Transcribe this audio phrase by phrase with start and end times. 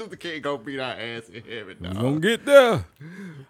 [0.00, 2.00] Luther King gonna beat our ass in heaven, We dog.
[2.00, 2.86] gonna get there.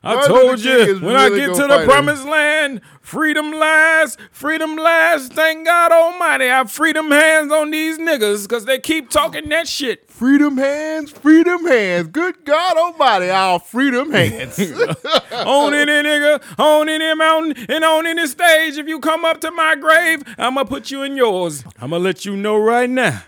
[0.02, 5.28] I Martin told you when I get gonna the promised land, freedom lies, freedom lies.
[5.28, 10.10] Thank God Almighty, I freedom hands on these niggas because they keep talking that shit.
[10.10, 12.08] Freedom hands, freedom hands.
[12.08, 14.58] Good God Almighty, our freedom hands.
[15.32, 18.76] on any nigga, on any mountain, and on any stage.
[18.76, 21.62] If you come up to my grave, I'ma put you in yours.
[21.80, 23.22] I'ma let you know right now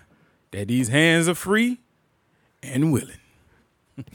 [0.50, 1.81] that these hands are free
[2.62, 3.16] and willing.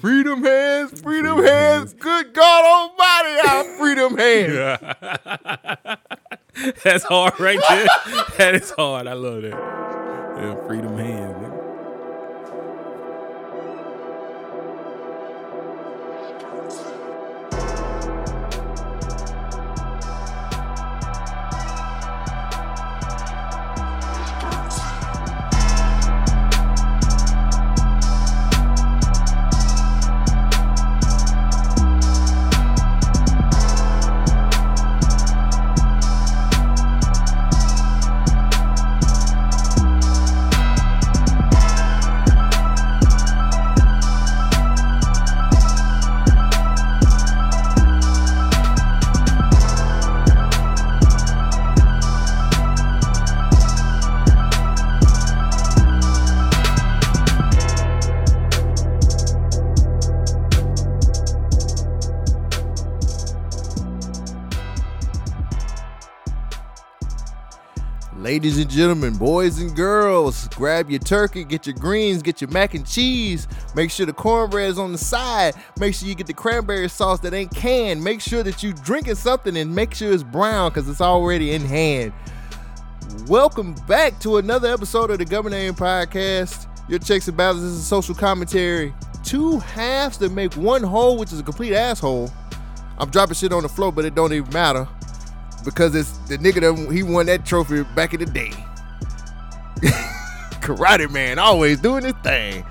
[0.00, 1.94] freedom hands, freedom hands.
[1.94, 4.80] Good God Almighty, our freedom hands.
[6.84, 7.86] That's hard right there.
[8.38, 9.06] that is hard.
[9.06, 9.50] I love that.
[9.52, 11.33] Yeah, freedom hands.
[68.34, 72.74] Ladies and gentlemen, boys and girls, grab your turkey, get your greens, get your mac
[72.74, 73.46] and cheese.
[73.76, 75.54] Make sure the cornbread is on the side.
[75.78, 78.02] Make sure you get the cranberry sauce that ain't canned.
[78.02, 81.62] Make sure that you're drinking something and make sure it's brown because it's already in
[81.62, 82.12] hand.
[83.28, 86.66] Welcome back to another episode of the Government Name Podcast.
[86.88, 88.92] Your checks and balances and social commentary.
[89.22, 92.32] Two halves that make one whole, which is a complete asshole.
[92.98, 94.88] I'm dropping shit on the floor, but it don't even matter
[95.64, 98.52] because it's the nigga that he won that trophy back in the day.
[100.60, 102.64] Karate man, always doing his thing.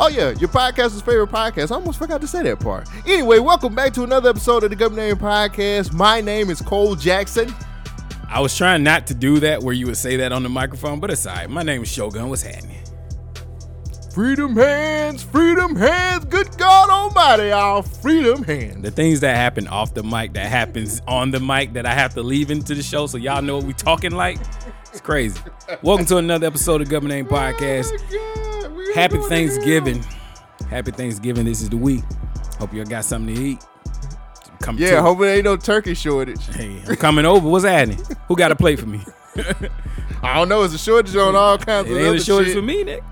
[0.00, 1.72] Oh yeah, your podcast's favorite podcast.
[1.72, 2.88] I almost forgot to say that part.
[3.04, 5.92] Anyway, welcome back to another episode of the Government Name Podcast.
[5.92, 7.52] My name is Cole Jackson.
[8.28, 11.00] I was trying not to do that where you would say that on the microphone,
[11.00, 12.28] but aside, my name is Shogun.
[12.28, 12.77] What's happening?
[14.18, 16.24] Freedom hands, freedom hands.
[16.24, 18.82] Good God Almighty, our freedom hands.
[18.82, 22.14] The things that happen off the mic that happens on the mic that I have
[22.14, 24.40] to leave into the show so y'all know what we talking like.
[24.90, 25.40] It's crazy.
[25.84, 27.92] Welcome to another episode of Government Name oh Podcast.
[27.92, 30.04] Oh, we ain't Happy Thanksgiving.
[30.68, 31.44] Happy Thanksgiving.
[31.44, 32.02] This is the week.
[32.58, 33.64] Hope y'all got something to eat.
[34.60, 36.44] Come Yeah, to- hope it ain't no turkey shortage.
[36.56, 37.48] Hey, I'm coming over.
[37.48, 38.04] What's happening?
[38.26, 39.00] Who got a plate for me?
[40.24, 40.64] I don't know.
[40.64, 42.56] It's a shortage on all kinds It of ain't other a shortage shit.
[42.56, 43.04] for me, Nick.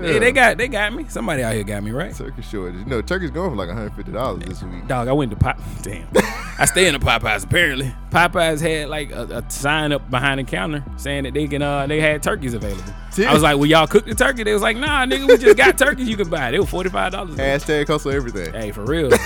[0.00, 1.06] Hey, they got they got me.
[1.08, 2.14] Somebody out here got me right.
[2.14, 2.80] Turkey shortage.
[2.80, 4.86] You know, turkey's going for like $150 this week.
[4.88, 5.58] Dog, I went to Pop.
[5.82, 6.08] Damn,
[6.58, 7.44] I stay in the Popeyes.
[7.44, 11.62] Apparently, Popeyes had like a, a sign up behind the counter saying that they can
[11.62, 12.92] uh they had turkeys available.
[13.18, 15.56] I was like, "Well, y'all cook the turkey?" They was like, "Nah, nigga, we just
[15.56, 16.52] got turkeys you can buy." It.
[16.52, 17.36] They were forty five dollars.
[17.36, 18.52] Hashtag hustle everything.
[18.52, 19.10] Hey, for real.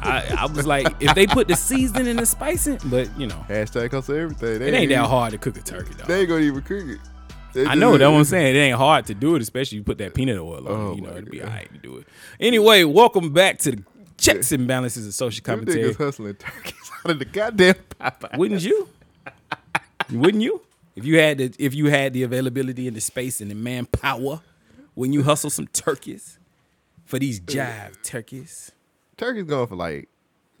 [0.00, 3.44] I, I was like, if they put the seasoning and the spicing, but you know,
[3.48, 4.58] Hashtag hustle everything.
[4.58, 6.08] They it ain't that hard to cook a turkey, dog.
[6.08, 6.98] They ain't gonna even cook it.
[7.52, 8.56] They I know that's what I'm saying.
[8.56, 10.80] It ain't hard to do it, especially you put that peanut oil on.
[10.80, 10.94] Oh.
[10.94, 11.48] You know, it'd be God.
[11.48, 12.06] alright to do it.
[12.40, 13.82] Anyway, welcome back to the
[14.16, 15.92] checks and balances of social Them commentary.
[15.92, 18.38] niggas hustling turkeys out of the goddamn Popeye.
[18.38, 18.88] Wouldn't you?
[20.10, 20.62] Wouldn't you?
[20.96, 24.40] If you had the if you had the availability and the space and the manpower,
[24.94, 26.38] when you hustle some turkeys
[27.04, 28.72] for these jive turkeys.
[29.16, 30.08] Turkey's going for like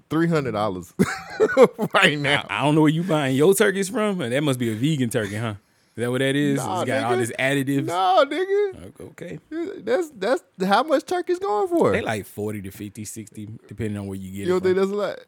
[0.08, 0.94] three hundred dollars
[1.94, 2.46] right now.
[2.48, 4.18] I don't know where you buying your turkeys from.
[4.18, 5.54] That must be a vegan turkey, huh?
[5.94, 6.56] Is that what that is?
[6.56, 7.18] Nah, it's got all nigga.
[7.18, 7.84] this additives.
[7.84, 9.00] No, nigga.
[9.10, 9.38] Okay.
[9.82, 11.92] That's that's how much turkey's going for.
[11.92, 14.66] They like 40 to 50, 60, depending on where you get you it don't from.
[14.68, 15.18] think that's a lot?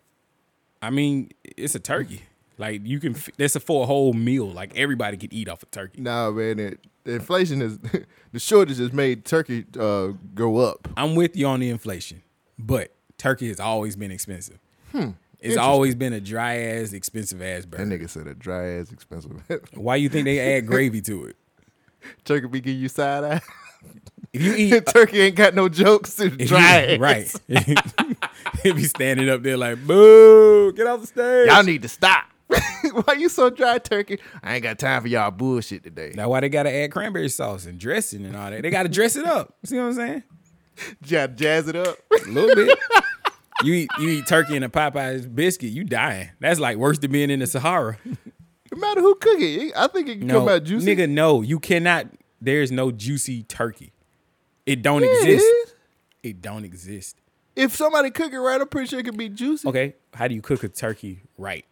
[0.80, 2.22] I mean, it's a turkey.
[2.56, 4.46] Like you can, that's a for a whole meal.
[4.50, 6.00] Like everybody could eat off a turkey.
[6.00, 6.58] Nah, man.
[6.58, 7.78] It, the inflation is
[8.32, 10.88] the shortage has made turkey uh, go up.
[10.96, 12.22] I'm with you on the inflation,
[12.58, 14.58] but turkey has always been expensive.
[14.92, 15.10] Hmm.
[15.44, 15.62] Interesting.
[15.62, 19.32] always been a dry ass, expensive ass That nigga said a dry ass expensive.
[19.74, 21.36] Why you think they add gravy to it?
[22.24, 23.40] turkey be giving you side eye.
[24.32, 26.18] If you eat turkey ain't got no jokes.
[26.18, 26.98] It's if dry you, ass.
[27.48, 27.76] right,
[28.64, 31.48] if be standing up there like boo, get off the stage.
[31.48, 32.24] Y'all need to stop.
[33.04, 34.18] Why you so dry, turkey?
[34.42, 36.12] I ain't got time for y'all bullshit today.
[36.14, 38.62] Now why they gotta add cranberry sauce and dressing and all that?
[38.62, 39.54] They gotta dress it up.
[39.64, 40.22] See what I'm saying?
[41.02, 41.96] Jazz, jazz it up.
[42.10, 42.78] A little bit.
[43.62, 46.30] You eat you eat turkey and a Popeyes biscuit, you dying.
[46.40, 47.96] That's like worse than being in the Sahara.
[48.04, 50.86] No matter who cook it, I think it can No, come out juicy.
[50.96, 52.06] nigga, no, you cannot.
[52.40, 53.92] There's no juicy turkey.
[54.66, 55.44] It don't Yeah, exist.
[55.46, 55.74] is.
[56.24, 57.16] It don't exist.
[57.54, 59.68] If somebody cook it right, I'm pretty sure it can be juicy.
[59.68, 61.64] Okay, how do you cook a turkey right?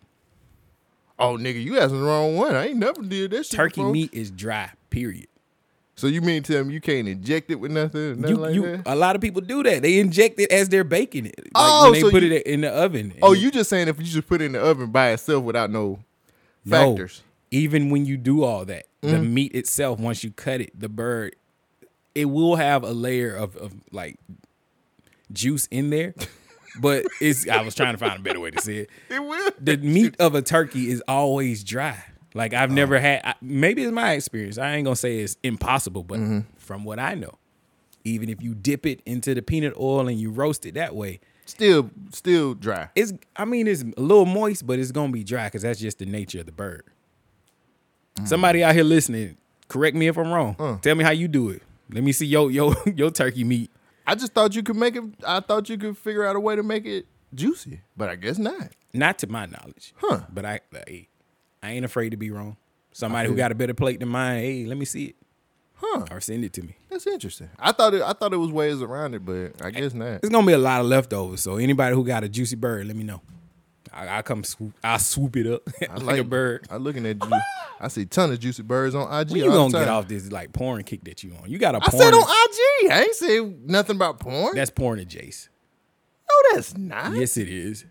[1.19, 2.55] Oh, nigga, you asking the wrong one.
[2.55, 3.57] I ain't never did that shit.
[3.57, 3.93] Turkey before.
[3.93, 4.71] meat is dry.
[4.91, 5.27] Period.
[6.03, 8.55] So you mean to tell me you can't inject it with nothing, nothing You, like
[8.57, 9.83] you, a lot of people do that.
[9.83, 11.39] They inject it as they're baking it.
[11.39, 13.15] Like Oh, they so put you- it in the oven.
[13.23, 15.71] oh, you just saying if you just put it in the oven by itself without
[15.71, 16.01] no
[16.65, 16.77] No.
[16.97, 17.23] factors?
[17.53, 19.33] Even when you do all that, the Mm-hmm.
[19.33, 21.37] meat itself, once you cut it, the bird,
[22.17, 24.17] it will have a layer of, of like
[25.33, 26.15] juice in there.
[26.81, 28.91] But it's I was trying to find a better way to say it.
[29.09, 29.51] It will.
[29.61, 32.03] The meat of a turkey is always dry.
[32.35, 34.59] Like I've never had I, maybe it's my experience.
[34.59, 36.41] I ain't gonna say it's impossible, but Mm-hmm.
[36.57, 37.35] from what I know,
[38.05, 41.21] even if you dip it into the peanut oil and you roast it that way,
[41.45, 42.89] Still, still dry.
[42.95, 45.99] it's I mean it's a little moist, but it's gonna be dry because that's just
[45.99, 46.85] the nature of the bird.
[48.17, 48.29] Mm.
[48.29, 49.37] Somebody out here listening,
[49.69, 50.79] correct me if I'm wrong.
[50.83, 51.63] Tell me how you do it.
[51.91, 53.71] Let me see your your your turkey meat.
[54.07, 55.05] I just thought you could make it.
[55.27, 58.39] I thought you could figure out a way to make it juicy, but I guess
[58.39, 58.69] not.
[58.95, 59.95] Not to my knowledge.
[59.99, 60.21] Huh.
[60.33, 61.09] But I hey,
[61.63, 62.57] I ain't afraid to be wrong.
[62.93, 65.17] Somebody who got a better plate than mine, hey, let me see it.
[65.77, 66.05] Huh?
[66.11, 66.77] Or send it to me.
[66.91, 67.51] That's interesting.
[67.59, 68.03] I thought it.
[68.03, 70.21] I thought it was ways around it, but I guess not.
[70.23, 71.41] It's gonna be a lot of leftovers.
[71.41, 73.21] So anybody who got a juicy bird, let me know.
[73.93, 75.69] I, I come swoop, I swoop it up
[76.03, 76.67] like, a bird.
[76.71, 77.31] I'm looking at you.
[77.81, 79.31] I see ton of juicy birds on IG.
[79.31, 79.95] When you all gonna get time.
[79.95, 81.51] off this like porn kick that you on?
[81.51, 82.03] You got a I porn.
[82.03, 82.91] said on IG.
[82.91, 84.55] I ain't say nothing about porn.
[84.55, 85.49] that's porn and Jace.
[86.29, 87.15] no, that's not.
[87.15, 87.85] Yes, it is.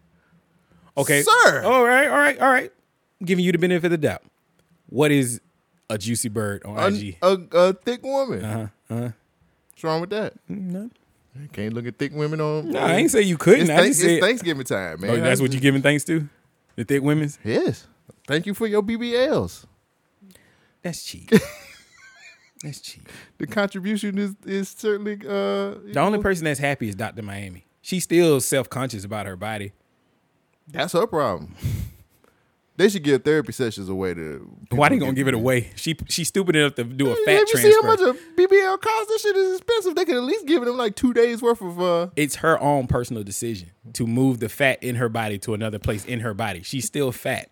[0.97, 1.63] Okay, Sir.
[1.63, 2.71] All right, all right, all right.
[3.21, 4.23] I'm giving you the benefit of the doubt.
[4.89, 5.39] What is
[5.91, 7.17] a juicy bird on A, IG?
[7.21, 8.43] a, a thick woman.
[8.43, 9.09] Uh-huh, uh-huh.
[9.69, 10.33] What's wrong with that?
[10.49, 10.91] None.
[11.39, 12.71] You can't look at thick women on.
[12.71, 13.69] No, I ain't say you couldn't.
[13.69, 15.11] It's, I just it's said Thanksgiving time, man.
[15.11, 16.27] oh, that's what you're giving thanks to.
[16.75, 17.37] The thick women's.
[17.43, 17.87] Yes.
[18.27, 19.65] Thank you for your BBLs.
[20.81, 21.29] That's cheap.
[22.63, 23.07] that's cheap.
[23.37, 25.75] The contribution is is certainly uh.
[25.93, 27.21] The only person that's happy is Dr.
[27.21, 27.65] Miami.
[27.81, 29.73] She's still self conscious about her body.
[30.67, 31.55] That's her problem.
[32.81, 34.49] They should give therapy sessions away to.
[34.71, 35.71] Why they gonna give it away?
[35.75, 38.81] She she's stupid enough to do a Have fat you see how much a BBL
[38.81, 39.07] costs?
[39.11, 39.95] That shit is expensive.
[39.95, 41.79] They could at least give them like two days worth of.
[41.81, 45.79] uh it's her own personal decision to move the fat in her body to another
[45.79, 46.63] place in her body.
[46.63, 47.49] She's still fat.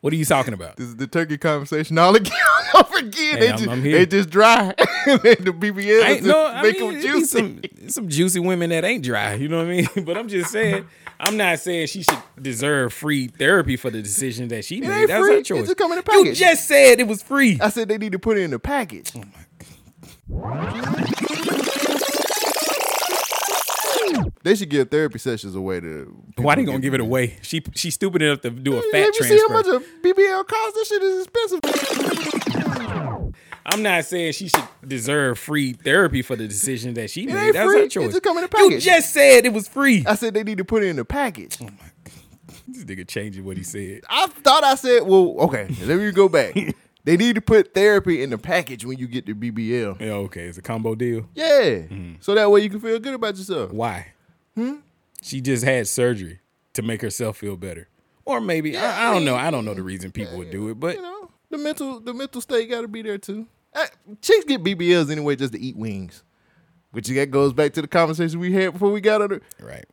[0.00, 0.76] What are you talking about?
[0.76, 2.32] This is the turkey conversation all again.
[2.74, 3.34] Over again.
[3.34, 4.74] Hey, they, I'm- just, I'm they just dry.
[5.06, 7.26] the BBL I ain't, just no, I make mean, them juicy.
[7.26, 9.34] some some juicy women that ain't dry.
[9.34, 9.88] You know what I mean?
[10.04, 10.86] But I'm just saying,
[11.22, 14.88] I'm not saying she should deserve free therapy for the decision that she made.
[14.90, 15.32] ain't That's free.
[15.34, 15.66] her It choice.
[15.66, 17.58] just come in a You just said it was free.
[17.60, 19.12] I said they need to put it in a package.
[19.14, 19.22] Oh
[24.42, 26.16] they should give therapy sessions away to.
[26.36, 27.36] Why they gonna give it away?
[27.42, 30.46] She she's stupid enough to do a Have fat you seen how much a BBL
[30.46, 30.78] costs?
[30.78, 31.60] That shit is expensive.
[33.66, 37.54] I'm not saying she should deserve free therapy for the decision that she made.
[37.54, 37.78] That's free.
[37.78, 38.10] her It choice.
[38.12, 40.04] just come in a You just said it was free.
[40.06, 41.58] I said they need to put it in the package.
[42.68, 44.02] This nigga changing what he said.
[44.08, 46.54] I thought I said, well, okay, let me go back.
[47.04, 50.00] they need to put therapy in the package when you get the BBL.
[50.00, 51.26] Yeah, okay, it's a combo deal.
[51.34, 51.60] Yeah.
[51.60, 52.12] Mm-hmm.
[52.20, 53.72] So that way you can feel good about yourself.
[53.72, 54.12] Why?
[54.54, 54.76] Hmm?
[55.22, 56.40] She just had surgery
[56.74, 57.88] to make herself feel better,
[58.24, 59.34] or maybe I, I don't know.
[59.36, 61.19] I don't know the reason people would do it, but You know,
[61.50, 63.46] the mental the mental state got to be there too.
[63.74, 63.86] Uh,
[64.20, 66.22] chicks get BBLs anyway just to eat wings.
[66.92, 69.84] Which that goes back to the conversation we had before we got on the right.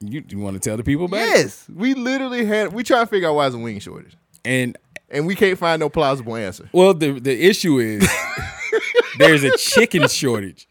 [0.00, 1.28] You, you want to tell the people about it?
[1.28, 2.72] Yes, we literally had.
[2.72, 4.76] We try to figure out why it's a wing shortage, And
[5.10, 6.68] and we can't find no plausible answer.
[6.72, 8.08] well, the the issue is
[9.18, 10.66] there's a chicken shortage.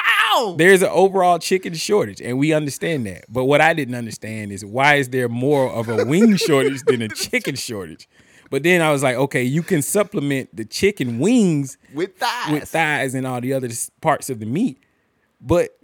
[0.00, 0.54] Ow!
[0.56, 3.24] There's an overall chicken shortage, and we understand that.
[3.28, 7.02] But what I didn't understand is why is there more of a wing shortage than
[7.02, 8.08] a chicken shortage?
[8.50, 12.50] But then I was like, okay, you can supplement the chicken wings With thighs.
[12.52, 13.68] with thighs and all the other
[14.00, 14.78] parts of the meat.
[15.40, 15.70] But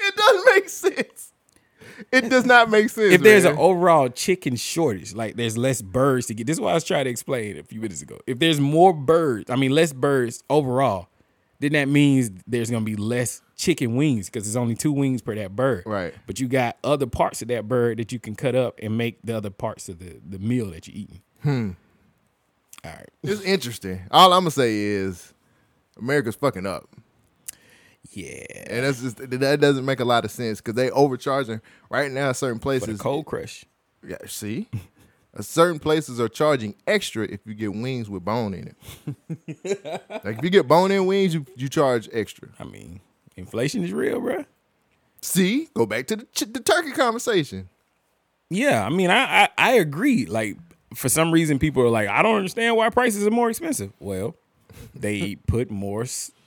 [0.00, 1.32] it doesn't make sense.
[2.10, 3.14] It does not make sense.
[3.14, 3.52] if there's man.
[3.52, 6.84] an overall chicken shortage, like there's less birds to get, this is what I was
[6.84, 8.18] trying to explain a few minutes ago.
[8.26, 11.08] If there's more birds, I mean less birds overall,
[11.60, 15.34] then that means there's gonna be less chicken wings because there's only two wings per
[15.34, 15.84] that bird.
[15.86, 16.14] Right.
[16.26, 19.18] But you got other parts of that bird that you can cut up and make
[19.22, 21.22] the other parts of the, the meal that you're eating.
[21.42, 21.70] Hmm.
[22.84, 23.08] All right.
[23.22, 24.02] It's interesting.
[24.10, 25.32] All I'm gonna say is
[25.98, 26.88] America's fucking up,
[28.12, 28.44] Yeah.
[28.66, 32.32] and that's just that doesn't make a lot of sense because they overcharging right now.
[32.32, 33.64] Certain places, cold crush.
[34.06, 34.68] yeah, see,
[35.40, 40.02] certain places are charging extra if you get wings with bone in it.
[40.24, 42.48] like if you get bone in wings, you you charge extra.
[42.58, 43.00] I mean,
[43.36, 44.46] inflation is real, bruh.
[45.20, 47.68] See, go back to the the turkey conversation.
[48.50, 50.26] Yeah, I mean, I, I I agree.
[50.26, 50.56] Like
[50.94, 53.92] for some reason, people are like, I don't understand why prices are more expensive.
[53.98, 54.36] Well,
[54.94, 56.04] they put more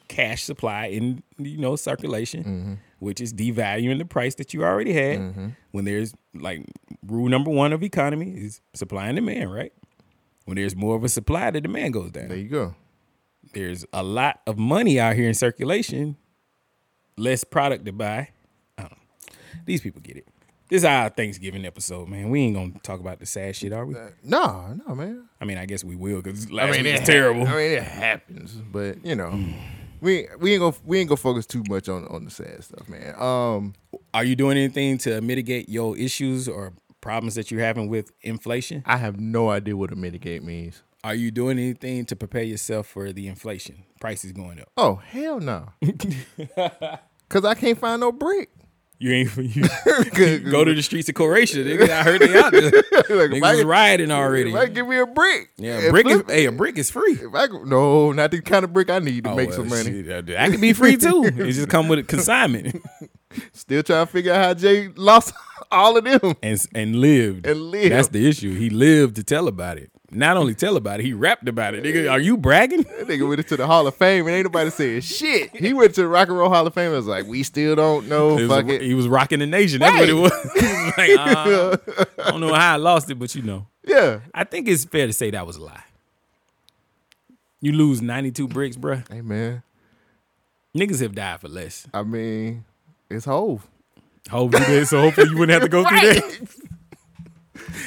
[0.08, 2.74] cash supply in you know circulation, mm-hmm.
[3.00, 5.20] which is devaluing the price that you already had.
[5.20, 5.48] Mm-hmm.
[5.72, 6.64] When there's like
[7.06, 9.74] rule number one of economy is supply and demand, right?
[10.46, 12.30] When there's more of a supply, the demand goes down.
[12.30, 12.76] There you go.
[13.54, 16.16] there's a lot of money out here in circulation,
[17.18, 18.30] less product to buy.
[18.78, 18.98] I don't.
[19.66, 20.28] These people get it.
[20.70, 22.30] This is our Thanksgiving episode, man.
[22.30, 23.96] We ain't gonna talk about the sad shit, are we?
[23.96, 25.30] Uh, no, no, man.
[25.40, 27.48] I mean, I guess we will because last week was terrible.
[27.48, 29.54] I mean, it happens, but you know, mm.
[30.02, 32.90] we we ain't gonna we ain't gonna focus too much on on the sad stuff,
[32.90, 33.16] man.
[33.18, 33.76] Um,
[34.14, 38.84] Are you doing anything to mitigate your issues or problems that you're having with inflation?
[38.86, 40.84] I have no idea what a mitigate means.
[41.02, 43.86] Are you doing anything to prepare yourself for the inflation?
[44.02, 44.70] Prices going up.
[44.76, 45.70] Oh hell no,
[47.28, 48.50] because I can't find no brick.
[49.00, 51.58] You ain't you go to the streets of Croatia.
[51.60, 52.72] Nigga, I heard they out there.
[53.10, 54.54] Like, Niggas I was rioting already.
[54.54, 57.14] I give me a brick, Yeah, and brick is, hey, a brick is free.
[57.14, 59.70] If I no, not the kind of brick I need to Oh, make well, some
[59.70, 60.04] money.
[60.04, 61.24] shit, that could be free too.
[61.24, 62.82] It just come with a consignment
[63.54, 65.34] Still trying to figure out how Jay lost
[65.72, 66.36] all of them.
[66.44, 67.46] and and lived.
[67.46, 67.92] And lived.
[67.92, 68.56] That's the issue.
[68.56, 69.92] He lived to tell about it.
[70.10, 71.84] Not only tell about it, he rapped about it.
[71.84, 72.84] Nigga, are you bragging?
[72.84, 75.54] That nigga went into the Hall of Fame and ain't nobody saying shit.
[75.54, 77.76] He went to the Rock and Roll Hall of Fame and was like, we still
[77.76, 78.38] don't know.
[78.38, 78.82] It Fuck a- it.
[78.84, 79.80] He was rocking the nation.
[79.82, 80.32] That's what it was.
[80.98, 81.78] Like, uh,
[82.26, 83.68] I don't know how I lost it, but you know.
[83.86, 84.22] Yeah.
[84.34, 85.84] I think it's fair to say that was a lie.
[87.60, 89.04] You lose 92 bricks, bruh.
[89.12, 89.64] Hey man,
[90.76, 91.86] Niggas have died for less.
[91.94, 92.64] I mean,
[93.10, 93.68] it's Hove.
[94.30, 96.56] Hopefully, did, so hopefully you wouldn't have to go through that.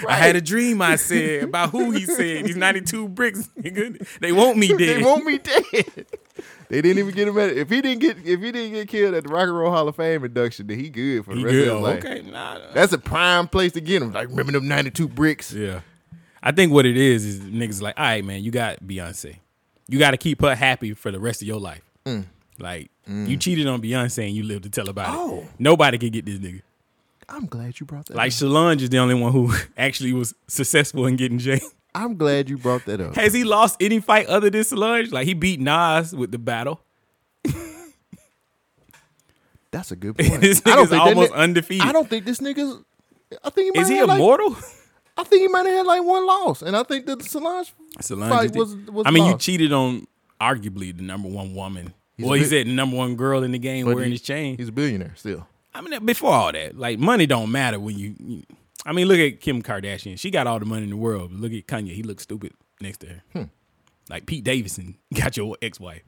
[0.08, 0.80] I had a dream.
[0.82, 3.48] I said about who he said these ninety two bricks.
[3.60, 4.78] Nigga, they want me dead.
[4.78, 6.06] They want me dead.
[6.68, 9.14] they didn't even get him at if he didn't get if he didn't get killed
[9.14, 11.44] at the Rock and Roll Hall of Fame induction, then he good for the He
[11.44, 11.68] rest good.
[11.68, 12.04] of his life.
[12.04, 12.72] okay, nah, nah.
[12.72, 14.12] That's a prime place to get him.
[14.12, 15.52] Like remember them ninety two bricks.
[15.52, 15.80] yeah.
[16.42, 19.36] I think what it is is niggas like, all right, man, you got Beyonce.
[19.88, 21.82] You got to keep her happy for the rest of your life.
[22.06, 22.24] Mm.
[22.58, 25.40] Like you cheated on Beyonce and you live to tell about Oh.
[25.40, 25.48] it.
[25.58, 26.62] Nobody can get this nigga.
[27.30, 28.14] I'm glad you brought that.
[28.14, 28.18] Up.
[28.18, 28.32] Like up.
[28.34, 31.60] Solange is the only one who actually was successful in getting Jay.
[31.94, 33.14] I'm glad you brought that up.
[33.16, 35.10] Has he lost any fight other than Solange?
[35.12, 36.80] Like he beat Nas with the battle.
[39.70, 40.40] That's a good point.
[40.40, 41.86] this I don't nigga's think that almost undefeated.
[41.86, 42.82] I don't think this nigga's.
[43.44, 44.56] I think he might Is he have had, like, immortal?
[45.16, 47.72] I think he might have had like one loss, and I think that the Solange
[48.00, 49.04] Solange fight was was.
[49.06, 50.06] I mean, you cheated on
[50.40, 51.94] arguably the number one woman.
[52.16, 54.22] He's well, a he bit- said number one girl in the game wearing he- his
[54.22, 54.56] chain.
[54.56, 55.46] He's a billionaire still.
[55.74, 58.42] I mean, before all that, like money don't matter when you, you-
[58.86, 60.18] I mean, look at Kim Kardashian.
[60.18, 61.30] She got all the money in the world.
[61.32, 61.92] But look at Kanye.
[61.92, 63.22] He looks stupid next to her.
[63.34, 63.42] Hmm.
[64.08, 66.02] Like Pete Davidson got your ex-wife.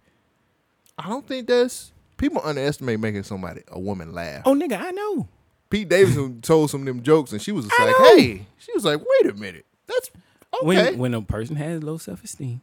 [0.99, 4.43] I don't think that's people underestimate making somebody a woman laugh.
[4.47, 5.29] Oh, nigga, I know.
[5.71, 8.17] Pete Davidson told some of them jokes, and she was just I like, know.
[8.17, 10.11] "Hey," she was like, "Wait a minute, that's
[10.55, 12.61] okay." When when a person has low self-esteem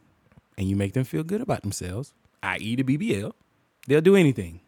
[0.58, 2.76] and you make them feel good about themselves, i.e.
[2.76, 3.32] the BBL,
[3.88, 4.60] they'll do anything.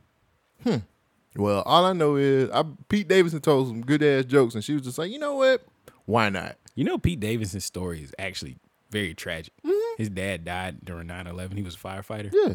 [1.36, 4.74] Well, all I know is I, Pete Davidson told some good ass jokes, and she
[4.74, 5.64] was just like, "You know what?
[6.06, 8.56] Why not?" You know, Pete Davidson's story is actually
[8.90, 9.52] very tragic.
[9.64, 9.94] Mm-hmm.
[9.98, 11.54] His dad died during 9-11.
[11.54, 12.30] He was a firefighter.
[12.32, 12.54] Yeah,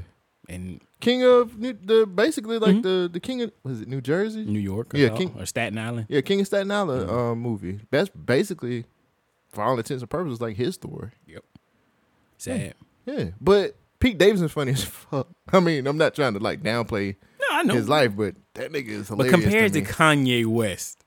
[0.50, 4.43] In king of New, the basically like the the king of was it New Jersey?
[4.46, 6.07] New York or, Yeah, King- or Staten Island.
[6.10, 7.79] Yeah, King of Staten Island um, movie.
[7.91, 8.86] That's basically,
[9.51, 11.12] for all intents and purposes, like his story.
[11.27, 11.43] Yep.
[12.38, 12.74] Sad.
[13.05, 15.27] Yeah, but Pete Davidson's funny as fuck.
[15.51, 17.15] I mean, I'm not trying to like downplay
[17.59, 17.73] I know.
[17.75, 19.31] his life, but that nigga is hilarious.
[19.35, 19.91] but compared to to.
[19.91, 21.03] Kanye West,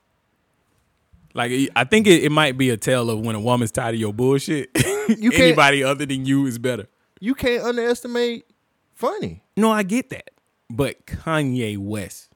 [1.33, 3.99] like I think it, it might be a tale of when a woman's tired of
[4.01, 4.69] your bullshit.
[5.17, 6.87] You Anybody other than you is better.
[7.19, 8.45] you can't underestimate
[8.93, 9.43] funny.
[9.57, 10.29] No, I get that.
[10.69, 12.29] But Kanye West,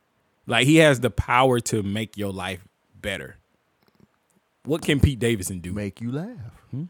[0.45, 2.67] like he has the power to make your life
[2.99, 3.37] better.
[4.65, 5.71] What can Pete Davidson do?
[5.71, 6.35] make you laugh.
[6.71, 6.85] Hmm?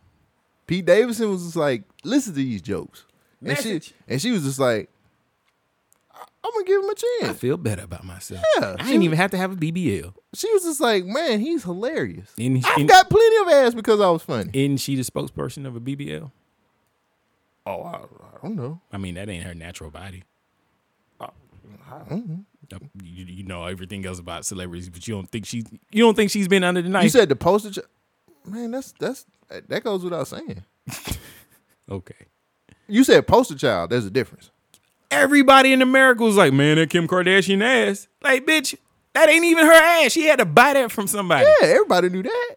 [0.66, 3.04] Pete Davidson was just like, listen to these jokes.
[3.46, 4.90] And she, and she was just like,
[6.46, 7.32] I'm gonna give him a chance.
[7.32, 8.42] I feel better about myself.
[8.60, 10.14] Yeah, I she was- even have to have a BBL.
[10.36, 12.32] She was just like, man, he's hilarious.
[12.38, 14.52] And, I and- got plenty of ass because I was funny.
[14.54, 16.32] isn't she the spokesperson of a BBL?
[17.66, 18.80] oh, I, I don't know.
[18.94, 20.24] I mean, that ain't her natural body.
[21.20, 21.30] I
[22.10, 22.40] don't know.
[22.74, 26.16] Uh, You, you know everything else about celebrities, but you don't think she's you don't
[26.16, 27.04] think she's been under the knife.
[27.04, 27.82] You said the poster.
[28.46, 30.64] Man, that's that's that goes without saying.
[31.90, 32.16] okay.
[32.88, 33.90] You said poster child.
[33.92, 34.52] There's a difference.
[35.12, 38.76] Everybody in America was like, "Man, that Kim Kardashian ass." Like, bitch,
[39.14, 40.12] that ain't even her ass.
[40.12, 41.46] She had to buy that from somebody.
[41.62, 42.56] Yeah, everybody knew that.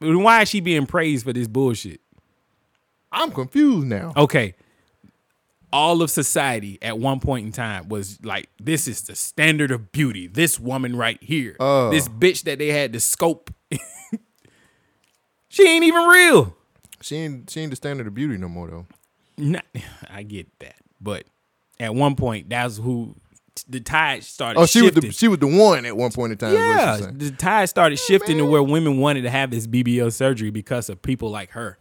[0.00, 2.00] But Why is she being praised for this bullshit?
[3.12, 4.12] I'm confused now.
[4.16, 4.54] Okay.
[5.72, 9.92] All of society at one point in time was like, this is the standard of
[9.92, 10.26] beauty.
[10.26, 11.56] This woman right here.
[11.60, 11.90] Oh.
[11.90, 13.50] This bitch that they had to scope.
[15.52, 16.56] She ain't even real.
[17.02, 18.86] She ain't she ain't the standard of beauty no more though.
[19.36, 19.66] Not,
[20.10, 21.24] I get that, but
[21.82, 23.14] at one point, that's who
[23.68, 24.58] the tide started.
[24.60, 24.94] Oh, she shifting.
[25.08, 26.54] was the she was the one at one point in time.
[26.54, 30.88] yeah, the tide started shifting to where women wanted to have this BBL surgery because
[30.88, 31.78] of people like her.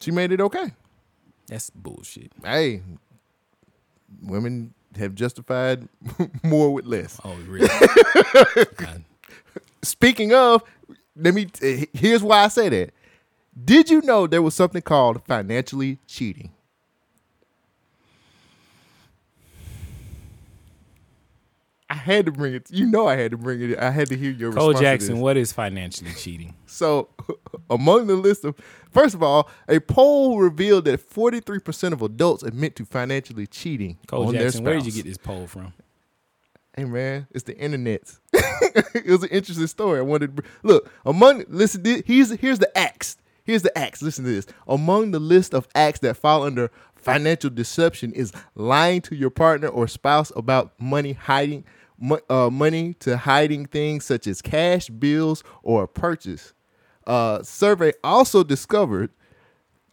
[0.00, 0.72] She made it okay.
[1.46, 2.32] That's bullshit.
[2.42, 2.82] Hey,
[4.22, 5.88] women have justified
[6.42, 7.20] more with less.
[7.24, 7.68] Oh, really?
[9.82, 10.62] Speaking of,
[11.16, 11.48] let me.
[11.62, 12.90] eh, Here's why I say that.
[13.64, 16.50] Did you know there was something called financially cheating?
[21.94, 22.68] I had to bring it.
[22.72, 23.78] You know, I had to bring it.
[23.78, 24.78] I had to hear your Cole response.
[24.80, 26.56] to Jackson, what is financially cheating?
[26.66, 27.08] So,
[27.70, 28.56] among the list of,
[28.90, 34.26] first of all, a poll revealed that 43% of adults admit to financially cheating Cole
[34.26, 35.72] on Jackson, where did you get this poll from?
[36.76, 38.12] Hey man, it's the internet.
[38.32, 40.00] it was an interesting story.
[40.00, 41.84] I wanted to look among listen.
[42.04, 43.16] Here's here's the acts.
[43.44, 44.02] Here's the acts.
[44.02, 44.46] Listen to this.
[44.66, 49.68] Among the list of acts that fall under financial deception is lying to your partner
[49.68, 51.62] or spouse about money hiding
[52.28, 56.52] uh, money to hiding things such as cash, bills, or a purchase.
[57.06, 59.10] Uh, survey also discovered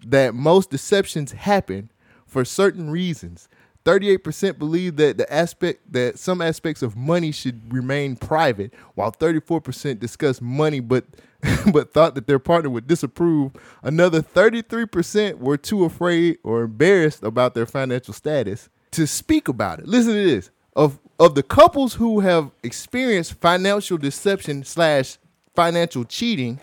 [0.06, 1.91] that most deceptions happen
[2.25, 3.50] for certain reasons.
[3.86, 10.00] 38% believe that the aspect that some aspects of money should remain private, while 34%
[10.00, 11.06] discuss money but
[11.74, 13.51] but thought that their partner would disapprove.
[13.82, 19.88] Another 33% were too afraid or embarrassed about their financial status to speak about it.
[19.88, 20.51] Listen to this.
[20.75, 25.20] Of of the couples who have experienced financial deception slash
[25.56, 26.60] financial cheating,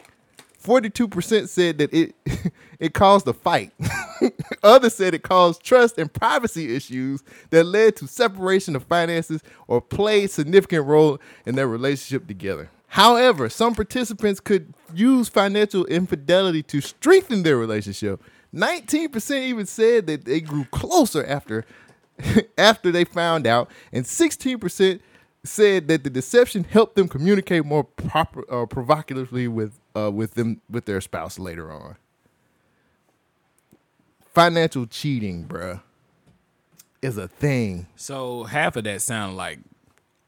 [0.60, 2.16] 42% said that it
[2.80, 3.70] it caused a fight.
[4.64, 9.80] Others said it caused trust and privacy issues that led to separation of finances or
[9.80, 12.68] played significant role in their relationship together.
[12.88, 18.20] However, some participants could use financial infidelity to strengthen their relationship.
[18.52, 21.64] 19% even said that they grew closer after
[22.58, 25.00] after they found out, and 16%
[25.44, 30.60] said that the deception helped them communicate more proper, uh, provocatively with uh, with them
[30.68, 31.96] with their spouse later on.
[34.34, 35.80] Financial cheating, bruh,
[37.02, 37.86] is a thing.
[37.96, 39.60] So half of that sounded like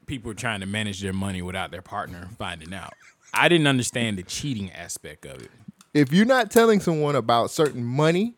[0.06, 2.94] people trying to manage their money without their partner finding out.
[3.32, 5.50] I didn't understand the cheating aspect of it.
[5.94, 8.34] If you're not telling someone about certain money,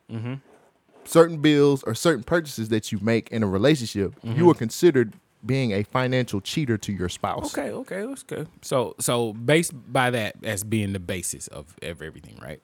[1.05, 4.59] certain bills, or certain purchases that you make in a relationship, you are mm-hmm.
[4.59, 7.57] considered being a financial cheater to your spouse.
[7.57, 8.49] Okay, okay, that's good.
[8.63, 12.61] So so based by that as being the basis of, of everything, right?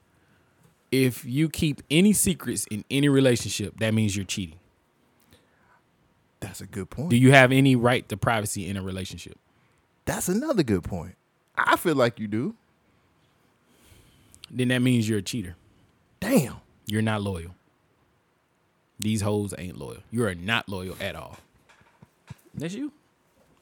[0.91, 4.59] If you keep any secrets in any relationship, that means you're cheating.
[6.41, 7.11] That's a good point.
[7.11, 9.39] Do you have any right to privacy in a relationship?
[10.05, 11.17] That's another good point.
[11.57, 12.55] I feel like you do.
[14.51, 15.57] Then that means you're a cheater.
[16.21, 16.57] Damn.
[16.87, 17.55] You're not loyal.
[19.01, 19.99] These hoes ain't loyal.
[20.11, 21.37] You are not loyal at all.
[22.55, 22.93] That's you.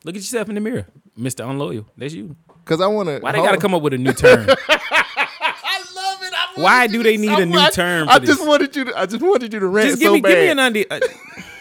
[0.05, 0.87] Look at yourself in the mirror,
[1.18, 1.49] Mr.
[1.49, 1.87] Unloyal.
[1.96, 2.37] That's you.
[2.64, 3.18] Cause I want to.
[3.20, 4.49] Why they gotta come up with a new term?
[4.68, 6.33] I love it.
[6.35, 8.49] I Why do they need a new want- term I for just this?
[8.49, 8.99] wanted you to.
[8.99, 10.29] I just wanted you to rant Just give so me, bad.
[10.31, 10.87] give me an undi.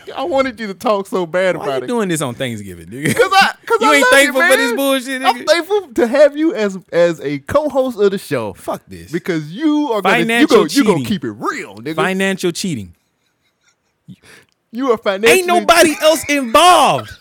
[0.08, 1.68] Uh, I wanted you to talk so bad about it.
[1.70, 1.88] why about you it.
[1.88, 3.16] doing this on Thanksgiving, nigga?
[3.16, 5.48] Cause I, cause You I ain't love thankful you, for this bullshit, I'm nigga?
[5.48, 8.54] thankful to have you as as a co-host of the show.
[8.54, 9.12] Fuck this.
[9.12, 11.06] Because you are gonna you Financial gonna, you gonna cheating.
[11.06, 11.96] keep it real, nigga.
[11.96, 12.96] Financial cheating.
[14.72, 15.40] You are financially.
[15.40, 17.12] Ain't nobody else involved.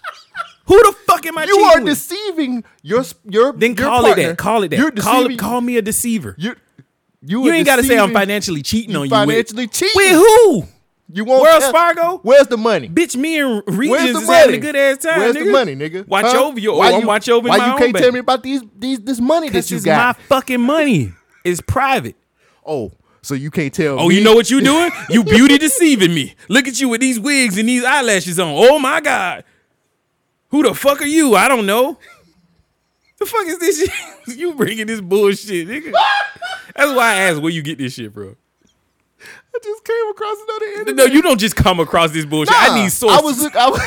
[0.67, 1.87] Who the fuck am I You are with?
[1.95, 3.53] deceiving your your.
[3.53, 4.23] then your call partner.
[4.23, 4.39] it that.
[4.39, 4.79] Call it that.
[4.79, 6.35] You're call, call me a deceiver.
[6.39, 6.57] You
[7.27, 9.11] you, You ain't got to say I'm financially cheating on you.
[9.11, 9.93] financially with, cheating.
[9.95, 10.65] With who?
[11.13, 12.19] You won't Wells Fargo?
[12.23, 12.89] Where's the money?
[12.89, 14.39] Bitch, me and Regis is money?
[14.39, 15.21] having a good ass time.
[15.21, 15.45] Where's nigga.
[15.45, 16.09] the money, nigga?
[16.09, 16.45] Watch Huh?
[16.47, 16.79] over your.
[16.79, 18.03] Why I'm you, watch over Why my you own can't baby.
[18.03, 20.17] tell me about these these this money that This you got?
[20.19, 21.13] my fucking money.
[21.45, 22.17] is private.
[22.67, 22.91] oh,
[23.25, 23.99] so you can't tell?
[23.99, 24.19] Oh, me?
[24.19, 24.91] you know what you doing?
[25.09, 26.35] You beauty deceiving me.
[26.49, 28.53] Look at you with these wigs and these eyelashes on.
[28.55, 29.45] Oh my god.
[30.49, 31.35] Who the fuck are you?
[31.35, 31.99] I don't know.
[33.19, 34.37] The fuck is this shit?
[34.39, 35.93] you bringing this bullshit, nigga.
[36.77, 38.37] That's why I asked where you get this shit, bro.
[39.21, 40.97] I just came across another internet.
[40.97, 42.55] No, you don't just come across this bullshit.
[42.57, 43.19] I need sources.
[43.21, 43.57] I was look.
[43.57, 43.81] I was.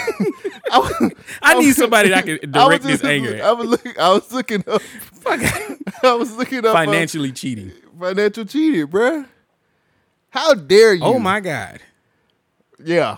[0.71, 3.39] I, was, I need was- somebody that can direct this anger.
[3.43, 3.93] I was looking.
[3.99, 4.81] I was looking up.
[6.03, 7.71] I was looking up uh, Financially cheating.
[7.99, 9.25] Financial cheating, bruh.
[10.29, 11.03] How dare you?
[11.03, 11.79] Oh my god.
[12.83, 13.17] Yeah,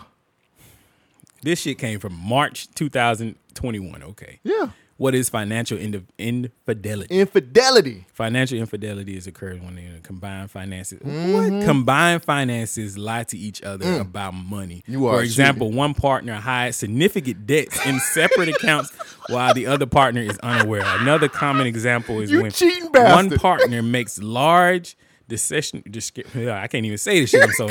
[1.42, 4.04] This shit came from March 2021.
[4.04, 4.40] Okay.
[4.44, 4.70] yeah.
[5.00, 7.22] What is financial ind- infidelity?
[7.22, 8.06] Infidelity.
[8.12, 11.00] Financial infidelity is occurs when they combine finances.
[11.02, 11.66] What mm-hmm.
[11.66, 14.02] combined finances lie to each other mm.
[14.02, 14.84] about money?
[14.86, 18.92] You are For example, one partner hides significant debts in separate accounts
[19.30, 20.84] while the other partner is unaware.
[20.84, 23.40] Another common example is You when cheating one bastard.
[23.40, 24.98] partner makes large
[25.30, 25.82] decision.
[26.36, 27.42] I can't even say this shit.
[27.42, 27.70] I'm so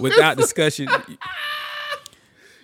[0.00, 0.88] without discussion.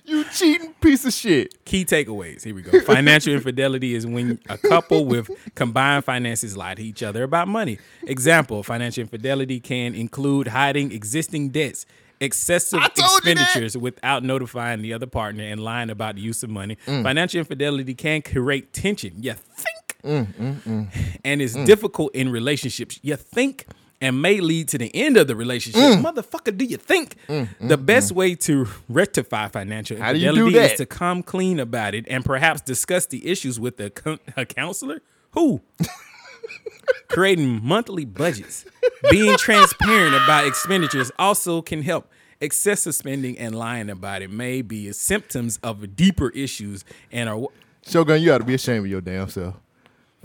[0.06, 1.64] You cheating piece of shit.
[1.64, 2.44] Key takeaways.
[2.44, 2.78] Here we go.
[2.82, 7.78] Financial infidelity is when a couple with combined finances lie to each other about money.
[8.06, 11.86] Example: Financial infidelity can include hiding existing debts,
[12.20, 13.40] excessive I told you that.
[13.42, 16.76] expenditures without notifying the other partner, and lying about the use of money.
[16.86, 17.02] Mm.
[17.02, 19.14] Financial infidelity can create tension.
[19.22, 20.90] You think, Mm,
[21.24, 22.98] and it's difficult in relationships.
[23.02, 23.66] You think.
[24.04, 25.80] And may lead to the end of the relationship.
[25.80, 26.02] Mm.
[26.04, 27.16] Motherfucker, do you think?
[27.26, 27.86] Mm, mm, the mm.
[27.86, 32.60] best way to rectify financial How infidelity is to come clean about it and perhaps
[32.60, 33.90] discuss the issues with a,
[34.36, 35.00] a counselor?
[35.30, 35.62] Who?
[37.08, 38.66] Creating monthly budgets,
[39.10, 42.06] being transparent about expenditures also can help.
[42.42, 47.46] Excessive spending and lying about it may be symptoms of deeper issues and are.
[47.86, 49.54] Shogun, you ought to be ashamed of your damn self.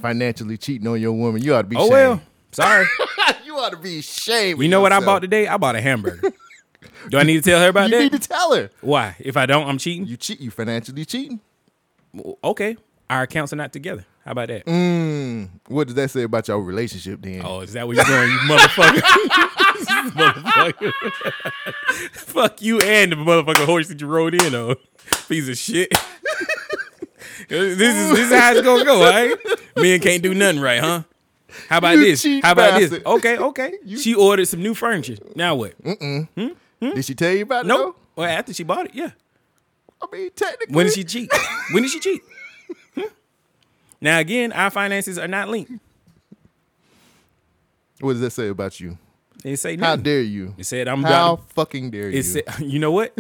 [0.02, 1.92] Financially cheating on your woman, you ought to be Oh ashamed.
[1.94, 2.86] well, sorry.
[3.60, 4.62] you ought to be ashamed.
[4.62, 5.48] You know what I bought today?
[5.48, 6.32] I bought a hamburger.
[7.10, 8.04] Do I need to tell her about You that?
[8.04, 8.70] You need to tell her.
[8.82, 9.16] Why?
[9.20, 10.06] If I don't, I'm cheating.
[10.06, 10.40] You cheat.
[10.40, 11.40] You financially cheating.
[12.44, 12.78] Okay,
[13.10, 14.06] our accounts are not together.
[14.26, 14.66] How about that?
[14.66, 17.42] Mm, what does that say about your relationship then?
[17.44, 19.02] Oh, is that what you're going, you motherfucker?
[20.12, 20.92] motherfucker.
[22.14, 24.76] Fuck you and the motherfucking horse that you rode in on.
[25.28, 25.90] Piece of shit.
[27.48, 29.36] this is this is how it's gonna go, right?
[29.76, 31.04] Men can't do nothing right, huh?
[31.68, 32.24] How about You this?
[32.44, 32.90] How about this?
[32.92, 33.06] bastard.
[33.08, 33.74] Okay, okay.
[33.98, 35.18] she ordered some new furniture.
[35.36, 35.74] Now what?
[35.84, 37.68] Did she tell you about it?
[37.68, 37.98] Nope.
[38.16, 39.12] Well, after she bought it, yeah.
[40.02, 40.76] I mean, technically.
[40.76, 41.32] When did she cheat?
[41.72, 42.22] when did she cheat?
[42.96, 43.02] Hmm?
[44.00, 45.72] Now again, our finances are not linked.
[48.00, 48.98] What does that say about you?
[49.44, 49.84] They say nothing.
[49.84, 50.04] How nothing.
[50.04, 50.54] dare you?
[50.58, 52.20] It said I'm How about fucking dare you?
[52.20, 53.14] It said, you know what?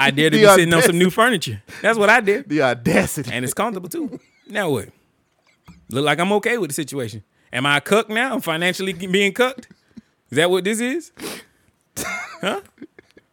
[0.00, 1.62] I dare to The be sitting on some new furniture.
[1.82, 2.48] That's what I did.
[2.48, 3.30] the audacity.
[3.32, 4.18] And it's comfortable too.
[4.48, 4.88] Now what?
[5.88, 7.22] Look like I'm okay with the situation.
[7.52, 8.34] Am I a cuck now?
[8.34, 9.68] I'm financially being cooked.
[10.30, 11.12] Is that what this is?
[11.96, 12.60] Huh?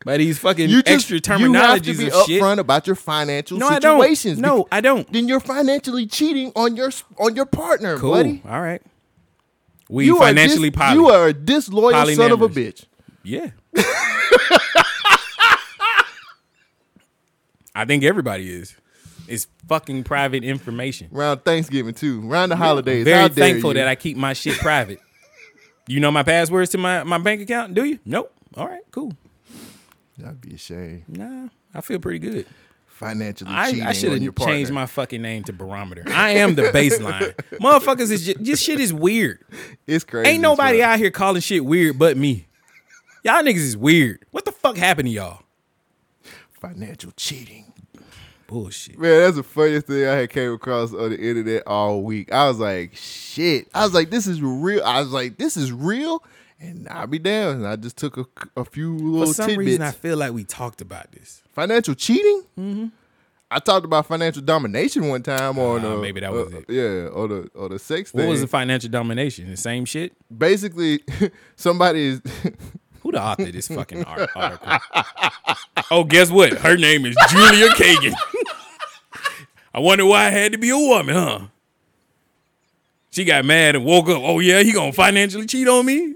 [0.04, 2.06] By these fucking you just, extra you have to terminologies be
[2.40, 4.40] upfront about your financial No, I don't.
[4.40, 5.12] No, I don't.
[5.12, 8.12] Then you're financially cheating on your on your partner, Cool.
[8.12, 8.42] buddy.
[8.48, 8.82] All right.
[9.90, 10.96] We You financially dis- poly.
[10.96, 12.86] You are a disloyal son of a bitch.
[13.24, 13.52] Yeah.
[17.76, 18.76] I think everybody is.
[19.28, 21.10] It's fucking private information.
[21.14, 22.30] Around Thanksgiving too.
[22.30, 23.04] Around the holidays.
[23.04, 25.00] Very thankful that I keep my shit private.
[25.88, 27.74] You know my passwords to my, my bank account?
[27.74, 28.00] Do you?
[28.06, 28.34] Nope.
[28.56, 29.14] All right, cool.
[30.18, 31.06] That'd be a shame.
[31.08, 32.46] Nah, I feel pretty good.
[32.88, 36.04] Financially I, cheating I should have changed my fucking name to Barometer.
[36.08, 37.36] I am the baseline.
[37.62, 39.46] Motherfuckers is just, this shit is weird.
[39.86, 40.32] It's crazy.
[40.32, 42.48] Ain't nobody out here calling shit weird but me.
[43.24, 44.26] Y'all niggas is weird.
[44.32, 45.44] What the fuck happened to y'all?
[46.50, 47.72] Financial cheating.
[48.48, 48.98] Bullshit.
[48.98, 52.32] Man, that's the funniest thing I had came across on the internet all week.
[52.34, 53.68] I was like, shit.
[53.74, 54.84] I was like, this is real.
[54.84, 56.24] I was like, this is real.
[56.60, 57.68] And I'll be damned.
[57.68, 59.66] I just took a, a few For little some tidbits.
[59.68, 61.44] reason, I feel like we talked about this.
[61.54, 62.44] financial cheating.
[62.60, 62.86] Mm-hmm.
[63.50, 66.66] I talked about financial domination one time on uh, maybe that was uh, it.
[66.68, 68.30] Yeah, or the or the sex What thing.
[68.30, 69.50] was the financial domination?
[69.50, 70.14] The same shit?
[70.38, 71.00] Basically,
[71.56, 72.22] somebody is
[73.04, 74.80] Who the author of this fucking art- article?
[75.92, 76.54] oh, guess what?
[76.54, 78.14] Her name is Julia Kagan.
[79.78, 81.40] I wonder why it had to be a woman, huh?
[83.12, 84.24] She got mad and woke up.
[84.24, 86.16] Oh yeah, he gonna financially cheat on me,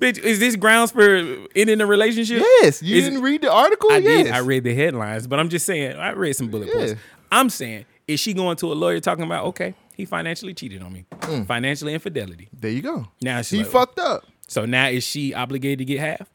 [0.00, 0.18] bitch.
[0.18, 1.04] Is this grounds for
[1.54, 2.38] ending a relationship?
[2.40, 2.82] yes.
[2.82, 3.92] You Is- didn't read the article.
[3.92, 4.24] I yes.
[4.24, 4.32] did.
[4.32, 5.98] I read the headlines, but I'm just saying.
[5.98, 6.94] I read some bullet points.
[7.30, 9.44] I'm saying, is she going to a lawyer talking about?
[9.44, 11.46] Okay, he financially cheated on me, mm.
[11.46, 12.48] financially infidelity.
[12.58, 13.08] There you go.
[13.20, 14.24] Now she's He like, fucked up.
[14.48, 16.30] So now is she obligated to get half?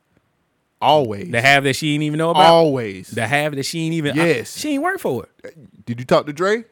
[0.81, 1.29] Always.
[1.29, 2.45] The half that she didn't even know about.
[2.45, 3.09] Always.
[3.11, 4.15] The half that she ain't even.
[4.15, 4.57] Yes.
[4.57, 5.85] she ain't work for it.
[5.85, 6.63] Did you talk to Dre?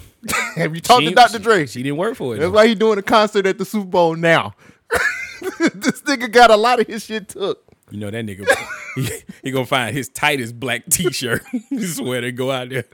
[0.56, 1.32] Have you talked She to Dr.
[1.34, 1.66] she- Dre?
[1.66, 2.38] She didn't work for it.
[2.40, 4.54] That's why he doing a concert at the Super Bowl now.
[5.74, 7.62] this nigga got a lot of his shit took.
[7.90, 8.46] You know that nigga.
[8.96, 9.08] he,
[9.44, 11.42] he gonna find his tightest black T-shirt,
[11.86, 12.84] sweater, go out there.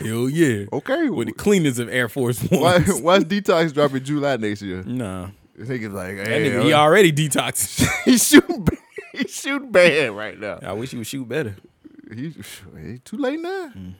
[0.00, 0.64] Hell yeah.
[0.72, 1.08] Okay.
[1.08, 3.00] With the cleanest of Air Force Why, Ones.
[3.00, 4.82] why's Detox dropping July next year?
[4.84, 7.86] Nah, This nigga's like, hey, nigga, he uh, already detoxed.
[8.04, 8.66] he's shooting,
[9.18, 10.58] he's shooting bad right now.
[10.62, 11.56] I wish he would shoot better.
[12.12, 12.34] He's
[12.76, 13.72] he too late now.
[13.76, 13.94] Mm.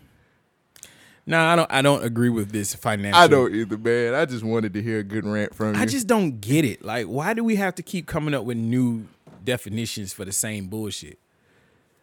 [1.25, 1.73] Nah, I don't.
[1.73, 3.21] I don't agree with this financial.
[3.21, 4.15] I don't either, man.
[4.15, 5.81] I just wanted to hear a good rant from you.
[5.81, 6.85] I just don't get it.
[6.85, 9.07] Like, why do we have to keep coming up with new
[9.45, 11.19] definitions for the same bullshit?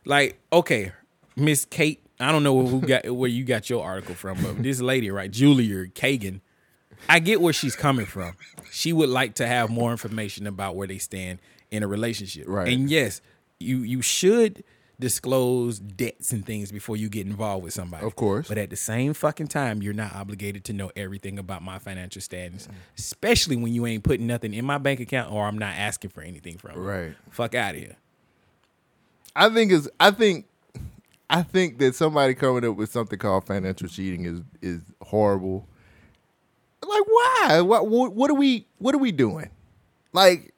[0.05, 0.93] Like, okay,
[1.35, 4.79] Miss Kate, I don't know who got where you got your article from, but this
[4.79, 6.39] lady, right, Julia Kagan,
[7.09, 8.35] I get where she's coming from.
[8.71, 11.39] She would like to have more information about where they stand
[11.71, 12.45] in a relationship.
[12.47, 12.67] Right.
[12.67, 13.21] And yes,
[13.59, 14.63] you you should
[14.99, 18.05] disclose debts and things before you get involved with somebody.
[18.05, 18.49] Of course.
[18.49, 22.21] But at the same fucking time, you're not obligated to know everything about my financial
[22.21, 26.09] status, especially when you ain't putting nothing in my bank account or I'm not asking
[26.09, 26.81] for anything from you.
[26.81, 27.15] Right.
[27.31, 27.95] Fuck out of here.
[29.35, 30.47] I think is I think
[31.29, 35.65] I think that somebody coming up with something called financial cheating is is horrible.
[36.85, 37.61] Like why?
[37.61, 39.49] What what, what are we what are we doing?
[40.11, 40.53] Like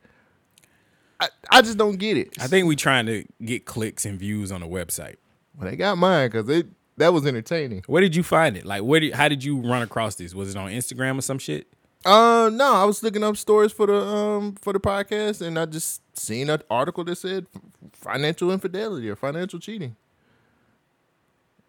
[1.22, 2.34] I, I just don't get it.
[2.42, 5.16] I think we trying to get clicks and views on a website.
[5.58, 7.84] well, they got mine because it that was entertaining.
[7.88, 8.66] Where did you find it?
[8.66, 10.34] Like, where did how did you run across this?
[10.36, 11.68] Was it on Instagram or some shit?
[12.04, 15.66] Uh no, I was looking up stories for the um for the podcast and I
[15.68, 17.46] just seen an article that said
[17.94, 19.96] financial infidelity or financial cheating.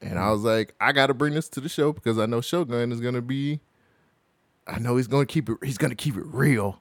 [0.01, 2.91] And I was like, I gotta bring this to the show because I know Shogun
[2.93, 3.61] is gonna be
[4.67, 6.81] I know he's gonna keep it he's gonna keep it real.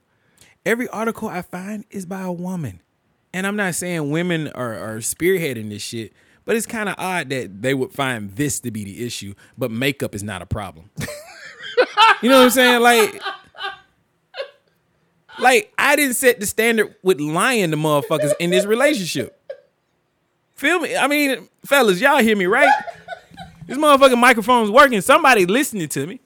[0.65, 2.81] Every article I find is by a woman,
[3.33, 6.13] and I'm not saying women are, are spearheading this shit,
[6.45, 9.71] but it's kind of odd that they would find this to be the issue, but
[9.71, 10.89] makeup is not a problem.
[12.21, 12.81] you know what I'm saying?
[12.81, 13.21] Like.
[15.39, 19.41] Like I didn't set the standard with lying to motherfuckers in this relationship.
[20.55, 20.95] Feel me?
[20.95, 22.71] I mean, fellas, y'all hear me, right?
[23.65, 25.01] This motherfucking microphone's working.
[25.01, 26.19] Somebody listening to me.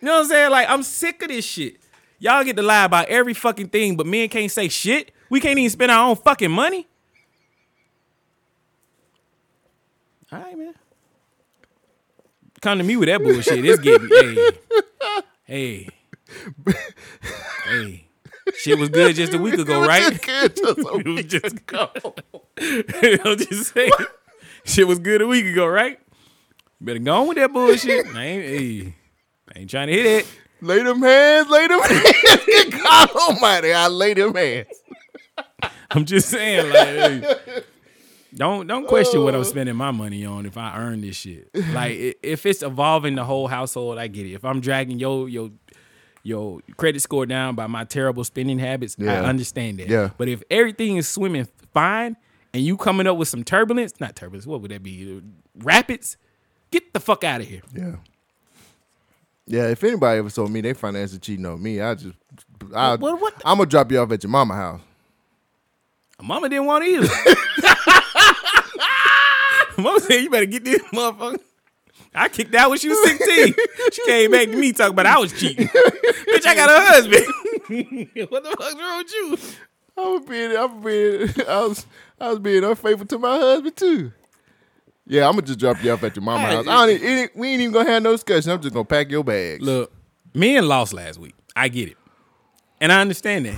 [0.00, 0.50] You know what I'm saying?
[0.50, 1.76] Like, I'm sick of this shit.
[2.18, 5.12] Y'all get to lie about every fucking thing, but men can't say shit.
[5.30, 6.86] We can't even spend our own fucking money.
[10.32, 10.74] All right, man.
[12.60, 13.64] Come to me with that bullshit.
[13.64, 14.52] It's getting hey,
[15.44, 15.88] hey,
[17.66, 18.04] hey.
[18.56, 20.18] Shit was good just a week ago, right?
[20.26, 21.90] it was just go.
[22.58, 23.92] I'm just saying.
[24.64, 25.98] Shit was good a week ago, right?
[26.80, 28.06] Better go on with that bullshit.
[28.06, 28.94] I ain't, hey,
[29.54, 30.26] I ain't trying to hit it.
[30.64, 32.82] Lay them hands, lay them hands.
[32.82, 34.82] God almighty, I lay them hands.
[35.90, 37.36] I'm just saying, like, hey,
[38.34, 39.44] don't don't question what I'm oh.
[39.44, 41.48] spending my money on if I earn this shit.
[41.72, 44.32] Like, if it's evolving the whole household, I get it.
[44.32, 45.50] If I'm dragging your your
[46.22, 49.88] your credit score down by my terrible spending habits, I understand that.
[49.88, 50.10] Yeah.
[50.16, 52.16] But if everything is swimming fine
[52.52, 55.22] and you coming up with some turbulence, not turbulence, what would that be?
[55.56, 56.16] Rapids?
[56.70, 57.62] Get the fuck out of here.
[57.72, 57.96] Yeah.
[59.46, 62.16] Yeah, if anybody ever told me they financially cheating on me, I just
[62.74, 64.80] I What- what I'm gonna drop you off at your mama house.
[66.22, 67.08] Mama didn't want either.
[69.76, 71.38] Mama said, "You better get this motherfucker."
[72.14, 73.54] I kicked out when she was sixteen.
[73.92, 75.66] she came back to me talking about I was cheating.
[75.66, 77.26] Bitch, I got a husband.
[78.30, 79.38] what the fuck's wrong with you?
[79.96, 81.86] I was being I was being I was
[82.20, 84.12] I was being unfaithful to my husband too.
[85.06, 86.66] Yeah, I'm gonna just drop you off at your mama's house.
[86.66, 88.50] I don't it we ain't even gonna have no discussion.
[88.50, 89.62] I'm just gonna pack your bags.
[89.62, 89.92] Look,
[90.32, 91.34] men lost last week.
[91.54, 91.96] I get it,
[92.80, 93.56] and I understand that.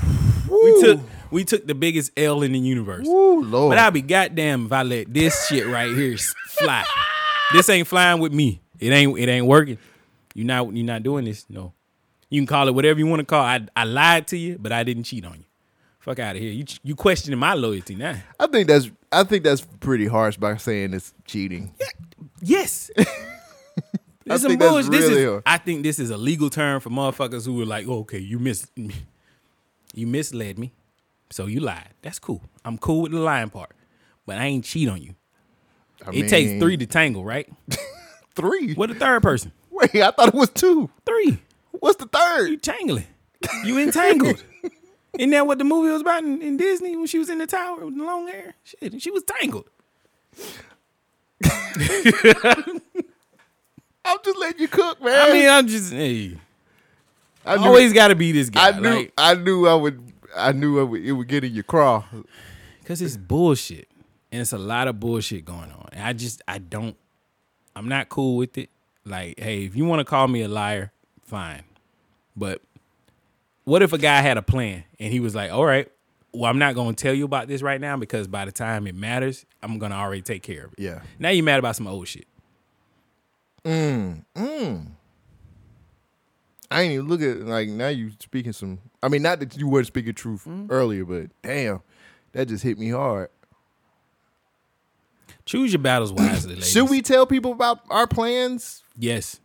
[0.50, 3.06] We took we took the biggest L in the universe.
[3.06, 3.72] Ooh, Lord.
[3.72, 6.16] But I'll be goddamn if I let this shit right here
[6.48, 6.84] fly.
[7.52, 8.60] This ain't flying with me.
[8.78, 9.78] It ain't it ain't working.
[10.34, 11.46] You not you not doing this.
[11.48, 11.72] No.
[12.28, 13.42] You can call it whatever you want to call.
[13.46, 13.70] it.
[13.76, 15.44] I I lied to you, but I didn't cheat on you.
[16.06, 16.52] Fuck out of here.
[16.52, 18.14] You you questioning my loyalty now.
[18.38, 21.74] I think that's I think that's pretty harsh by saying it's cheating.
[22.40, 22.90] Yes.
[24.28, 24.90] This some think bullshit.
[24.90, 25.42] This really is, hard.
[25.46, 28.40] I think this is a legal term for motherfuckers who were like, oh, okay, you
[28.40, 28.66] mis
[29.94, 30.72] you misled me.
[31.30, 31.90] So you lied.
[32.02, 32.42] That's cool.
[32.64, 33.70] I'm cool with the lying part.
[34.26, 35.14] But I ain't cheat on you.
[36.04, 37.48] I It takes three to tangle, right?
[38.34, 38.74] three.
[38.74, 39.52] What the third person?
[39.70, 40.90] Wait, I thought it was two.
[41.06, 41.38] Three.
[41.70, 42.48] What's the third?
[42.48, 43.06] You tangling.
[43.64, 44.42] You entangled.
[45.18, 47.46] Isn't that what the movie was about in, in Disney when she was in the
[47.46, 48.54] tower with the long hair?
[48.64, 49.68] Shit, she was tangled.
[54.04, 55.28] I'm just letting you cook, man.
[55.28, 56.36] I mean, I'm just hey,
[57.44, 58.68] I knew, always got to be this guy.
[58.68, 61.64] I knew, I knew, I would, I knew, I would, it would get in your
[61.64, 62.04] craw.
[62.80, 63.88] because it's bullshit,
[64.30, 65.88] and it's a lot of bullshit going on.
[65.92, 66.96] And I just, I don't,
[67.74, 68.70] I'm not cool with it.
[69.04, 70.92] Like, hey, if you want to call me a liar,
[71.24, 71.62] fine.
[72.36, 72.60] But
[73.66, 75.90] what if a guy had a plan and he was like, all right,
[76.32, 78.86] well, I'm not going to tell you about this right now because by the time
[78.86, 80.78] it matters, I'm going to already take care of it.
[80.78, 81.00] Yeah.
[81.18, 82.26] Now you mad about some old shit.
[83.64, 84.86] Mm, mm.
[86.70, 88.78] I ain't even look at like now you speaking some.
[89.02, 90.70] I mean, not that you weren't speaking truth Mm-hmm.
[90.70, 91.80] earlier, but damn,
[92.32, 93.28] that just hit me hard.
[95.44, 96.70] Choose your battles wisely, ladies.
[96.70, 99.40] Should we tell people about our plans Yes.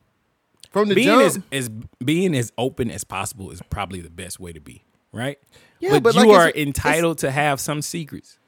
[0.72, 1.22] From the Being jump?
[1.24, 1.70] as, as
[2.04, 5.38] being as open as possible is probably the best way to be, right?
[5.80, 8.40] Yeah, but, but you like are entitled to have some secrets.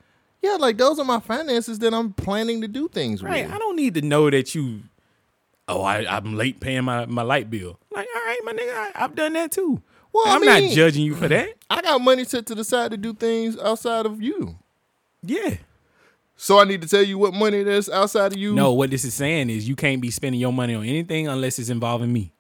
[0.42, 3.32] yeah, like those are my finances that I'm planning to do things with.
[3.32, 3.46] Right.
[3.46, 3.56] with.
[3.56, 4.84] I don't need to know that you
[5.68, 7.80] oh, I, I'm late paying my, my light bill.
[7.92, 9.82] Like, all right, my nigga, I, I've done that too.
[10.12, 11.50] Well, I I'm not judging you for that.
[11.70, 14.58] I got money set to the side to do things outside of you.
[15.24, 15.56] Yeah.
[16.44, 18.54] So I need to tell you what money that's outside of you.
[18.54, 21.58] No, what this is saying is you can't be spending your money on anything unless
[21.58, 22.34] it's involving me.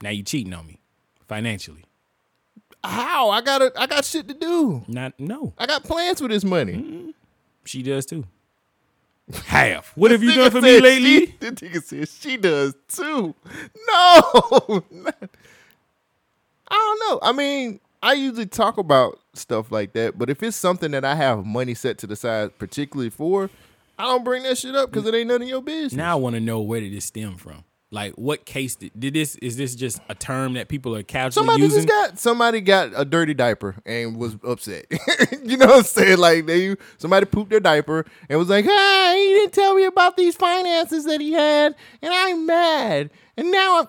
[0.00, 0.80] Now you cheating on me
[1.26, 1.84] financially.
[2.82, 3.28] How?
[3.28, 4.82] I got I got shit to do.
[4.88, 5.52] Not no.
[5.58, 6.72] I got plans with this money.
[6.72, 7.10] Mm-hmm.
[7.66, 8.24] She does too.
[9.44, 9.92] Half.
[9.94, 11.26] What have you done for me lately?
[11.26, 13.34] She, this nigga said she does too.
[13.44, 13.44] No.
[16.68, 17.18] I don't know.
[17.22, 21.14] I mean, I usually talk about stuff like that, but if it's something that I
[21.14, 23.50] have money set to the side particularly for,
[23.98, 25.94] I don't bring that shit up because it ain't none of your business.
[25.94, 27.64] Now I want to know where did this stem from?
[27.92, 31.46] Like what case did, did this is this just a term that people are casually
[31.46, 31.78] Somebody using?
[31.78, 34.86] just got somebody got a dirty diaper and was upset.
[35.44, 36.18] you know what I'm saying?
[36.18, 40.16] Like they somebody pooped their diaper and was like, "Ah, he didn't tell me about
[40.16, 43.88] these finances that he had, and I'm mad." And now I'm,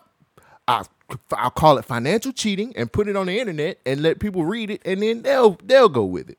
[1.32, 4.70] I'll, call it financial cheating and put it on the internet and let people read
[4.70, 6.38] it, and then they'll they'll go with it.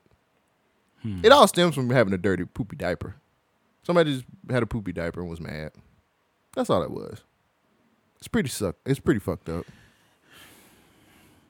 [1.01, 1.21] Hmm.
[1.23, 3.15] It all stems from having a dirty poopy diaper.
[3.83, 5.71] Somebody just had a poopy diaper and was mad.
[6.55, 7.21] That's all it was.
[8.17, 8.75] It's pretty suck.
[8.85, 9.65] It's pretty fucked up.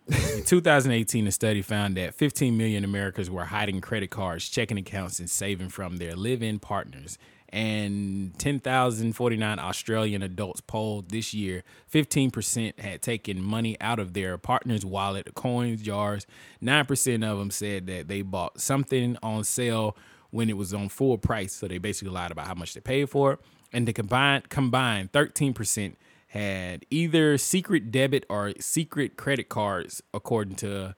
[0.08, 5.20] In 2018, a study found that 15 million Americans were hiding credit cards, checking accounts,
[5.20, 7.20] and saving from their live-in partners.
[7.52, 14.86] And 10,049 Australian adults polled this year, 15% had taken money out of their partner's
[14.86, 16.28] wallet, coins, jars.
[16.62, 19.98] 9% of them said that they bought something on sale
[20.30, 21.54] when it was on full price.
[21.54, 23.40] So they basically lied about how much they paid for it.
[23.74, 25.96] And the combined, combined 13%
[26.28, 30.96] had either secret debit or secret credit cards, according to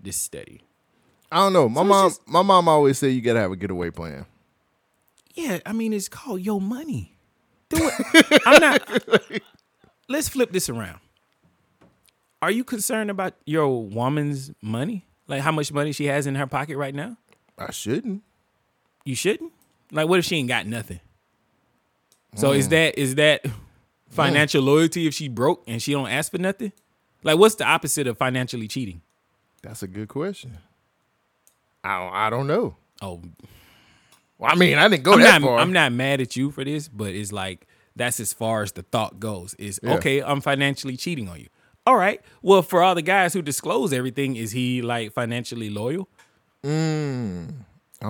[0.00, 0.62] this study.
[1.30, 1.68] I don't know.
[1.68, 4.24] My So mom, just- my mom always said you gotta have a getaway plan.
[5.34, 7.16] Yeah, I mean it's called your money.
[7.68, 8.42] Do it.
[8.46, 9.40] I'm not.
[10.08, 10.98] Let's flip this around.
[12.42, 15.06] Are you concerned about your woman's money?
[15.28, 17.16] Like how much money she has in her pocket right now?
[17.56, 18.22] I shouldn't.
[19.04, 19.52] You shouldn't.
[19.90, 21.00] Like what if she ain't got nothing?
[22.34, 22.56] So Mm.
[22.56, 23.44] is that is that
[24.10, 26.72] financial loyalty if she broke and she don't ask for nothing?
[27.22, 29.00] Like what's the opposite of financially cheating?
[29.62, 30.58] That's a good question.
[31.84, 32.76] I don't, I don't know.
[33.00, 33.20] Oh,
[34.42, 35.58] Well, I mean, I didn't go I'm that not, far.
[35.58, 38.82] I'm not mad at you for this, but it's like that's as far as the
[38.82, 39.54] thought goes.
[39.54, 39.94] Is Yeah.
[39.94, 41.46] okay, I'm financially cheating on you.
[41.86, 42.20] All right.
[42.42, 46.08] Well, for all the guys who disclose everything, is he like financially loyal?
[46.64, 47.52] Mm.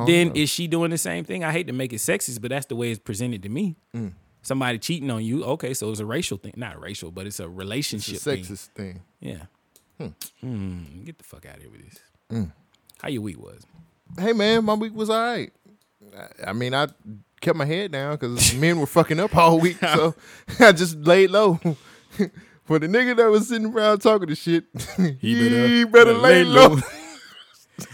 [0.07, 0.33] Then know.
[0.35, 1.45] is she doing the same thing?
[1.45, 3.77] I hate to make it sexist, but that's the way it's presented to me.
[3.95, 4.13] Mm.
[4.41, 5.45] Somebody cheating on you.
[5.45, 6.55] Okay, so it's a racial thing.
[6.57, 8.45] Not racial, but it's a it's relationship a thing.
[8.45, 9.03] sexist thing.
[9.21, 9.43] Yeah.
[10.41, 12.01] Hmm, Get the fuck out of here with this.
[12.31, 12.53] Mm.
[13.03, 13.67] How your week was?
[14.19, 15.53] Hey man, my week was all right.
[16.45, 16.89] I, mean, I
[17.41, 20.15] kept my head down because men were fucking up all week, so
[20.61, 21.59] I just laid low.
[22.65, 24.65] For the nigga that was sitting around talking to shit,
[25.21, 26.79] he better, lay low.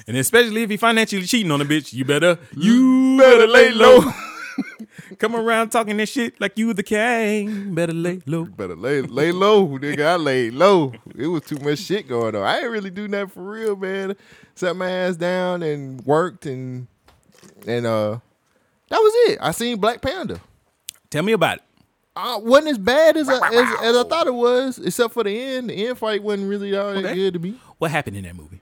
[0.06, 4.02] and especially if he financially cheating on a bitch, you better you better lay low.
[5.18, 7.74] Come around talking that shit like you the king.
[7.74, 8.44] Better lay low.
[8.44, 10.04] Better lay lay low, nigga.
[10.04, 10.92] I laid low.
[11.16, 12.42] It was too much shit going on.
[12.42, 14.16] I ain't really do nothing for real, man.
[14.54, 16.88] Sat my ass down and worked and
[17.66, 18.18] and uh
[18.90, 19.38] that was it.
[19.40, 20.40] I seen Black Panda.
[21.10, 21.62] Tell me about it.
[22.16, 25.30] Uh, wasn't as bad as I, as, as I thought it was, except for the
[25.30, 25.70] end.
[25.70, 27.14] The end fight wasn't really all that Okay.
[27.14, 27.60] good to me.
[27.78, 28.60] What happened in that movie?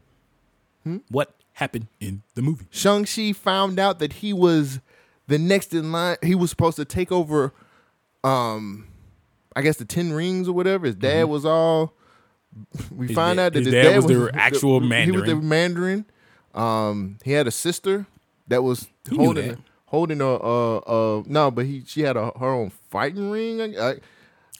[1.11, 2.67] What happened in the movie?
[2.71, 4.81] Shang-Chi found out that he was
[5.27, 6.17] the next in line.
[6.23, 7.53] He was supposed to take over,
[8.25, 8.87] um,
[9.57, 10.87] I guess the Ten Rings or whatever.
[10.87, 11.95] His dad was all.
[12.95, 15.05] We His find dad- out that his his, dad was the actual Mandarin.
[15.09, 16.05] He was the Mandarin.
[16.55, 16.85] Mandarin.
[16.91, 18.07] Um, he had a sister
[18.49, 19.59] that was He holding that.
[19.87, 23.79] holding a uh uh no, but he she had a her own fighting ring.
[23.79, 23.97] I,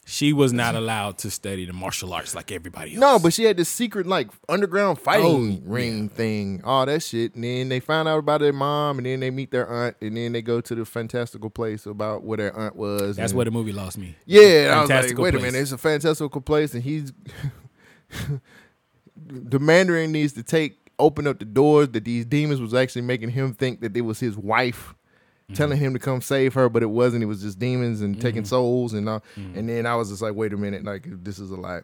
[0.09, 3.01] She was not allowed to study the martial arts like everybody else.
[3.01, 7.35] No, but she had this secret like underground fighting Oh, ring thing, all that shit.
[7.35, 10.15] And then they find out about their mom, and then they meet their aunt, and
[10.15, 13.17] then they go to the fantastical place about where their aunt was.
[13.17, 14.15] that's and- where the movie lost me.
[14.25, 17.11] Yeah, I was like, wait a minute, it's a fantastical place, and he's
[19.25, 23.29] the Mandarin needs to take open up the doors that these demons was actually making
[23.29, 24.93] him think that it was his wife.
[25.43, 25.53] Mm-hmm.
[25.53, 27.23] Telling him to come save her, but it wasn't.
[27.23, 28.49] It was just demons and taking Mm-hmm.
[28.49, 29.23] souls and all.
[29.35, 30.83] And then I was just like, "Wait a minute!
[30.83, 31.81] Like this is a lie."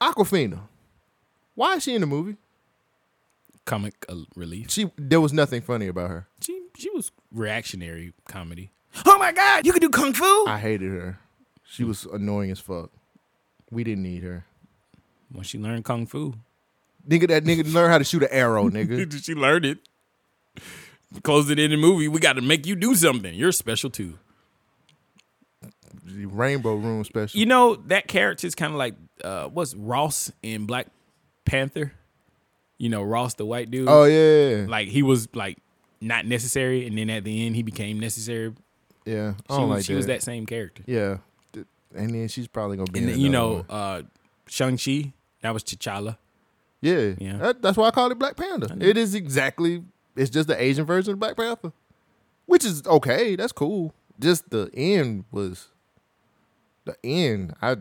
[0.00, 0.60] Awkwafina,
[1.54, 2.36] why is she in the movie?
[3.64, 4.70] Comic uh, relief.
[4.70, 6.26] She there was nothing funny about her.
[6.40, 8.70] She she was reactionary comedy.
[9.06, 10.24] Oh my god, you can do kung fu.
[10.46, 11.18] I hated her.
[11.64, 12.90] She was annoying as fuck.
[13.70, 14.46] We didn't need her.
[15.30, 16.34] When she learned kung fu,
[17.08, 19.24] Nigga, that nigga learn how to shoot an arrow, nigga.
[19.24, 19.78] she learned it.
[21.22, 22.06] Closed it in the movie.
[22.08, 23.32] We got to make you do something.
[23.34, 24.18] You're special too.
[26.04, 27.38] the Rainbow Room special.
[27.38, 28.94] You know that character is kind of like
[29.24, 30.86] uh, what's Ross in Black
[31.44, 31.92] Panther.
[32.76, 33.88] You know Ross, the white dude.
[33.88, 35.58] oh yeah, like he was like
[36.00, 38.52] not necessary, and then at the end he became necessary.
[39.04, 39.32] yeah.
[39.48, 39.96] I She, was, like she that.
[39.96, 40.82] was that same character.
[40.86, 41.16] Yeah,
[41.94, 43.00] and then she's probably gonna be.
[43.00, 43.64] And in then, you know, one.
[43.70, 44.02] uh,
[44.46, 46.18] Shang Chi, that was T'Challa.
[46.80, 47.36] Yeah, yeah.
[47.38, 48.76] That- that's why I call it Black Panther.
[48.80, 49.82] It is exactly.
[50.16, 51.72] It's just the Asian version of Black Panther,
[52.46, 53.36] which is okay.
[53.36, 53.94] That's cool.
[54.18, 55.68] Just the end was.
[56.84, 57.76] The end, I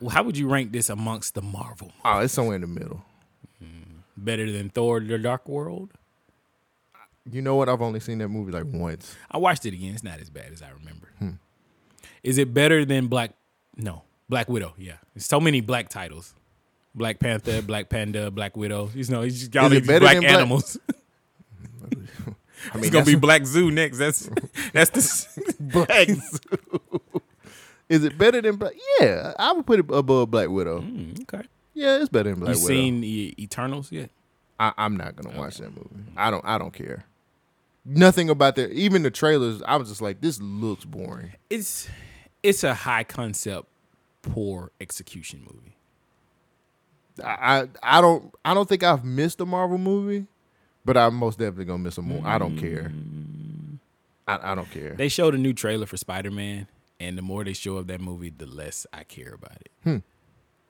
[0.00, 1.92] Well, How would you rank this amongst the Marvel?
[2.04, 3.02] oh, it's somewhere in the middle.
[4.16, 5.90] Better than Thor: The Dark World?
[7.30, 7.68] You know what?
[7.68, 9.14] I've only seen that movie like once.
[9.30, 9.92] I watched it again.
[9.94, 11.08] It's not as bad as I remember.
[11.18, 11.30] Hmm.
[12.22, 13.32] Is it better than Black?
[13.76, 14.74] No, Black Widow.
[14.76, 16.34] Yeah, there's so many black titles.
[16.94, 18.90] Black Panther, Black Panda, Black Widow.
[18.94, 20.78] You know, he's just got all these black Black- animals.
[22.72, 23.98] I mean, it's gonna be Black Zoo next.
[23.98, 24.28] That's
[24.72, 27.00] that's the Black Zoo.
[27.88, 28.74] Is it better than Black?
[29.00, 30.80] Yeah, I would put it above Black Widow.
[30.80, 31.46] Mm, okay.
[31.74, 32.74] Yeah, it's better than Black You Widow.
[32.74, 34.10] seen E- Eternals yet?
[34.58, 36.04] I, I'm not gonna watch that movie.
[36.16, 36.44] I don't.
[36.44, 37.04] I don't care.
[37.86, 38.70] Nothing about that.
[38.72, 39.62] even the trailers.
[39.62, 41.32] I was just like, this looks boring.
[41.48, 41.88] It's
[42.42, 43.66] it's a high concept,
[44.22, 45.76] poor execution movie.
[47.24, 50.26] I, I don't I don't think I've missed a Marvel movie,
[50.84, 52.22] but I'm most definitely gonna miss a more.
[52.24, 52.92] I don't care.
[54.28, 54.94] I, I don't care.
[54.94, 56.66] They showed a new trailer for Spider Man,
[57.00, 59.70] and the more they show of that movie, the less I care about it.
[59.84, 59.96] Hmm.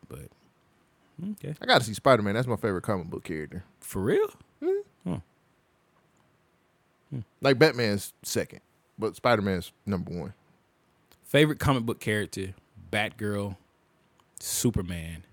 [0.09, 0.29] But
[1.33, 2.35] okay, I gotta see Spider Man.
[2.35, 3.65] That's my favorite comic book character.
[3.81, 4.31] for real,
[4.61, 5.17] hmm
[7.41, 8.61] Like Batman's second,
[8.99, 10.33] but Spider Man's number one.
[11.25, 12.55] favorite comic book character:
[12.93, 13.57] Batgirl,
[14.39, 15.25] Superman,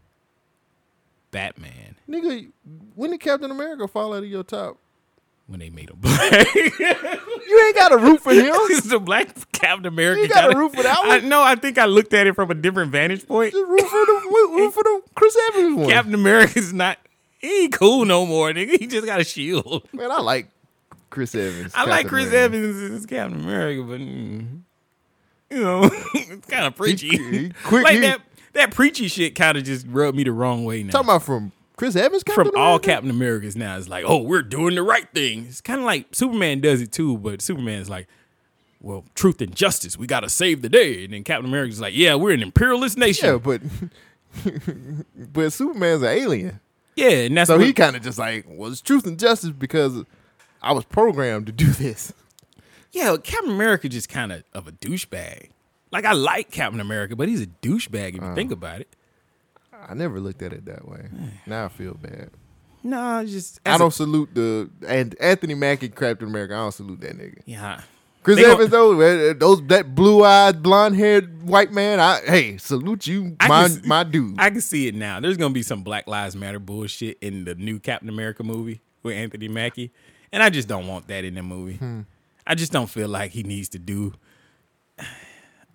[1.31, 1.95] Batman.
[2.09, 2.51] Nigga,
[2.95, 4.77] when did Captain America fall out of your top?
[5.47, 8.45] When they made him black, You ain't got a root for him.
[8.51, 10.21] it's the black Captain America.
[10.21, 11.29] You gotta kinda- root for that I one.
[11.29, 11.41] know.
[11.41, 13.53] I think I looked at it from a different vantage point.
[13.53, 15.89] Just root for the root for the Chris Evans one.
[15.89, 16.97] Captain America's not.
[17.39, 18.77] He ain't cool no more, nigga.
[18.77, 19.87] He just got a shield.
[19.93, 20.49] Man, I like
[21.09, 21.71] Chris Evans.
[21.75, 22.57] I like Chris America.
[22.57, 24.61] Evans as Captain America, but mm,
[25.49, 27.09] you know, it's kind of preachy.
[27.09, 28.19] he quick- like he- that
[28.57, 30.91] that preachy shit kind of just rubbed me the wrong way now.
[30.91, 34.41] Talking about from Chris Evans, Captain From all Captain Americas now, it's like, oh, we're
[34.41, 35.45] doing the right thing.
[35.47, 38.07] It's kind of like Superman does it too, but Superman's like,
[38.81, 41.03] well, truth and justice, we got to save the day.
[41.03, 43.27] And then Captain America's like, yeah, we're an imperialist nation.
[43.27, 43.61] Yeah, but
[45.33, 46.59] but Superman's an alien,
[46.95, 49.51] Yeah, and that's so what, he kind of just like well, it's truth and justice
[49.51, 50.03] because
[50.61, 52.13] I was programmed to do this.
[52.91, 55.49] yeah, Captain America just kind of of a douchebag.
[55.91, 58.35] Like I like Captain America, but he's a douchebag if you Uh.
[58.35, 58.89] think about it.
[59.89, 61.07] I never looked at it that way.
[61.45, 62.31] Now I feel bad.
[62.83, 66.53] No, just I don't salute the and Anthony Mackie, Captain America.
[66.53, 67.41] I don't salute that nigga.
[67.45, 67.81] yeah.
[68.23, 72.01] Chris Evans though, eh, those that blue eyed, blonde haired white man.
[72.01, 74.35] I hey, salute you, I my can my dude.
[74.37, 75.21] I can see it now.
[75.21, 79.15] There's gonna be some Black Lives Matter bullshit in the new Captain America movie with
[79.15, 79.93] Anthony Mackie,
[80.33, 81.75] and I just don't want that in the movie.
[81.77, 82.01] Hmm.
[82.45, 84.13] I just don't feel like he needs to do.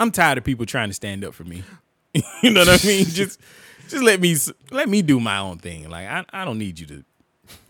[0.03, 1.63] I'm tired of people trying to stand up for me.
[2.43, 3.05] you know what I mean?
[3.07, 3.41] just,
[3.89, 4.37] just let me
[4.71, 5.89] let me do my own thing.
[5.89, 7.05] Like I, I don't need you to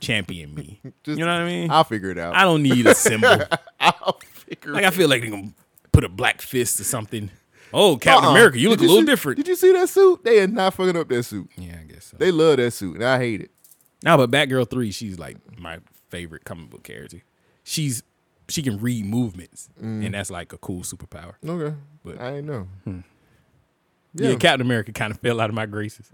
[0.00, 0.80] champion me.
[1.04, 1.70] Just- you know what I mean?
[1.70, 2.34] I'll figure it out.
[2.34, 3.36] I don't need a symbol.
[3.80, 5.52] I'll figure like I feel like they're gonna
[5.92, 7.30] put a black fist or something.
[7.74, 8.32] Oh, Captain Uh-uh.
[8.32, 9.36] America, you look Did a little see- different.
[9.38, 10.24] Did you see that suit?
[10.24, 11.48] They are not fucking up that suit.
[11.56, 12.16] yeah, I guess so.
[12.18, 13.50] They love that suit, and I hate it.
[14.04, 15.78] No, but Batgirl three, she's like my
[16.10, 17.22] favorite comic book character.
[17.64, 18.02] She's
[18.52, 20.12] she can read movements, and mm.
[20.12, 21.34] that's like a cool superpower.
[21.46, 21.74] Okay,
[22.04, 22.68] But- I know.
[22.84, 23.00] Hmm.
[24.14, 26.12] Yeah, Yeah, Captain America kind of fell out of my graces.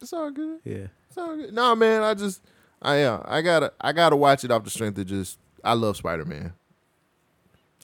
[0.00, 0.60] it's all good.
[0.64, 1.52] Yeah, It's all good.
[1.52, 2.40] No, man, I just,
[2.80, 5.96] I yeah, I gotta, I gotta watch it off the strength of just, I love
[5.96, 6.52] Spider Man.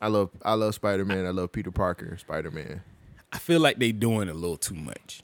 [0.01, 1.27] I love, I love Spider Man.
[1.27, 2.83] I love Peter Parker, Spider Man.
[3.33, 5.23] I feel like they doing a little too much.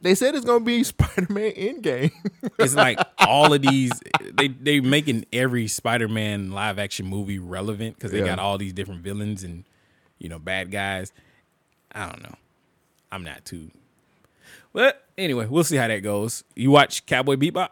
[0.00, 2.12] They said it's gonna be Spider Man Endgame.
[2.58, 3.90] It's like all of these
[4.34, 8.26] they they making every Spider-Man live action movie relevant because they Yeah.
[8.26, 9.64] got all these different villains and
[10.18, 11.12] you know bad guys.
[11.92, 12.34] I don't know.
[13.10, 13.70] I'm not too.
[14.72, 16.44] But anyway, we'll see how that goes.
[16.54, 17.70] You watch Cowboy Bebop?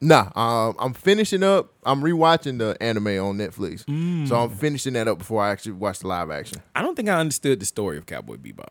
[0.00, 1.72] nah, um, I'm finishing up.
[1.84, 3.84] I'm rewatching the anime on Netflix,
[4.26, 6.62] so I'm finishing that up before I actually watch the live action.
[6.74, 8.68] I don't think I understood the story of Cowboy Bebop.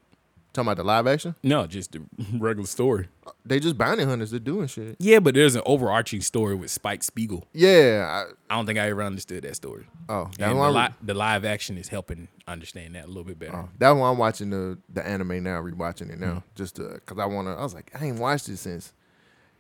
[0.52, 2.02] Talking about the live action, No, just the
[2.34, 3.08] regular story.
[3.46, 4.32] they just bounty hunters.
[4.32, 4.96] They're doing shit.
[5.00, 7.46] Yeah, but there's an overarching story with Spike Spiegel.
[7.54, 8.26] Yeah.
[8.50, 9.86] I don't think I ever understood that story.
[10.10, 13.24] Oh, that's And why the, li- the live action is helping understand that a little
[13.26, 13.56] bit better.
[13.58, 16.40] oh, that's why I'm watching the the anime now, rewatching it now, Mm-hmm.
[16.56, 17.52] just because I want to.
[17.52, 18.92] I was like, I ain't watched this since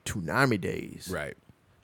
[0.06, 1.38] Toonami days, Right.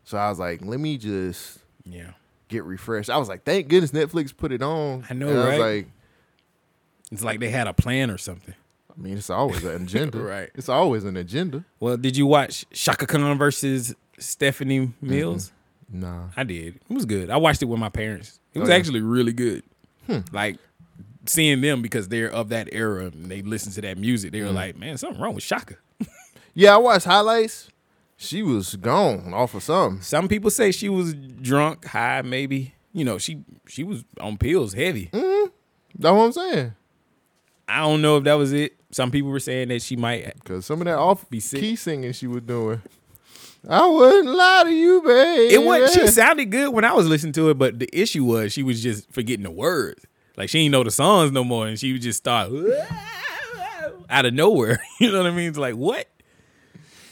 [0.04, 2.12] So I was like, let me just Yeah.
[2.48, 3.12] get refreshed.
[3.12, 5.06] I was like, thank goodness Netflix put it on.
[5.10, 5.76] I know, And I was right?
[5.76, 5.88] like,
[7.12, 8.56] It's like they had a plan or something.
[8.98, 10.18] I mean, it's always an agenda.
[10.26, 10.50] Right.
[10.56, 11.66] It's always an agenda.
[11.80, 15.52] Well, did you watch Chaka Khan versus Stephanie Mills?
[15.90, 16.30] Nah.
[16.36, 16.80] I did.
[16.90, 17.30] It was good.
[17.30, 18.40] I watched it with my parents.
[18.54, 18.78] It was Oh, yeah.
[18.78, 19.64] actually really good.
[20.08, 20.20] Hmm.
[20.32, 20.58] Like
[21.26, 24.32] seeing them because they're of that era and they listen to that music.
[24.32, 24.56] They were mm.
[24.56, 25.76] like, man, something wrong with Chaka.
[26.58, 27.68] Yeah, I watched highlights.
[28.16, 30.02] She was gone off of something.
[30.02, 32.74] Some people say she was drunk, high, maybe.
[32.94, 35.08] You know, she she was on pills, heavy.
[35.08, 35.50] Mm-hmm.
[36.00, 36.74] That's what I'm saying.
[37.68, 38.75] I don't know if that was it.
[38.96, 40.42] Some people were saying that she might.
[40.46, 41.60] Cause some of that off Be sick.
[41.60, 42.82] key singing she was doing.
[43.68, 45.52] I wouldn't lie to you, babe.
[45.52, 45.92] It was.
[45.92, 48.82] She sounded good when I was listening to it, but the issue was she was
[48.82, 50.06] just forgetting the words.
[50.38, 52.50] Like she didn't know the songs no more, and she would just start
[54.10, 54.82] out of nowhere.
[55.02, 55.50] You know what I mean?
[55.50, 56.08] It's like what?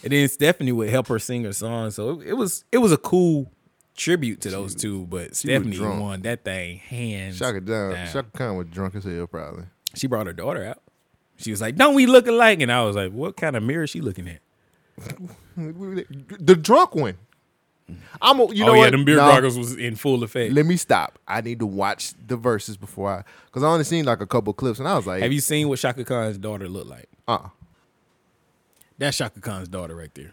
[0.06, 2.98] And then Stephanie would help her sing her song, so it, was it was a
[2.98, 3.52] cool
[3.98, 5.06] tribute to those two.
[5.08, 7.92] But Stephanie won that thing hands Chaka down.
[7.92, 8.08] down.
[8.08, 9.66] Chaka Khan was drunk as hell, probably.
[9.96, 10.82] She brought her daughter out.
[11.38, 13.84] She was like, "Don't we look alike?" And I was like, "What kind of mirror
[13.84, 14.40] is she looking at?"
[15.58, 17.18] The drunk one.
[18.22, 18.40] I'm.
[18.40, 18.92] A, you know oh yeah, what?
[18.92, 20.54] them beer Nah, goggles was in full effect.
[20.54, 21.20] Let me stop.
[21.28, 24.54] I need to watch the verses before I, because I only seen like a couple
[24.54, 27.10] clips, and I was like, Have you seen what Chaka Khan's daughter looked like?
[27.28, 27.50] uh,
[28.98, 30.32] That's Chaka Khan's daughter right there.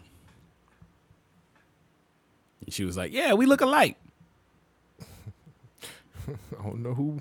[2.65, 3.97] And she was like, "Yeah, we look alike."
[5.01, 7.19] I don't know who.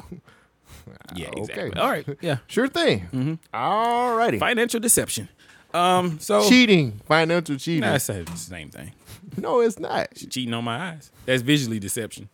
[1.15, 1.41] Yeah, Okay.
[1.41, 1.81] exactly.
[1.81, 2.39] All right, yeah.
[2.47, 3.01] Sure thing.
[3.13, 3.35] Mm-hmm.
[3.55, 4.39] All righty.
[4.39, 5.29] Financial deception.
[5.73, 7.83] Um, so Cheating, financial cheating.
[7.83, 8.93] Nah, that's the same thing.
[9.37, 10.09] no, it's not.
[10.17, 11.13] She's Cheating on my eyes.
[11.27, 12.29] That's visually deception.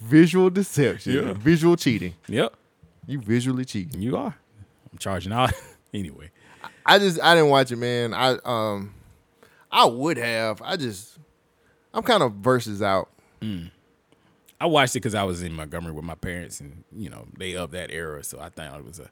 [0.00, 1.12] Visual deception.
[1.14, 1.32] Yeah.
[1.32, 2.14] Visual cheating.
[2.28, 2.54] Yep,
[3.06, 4.02] You visually cheating.
[4.02, 4.36] you are.
[4.92, 5.52] I'm charging out.
[5.94, 6.30] anyway.
[6.84, 8.12] I just I didn't watch it, man.
[8.12, 8.94] I um
[9.72, 10.60] I would have.
[10.62, 11.16] I just
[11.94, 13.08] I'm kind of verses out.
[14.60, 17.56] I watched it because I was in Montgomery with my parents, and you know they
[17.56, 19.10] of that era, so I thought it was a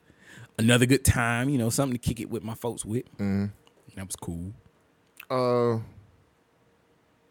[0.58, 1.48] another good time.
[1.48, 3.04] You know, something to kick it with my folks with.
[3.18, 3.46] Mm-hmm.
[3.96, 4.52] That was cool.
[5.30, 5.80] Uh,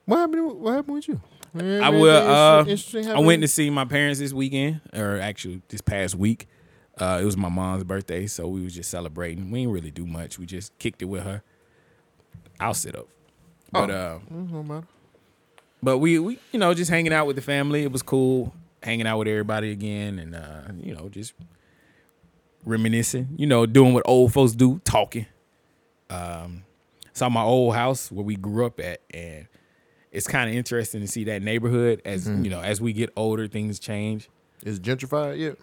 [0.05, 0.59] what happened?
[0.59, 1.21] What happened with you?
[1.55, 2.15] I will.
[2.15, 3.09] Uh, Interesting.
[3.09, 6.47] I went to see my parents this weekend, or actually this past week.
[6.97, 9.49] Uh, it was my mom's birthday, so we was just celebrating.
[9.49, 10.37] We didn't really do much.
[10.37, 11.41] We just kicked it with her.
[12.59, 13.07] I'll sit up,
[13.71, 14.87] but uh, No matter.
[15.83, 17.83] But we we you know just hanging out with the family.
[17.83, 21.33] It was cool hanging out with everybody again, and uh, you know just
[22.65, 23.29] reminiscing.
[23.37, 25.25] You know, doing what old folks do, talking.
[26.09, 26.63] Um,
[27.13, 29.47] saw my old house where we grew up at, and
[30.11, 33.47] it's kind of interesting to see that neighborhood as you know as we get older,
[33.47, 34.29] things change.
[34.63, 35.57] Is gentrified yet?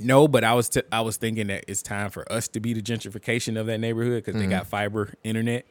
[0.00, 2.72] No, but I was t- I was thinking that it's time for us to be
[2.72, 5.66] the gentrification of that neighborhood because they got fiber internet,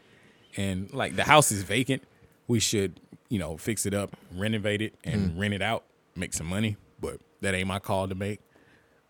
[0.55, 2.03] and like the house is vacant.
[2.47, 2.99] We should
[3.29, 5.83] you know fix it up, renovate it, and rent it out,
[6.15, 6.77] make some money.
[6.99, 8.39] But that ain't my call to make.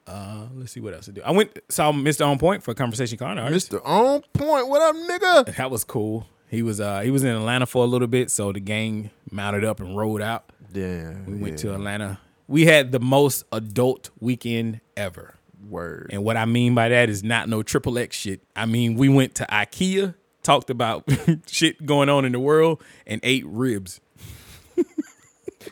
[0.06, 1.22] Uh, let's see what else to do.
[1.24, 2.26] I went saw Mr.
[2.26, 3.42] On Point for Conversation Corner.
[3.42, 3.72] Artist.
[3.72, 3.82] Mr.
[3.86, 4.68] On Point.
[4.70, 5.56] What up, nigga?
[5.58, 6.28] That was cool.
[6.50, 9.66] He was uh he was in Atlanta for a little bit, so the gang mounted
[9.66, 10.50] up and rode out.
[10.74, 11.14] Yeah.
[11.26, 12.20] We went to Atlanta.
[12.48, 15.36] We had the most adult weekend ever.
[15.68, 16.12] Word.
[16.14, 18.42] And what I mean by that is not no triple X shit.
[18.56, 21.04] I mean, we went to IKEA, talked about
[21.48, 24.00] shit going on in the world, and ate ribs.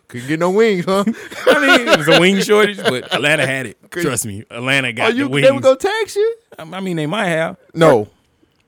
[0.07, 1.03] Couldn't get no wings, huh?
[1.47, 3.77] I mean, it was a wing shortage, but Atlanta had it.
[3.91, 5.47] Trust me, Atlanta oh, got you the wings.
[5.47, 6.35] they were gonna tax you?
[6.57, 7.57] I mean, they might have.
[7.73, 8.07] No.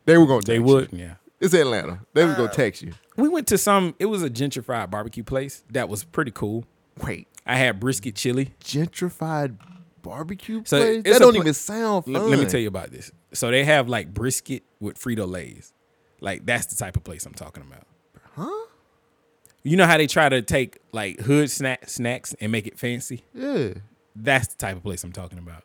[0.05, 0.93] They were gonna They tax would.
[0.93, 0.99] You.
[0.99, 1.13] Yeah.
[1.39, 1.99] It's Atlanta.
[2.13, 2.93] They was gonna uh, tax you.
[3.15, 3.95] We went to some.
[3.99, 6.65] It was a gentrified barbecue place that was pretty cool.
[7.03, 7.27] Wait.
[7.45, 8.53] I had brisket chili.
[8.63, 9.57] Gentrified
[10.01, 11.03] barbecue So place?
[11.03, 12.15] That don't pla- even sound fun.
[12.15, 13.11] L- let me tell you about this.
[13.33, 15.73] So they have like brisket with Frito Lay's.
[16.19, 17.85] Like that's the type of place I'm talking about.
[18.35, 18.66] Huh?
[19.67, 23.23] You know how they try to take like hood snack snacks and make it fancy?
[23.33, 23.73] Yeah.
[24.15, 25.63] That's the type of place I'm talking about.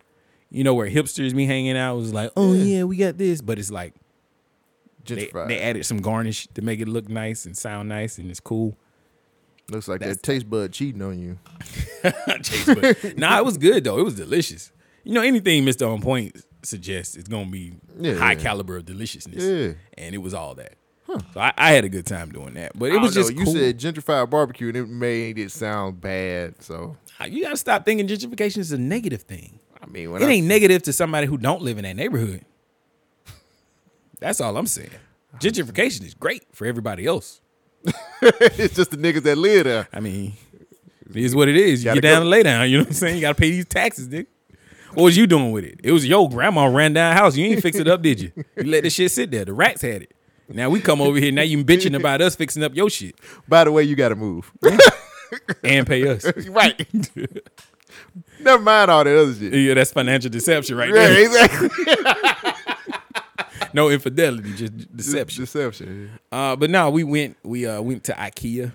[0.50, 3.58] You know where hipsters be hanging out was like, oh yeah, we got this, but
[3.58, 3.94] it's like
[5.06, 8.40] they, they added some garnish to make it look nice and sound nice and it's
[8.40, 8.76] cool.
[9.70, 11.38] Looks like That's that taste bud cheating on you.
[12.42, 13.98] Chase, but- nah, it was good though.
[13.98, 14.72] It was delicious.
[15.04, 15.88] You know, anything Mr.
[15.90, 18.38] On Point suggests is gonna be Yeah, high yeah.
[18.40, 19.42] caliber of deliciousness.
[19.44, 19.72] Yeah.
[19.96, 20.74] And it was all that.
[21.34, 22.78] So I, I had a good time doing that.
[22.78, 26.62] But it was just know, you said gentrified barbecue and it made it sound bad.
[26.62, 29.58] So ah, you gotta stop thinking gentrification is a negative thing.
[29.82, 32.44] I mean, It I, ain't negative to somebody who don't live in that neighborhood.
[34.20, 34.90] That's all I'm saying.
[35.40, 37.40] Gentrification is great for everybody else.
[38.22, 39.88] it's just the niggas that live there.
[39.92, 40.34] I mean,
[41.10, 41.84] it is what it is.
[41.84, 42.70] You get down go- and lay down.
[42.70, 43.16] You know what I'm saying?
[43.16, 44.26] You gotta pay these taxes, nigga.
[44.94, 45.80] What was you doing with it?
[45.82, 47.34] It was your grandma ran down house.
[47.36, 48.30] You ain't fix it up, did you?
[48.56, 49.44] You let the shit sit there.
[49.44, 50.14] The rats had it.
[50.48, 51.32] Now we come over here.
[51.32, 53.14] Now you bitching about us fixing up your shit
[53.48, 54.50] By the way, you got to move.
[55.64, 56.24] and pay us.
[56.48, 56.86] right.
[58.40, 59.52] Never mind all that other shit.
[59.54, 61.24] Yeah, that's financial deception right Yeah, there.
[61.24, 61.68] exactly.
[63.74, 65.44] No infidelity, just deception.
[65.44, 66.10] Deception.
[66.30, 68.72] Uh, but no, we went we uh went to IKEA.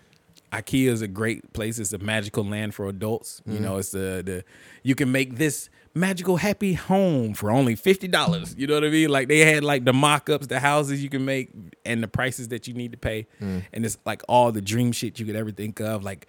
[0.51, 1.77] IKEA is a great place.
[1.77, 3.41] It's a magical land for adults.
[3.45, 4.43] You know, it's the the
[4.81, 8.55] you can make this magical happy home for only fifty dollars.
[8.57, 9.09] You know what I mean?
[9.09, 11.51] Like they had like the mock-ups, the houses you can make,
[11.85, 13.63] and the prices that you need to pay, mm.
[13.73, 16.27] and it's like all the dream shit you could ever think of, like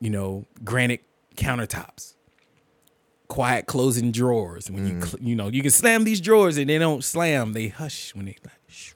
[0.00, 1.02] you know granite
[1.36, 2.14] countertops,
[3.28, 4.70] quiet closing drawers.
[4.70, 5.04] When you mm.
[5.04, 8.26] cl- you know you can slam these drawers and they don't slam, they hush when
[8.26, 8.92] they like shh,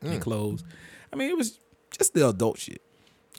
[0.00, 0.20] they mm.
[0.20, 0.64] close.
[1.12, 1.58] I mean, it was
[1.90, 2.82] just the adult shit.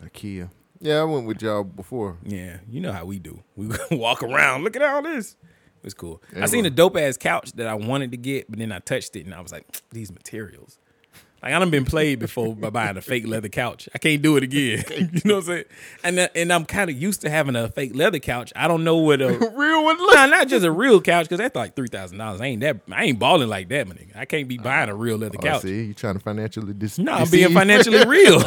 [0.02, 0.50] IKEA.
[0.82, 2.18] Yeah, I went with y'all before.
[2.24, 3.44] Yeah, you know how we do.
[3.56, 4.64] We walk around.
[4.64, 5.36] Look at all this.
[5.80, 6.22] It was cool.
[6.36, 8.72] Yeah, I seen well- a dope ass couch that I wanted to get, but then
[8.72, 10.78] I touched it and I was like, these materials.
[11.42, 13.88] Like I done been played before by buying a fake leather couch.
[13.96, 14.84] I can't do it again.
[15.14, 15.64] you know what I'm saying?
[16.04, 18.52] And uh, and I'm kind of used to having a fake leather couch.
[18.58, 20.16] I don't know what a Real one look.
[20.16, 22.42] nah, not just a real couch because that's like three thousand dollars.
[22.42, 22.82] I ain't that.
[22.92, 24.18] I ain't balling like that, my nigga.
[24.18, 25.62] I can't be buying a real leather Oh, couch.
[25.62, 28.42] see, you trying to financially dis- No, I'm being financially real.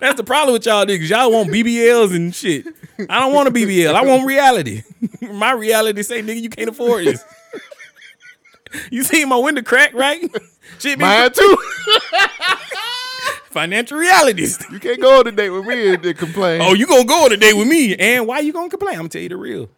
[0.00, 1.08] That's the problem with y'all niggas.
[1.10, 2.66] Y'all want BBLs and shit.
[3.08, 3.94] I don't want a BBL.
[3.94, 4.82] I want reality.
[5.20, 7.24] my reality say, nigga, you can't afford this.
[8.90, 10.20] you see my window crack, right?
[10.78, 11.56] Shit Mine too.
[13.50, 14.62] financial realities.
[14.70, 16.60] you can't go on a date with me and, and complain.
[16.62, 17.96] Oh, you gonna go on a date with me.
[17.96, 18.94] And why you gonna complain?
[18.94, 19.68] I'm gonna tell you the real.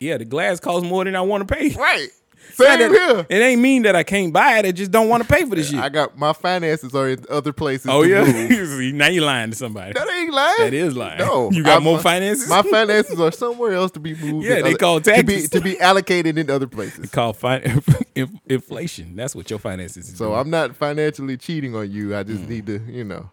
[0.00, 1.74] Yeah, the glass costs more than I want to pay.
[1.74, 2.08] right.
[2.52, 3.26] Same here.
[3.28, 4.66] It ain't mean that I can't buy it.
[4.66, 5.78] I just don't want to pay for this shit.
[5.80, 7.86] I got my finances are in other places.
[7.88, 8.24] oh yeah.
[8.48, 9.92] See, now you lying to somebody.
[9.92, 10.56] That ain't lying.
[10.58, 11.18] That is lying.
[11.18, 12.48] No, You got I- more my- finances?
[12.48, 14.46] My finances are somewhere else to be moved.
[14.46, 15.50] Yeah, they other- call to be taxes.
[15.50, 17.10] to be allocated in other places.
[17.10, 17.82] called fin-
[18.48, 19.16] inflation.
[19.16, 20.16] That's what your finances is.
[20.18, 20.38] So doing.
[20.38, 22.14] I'm not financially cheating on you.
[22.16, 22.26] I Mm.
[22.26, 23.30] just need to, you know.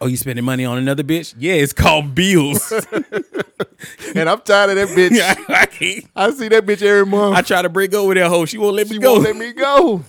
[0.00, 1.34] Oh, you spending money on another bitch?
[1.38, 2.72] Yeah, it's called bills.
[4.14, 5.20] And I'm tired of that bitch.
[5.48, 6.04] I can't.
[6.16, 7.36] I see that bitch every month.
[7.36, 8.44] I try to break up with that hoe.
[8.44, 9.12] She won't let me go.
[9.14, 10.02] won't let me go.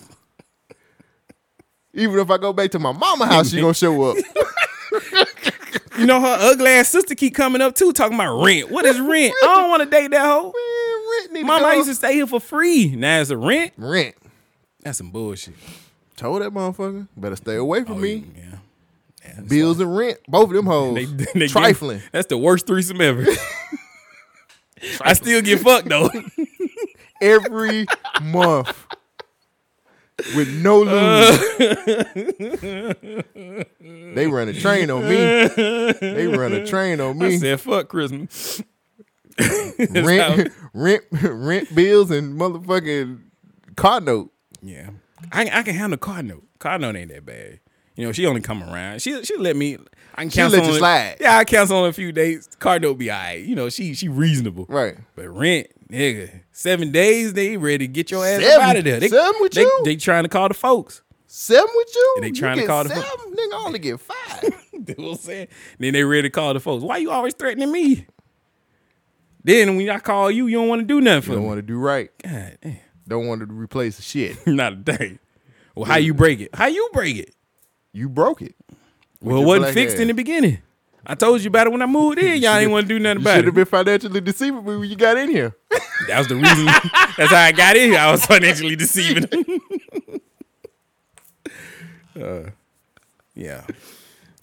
[1.94, 4.18] Even if I go back to my mama house, she gonna show up.
[6.00, 8.72] you know her ugly ass sister keep coming up too, talking about rent.
[8.72, 9.34] What is rent?
[9.44, 10.54] I don't want to date that hoe.
[11.32, 12.96] Man, Mama, I used to stay here for free.
[12.96, 13.74] Now it's a rent.
[13.78, 14.16] rent.
[14.82, 15.54] That's some bullshit.
[16.16, 18.26] Told that motherfucker better stay away from oh, me.
[18.36, 18.51] Yeah.
[19.48, 20.96] Bills and rent, both of them hoes.
[21.18, 22.00] They, they trifling.
[22.00, 23.26] Get, that's the worst threesome ever.
[25.02, 26.10] I still get fucked though.
[27.22, 27.86] every
[28.22, 28.88] month
[30.36, 31.38] with no uh.
[31.60, 31.76] lose.
[34.16, 35.16] they run a train on me.
[35.16, 37.36] They run a train on me.
[37.36, 38.62] I said fuck Christmas.
[39.80, 43.22] Rent, rent, rent bills and motherfucking
[43.76, 44.32] car note.
[44.62, 44.90] Yeah,
[45.32, 46.44] I, I can handle car note.
[46.60, 47.60] Car note ain't that bad.
[48.02, 49.00] You know, she only come around.
[49.00, 49.78] She she let me.
[50.16, 51.18] I can cancel let you slide.
[51.22, 52.50] Yeah, I cancel on a few days.
[52.58, 53.46] Car note be alright.
[53.46, 54.66] You know, she she reasonable.
[54.68, 54.98] Right.
[55.16, 58.66] But rent, nigga, seven days they ready to get your ass Seven?
[58.68, 59.00] out of there.
[59.00, 59.82] They, Seven with they, you?
[59.86, 61.04] They trying to call the folks.
[61.28, 62.14] Seven with you?
[62.16, 64.44] And they You trying to get call the fu- Nigga, I only get five.
[64.74, 65.48] You know what I'm saying?
[65.78, 66.84] Then they ready to call the folks.
[66.84, 68.08] Why you always threatening me?
[69.44, 71.60] Then when I call you, you don't want to do nothing for you Don't want
[71.60, 72.10] to do right.
[72.24, 72.78] God damn.
[73.08, 74.38] Don't want to replace the shit.
[74.48, 75.20] Not a day.
[75.76, 76.50] Well, how you break it?
[76.56, 77.36] How you break it?
[77.94, 78.56] You broke it.
[79.22, 80.60] Well, it wasn't fixed in the beginning.
[81.06, 82.42] I told you about it when I moved in.
[82.42, 83.46] Y'all ain't want to do nothing You about should it.
[83.48, 85.56] have been financially deceiving me when you got in here.
[86.08, 86.66] That was the reason.
[86.66, 88.00] that's how I got in here.
[88.00, 89.26] I was financially deceiving.
[92.20, 92.50] uh,
[93.36, 93.66] yeah.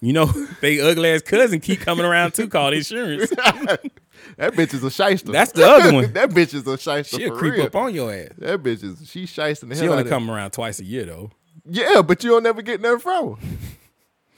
[0.00, 0.26] You know,
[0.60, 3.30] they ugly ass cousin keep coming around too, called insurance.
[3.30, 5.32] That bitch is a shyster.
[5.32, 6.12] That's the other one.
[6.12, 7.66] that bitch is a shyster She'll for creep real.
[7.66, 8.28] up on your ass.
[8.38, 11.32] That bitch is she the She only come around twice a year though.
[11.68, 13.42] Yeah, but you don't never get nothing from her.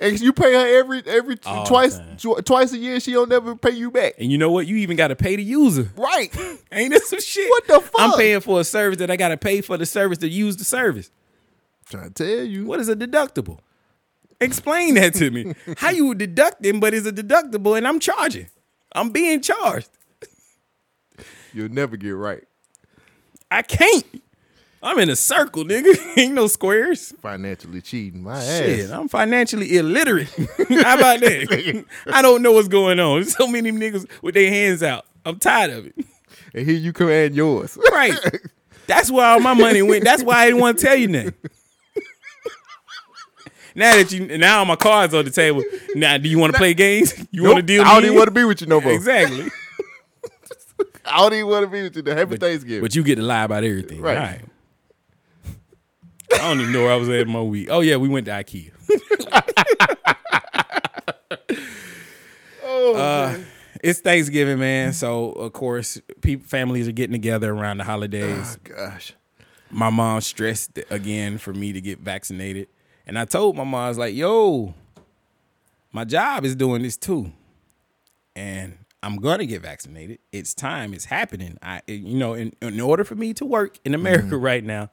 [0.02, 2.16] And you pay her every every All twice time.
[2.16, 3.00] tw- twice a year.
[3.00, 4.14] She don't never pay you back.
[4.18, 4.66] And you know what?
[4.66, 5.90] You even got to pay the user.
[5.94, 6.34] Right.
[6.72, 7.50] Ain't this some shit?
[7.50, 8.00] What the fuck?
[8.00, 10.56] I'm paying for a service that I got to pay for the service to use
[10.56, 11.10] the service.
[11.90, 12.64] Trying to tell you.
[12.64, 13.58] What is a deductible?
[14.40, 15.54] Explain that to me.
[15.76, 18.46] How you deducting, but it's a deductible and I'm charging.
[18.92, 19.90] I'm being charged.
[21.52, 22.44] You'll never get right.
[23.50, 24.22] I can't.
[24.82, 25.94] I'm in a circle, nigga.
[26.16, 27.12] Ain't no squares.
[27.20, 28.22] Financially cheating.
[28.22, 28.90] My Shit, ass.
[28.90, 30.28] I'm financially illiterate.
[30.68, 31.84] How about that?
[32.12, 33.16] I don't know what's going on.
[33.20, 35.04] There's so many niggas with their hands out.
[35.26, 35.94] I'm tired of it.
[36.54, 37.78] And here you come and yours.
[37.92, 38.14] Right.
[38.86, 40.02] That's where all my money went.
[40.04, 41.34] That's why I didn't want to tell you nothing.
[43.74, 45.62] Now that you now all my cards on the table.
[45.94, 47.14] Now, do you want to play games?
[47.30, 47.82] You want to deal?
[47.82, 48.92] I don't even want to be with you no more.
[48.92, 49.48] Exactly.
[51.04, 52.12] I don't even want to be with you.
[52.12, 52.82] Happy Thanksgiving.
[52.82, 54.00] But you get to lie about everything.
[54.00, 54.40] Right.
[56.30, 56.40] Right.
[56.40, 57.68] I don't even know where I was at in my week.
[57.70, 58.70] Oh yeah, we went to IKEA.
[62.64, 63.38] oh, Uh,
[63.82, 64.92] It's Thanksgiving, man.
[64.92, 68.58] So of course, people, families are getting together around the holidays.
[68.60, 69.14] Oh, gosh.
[69.70, 72.68] my mom stressed again for me to get vaccinated.
[73.06, 74.74] And I told my mom, I was like, yo,
[75.92, 77.32] my job is doing this too.
[78.36, 80.18] And I'm gonna get vaccinated.
[80.30, 81.56] It's time, it's happening.
[81.62, 84.90] I you know, in, in order for me to work in America right now,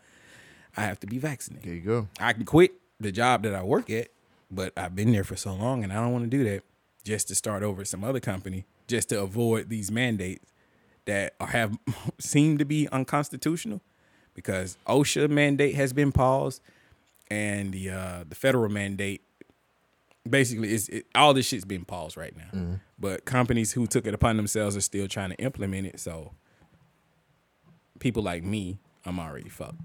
[0.78, 1.67] I have to be vaccinated.
[1.67, 2.07] There you go.
[2.19, 4.09] I can quit the job that I work at,
[4.51, 6.63] but I've been there for so long and I don't want to do that
[7.03, 10.53] just to start over at some other company, just to avoid these mandates
[11.05, 11.78] that have
[12.19, 13.82] seem to be unconstitutional
[14.34, 16.61] because OSHA mandate has been paused
[17.30, 19.21] and the uh, the federal mandate
[20.30, 22.80] basically is it, all this shit's been paused right now.
[22.99, 25.99] But companies who took it upon themselves are still trying to implement it.
[25.99, 26.34] So
[27.99, 29.80] people like me, I'm already fucked.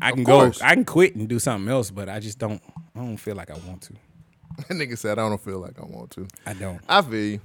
[0.00, 0.52] I can go.
[0.62, 2.62] I can quit and do something else, but I just don't.
[2.94, 3.94] I don't feel like I want to.
[4.68, 6.26] That nigga said I don't feel like I want to.
[6.44, 6.80] I don't.
[6.88, 7.40] I feel you.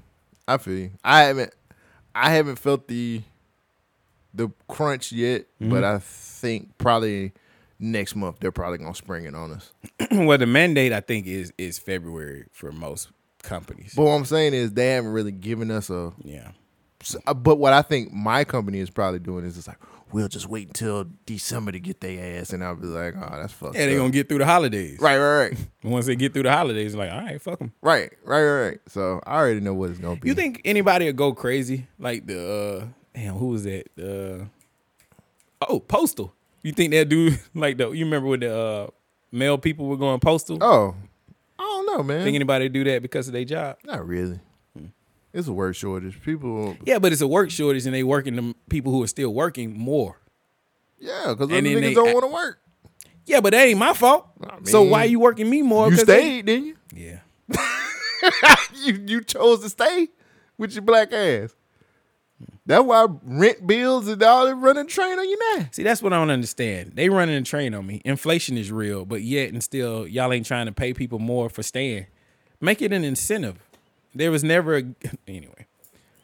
[0.48, 0.92] I feel you.
[1.04, 1.54] I haven't
[2.14, 3.22] I haven't felt the
[4.34, 7.32] the crunch yet, but I think probably
[7.80, 9.72] next month they're probably gonna spring it on us.
[10.12, 13.10] well, the mandate I think is is February for most
[13.44, 13.94] companies.
[13.96, 16.12] But what I'm saying is they haven't really given us a.
[16.24, 16.52] yeah.
[17.28, 19.80] uh, But what I think my company is probably doing is it's like
[20.16, 23.52] we'll just wait until December to get their ass, and I'll be like, oh, that's
[23.52, 23.76] fucked.
[23.76, 24.04] Yeah, they're up.
[24.04, 24.98] gonna get through the holidays.
[25.02, 27.74] right, right, right, Once they get through the holidays, like, all right, fuck them.
[27.82, 28.80] right, right, right, right.
[28.88, 30.30] So I already know what it's gonna be.
[30.30, 31.88] You think anybody would go crazy?
[32.00, 32.40] Like the
[32.82, 33.88] uh damn, who was that?
[35.62, 36.34] Uh oh, postal.
[36.64, 38.88] You think that dude like the you remember when the uh
[39.34, 40.60] mail people were going postal?
[40.62, 40.96] Oh,
[41.60, 42.24] I don't know, man.
[42.24, 43.78] Think anybody do that because of their job?
[43.84, 44.40] Not really.
[45.36, 46.22] It's a work shortage.
[46.24, 49.34] People, Yeah, but it's a work shortage and they working the people who are still
[49.34, 50.20] working more.
[50.98, 52.60] yeah, because other niggas they- don't want to work.
[53.26, 54.28] Yeah, but that ain't my fault.
[54.42, 55.90] I so mean, why you working me more?
[55.90, 56.76] You 'Cause they- stayed, didn't you?
[56.96, 57.20] yeah.
[58.84, 60.08] you you chose to stay
[60.58, 61.54] with your black ass.
[62.66, 65.68] That's why rent bills and all that running train on you now.
[65.72, 66.94] See, that's what I don't understand.
[66.96, 68.02] They running a train on me.
[68.06, 71.62] Inflation is real, but yet and still, y'all ain't trying to pay people more for
[71.62, 72.08] staying.
[72.62, 73.60] Make it an incentive.
[74.16, 74.84] There was never a
[75.28, 75.68] anyway.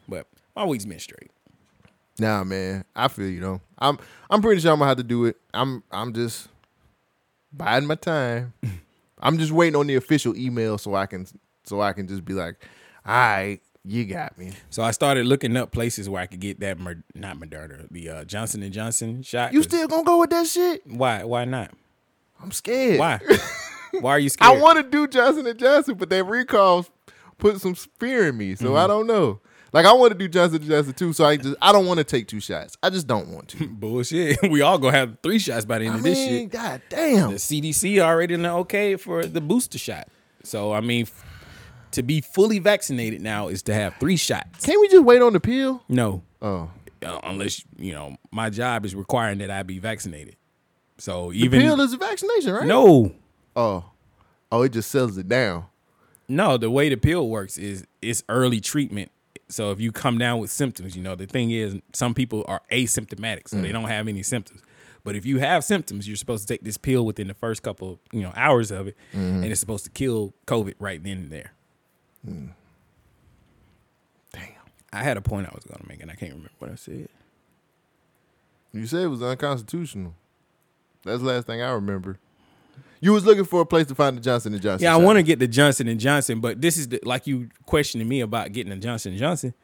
[0.08, 0.26] But
[0.56, 1.30] my week's been straight.
[2.18, 3.60] Nah, man, I feel you though.
[3.78, 3.98] I'm
[4.30, 5.36] I'm pretty sure I'm gonna have to do it.
[5.54, 6.48] I'm I'm just
[7.52, 8.54] biding my time.
[9.18, 11.26] I'm just waiting on the official email so I can
[11.64, 12.56] so I can just be like,
[13.06, 14.52] all right, you got me.
[14.70, 18.08] So I started looking up places where I could get that Mer- not Moderna, the
[18.08, 19.52] uh, Johnson and Johnson shot.
[19.52, 20.86] You still gonna go with that shit?
[20.86, 21.24] why?
[21.24, 21.70] Why not?
[22.42, 22.98] I'm scared.
[22.98, 23.20] Why?
[24.00, 24.58] why are you scared?
[24.58, 26.86] I want to do Johnson and Johnson, but that recall
[27.42, 28.76] put some fear in me, so Mm-hmm.
[28.76, 29.40] I don't know.
[29.72, 32.04] Like I want to do Johnson Johnson too, so I just I don't want to
[32.04, 32.76] take two shots.
[32.82, 33.66] I just don't want to.
[33.70, 34.38] bullshit.
[34.50, 36.50] We all gonna have three shots by the end I of this mean, shit.
[36.50, 37.30] god damn.
[37.30, 40.08] The CDC already in the okay for the booster shot.
[40.44, 41.06] So I mean,
[41.92, 44.64] to be fully vaccinated now is to have three shots.
[44.66, 45.82] Can't we just wait on the pill?
[45.88, 46.70] No, Oh,
[47.02, 50.36] uh, unless you know my job is requiring that I be vaccinated.
[50.98, 52.66] So the even pill is a vaccination, right?
[52.66, 53.14] no,
[53.56, 53.84] Oh,
[54.52, 55.64] oh, it just sells it down.
[56.32, 59.10] No, the way the pill works is it's early treatment.
[59.48, 62.62] So if you come down with symptoms, you know the thing is some people are
[62.70, 63.72] asymptomatic, so they mm.
[63.72, 64.62] don't have any symptoms.
[65.04, 68.00] But if you have symptoms, you're supposed to take this pill within the first couple,
[68.12, 69.42] you know, hours of it, mm-hmm.
[69.42, 71.52] and it's supposed to kill COVID right then and there.
[72.26, 72.50] Mm.
[74.32, 74.42] Damn.
[74.92, 77.08] I had a point I was gonna make, and I can't remember what I said.
[78.72, 80.14] You said it was unconstitutional.
[81.04, 82.18] That's the last thing I remember.
[83.02, 84.84] You was looking for a place to find the Johnson and Johnson.
[84.84, 87.48] Yeah, I want to get the Johnson and Johnson, but this is the, like you
[87.66, 89.54] questioning me about getting the Johnson and Johnson.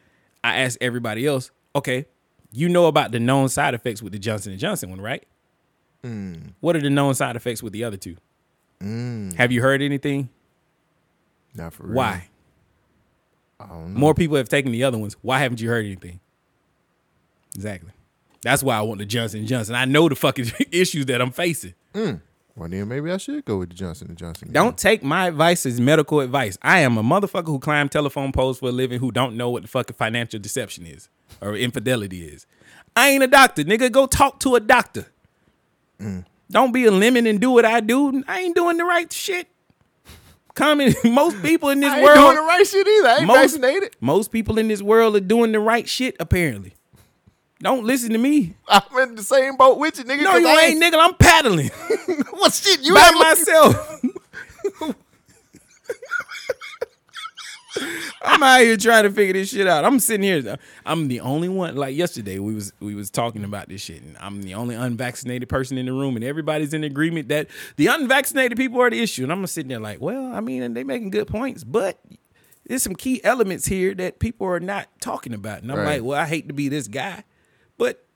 [0.43, 2.07] I asked everybody else, okay,
[2.51, 5.25] you know about the known side effects with the Johnson and Johnson one, right?
[6.03, 6.35] Hmm.
[6.59, 8.17] What are the known side effects with the other two?
[8.81, 9.31] Hmm.
[9.31, 10.31] Have you heard anything?
[11.55, 11.95] Not for real.
[11.95, 12.29] Why?
[13.61, 14.01] I don't know.
[14.01, 15.17] More people have taken the other ones.
[15.23, 16.19] Why haven't you heard anything?
[17.55, 17.93] Exactly.
[18.43, 19.77] That's why I want the Johnson and Johnson.
[19.77, 21.75] I know the fucking issues that I'm facing.
[21.95, 22.15] Hmm.
[22.59, 24.51] Well, then maybe I should go with the Johnson and Johnson.
[24.51, 26.59] Don't take my advice as medical advice.
[26.61, 29.63] I am a motherfucker who climb telephone poles for a living who don't know what
[29.63, 31.09] the fucking financial deception is
[31.41, 32.47] or infidelity is.
[32.97, 33.93] I ain't a doctor, nigga.
[33.93, 35.07] Go talk to a doctor.
[36.01, 36.25] Mm.
[36.51, 38.25] Don't be a lemon and do what I do.
[38.27, 39.47] I ain't doing the right shit.
[40.55, 43.09] Common, most people in this I ain't world, doing the right shit either.
[43.09, 43.97] I ain't most, vaccinated.
[44.01, 46.17] most people in this world are doing the right shit.
[46.19, 46.75] Apparently,
[47.61, 48.55] don't listen to me.
[48.69, 50.23] I'm in the same boat with you, nigga.
[50.23, 50.95] No, you I ain't, nigga.
[50.99, 51.69] I'm paddling
[52.31, 52.81] what shit?
[52.83, 54.01] You by myself.
[58.23, 59.85] I'm out here trying to figure this shit out.
[59.85, 60.57] I'm sitting here.
[60.85, 61.77] I'm the only one.
[61.77, 65.49] Like yesterday, we was we was talking about this shit, and I'm the only unvaccinated
[65.49, 67.47] person in the room, and everybody's in agreement that
[67.77, 69.23] the unvaccinated people are the issue.
[69.23, 72.01] And I'm sitting there like, well, I mean, they making good points, but
[72.67, 75.63] there's some key elements here that people are not talking about.
[75.63, 75.87] And I'm Right.
[75.97, 77.23] like, well, I hate to be this guy,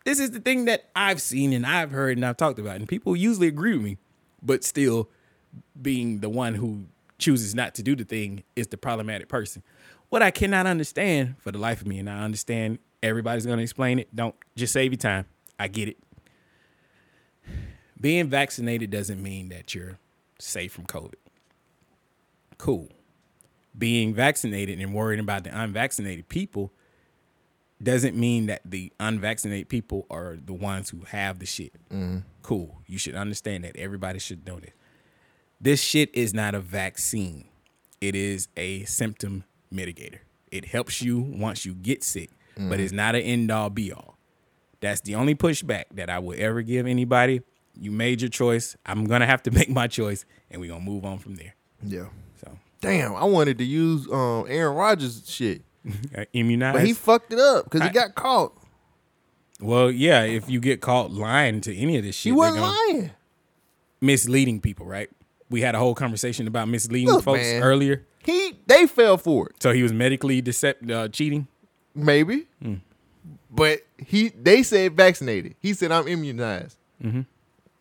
[0.04, 2.76] this is the thing that I've seen and I've heard and I've talked about.
[2.76, 3.98] And people usually agree with me,
[4.42, 5.08] but still
[5.80, 6.84] being the one who
[7.18, 9.62] chooses not to do the thing is the problematic person.
[10.08, 13.98] What I cannot understand for the life of me, and I understand everybody's gonna explain
[13.98, 14.14] it.
[14.14, 15.26] Don't just save your time.
[15.58, 15.98] I get it.
[18.00, 19.98] Being vaccinated doesn't mean that you're
[20.38, 21.14] safe from COVID.
[22.58, 22.88] Cool.
[23.76, 26.72] Being vaccinated and worrying about the unvaccinated people
[27.82, 31.72] doesn't mean that the unvaccinated people are the ones who have the shit.
[32.42, 32.80] Cool.
[32.86, 33.76] You should understand that.
[33.76, 34.70] Everybody should know this.
[35.60, 37.46] This shit is not a vaccine.
[38.00, 40.18] It is a symptom mitigator.
[40.50, 44.18] It helps you once you get sick, but it's not an end all be all.
[44.80, 47.42] That's the only pushback that I will ever give anybody.
[47.80, 48.76] You made your choice.
[48.84, 51.54] I'm gonna have to make my choice, and we're gonna move on from there.
[51.82, 52.08] Yeah.
[52.44, 55.62] So, Damn, I wanted to use um Aaron Rodgers shit,
[56.32, 56.78] immunized.
[56.78, 58.52] but he fucked it up because he got caught.
[59.60, 60.22] well, yeah.
[60.22, 63.10] If you get caught lying to any of this shit, they're wasn't lying.
[64.00, 65.10] misleading people, right?
[65.50, 67.62] We had a whole conversation about misleading Look, folks man.
[67.62, 68.06] earlier.
[68.24, 69.62] He they fell for it.
[69.62, 71.48] So he was medically decept uh, cheating.
[71.94, 72.46] Maybe.
[72.62, 72.76] Hmm.
[73.50, 75.56] But he they said vaccinated.
[75.60, 76.78] He said I'm immunized.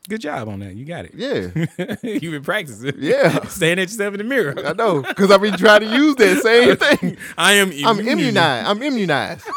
[0.10, 0.76] Good job on that.
[0.76, 1.14] You got it.
[1.14, 1.96] Yeah.
[2.04, 2.94] You've been practicing.
[2.98, 3.44] Yeah.
[3.48, 4.56] Staring at yourself in the mirror.
[4.66, 5.02] I know.
[5.04, 7.18] Because I've been trying to use that same thing.
[7.38, 7.72] I am.
[7.86, 8.68] I'm immunized.
[8.68, 9.48] I'm immunized.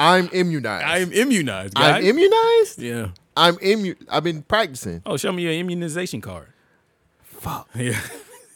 [0.00, 0.86] I'm immunized.
[0.86, 1.74] I am immunized.
[1.74, 1.96] Guys.
[1.96, 2.78] I'm immunized?
[2.80, 3.08] Yeah.
[3.36, 5.02] I'm immu I've been practicing.
[5.06, 6.48] Oh, show me your immunization card.
[7.22, 7.68] Fuck.
[7.74, 8.00] Yeah,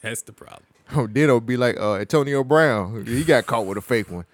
[0.02, 0.64] that's the problem.
[0.94, 3.06] Oh, then it'll be like uh, Antonio Brown.
[3.06, 4.24] He got caught with a fake one.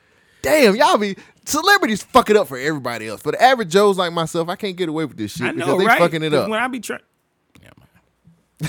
[0.43, 3.22] Damn, y'all be celebrities fuck it up for everybody else.
[3.22, 5.66] For the average Joes like myself, I can't get away with this shit I know,
[5.66, 5.99] because they right?
[5.99, 6.49] fucking it up.
[6.49, 7.01] When I be trying.
[7.62, 8.68] Yeah.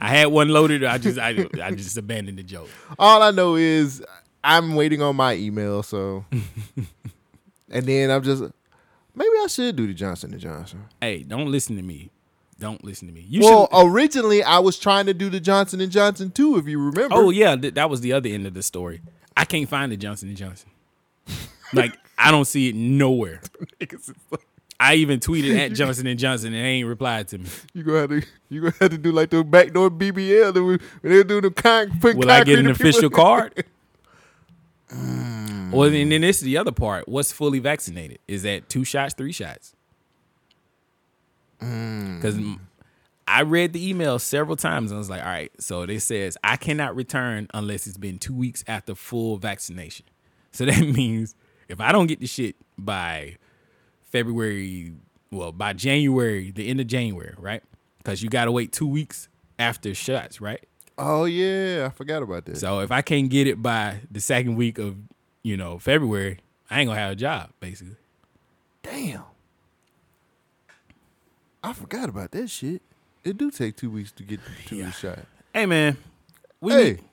[0.00, 0.82] I had one loaded.
[0.84, 2.68] I just, I, I just abandoned the joke.
[2.98, 4.02] All I know is
[4.42, 6.24] I'm waiting on my email, so
[7.70, 8.42] and then I'm just
[9.14, 10.84] maybe I should do the Johnson and Johnson.
[11.00, 12.10] Hey, don't listen to me.
[12.58, 13.24] Don't listen to me.
[13.28, 13.86] You Well, should.
[13.86, 17.14] originally I was trying to do the Johnson and Johnson too, if you remember.
[17.14, 19.02] Oh yeah, th- that was the other end of the story.
[19.36, 20.70] I can't find the Johnson and Johnson.
[21.72, 23.40] Like I don't see it nowhere.
[24.80, 27.48] I even tweeted at Johnson and Johnson and they ain't replied to me.
[27.72, 30.78] You gonna have to you gonna have to do like the backdoor BBL that we,
[31.00, 33.64] when they do the con, put Will I get an people- official card?
[35.72, 37.08] Well, and then this is the other part.
[37.08, 38.18] What's fully vaccinated?
[38.28, 39.74] Is that two shots, three shots?
[41.62, 42.16] Mm.
[42.20, 42.38] Because
[43.26, 46.36] I read the email several times and I was like, all right, so it says
[46.44, 50.04] I cannot return unless it's been two weeks after full vaccination.
[50.50, 51.34] So that means
[51.72, 53.36] if I don't get the shit by
[54.02, 54.92] February,
[55.30, 57.62] well, by January, the end of January, right?
[57.98, 60.62] Because you got to wait two weeks after shots, right?
[60.98, 62.58] Oh yeah, I forgot about that.
[62.58, 64.96] So if I can't get it by the second week of,
[65.42, 66.38] you know, February,
[66.70, 67.96] I ain't gonna have a job, basically.
[68.82, 69.22] Damn,
[71.64, 72.82] I forgot about that shit.
[73.24, 75.20] It do take two weeks to get the two week shot.
[75.54, 75.96] Hey man,
[76.60, 77.04] we Hey, need-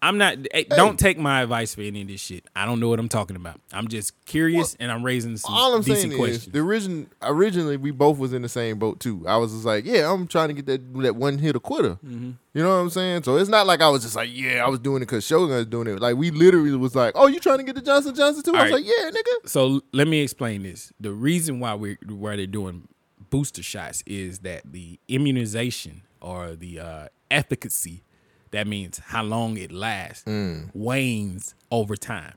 [0.00, 2.44] I'm not hey, don't take my advice for any of this shit.
[2.54, 3.60] I don't know what I'm talking about.
[3.72, 6.46] I'm just curious and I'm raising some all I'm decent saying questions.
[6.46, 7.10] is the origin.
[7.22, 9.24] Originally, we both was in the same boat too.
[9.26, 11.98] I was just like, yeah, I'm trying to get that that one hit a quitter.
[12.04, 12.30] Mm-hmm.
[12.54, 13.22] You know what I'm saying?
[13.24, 15.54] So it's not like I was just like, yeah, I was doing it because Shogun
[15.56, 16.00] was doing it.
[16.00, 18.54] Like we literally was like, oh, you trying to get the Johnson Johnson too?
[18.54, 18.84] I was All right.
[18.84, 19.48] like, yeah, nigga.
[19.48, 20.92] so let me explain this.
[21.00, 22.88] The reason why we're why they're doing
[23.30, 28.02] booster shots is that the immunization or the uh, efficacy,
[28.50, 30.70] that means how long it lasts, mm.
[30.74, 32.34] wanes over time.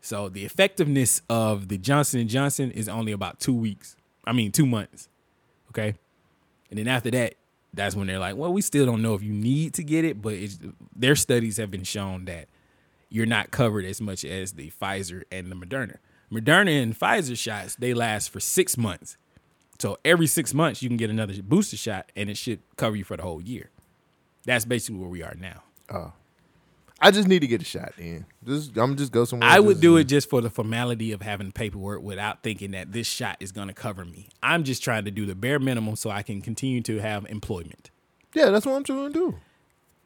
[0.00, 3.96] So the effectiveness of the Johnson and Johnson is only about two weeks.
[4.26, 5.08] I mean, two months.
[5.70, 5.94] Okay,
[6.70, 7.34] and then after that,
[7.72, 10.22] that's when they're like, well, we still don't know if you need to get it,
[10.22, 10.58] but it's,
[10.94, 12.48] their studies have been shown that
[13.08, 15.96] you're not covered as much as the Pfizer and the Moderna.
[16.32, 19.16] Moderna and Pfizer shots, they last for six months.
[19.78, 23.04] So every six months, you can get another booster shot and it should cover you
[23.04, 23.70] for the whole year.
[24.44, 25.62] That's basically where we are now.
[25.90, 26.12] Oh.
[27.00, 27.92] I just need to get a shot.
[27.98, 29.48] Then just I'm just go somewhere.
[29.48, 33.06] I would do it just for the formality of having paperwork without thinking that this
[33.06, 34.28] shot is going to cover me.
[34.42, 37.90] I'm just trying to do the bare minimum so I can continue to have employment.
[38.32, 39.34] Yeah, that's what I'm trying to do.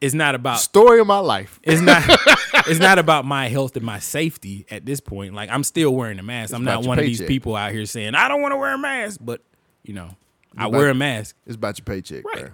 [0.00, 1.60] It's not about Story of my life.
[1.62, 2.02] It's not.
[2.68, 5.34] it's not about my health and my safety at this point.
[5.34, 6.54] Like I'm still wearing a mask.
[6.54, 8.78] I'm not one of these people out here saying I don't want to wear a
[8.78, 9.40] mask, but
[9.82, 10.16] you know,
[10.56, 11.36] I about- wear a mask.
[11.46, 12.46] It's about your paycheck, Right.
[12.46, 12.50] bro.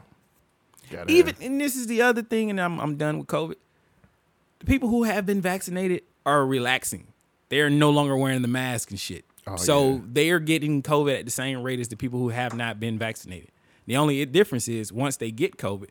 [0.91, 3.57] Gotta Even have- and this is the other thing, and I'm I'm done with COVID.
[4.61, 7.09] The people who have been vaccinated are relaxing.
[7.49, 9.24] They are no longer wearing the mask and shit.
[9.47, 10.01] Oh, so yeah.
[10.12, 12.99] they are getting COVID at the same rate as the people who have not been
[12.99, 13.51] vaccinated.
[13.87, 15.89] The only difference is once they get COVID,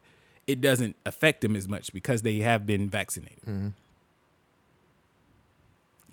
[0.47, 3.41] it doesn't affect them as much because they have been vaccinated.
[3.47, 3.67] Mm-hmm.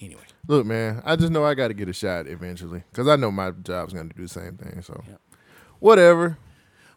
[0.02, 3.16] Anyway, Look, man, I just know I got to get a shot eventually because I
[3.16, 4.80] know my job's going to do the same thing.
[4.82, 5.20] So, Yep.
[5.78, 6.38] whatever.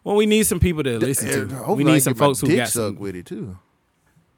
[0.04, 1.42] Well, we need some people to listen to.
[1.54, 2.98] Uh, hopefully We need some folks who dick got sucked some.
[2.98, 3.58] with it too.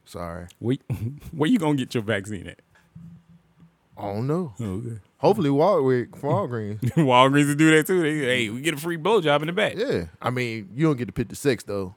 [0.04, 0.76] Sorry, Where,
[1.32, 2.60] where you gonna get your vaccine at?
[3.98, 4.52] I don't know.
[4.60, 5.00] Okay.
[5.18, 6.80] Hopefully, Walgreens, Walgreens.
[6.94, 8.02] Walgreens will do that too.
[8.02, 9.74] They, hey, we get a free blowjob in the back.
[9.76, 11.94] yeah, I mean, you don't get to pick the sex though.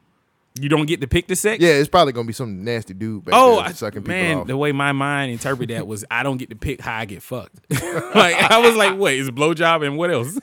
[0.60, 1.62] You don't get to pick the sex.
[1.62, 3.26] Yeah, it's probably gonna be some nasty dude.
[3.26, 4.48] Back Oh there I- sucking people man, off.
[4.48, 7.22] the way my mind interpreted that was I don't get to pick how I get
[7.22, 7.60] fucked.
[7.70, 10.40] like I was like, wait, it's a blowjob and what else?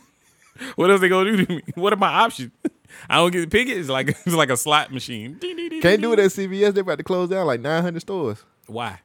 [0.76, 1.62] what else they gonna do to me?
[1.74, 2.52] What are my options?
[3.08, 3.76] I don't get to pick it.
[3.78, 5.38] It's like it's like a slot machine.
[5.82, 6.74] Can't do it at CVS.
[6.74, 8.44] They're about to close down like 900 stores.
[8.66, 9.00] Why?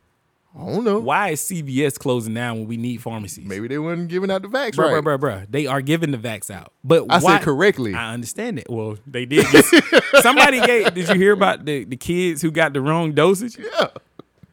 [0.53, 0.99] I don't know.
[0.99, 3.45] Why is CVS closing down when we need pharmacies?
[3.47, 5.01] Maybe they weren't giving out the vax Bruh, right.
[5.01, 5.45] bruh, bruh, bruh.
[5.49, 6.73] They are giving the vax out.
[6.83, 7.37] But I why?
[7.37, 7.93] said correctly.
[7.93, 8.67] I understand it.
[8.69, 9.45] Well, they did.
[10.21, 10.93] Somebody gave.
[10.93, 13.57] Did you hear about the, the kids who got the wrong dosage?
[13.57, 13.87] yeah.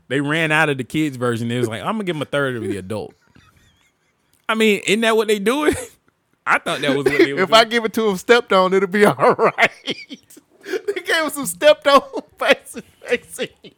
[0.07, 1.51] They ran out of the kids version.
[1.51, 3.14] It was like, I'm gonna give them a third of the adult.
[4.49, 5.74] I mean, isn't that what they doing?
[6.49, 7.53] I thought that was what they If doing.
[7.53, 9.70] I give it to him stepped on, it'll be all right.
[9.84, 12.03] they gave him some stepped on
[12.38, 12.82] vaccine.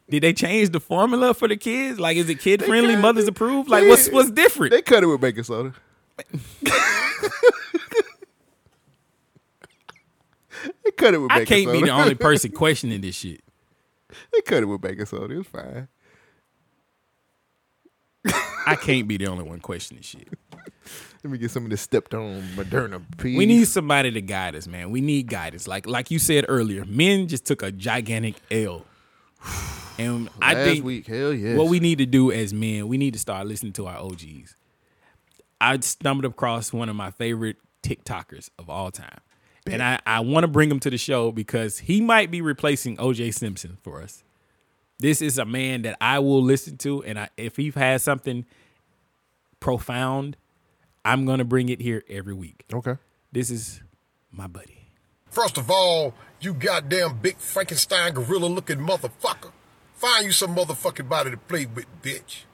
[0.08, 1.98] Did they change the formula for the kids?
[2.00, 3.68] Like, is it kid friendly, mothers approved?
[3.68, 4.72] Like, what's what's different?
[4.72, 5.74] They cut it with baking soda.
[10.84, 11.78] they cut it with I can't soda.
[11.80, 13.42] be the only person questioning this shit.
[14.32, 15.34] they cut it with baking soda.
[15.34, 15.88] It was fine.
[18.66, 20.28] I can't be the only one questioning shit.
[21.22, 23.36] Let me get some of this stepped on Moderna, please.
[23.36, 24.90] We need somebody to guide us, man.
[24.90, 25.68] We need guidance.
[25.68, 28.86] Like like you said earlier, men just took a gigantic L.
[29.98, 31.06] And I think week.
[31.06, 31.58] Hell yes.
[31.58, 34.56] what we need to do as men, we need to start listening to our OGs.
[35.60, 39.20] I stumbled across one of my favorite TikTokers of all time.
[39.66, 42.96] And I, I want to bring him to the show because he might be replacing
[42.96, 44.24] OJ Simpson for us.
[44.98, 48.46] This is a man that I will listen to, and I, if he has something
[49.58, 50.36] profound,
[51.04, 52.64] I'm gonna bring it here every week.
[52.72, 52.96] Okay.
[53.32, 53.82] This is
[54.30, 54.88] my buddy.
[55.30, 59.52] First of all, you goddamn big Frankenstein gorilla looking motherfucker.
[59.94, 62.44] Find you some motherfucking body to play with, bitch.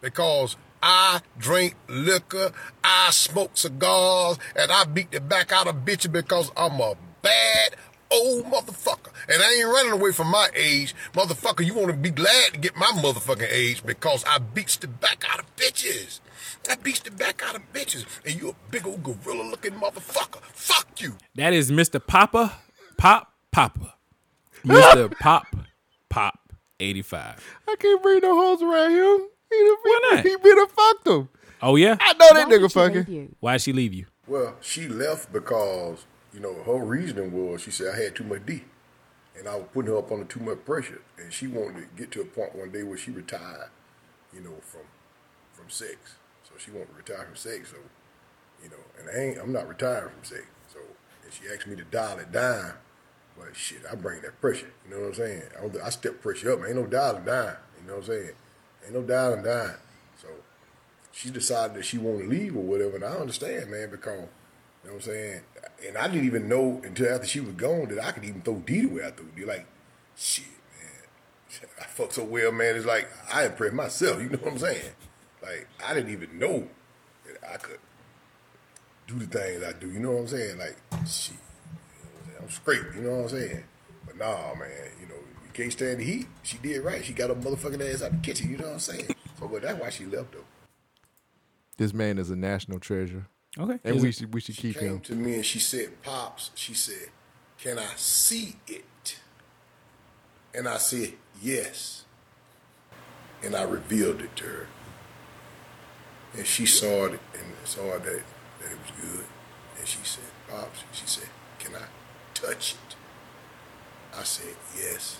[0.00, 2.52] Because I drink liquor,
[2.84, 7.76] I smoke cigars, and I beat the back out of bitches because I'm a bad
[8.10, 9.12] old motherfucker.
[9.28, 10.94] And I ain't running away from my age.
[11.12, 14.88] Motherfucker, you want to be glad to get my motherfucking age because I beats the
[14.88, 16.20] back out of bitches.
[16.68, 18.04] I beats the back out of bitches.
[18.24, 20.40] And you a big old gorilla looking motherfucker.
[20.52, 21.16] Fuck you.
[21.34, 22.04] That is Mr.
[22.04, 22.52] Papa
[22.96, 23.94] Pop Papa.
[24.64, 25.16] Mr.
[25.20, 25.46] Pop
[26.08, 27.44] Pop 85.
[27.68, 29.28] I can't bring no hoes around him.
[29.50, 30.24] He done, Why not?
[30.26, 31.28] He been a fucked him.
[31.62, 31.96] Oh yeah?
[32.00, 33.14] I know that Why nigga did she leave fucking.
[33.14, 33.36] you?
[33.40, 34.06] Why'd she leave you?
[34.26, 36.04] Well, she left because,
[36.34, 38.64] you know, her reasoning was she said I had too much D.
[39.38, 41.02] And I was putting her up under too much pressure.
[41.18, 43.68] And she wanted to get to a point one day where she retired,
[44.34, 44.80] you know, from
[45.52, 46.16] from sex.
[46.58, 47.70] She to retire from sex.
[47.70, 47.76] So,
[48.62, 50.44] you know, and I ain't I'm not retiring from sex.
[50.72, 50.78] So
[51.24, 52.74] and she asked me to dial it down.
[53.38, 54.72] but shit, I bring that pressure.
[54.84, 55.42] You know what I'm saying?
[55.60, 56.60] I, I step pressure up.
[56.66, 57.56] Ain't no dialing down.
[57.80, 58.30] You know what I'm saying?
[58.84, 59.74] Ain't no dialing down.
[60.20, 60.28] So
[61.12, 64.20] she decided that she wanted to leave or whatever, and I understand, man, because
[64.84, 65.40] you know what I'm saying.
[65.86, 68.56] And I didn't even know until after she was gone that I could even throw
[68.56, 69.44] D the way I threw D.
[69.44, 69.66] Like,
[70.16, 72.76] shit, man, I fuck so well, man.
[72.76, 74.22] It's like I impressed myself.
[74.22, 74.92] You know what I'm saying?
[75.42, 76.66] Like I didn't even know
[77.26, 77.78] that I could
[79.06, 79.90] do the things I do.
[79.90, 80.58] You know what I'm saying?
[80.58, 80.76] Like,
[81.06, 82.38] shit, you know what I'm, saying?
[82.42, 82.82] I'm straight.
[82.96, 83.64] You know what I'm saying?
[84.06, 84.70] But nah, man,
[85.00, 86.26] you know you can't stand the heat.
[86.42, 87.04] She did right.
[87.04, 88.50] She got her motherfucking ass out the kitchen.
[88.50, 89.14] You know what I'm saying?
[89.38, 90.44] So, but that's why she left though.
[91.76, 93.26] This man is a national treasure,
[93.58, 93.78] Okay.
[93.84, 95.00] and Is we it- should we should She keep came him.
[95.00, 97.10] to me and she said, Pops, she said,
[97.58, 99.18] Can I see it?
[100.54, 101.12] And I said,
[101.42, 102.04] Yes.
[103.44, 104.66] And I revealed it to her.
[106.36, 109.24] And she saw it and saw that, that it was good.
[109.78, 111.28] And she said, Pops, she said,
[111.58, 111.86] Can I
[112.34, 112.96] touch it?
[114.18, 115.18] I said, Yes.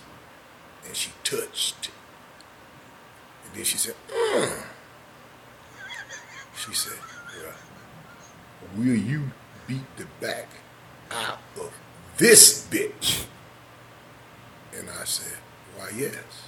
[0.85, 1.87] And she touched.
[1.87, 1.93] It.
[3.45, 4.63] And then she said, mm.
[6.55, 6.97] She said,
[8.75, 9.23] will you
[9.67, 10.47] beat the back
[11.11, 11.71] out of
[12.17, 13.25] this bitch?
[14.77, 15.37] And I said,
[15.75, 16.46] why, yes.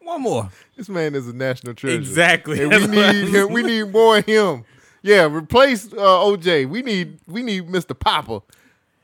[0.00, 0.50] One more.
[0.76, 1.98] This man is a national treasure.
[1.98, 2.62] Exactly.
[2.62, 4.64] And we That's what I need him, we need more of him.
[5.02, 6.68] Yeah, replace uh, OJ.
[6.68, 7.98] We need we need Mr.
[7.98, 8.42] Papa.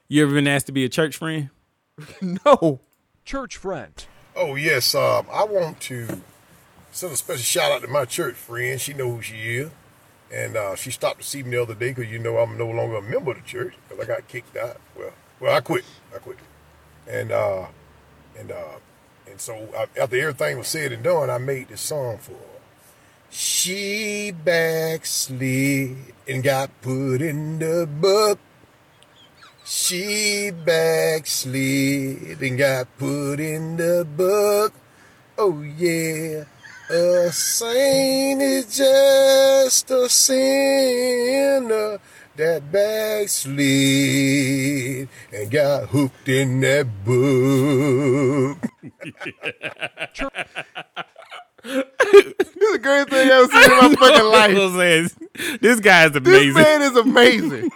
[0.08, 1.50] You ever been asked to be a church friend?
[2.44, 2.80] No.
[3.24, 4.04] Church friend.
[4.36, 4.94] Oh, yes.
[4.94, 6.06] Um, I want to
[6.92, 8.80] send a special shout out to my church friend.
[8.80, 9.70] She knows who she is.
[10.32, 12.68] And uh, she stopped to see me the other day because, you know, I'm no
[12.68, 14.76] longer a member of the church because I got kicked out.
[14.96, 15.84] Well, well, I quit.
[16.14, 16.38] I quit.
[17.08, 17.66] And, uh,
[18.38, 18.76] and, uh,
[19.30, 22.38] and so I, after everything was said and done, I made this song for her.
[23.30, 25.96] She backslid
[26.28, 28.38] and got put in the book.
[29.64, 34.72] She backslid and got put in the book.
[35.36, 36.44] Oh yeah,
[36.88, 41.98] a saint is just a sinner
[42.36, 43.56] that backslid
[45.32, 48.58] and got hooked in that book.
[51.64, 51.84] This
[52.48, 54.56] is the greatest thing I've ever seen in my fucking life.
[54.56, 55.10] I'm saying,
[55.60, 56.54] this guy's This amazing.
[56.54, 57.70] man is amazing.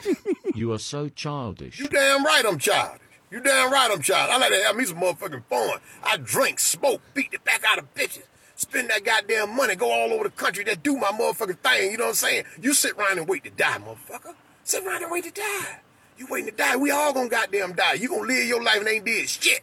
[0.54, 1.78] You are so childish.
[1.80, 3.00] You damn right I'm childish.
[3.30, 4.34] You damn right I'm childish.
[4.34, 5.78] I like to have me some motherfucking fun.
[6.04, 8.22] I drink, smoke, beat the back out of bitches.
[8.56, 11.92] Spend that goddamn money, go all over the country, that do my motherfucking thing.
[11.92, 12.44] You know what I'm saying?
[12.60, 14.34] You sit around and wait to die, motherfucker.
[14.70, 15.80] Sit around and wait to die.
[16.16, 16.76] You waiting to die.
[16.76, 17.94] We all gonna goddamn die.
[17.94, 19.62] You gonna live your life and ain't did shit.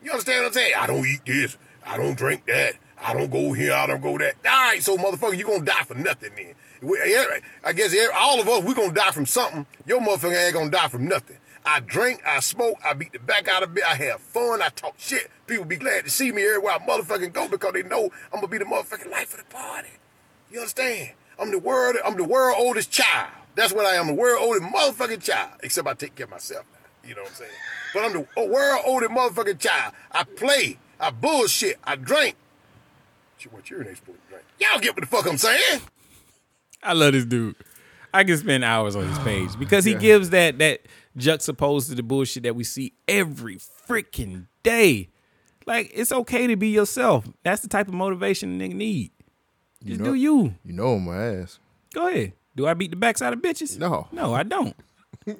[0.00, 0.72] You understand what I'm saying?
[0.78, 1.56] I don't eat this.
[1.84, 2.74] I don't drink that.
[3.02, 3.72] I don't go here.
[3.72, 4.36] I don't go that.
[4.48, 6.54] All right, so motherfucker, you gonna die for nothing then.
[6.80, 6.96] We-
[7.64, 9.66] I guess all of us, we gonna die from something.
[9.84, 11.38] Your motherfucker ain't gonna die from nothing.
[11.64, 14.68] I drink, I smoke, I beat the back out of it, I have fun, I
[14.68, 15.28] talk shit.
[15.48, 18.46] People be glad to see me everywhere I motherfucking go because they know I'm gonna
[18.46, 19.88] be the motherfucking life of the party.
[20.52, 21.14] You understand?
[21.36, 23.32] I'm the world, I'm the world oldest child.
[23.56, 25.52] That's what I am, the world oldest motherfucking child.
[25.62, 27.08] Except I take care of myself now.
[27.08, 27.50] You know what I'm saying?
[27.94, 29.94] But I'm the world oldest motherfucking child.
[30.12, 32.36] I play, I bullshit, I drink.
[33.38, 34.44] Shit, what you're supposed to drink?
[34.60, 35.80] Y'all get what the fuck I'm saying?
[36.82, 37.56] I love this dude.
[38.12, 40.80] I can spend hours on his page because he gives that that
[41.16, 43.56] juxtaposed to the bullshit that we see every
[43.88, 45.08] freaking day.
[45.66, 47.26] Like it's okay to be yourself.
[47.42, 49.12] That's the type of motivation a nigga need.
[49.82, 50.54] Just know- do you.
[50.64, 51.58] You know I'm my ass.
[51.94, 52.34] Go ahead.
[52.56, 53.78] Do I beat the backside of bitches?
[53.78, 54.08] No.
[54.10, 54.74] No, I don't.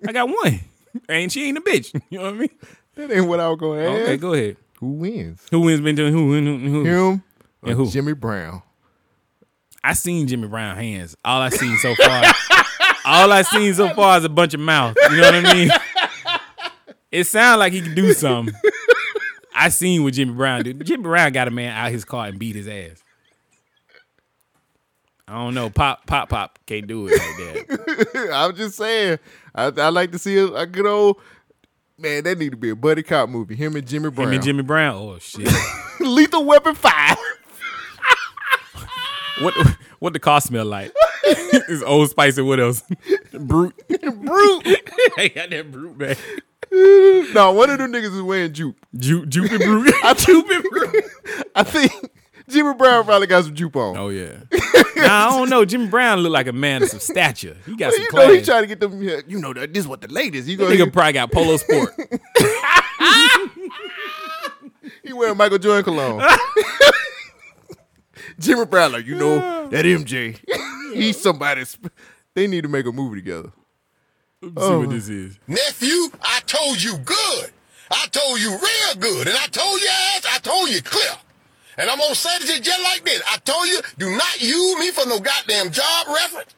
[0.06, 0.60] I got one.
[1.08, 1.92] And she ain't a bitch.
[2.10, 2.50] You know what I mean?
[2.94, 4.02] That ain't what I was going to ask.
[4.02, 4.56] Okay, go ahead.
[4.80, 5.42] Who wins?
[5.50, 6.32] Who wins been doing who?
[6.32, 6.84] who, who, who?
[6.84, 7.22] Him
[7.62, 7.90] And who?
[7.90, 8.62] Jimmy Brown?
[9.82, 11.16] I seen Jimmy Brown hands.
[11.24, 12.24] All I seen so far,
[13.04, 14.96] all I seen so far is a bunch of mouth.
[15.10, 15.70] You know what I mean?
[17.12, 18.54] It sounds like he can do something.
[19.54, 20.74] I seen what Jimmy Brown do.
[20.74, 23.02] Jimmy Brown got a man out his car and beat his ass.
[25.28, 25.70] I don't know.
[25.70, 28.30] Pop, pop, pop can't do it like that.
[28.34, 29.18] I'm just saying.
[29.54, 31.20] I, I like to see a, a good old
[31.98, 32.24] man.
[32.24, 33.56] That need to be a buddy cop movie.
[33.56, 34.28] Him and Jimmy Brown.
[34.28, 34.94] Him and Jimmy Brown.
[34.94, 35.48] Oh shit.
[36.00, 37.16] Lethal Weapon Five.
[39.42, 39.52] What
[39.98, 40.94] what the car smell like?
[41.22, 42.82] it's Old Spice and what else?
[43.32, 43.74] Brut.
[43.86, 44.66] Brut.
[45.18, 46.16] I got that Brut man.
[47.34, 48.76] no, one of them niggas is wearing Joop.
[48.98, 49.94] Ju- Joop and Brut.
[50.02, 51.92] I Joop I think
[52.48, 53.96] Jimmy Brown probably got some Joop on.
[53.96, 54.38] Oh yeah.
[54.96, 55.62] Nah, I don't know.
[55.66, 57.54] Jimmy Brown look like a man of some stature.
[57.66, 58.28] He got some you class.
[58.28, 59.02] know he trying to get them.
[59.02, 60.48] yeah, You know that this is what the ladies.
[60.48, 60.70] You That go.
[60.86, 61.90] nigga probably got Polo Sport.
[65.02, 66.22] He wearing Michael Jordan cologne.
[68.40, 70.38] Jimmy Brown, like you know that MJ.
[70.92, 71.78] He's somebody's.
[72.34, 73.52] They need to make a movie together.
[74.42, 74.86] See what oh.
[74.86, 75.38] this is.
[75.46, 77.50] Nephew, I told you good.
[77.90, 79.28] I told you real good.
[79.28, 81.12] And I told your ass, I told you clear.
[81.78, 83.22] And I'm gonna say it just like this.
[83.30, 86.54] I told you, do not use me for no goddamn job reference.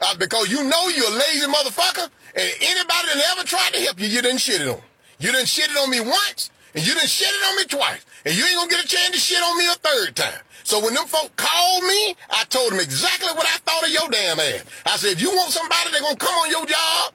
[0.00, 2.08] Uh, because you know you're a lazy motherfucker.
[2.36, 4.80] And anybody that ever tried to help you, you didn't shit it on.
[5.18, 8.04] You didn't shit it on me once, and you didn't shit it on me twice.
[8.24, 10.40] And you ain't gonna get a chance to shit on me a third time.
[10.64, 14.08] So when them folk called me, I told them exactly what I thought of your
[14.10, 14.64] damn ass.
[14.86, 17.12] I said, if you want somebody that gonna come on your job,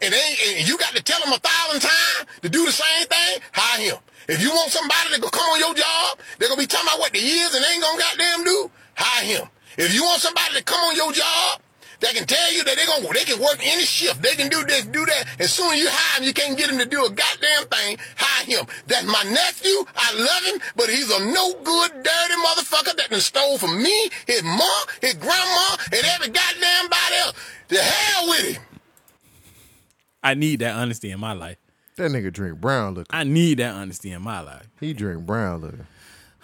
[0.00, 3.06] and, they, and you got to tell them a thousand times to do the same
[3.06, 3.96] thing, hire him.
[4.28, 6.98] If you want somebody that gonna come on your job, they're gonna be talking about
[6.98, 9.48] what they is and they ain't gonna goddamn do, hire him.
[9.78, 11.60] If you want somebody to come on your job
[12.00, 14.64] that can tell you that they gonna they can work any shift, they can do
[14.64, 17.04] this, do that, and soon as you hire him, you can't get him to do
[17.04, 18.66] a goddamn thing, hire him.
[18.86, 23.20] That's my nephew, I love him, but he's a no good, dirty motherfucker that done
[23.20, 27.34] stole from me, his mom, his grandma, and every goddamn body else.
[27.68, 28.62] The hell with him.
[30.22, 31.58] I need that honesty in my life.
[31.96, 33.06] That nigga drink brown liquor.
[33.10, 34.68] I need that honesty in my life.
[34.80, 35.86] He drink brown liquor.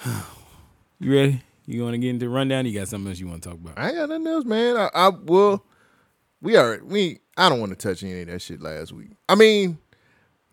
[1.00, 1.42] You ready?
[1.66, 2.64] You want to get into the rundown?
[2.64, 3.76] You got something else you want to talk about?
[3.76, 4.76] I ain't got nothing else, man.
[4.76, 5.64] I, I well,
[6.40, 7.18] we are we.
[7.36, 9.10] I don't want to touch any of that shit last week.
[9.28, 9.78] I mean,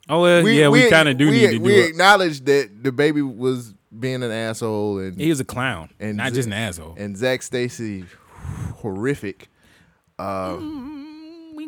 [0.09, 2.91] Oh well, yeah, we, kind of do we, need to do We acknowledge that the
[2.91, 6.53] baby was being an asshole and He was a clown, and not Z- just an
[6.53, 6.95] asshole.
[6.97, 8.05] and Zach Stacy
[8.77, 9.49] horrific.
[10.17, 10.25] we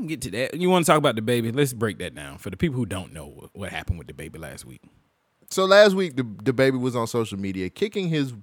[0.02, 0.56] can get to that.
[0.56, 1.52] You want to talk about the baby?
[1.52, 4.14] Let's break that down for the people who don't know what, what happened with the
[4.14, 4.82] baby last week.
[5.50, 8.34] So last week the the baby was on social media kicking his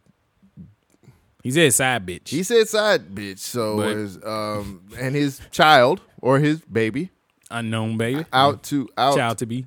[1.43, 2.29] He said side bitch.
[2.29, 3.39] he said side bitch.
[3.39, 7.11] So But- his um and his child or his baby
[7.51, 8.25] unknown baby.
[8.33, 9.65] out to out Child to be.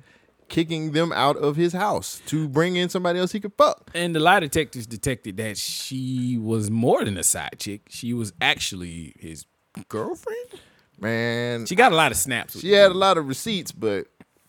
[0.48, 3.90] kicking them out of his house to bring in somebody else he could fuck.
[3.94, 7.82] And the lie detectives detected that she was more than a side chick.
[7.88, 9.46] She was actually his
[9.88, 10.60] girlfriend.
[11.02, 12.58] Man, She got a lot of snaps.
[12.60, 14.06] she had a lot of receipts, but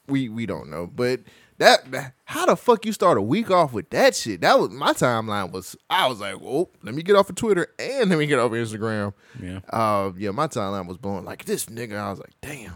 [0.07, 0.87] we we don't know.
[0.87, 1.21] But
[1.57, 4.41] that how the fuck you start a week off with that shit?
[4.41, 7.67] That was my timeline was I was like, oh, let me get off of Twitter
[7.79, 9.13] and let me get off of Instagram.
[9.41, 9.59] Yeah.
[9.69, 11.97] Uh yeah, my timeline was blowing like this nigga.
[11.97, 12.75] I was like, damn.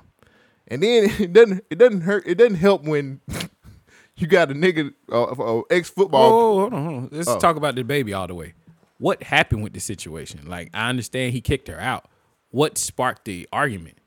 [0.68, 3.22] And then it doesn't it doesn't hurt it doesn't help when
[4.16, 7.10] you got a nigga uh, uh, ex football Oh, hold on, hold on.
[7.12, 7.40] Let's Oh.
[7.40, 8.54] talk about the baby all the way.
[9.00, 10.48] What happened with the situation?
[10.48, 12.06] Like, I understand he kicked her out.
[12.52, 13.98] What sparked the argument?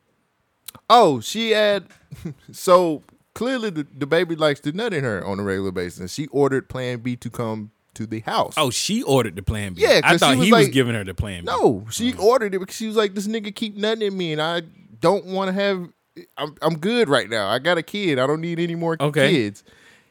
[0.89, 1.87] Oh, she had
[2.53, 3.03] so
[3.35, 6.13] clearly the, the baby likes to nut in her on a regular basis.
[6.13, 8.55] She ordered Plan B to come to the house.
[8.57, 9.83] Oh, she ordered the plan B.
[9.83, 11.47] Yeah, I thought was he was giving her the plan B.
[11.47, 12.21] no, she mm.
[12.21, 14.63] ordered it because she was like, "This nigga keep nutting at me, and I
[15.01, 15.89] don't want to have.
[16.37, 17.49] I'm I'm good right now.
[17.49, 18.19] I got a kid.
[18.19, 19.31] I don't need any more Okay.
[19.31, 19.65] kids."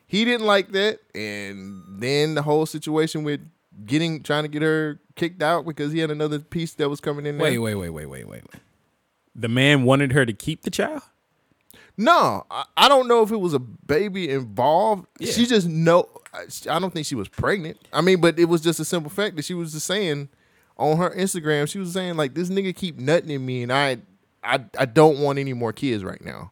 [0.08, 3.42] He didn't like that, and then the whole situation with
[3.86, 7.26] getting trying to get her kicked out because he had another piece that was coming
[7.26, 7.44] in there.
[7.44, 8.44] Wait, wait, wait, wait, wait, wait.
[9.36, 11.04] The man wanted her to keep the child.
[11.98, 15.06] No, I, I don't know if it was a baby involved.
[15.20, 15.34] Yeah.
[15.34, 16.08] She just know.
[16.34, 17.78] I I don't think she was pregnant.
[17.92, 20.30] I mean, but it was just a simple fact that she was just saying
[20.78, 21.68] on her Instagram.
[21.68, 23.98] She was saying like, "This nigga keep nutting in me, and I,
[24.42, 26.52] I, I don't want any more kids right now."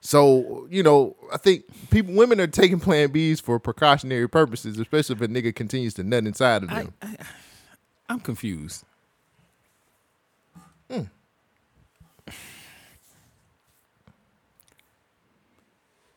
[0.00, 5.14] So you know, I think people, women are taking Plan Bs for precautionary purposes, especially
[5.14, 6.94] if a nigga continues to nut inside of I, them.
[7.00, 7.16] I,
[8.10, 8.84] I'm confused.
[10.90, 11.02] Hmm.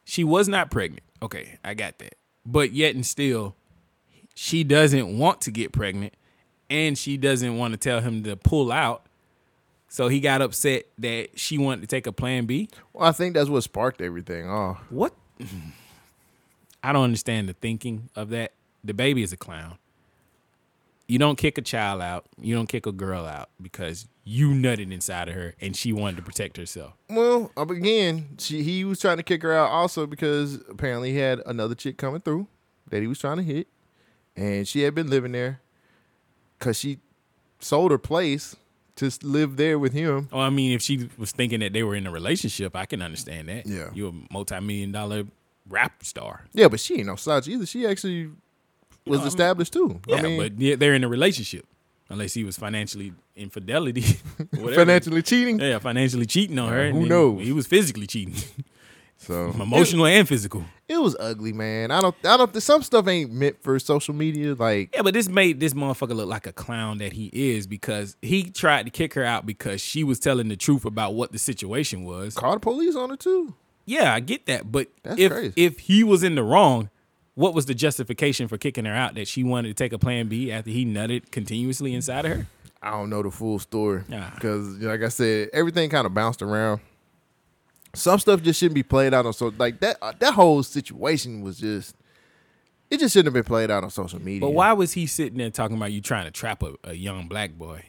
[0.03, 1.03] She was not pregnant.
[1.21, 2.15] Okay, I got that.
[2.45, 3.55] But yet and still,
[4.33, 6.15] she doesn't want to get pregnant,
[6.67, 9.05] and she doesn't want to tell him to pull out.
[9.87, 12.69] So he got upset that she wanted to take a plan B.
[12.91, 14.77] well, I think that's what sparked everything Oh.
[14.89, 15.13] What?
[16.83, 18.53] I don't understand the thinking of that.
[18.83, 19.77] The baby is a clown.
[21.07, 22.25] You don't kick a child out.
[22.39, 26.15] You don't kick a girl out because you nutted inside of her and she wanted
[26.17, 26.93] to protect herself.
[27.09, 31.17] Well, up again, she he was trying to kick her out also because apparently he
[31.17, 32.47] had another chick coming through
[32.89, 33.67] that he was trying to hit,
[34.35, 35.61] and she had been living there
[36.57, 36.99] because she
[37.59, 38.55] sold her place
[38.95, 40.29] to live there with him.
[40.31, 43.01] Well, I mean, if she was thinking that they were in a relationship, I can
[43.01, 43.65] understand that.
[43.65, 43.89] Yeah.
[43.93, 45.25] You're a multi-million dollar
[45.67, 46.45] rap star.
[46.53, 47.65] Yeah, but she ain't no slouch either.
[47.65, 48.29] She actually
[49.05, 49.99] was I mean- established too.
[50.07, 51.65] Yeah, I mean, but yeah, they're in a relationship.
[52.09, 54.01] Unless he was financially infidelity.
[54.75, 55.59] financially cheating.
[55.59, 56.87] Yeah, financially cheating on her.
[56.89, 57.41] Uh, who knows?
[57.41, 58.35] He was physically cheating.
[59.15, 60.65] So Emotional and physical.
[60.89, 61.91] It, it was ugly, man.
[61.91, 62.15] I don't.
[62.25, 62.61] I don't.
[62.61, 64.53] Some stuff ain't meant for social media.
[64.53, 68.17] Like Yeah, but this made this motherfucker look like a clown that he is because
[68.21, 71.39] he tried to kick her out because she was telling the truth about what the
[71.39, 72.35] situation was.
[72.35, 73.53] call the police on her too.
[73.85, 75.53] Yeah, I get that, but That's if crazy.
[75.55, 76.89] if he was in the wrong,
[77.35, 79.15] what was the justification for kicking her out?
[79.15, 82.47] That she wanted to take a plan B after he nutted continuously inside of her?
[82.81, 84.31] I don't know the full story Ah.
[84.35, 86.81] because, like I said, everything kind of bounced around.
[87.95, 89.97] Some stuff just shouldn't be played out on so like that.
[90.01, 91.95] Uh, that whole situation was just.
[92.89, 94.41] It just shouldn't have been played out on social media.
[94.41, 97.27] But why was he sitting there talking about you trying to trap a, a young
[97.27, 97.85] black boy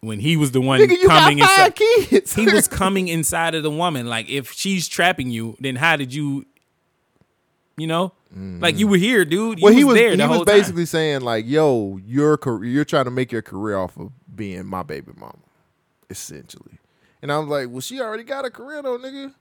[0.00, 1.76] when he was the one Nigga, you got coming five inside?
[1.76, 2.34] kids.
[2.34, 4.06] He was coming inside of the woman.
[4.08, 6.46] Like if she's trapping you, then how did you?
[7.78, 8.90] You know, like you mm.
[8.90, 9.58] were here, dude.
[9.58, 9.94] You well, he was.
[9.94, 13.42] there He the was basically saying like, "Yo, your car- you're trying to make your
[13.42, 15.38] career off of being my baby mama,
[16.10, 16.78] essentially."
[17.22, 19.32] And I'm like, "Well, she already got a career though, nigga."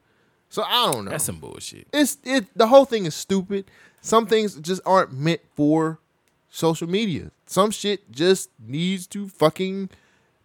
[0.50, 1.12] So I don't know.
[1.12, 1.88] That's some bullshit.
[1.92, 3.70] it's it the whole thing is stupid.
[4.02, 6.00] Some things just aren't meant for
[6.50, 7.32] social media.
[7.46, 9.90] Some shit just needs to fucking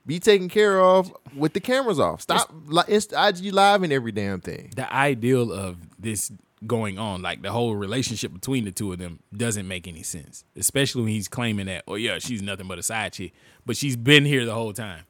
[0.04, 2.22] be taken care of with the cameras off.
[2.22, 4.72] Stop li- it's IG live and every damn thing.
[4.74, 6.32] The ideal of this
[6.66, 10.44] going on, like the whole relationship between the two of them, doesn't make any sense.
[10.56, 13.32] Especially when he's claiming that, oh yeah, she's nothing but a side chick,
[13.66, 15.04] but she's been here the whole time.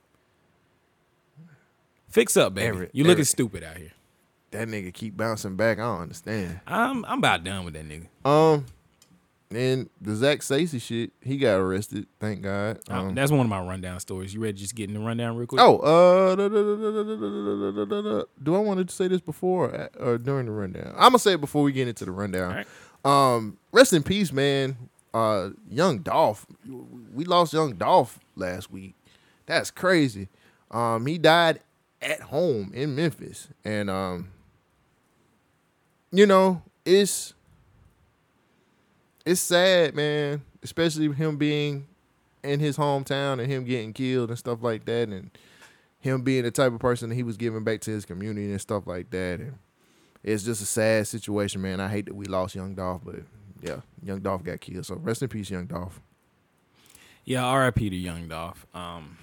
[2.09, 2.69] Fix up, baby.
[2.69, 3.93] Every- you looking stupid out here.
[4.51, 5.79] That nigga keep bouncing back.
[5.79, 6.61] I don't understand.
[6.67, 8.07] I'm I'm about done with that nigga.
[8.29, 8.67] Um,
[9.57, 12.07] and the Zach Stacy shit, he got arrested.
[12.21, 12.81] Thank God.
[12.89, 14.35] Um, that's one of my rundown stories.
[14.35, 14.55] You ready?
[14.55, 15.61] Just getting the rundown real quick.
[15.61, 16.37] Oh, uh,
[18.43, 20.93] do I want to say this before or during the rundown?
[20.97, 22.55] I'm gonna say it before we get into the rundown.
[22.55, 22.67] Right.
[23.05, 24.77] Um, rest in peace, man.
[25.13, 26.47] Uh, young Dolph.
[27.13, 28.95] We lost young Dolph last week.
[29.47, 30.29] That's crazy.
[30.71, 31.61] Um, he died
[32.01, 34.31] at home in Memphis, and um,
[36.11, 37.35] you know, it's
[39.25, 40.43] it's sad, man.
[40.63, 41.87] Especially him being
[42.43, 45.31] in his hometown and him getting killed and stuff like that, and
[46.01, 48.61] him being the type of person that he was giving back to his community and
[48.61, 49.41] stuff like that.
[49.41, 49.59] And
[50.23, 51.81] it's just a sad situation, man.
[51.81, 53.21] I hate that we lost Young Dolph, but
[53.61, 54.87] yeah, Young Dolph got killed.
[54.87, 56.01] So rest in peace, Young Dolph.
[57.25, 57.91] Yeah, R.I.P.
[57.91, 58.67] to Young Dolph.
[58.75, 59.19] Um,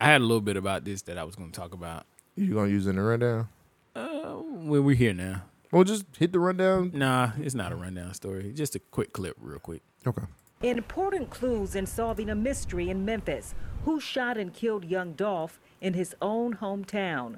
[0.00, 2.04] I had a little bit about this that I was going to talk about.
[2.36, 3.48] You gonna use it in the rundown?
[3.94, 5.42] Uh, well, we're here now.
[5.72, 6.90] Well, just hit the rundown.
[6.94, 8.52] Nah, it's not a rundown story.
[8.52, 9.82] Just a quick clip, real quick.
[10.06, 10.22] Okay.
[10.62, 13.54] Important clues in solving a mystery in Memphis.
[13.84, 17.36] Who shot and killed young Dolph in his own hometown?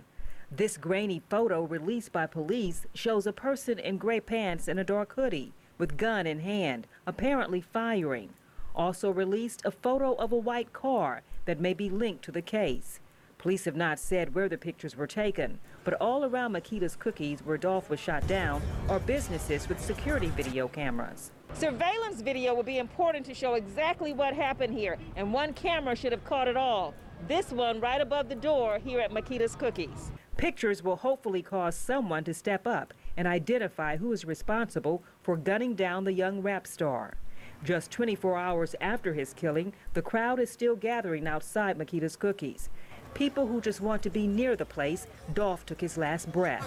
[0.51, 5.15] This grainy photo released by police shows a person in gray pants and a dark
[5.15, 8.31] hoodie with gun in hand, apparently firing.
[8.75, 13.01] Also released a photo of a white car that may be linked to the case.
[13.43, 17.59] Police have not said where the pictures were taken, but all around Makeda's Cookies, where
[17.59, 21.33] Dolph was shot down, are businesses with security video cameras.
[21.53, 26.13] Surveillance video will be important to show exactly what happened here, and one camera should
[26.13, 26.95] have caught it all.
[27.27, 30.13] This one right above the door here at Makeda's Cookies.
[30.37, 35.75] Pictures will hopefully cause someone to step up and identify who is responsible for gunning
[35.75, 37.15] down the young rap star.
[37.65, 42.71] Just 24 hours after his killing, the crowd is still gathering outside Makeda's Cookies.
[43.15, 46.65] People who just want to be near the place, Dolph took his last breath.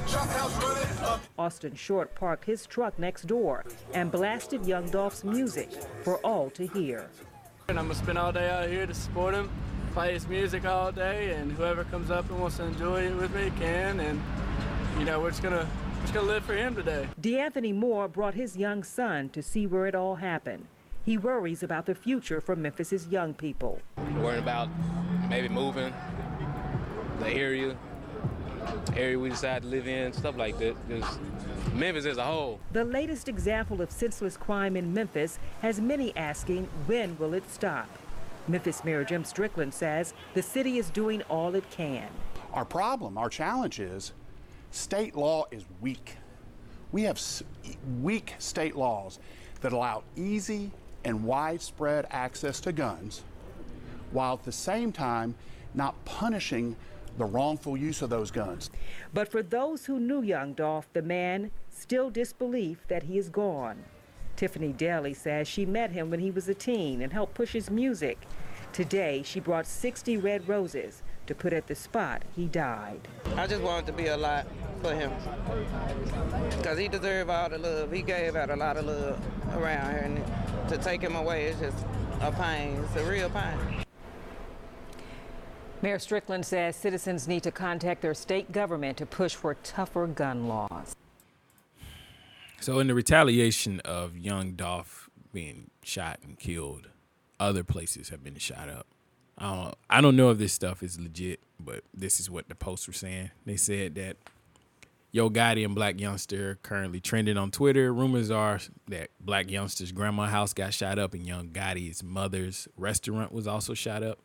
[1.40, 5.70] Austin Short parked his truck next door and blasted Young Dolph's music
[6.04, 7.10] for all to hear.
[7.68, 9.50] And I'm gonna spend all day out here to support him,
[9.94, 13.34] play his music all day, and whoever comes up and wants to enjoy it with
[13.34, 14.00] me can.
[14.00, 14.22] And
[15.00, 17.08] you know, we're just gonna we're just gonna live for him today.
[17.20, 20.68] DeAnthony Moore brought his young son to see where it all happened.
[21.04, 23.80] He worries about the future for Memphis's young people.
[24.20, 24.70] Worrying about
[25.30, 25.94] maybe moving,
[27.20, 27.76] the area,
[28.96, 30.76] area we decide to live in, stuff like that.
[30.90, 31.20] Just
[31.74, 32.60] Memphis as a whole.
[32.72, 37.90] The latest example of senseless crime in Memphis has many asking, when will it stop?
[38.48, 42.08] Memphis Mayor Jim Strickland says the city is doing all it can.
[42.54, 44.14] Our problem, our challenge is
[44.72, 46.18] state law is weak.
[46.92, 47.20] We have
[48.02, 49.20] weak state laws
[49.62, 50.72] that allow easy
[51.04, 53.24] and widespread access to guns,
[54.12, 55.36] while at the same time
[55.74, 56.76] not punishing
[57.18, 58.70] the wrongful use of those guns.
[59.14, 63.84] But for those who knew young Dolph, the man still disbelief that he is gone.
[64.36, 67.70] Tiffany Daly says she met him when he was a teen and helped push his
[67.70, 68.18] music.
[68.74, 73.08] Today, she brought 60 red roses to put at the spot he died.
[73.38, 74.46] I just wanted to be a lot
[74.82, 75.12] for him
[76.58, 77.92] because he deserved all the love.
[77.92, 79.20] He gave out a lot of love
[79.54, 81.86] around here, and to take him away is just
[82.20, 82.84] a pain.
[82.84, 83.85] It's a real pain.
[85.86, 90.48] Mayor Strickland says citizens need to contact their state government to push for tougher gun
[90.48, 90.96] laws.
[92.60, 96.90] So, in the retaliation of young Dolph being shot and killed,
[97.40, 98.88] other places have been shot up.
[99.38, 102.56] I don't, I don't know if this stuff is legit, but this is what the
[102.56, 103.30] posts were saying.
[103.46, 104.18] They said that
[105.12, 107.94] Yo Gotti and Blac Youngsta currently trending on Twitter.
[107.94, 113.32] Rumors are that Blac Youngsta's grandma house got shot up and Young Gotti's mother's restaurant
[113.32, 114.18] was also shot up.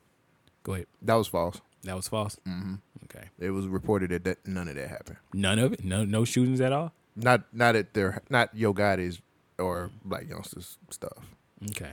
[0.71, 0.87] Go ahead.
[1.03, 1.61] That was false.
[1.85, 2.39] That was false.
[2.47, 2.75] Mm-hmm.
[3.05, 3.29] Okay.
[3.39, 5.17] It was reported that, that none of that happened.
[5.35, 5.85] None of it.
[5.85, 6.93] No, no shootings at all.
[7.17, 9.21] Not, not at their, not Yo Gotti's
[9.59, 11.19] or Blac Youngsta's stuff.
[11.71, 11.93] Okay.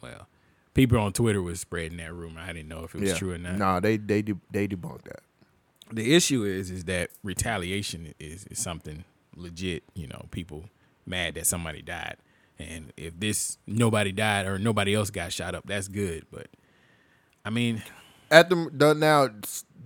[0.00, 0.26] Well,
[0.74, 2.40] people on Twitter was spreading that rumor.
[2.40, 3.16] I didn't know if it was Yeah.
[3.16, 3.52] true or not.
[3.52, 5.20] No, nah, they they de- they debunked that.
[5.92, 9.04] the issue is is that retaliation is, is something
[9.36, 10.64] legit you know people
[11.06, 12.16] mad that somebody died
[12.58, 16.46] and if this nobody died or nobody else got shot up that's good but
[17.44, 17.82] i mean
[18.30, 19.28] At the, the now,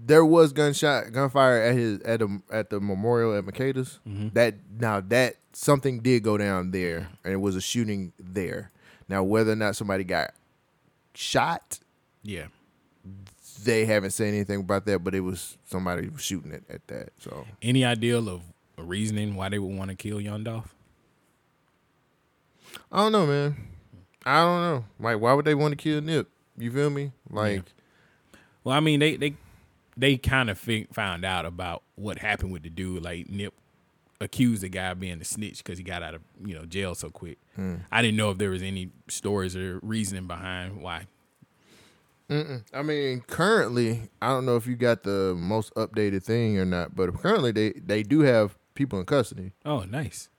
[0.06, 4.01] there was gunshot gunfire at his at the at the memorial at Makeda's.
[4.06, 4.28] Mm-hmm.
[4.35, 8.70] That now that something did go down there, and it was a shooting there.
[9.09, 10.35] Now whether or not somebody got
[11.14, 11.78] shot,
[12.22, 12.47] yeah
[13.64, 15.02] they haven't said anything about that.
[15.02, 17.10] But it was somebody shooting it at that.
[17.18, 18.43] So any ideal of
[18.76, 20.47] a reasoning why they would want to kill young
[22.90, 23.56] I don't know, man.
[24.24, 24.85] I don't know.
[24.98, 26.28] Like, why would they want to kill Nip?
[26.56, 27.12] You feel me?
[27.31, 27.62] Like,
[28.62, 29.35] well i mean they they
[29.97, 30.59] they kind of
[30.93, 33.52] found out about what happened with the dude like nip
[34.20, 36.94] accused the guy of being a snitch because he got out of you know jail
[36.94, 37.76] so quick Hmm.
[37.93, 41.06] i didn't know if there was any stories or reasoning behind why
[42.31, 42.64] Mm-mm.
[42.72, 46.97] I mean, currently, I don't know if you got the most updated thing or not,
[46.97, 49.52] but currently they they do have people in custody.
[49.66, 50.31] oh nice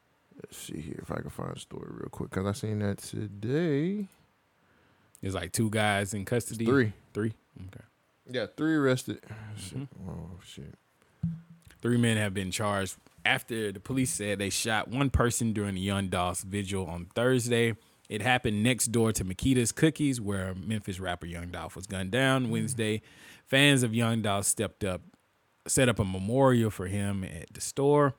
[0.43, 2.97] Let's see here if I can find a story real quick because I seen that
[2.97, 4.07] today.
[5.25, 6.65] There's like two guys in custody.
[6.65, 6.93] Three.
[7.11, 7.33] Three.
[7.59, 7.83] Okay.
[8.29, 9.23] Yeah, three arrested.
[9.57, 9.87] Shit.
[10.07, 10.75] Oh shit.
[11.81, 15.81] Three men have been charged after the police said they shot one person during the
[15.81, 17.73] Young Dolph's vigil on Thursday.
[18.07, 22.51] It happened next door to Makeda's Cookies, where Memphis rapper Young Dolph was gunned down
[22.51, 23.01] Wednesday.
[23.47, 25.01] Fans of Young Dolph stepped up
[25.67, 28.13] set up a memorial for him at the store.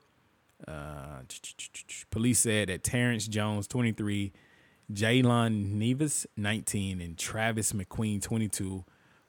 [0.67, 1.21] Uh,
[2.11, 4.33] police said that Terrence Jones, 23,
[4.91, 8.85] Jalen Nevis, 19, and Travis McQueen, 22,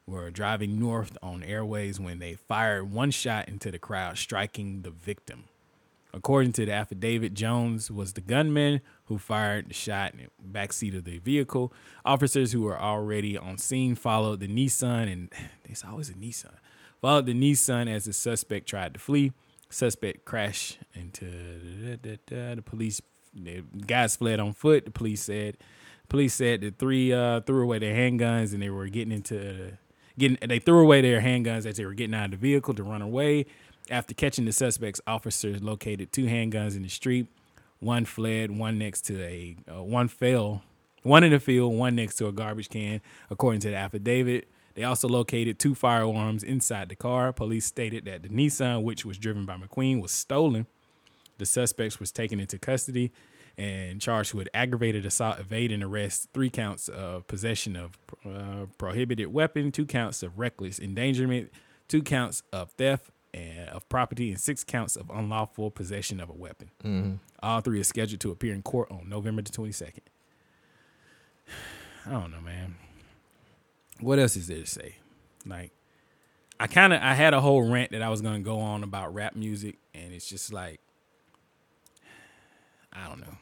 [0.07, 4.91] were driving north on airways when they fired one shot into the crowd, striking the
[4.91, 5.45] victim.
[6.15, 10.97] According to the affidavit, Jones was the gunman who fired the shot in the backseat
[10.97, 11.73] of the vehicle.
[12.05, 15.33] Officers who were already on scene followed the Nissan, and
[15.65, 16.55] there's always a Nissan,
[17.01, 19.33] followed the Nissan as the suspect tried to flee.
[19.71, 21.27] Suspect crashed into
[22.01, 23.03] the police.
[23.44, 24.85] The guys fled on foot.
[24.85, 25.56] The police said,
[26.09, 29.78] police said the three uh, threw away their handguns and they were getting into
[30.19, 30.39] getting.
[30.47, 33.02] They threw away their handguns as they were getting out of the vehicle to run
[33.02, 33.47] away.
[33.90, 37.27] After catching the suspects, officers located two handguns in the street.
[37.81, 40.62] One fled, one next to a uh, one fell,
[41.02, 43.01] one in the field, one next to a garbage can,
[43.31, 44.48] according to the affidavit.
[44.74, 47.32] They also located two firearms inside the car.
[47.32, 50.66] Police stated that the Nissan, which was driven by McQueen, was stolen.
[51.39, 53.12] The suspects was taken into custody
[53.56, 59.73] and charged with aggravated assault, evading arrest, three counts of possession of uh, prohibited weapon,
[59.73, 61.51] two counts of reckless endangerment,
[61.89, 66.35] two counts of theft and of property, and six counts of unlawful possession of a
[66.35, 66.70] weapon.
[66.85, 67.15] Mm-hmm.
[67.43, 70.01] All three are scheduled to appear in court on November the 22nd.
[72.06, 72.77] I don't know, man.
[74.01, 74.97] What else is there to say?
[75.44, 75.73] Like,
[76.60, 79.15] I kind of I had a whole rant that I was gonna go on about
[79.15, 80.81] rap music, and it's just like,
[82.93, 83.36] I don't know.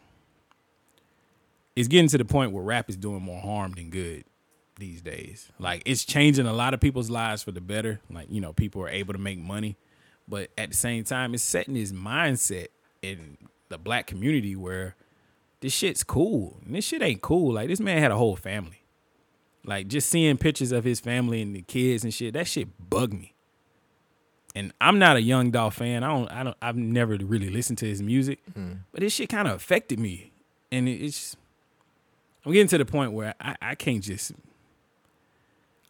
[1.75, 4.25] It's getting to the point where rap is doing more harm than good
[4.79, 5.51] these days.
[5.59, 8.01] Like it's changing a lot of people's lives for the better.
[8.11, 9.77] Like, you know, people are able to make money.
[10.29, 12.69] But at the same time, it's setting this mindset
[13.03, 13.37] in
[13.69, 14.97] the black community where
[15.61, 16.59] this shit's cool.
[16.65, 17.55] And this shit ain't cool.
[17.55, 18.83] Like this man had a whole family.
[19.65, 23.15] Like just seeing pictures of his family and the kids and shit, that shit bugged
[23.15, 23.36] me.
[24.57, 26.03] And I'm not a Young Dolph fan.
[26.03, 28.39] I don't I don't I've never really listened to his music.
[28.55, 28.73] Hmm.
[28.91, 30.33] But this shit kind of affected me.
[30.73, 31.37] And it- it's
[32.45, 34.33] I'm getting to the point where I, I can't just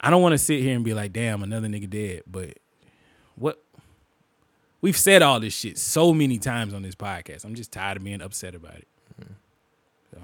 [0.00, 2.22] I don't want to sit here and be like, damn, another nigga dead.
[2.26, 2.58] But
[3.36, 3.62] what
[4.80, 7.44] we've said all this shit so many times on this podcast.
[7.44, 8.88] I'm just tired of being upset about it.
[9.16, 9.32] Hmm.
[10.12, 10.18] So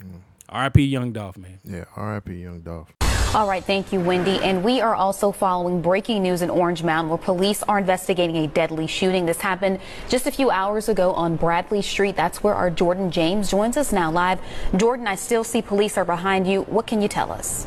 [0.00, 0.16] hmm.
[0.48, 0.82] R.I.P.
[0.84, 1.60] Young Dolph, man.
[1.64, 2.34] Yeah, R.I.P.
[2.34, 2.92] Young Dolph.
[3.34, 4.38] All right, thank you, Wendy.
[4.40, 8.46] And we are also following breaking news in Orange Mound where police are investigating a
[8.46, 9.24] deadly shooting.
[9.24, 9.80] This happened
[10.10, 12.14] just a few hours ago on Bradley Street.
[12.14, 14.38] That's where our Jordan James joins us now live.
[14.76, 16.64] Jordan, I still see police are behind you.
[16.64, 17.66] What can you tell us?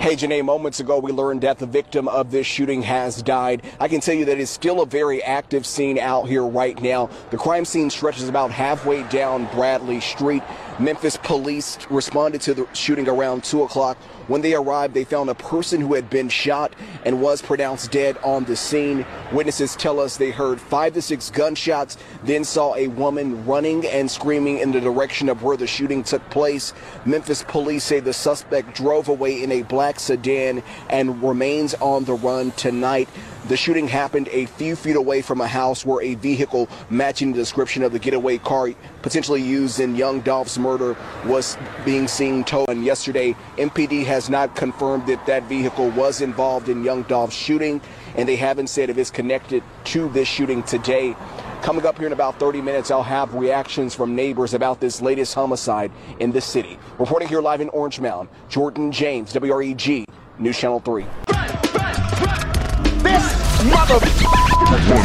[0.00, 3.62] Hey, Janae, moments ago we learned that the victim of this shooting has died.
[3.78, 7.10] I can tell you that it's still a very active scene out here right now.
[7.28, 10.42] The crime scene stretches about halfway down Bradley Street.
[10.80, 13.98] Memphis police responded to the shooting around 2 o'clock.
[14.28, 16.72] When they arrived, they found a person who had been shot
[17.04, 19.04] and was pronounced dead on the scene.
[19.30, 24.10] Witnesses tell us they heard five to six gunshots, then saw a woman running and
[24.10, 26.72] screaming in the direction of where the shooting took place.
[27.04, 32.14] Memphis police say the suspect drove away in a black sedan and remains on the
[32.14, 33.08] run tonight.
[33.48, 37.38] The shooting happened a few feet away from a house where a vehicle matching the
[37.38, 38.70] description of the getaway car
[39.02, 40.94] potentially used in Young Dolph's murder
[41.24, 42.68] was being seen towed.
[42.68, 47.80] And yesterday, MPD has not confirmed that that vehicle was involved in Young Dolph's shooting,
[48.14, 51.16] and they haven't said if it's connected to this shooting today.
[51.62, 55.34] Coming up here in about 30 minutes, I'll have reactions from neighbors about this latest
[55.34, 56.78] homicide in the city.
[56.98, 60.06] Reporting here live in Orange Mound, Jordan James, WREG,
[60.38, 61.06] News Channel 3.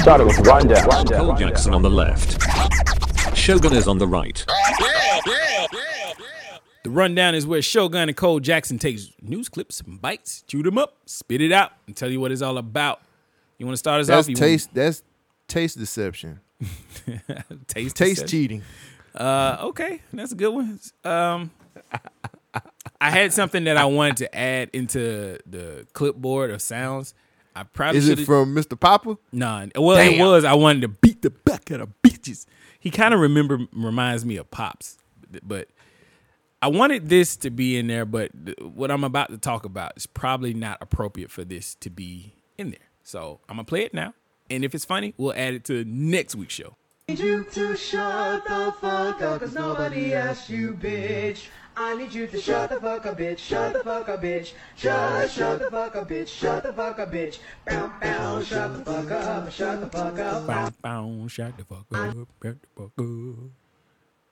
[0.02, 1.06] Started with rundown.
[1.07, 2.38] Cole Jackson on the left.
[3.36, 4.45] Shogun is on the right.
[6.84, 10.77] The rundown is where Shogun and Cole Jackson takes news clips and bites, chew them
[10.77, 13.02] up, spit it out, and tell you what it's all about.
[13.57, 14.30] You want to start us That's off?
[14.30, 14.69] You taste.
[14.73, 15.02] That's
[15.48, 16.41] taste deception.
[17.68, 18.27] Taste Taste deception?
[18.27, 18.61] cheating.
[19.15, 20.80] Uh, okay, that's a good one.
[21.03, 21.52] Um,
[23.02, 27.14] I had something that I wanted to add into the clipboard of sounds.
[27.56, 28.80] I probably Is it should've- from Mr.
[28.80, 29.18] Papa?
[29.32, 30.44] Nah, well, it was.
[30.44, 32.45] I wanted to beat the back of the bitches.
[32.80, 34.98] He kind of remember reminds me of Pops,
[35.41, 35.69] but
[36.61, 38.06] I wanted this to be in there.
[38.06, 42.34] But what I'm about to talk about is probably not appropriate for this to be
[42.57, 42.80] in there.
[43.03, 44.14] So I'm gonna play it now,
[44.49, 46.76] and if it's funny, we'll add it to next week's show.
[47.07, 51.45] need you to shut the fuck up, cause nobody asked you, bitch.
[51.77, 53.38] I need you to shut the fuck up, bitch.
[53.38, 54.53] Shut the fuck up, bitch.
[54.77, 56.27] Shut, shut the fuck up, bitch.
[56.27, 57.39] Shut the fuck up, bitch.
[57.65, 59.52] Bow, bow, shut the fuck up.
[59.52, 60.47] Shut the fuck up.
[60.47, 63.49] Bow, bow, shut the fuck up, shut the fuck up.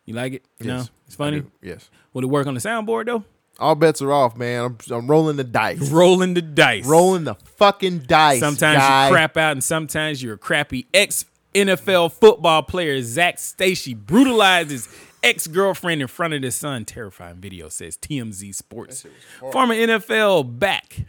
[0.06, 0.46] You like it?
[0.60, 1.44] No, Yes, it's funny.
[1.62, 1.90] Yes.
[2.14, 3.24] Will it work on the soundboard though?
[3.60, 4.64] All bets are off, man.
[4.64, 5.92] I'm, I'm rolling the dice.
[5.92, 6.86] Rolling the dice.
[6.86, 8.40] Rolling the fucking dice.
[8.40, 9.08] Sometimes guy.
[9.08, 13.02] you crap out, and sometimes you're a crappy ex NFL football player.
[13.02, 14.88] Zach Stacy brutalizes
[15.24, 16.86] ex girlfriend in front of his son.
[16.86, 19.06] Terrifying video says TMZ Sports.
[19.52, 21.08] Former NFL back.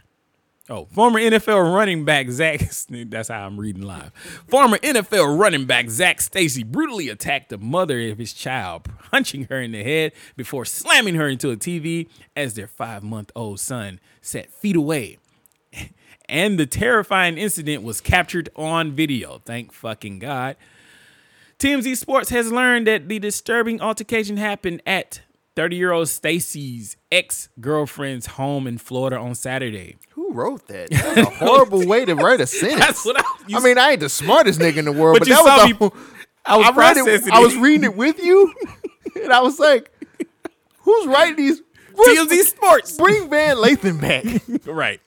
[0.67, 2.59] Oh, former NFL running back Zach.
[2.89, 4.11] That's how I'm reading live.
[4.47, 9.61] Former NFL running back Zach Stacy brutally attacked the mother of his child, punching her
[9.61, 13.99] in the head before slamming her into a TV as their five month old son
[14.21, 15.19] sat feet away
[16.29, 19.41] and the terrifying incident was captured on video.
[19.45, 20.55] Thank fucking God.
[21.59, 25.21] TMZ Sports has learned that the disturbing altercation happened at
[25.55, 29.95] 30 year old Stacy's ex girlfriend's home in Florida on Saturday.
[30.11, 30.89] Who wrote that?
[30.91, 32.79] That's a horrible way to write a sentence.
[32.81, 35.29] That's what I, I mean, I ain't the smartest nigga in the world, But but,
[35.29, 36.01] that was saw a- me-
[36.45, 37.03] I was read it.
[37.05, 38.53] processing I was reading it with you,
[39.23, 39.91] and I was like,
[40.79, 41.61] "Who's writing these?"
[41.95, 42.97] TMZ Sports.
[42.97, 44.41] Bring Van Lathan back.
[44.67, 44.99] right.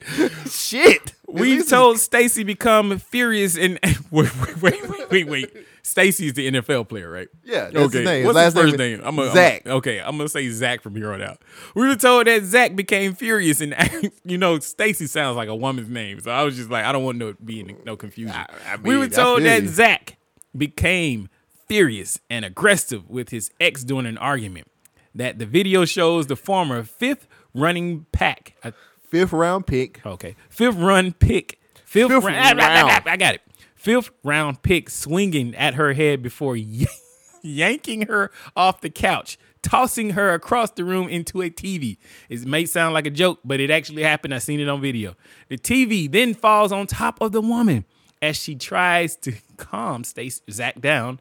[0.51, 1.12] Shit.
[1.29, 3.79] We told Stacy become furious and
[4.11, 5.57] wait, wait, wait, wait, wait.
[5.89, 7.28] Stacy's the NFL player, right?
[7.44, 8.24] Yeah, that's his name.
[8.27, 9.06] What's last his first name name?
[9.06, 9.62] I'm a, Zach.
[9.65, 11.43] I'm a- okay, I'm gonna say Zach from here on out.
[11.74, 13.74] We were told that Zach became furious, and
[14.24, 17.05] you know, Stacy sounds like a woman's name, so I was just like, I don't
[17.05, 18.35] want no be in no confusion.
[18.82, 19.65] we mean, were told that.
[19.65, 20.16] Zach
[20.56, 21.28] became
[21.69, 24.70] furious and aggressive with his ex during an argument.
[25.15, 28.73] That the video shows the former fifth running pack, a
[29.09, 30.05] fifth round pick.
[30.06, 32.59] Okay, fifth run pick, fifth, Fifth round.
[32.59, 33.09] round.
[33.09, 33.40] I got it.
[33.79, 36.57] Fifth round pick swinging at her head before
[37.43, 41.97] yanking her off the couch, tossing her across the room into a TV.
[42.29, 44.35] It may sound like a joke, but it actually happened.
[44.35, 45.15] I seen it on video.
[45.47, 47.85] The TV then falls on top of the woman
[48.21, 51.21] as she tries to calm Stacy Zach down.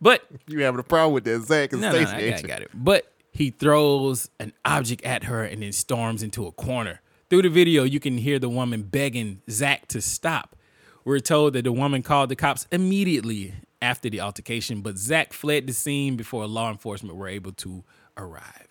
[0.00, 2.34] But you having a problem with that, Zach and no, no, Stacy?
[2.34, 2.70] I got, got it.
[2.72, 7.00] But he throws an object at her and then storms into a corner.
[7.30, 10.54] Through the video, you can hear the woman begging Zach to stop.
[11.04, 15.66] We're told that the woman called the cops immediately after the altercation, but Zach fled
[15.66, 17.84] the scene before law enforcement were able to
[18.16, 18.68] arrive.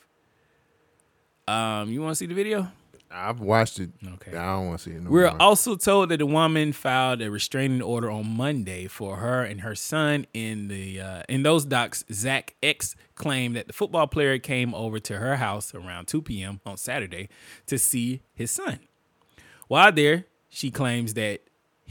[1.47, 2.71] Um, you want to see the video?
[3.11, 3.91] I've watched it.
[4.13, 4.35] Okay.
[4.35, 5.39] I don't want to see it no We're more.
[5.39, 9.75] also told that the woman filed a restraining order on Monday for her and her
[9.75, 10.25] son.
[10.33, 14.97] In the uh, in those docs, Zach X claimed that the football player came over
[14.99, 16.59] to her house around 2 p.m.
[16.65, 17.29] on Saturday
[17.67, 18.79] to see his son.
[19.67, 21.41] While there, she claims that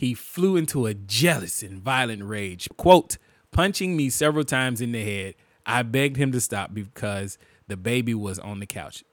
[0.02, 3.18] he flew into a jealous and violent rage, quote,
[3.52, 5.36] punching me several times in the head.
[5.64, 7.38] I begged him to stop because
[7.68, 9.04] the baby was on the couch.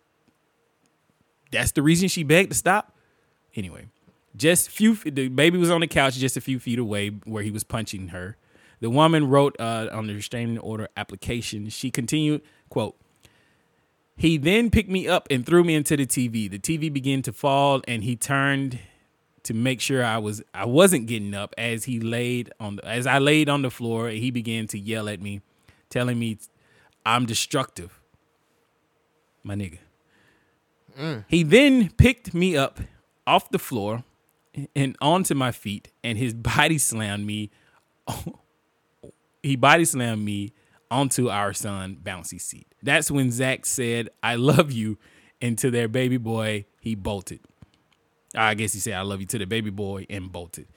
[1.52, 2.96] That's the reason she begged to stop.
[3.56, 3.90] Anyway,
[4.36, 7.52] just few the baby was on the couch just a few feet away where he
[7.52, 8.36] was punching her.
[8.80, 11.70] The woman wrote uh, on the restraining order application.
[11.70, 12.96] She continued, "quote
[14.18, 16.50] He then picked me up and threw me into the TV.
[16.50, 18.80] The TV began to fall, and he turned
[19.50, 23.08] to make sure I was I wasn't getting up as he laid on the, as
[23.08, 24.10] I laid on the floor.
[24.10, 25.42] He began to yell at me,
[25.90, 26.38] telling me
[27.04, 28.00] I'm destructive.
[29.42, 29.80] My nigga.
[30.96, 31.26] Mm.
[31.28, 32.80] He then picked me up
[33.26, 34.04] off the floor
[34.76, 37.50] and onto my feet, and his body slammed me.
[39.42, 40.54] he body slammed me
[40.92, 42.68] onto our son bouncy seat.
[42.84, 45.00] That's when Zach said, "I love you,"
[45.42, 47.40] and to their baby boy, he bolted.
[48.36, 50.68] I guess he said, "I love you" to the baby boy and bolted.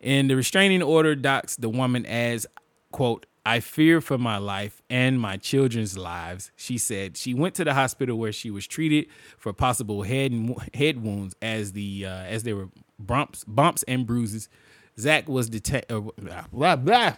[0.00, 2.46] In the restraining order, docs the woman as
[2.92, 6.50] quote I fear for my life and my children's lives.
[6.54, 9.06] She said she went to the hospital where she was treated
[9.38, 12.68] for possible head and head wounds as the uh, as there were
[12.98, 14.50] bumps bumps and bruises.
[14.98, 15.94] Zach was detected.
[15.96, 17.14] Uh, blah blah.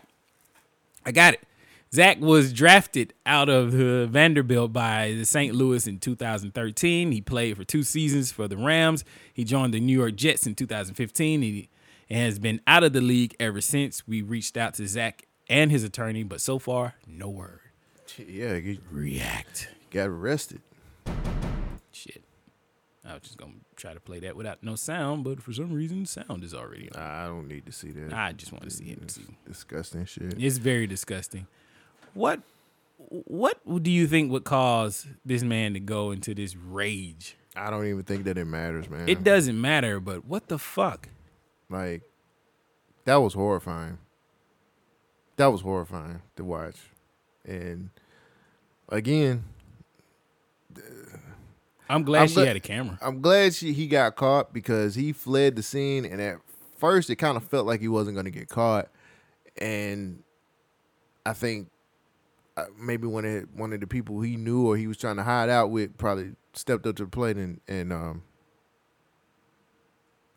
[1.04, 1.40] I got it.
[1.92, 5.54] Zach was drafted out of uh, Vanderbilt by the St.
[5.54, 7.10] Louis in 2013.
[7.10, 9.04] He played for two seasons for the Rams.
[9.34, 11.42] He joined the New York Jets in 2015.
[11.42, 11.68] He
[12.08, 14.06] and has been out of the league ever since.
[14.06, 17.60] We reached out to Zach and his attorney, but so far, no word.
[18.16, 19.68] Yeah, he react.
[19.90, 20.60] Got arrested.
[21.90, 22.22] Shit.
[23.04, 26.06] I was just gonna try to play that without no sound, but for some reason,
[26.06, 27.02] sound is already on.
[27.02, 28.12] I don't need to see that.
[28.12, 29.18] I just want to see it.
[29.46, 30.34] Disgusting shit.
[30.38, 31.48] It's very disgusting.
[32.14, 32.40] What
[33.08, 37.36] what do you think would cause this man to go into this rage?
[37.56, 39.08] I don't even think that it matters, man.
[39.08, 41.08] It doesn't matter, but what the fuck?
[41.68, 42.02] Like,
[43.04, 43.98] that was horrifying.
[45.36, 46.76] That was horrifying to watch.
[47.44, 47.90] And
[48.88, 49.44] again,
[51.88, 52.98] I'm glad she gla- had a camera.
[53.00, 56.38] I'm glad she he got caught because he fled the scene, and at
[56.76, 58.88] first it kind of felt like he wasn't going to get caught,
[59.56, 60.22] and
[61.26, 61.69] I think
[62.78, 65.48] maybe one of one of the people he knew or he was trying to hide
[65.48, 68.22] out with probably stepped up to the plate and and um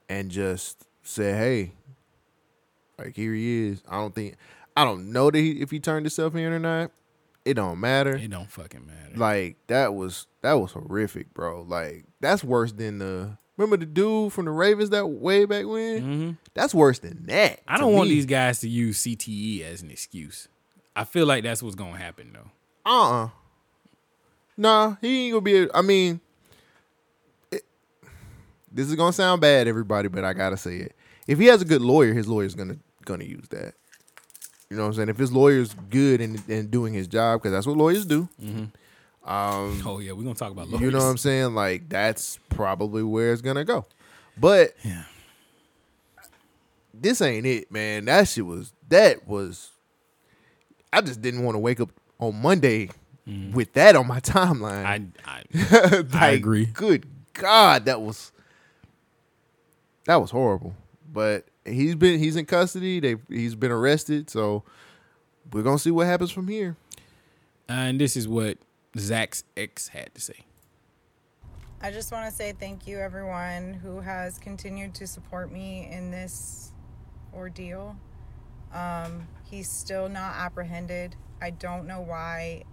[0.09, 1.73] and just said, "Hey,
[2.97, 4.35] like here he is." I don't think
[4.75, 6.91] I don't know that he, if he turned himself in or not.
[7.45, 8.15] It don't matter.
[8.15, 9.17] It don't fucking matter.
[9.17, 11.63] Like that was that was horrific, bro.
[11.63, 16.37] Like that's worse than the remember the dude from the Ravens that way back when.
[16.53, 17.59] That's worse than that.
[17.59, 17.73] Mm-hmm.
[17.73, 20.47] I don't want these guys to use CTE as an excuse.
[20.95, 22.49] I feel like that's what's gonna happen though.
[22.89, 23.29] Uh uh
[24.55, 25.67] Nah, he ain't gonna be.
[25.73, 26.19] I mean,
[27.51, 27.65] it-
[28.71, 30.95] this is gonna sound bad, everybody, but I gotta say it.
[31.27, 33.73] If he has a good lawyer, his lawyer's gonna gonna use that.
[34.69, 35.09] You know what I'm saying?
[35.09, 38.27] If his lawyer's good in, in doing his job, because that's what lawyers do.
[39.25, 40.81] Um, Oh yeah, we're gonna talk about lawyers.
[40.81, 41.55] you know what I'm saying?
[41.55, 43.85] Like that's probably where it's gonna go.
[44.37, 45.03] But Yeah.
[46.93, 48.05] this ain't it, man.
[48.05, 49.71] That shit was that was.
[50.93, 51.89] I just didn't want to wake up
[52.19, 52.89] on Monday
[53.27, 53.51] mm.
[53.53, 55.11] with that on my timeline.
[55.25, 56.65] I I, I agree.
[56.67, 58.31] Good God, that was
[60.05, 60.75] that was horrible.
[61.11, 62.99] But he's been he's in custody.
[62.99, 64.29] They he's been arrested.
[64.29, 64.63] So
[65.51, 66.77] we're gonna see what happens from here.
[67.67, 68.57] And this is what
[68.97, 70.45] Zach's ex had to say.
[71.81, 76.11] I just want to say thank you, everyone who has continued to support me in
[76.11, 76.71] this
[77.33, 77.97] ordeal.
[78.73, 81.15] Um, he's still not apprehended.
[81.41, 82.63] I don't know why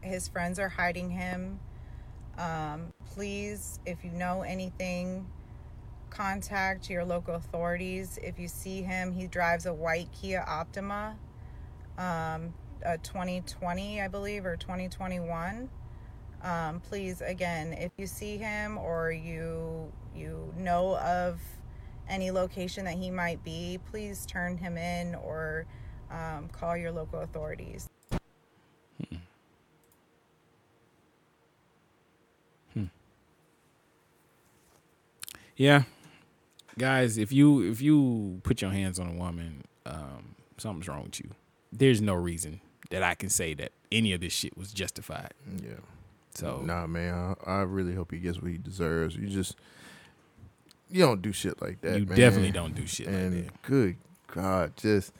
[0.00, 1.58] his friends are hiding him.
[2.36, 5.26] Um, please, if you know anything,
[6.10, 8.18] contact your local authorities.
[8.22, 11.16] If you see him, he drives a white Kia Optima,
[11.96, 12.52] um,
[12.84, 15.68] a 2020, I believe, or 2021
[16.42, 21.40] um, please again if you see him or you you know of
[22.08, 25.66] any location that he might be please turn him in or
[26.10, 27.88] um, call your local authorities
[35.58, 35.82] Yeah,
[36.78, 41.18] guys, if you if you put your hands on a woman, um, something's wrong with
[41.18, 41.30] you.
[41.72, 42.60] There's no reason
[42.90, 45.34] that I can say that any of this shit was justified.
[45.60, 45.80] Yeah.
[46.32, 47.34] So Nah, man.
[47.44, 49.16] I, I really hope he gets what he deserves.
[49.16, 49.56] You just
[50.90, 51.98] you don't do shit like that.
[51.98, 52.16] You man.
[52.16, 53.62] definitely don't do shit like and that.
[53.62, 53.96] Good
[54.28, 55.12] God, just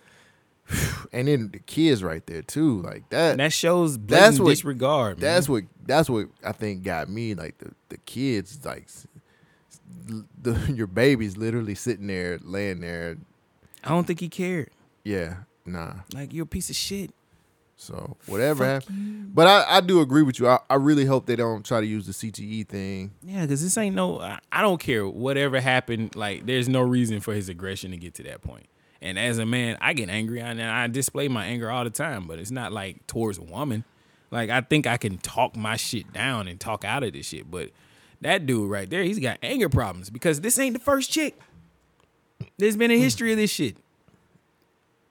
[1.12, 3.36] and then the kids right there too, like that.
[3.38, 5.34] that shows that's what, disregard, man.
[5.34, 5.64] That's what.
[5.84, 7.34] That's what I think got me.
[7.34, 8.88] Like the the kids, like
[10.42, 13.16] the your baby's literally sitting there, laying there.
[13.84, 14.70] I don't think he cared.
[15.04, 15.94] Yeah, nah.
[16.12, 17.12] Like you're a piece of shit.
[17.80, 20.48] So whatever Fuck happened, but I, I do agree with you.
[20.48, 23.12] I, I really hope they don't try to use the CTE thing.
[23.22, 24.20] Yeah, because this ain't no.
[24.20, 26.16] I, I don't care whatever happened.
[26.16, 28.66] Like, there's no reason for his aggression to get to that point.
[29.00, 32.26] And as a man, I get angry and I display my anger all the time.
[32.26, 33.84] But it's not like towards a woman.
[34.32, 37.48] Like, I think I can talk my shit down and talk out of this shit.
[37.48, 37.70] But
[38.22, 41.38] that dude right there, he's got anger problems because this ain't the first chick.
[42.58, 43.76] There's been a history of this shit.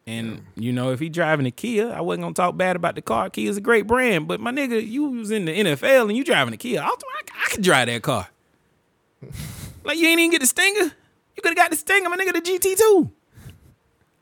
[0.08, 3.02] And you know, if he driving a Kia, I wasn't gonna talk bad about the
[3.02, 3.30] car.
[3.30, 6.54] Kia's a great brand, but my nigga, you was in the NFL and you driving
[6.54, 6.80] a Kia.
[6.80, 8.30] I'll, I, I could drive that car.
[9.84, 10.94] like you ain't even get the Stinger.
[11.36, 13.12] You could have got the Stinger, my nigga, the GT two.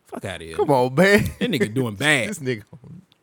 [0.08, 0.56] Fuck out of here.
[0.58, 1.24] Come on, man.
[1.40, 2.30] That nigga doing bad.
[2.30, 2.64] this nigga,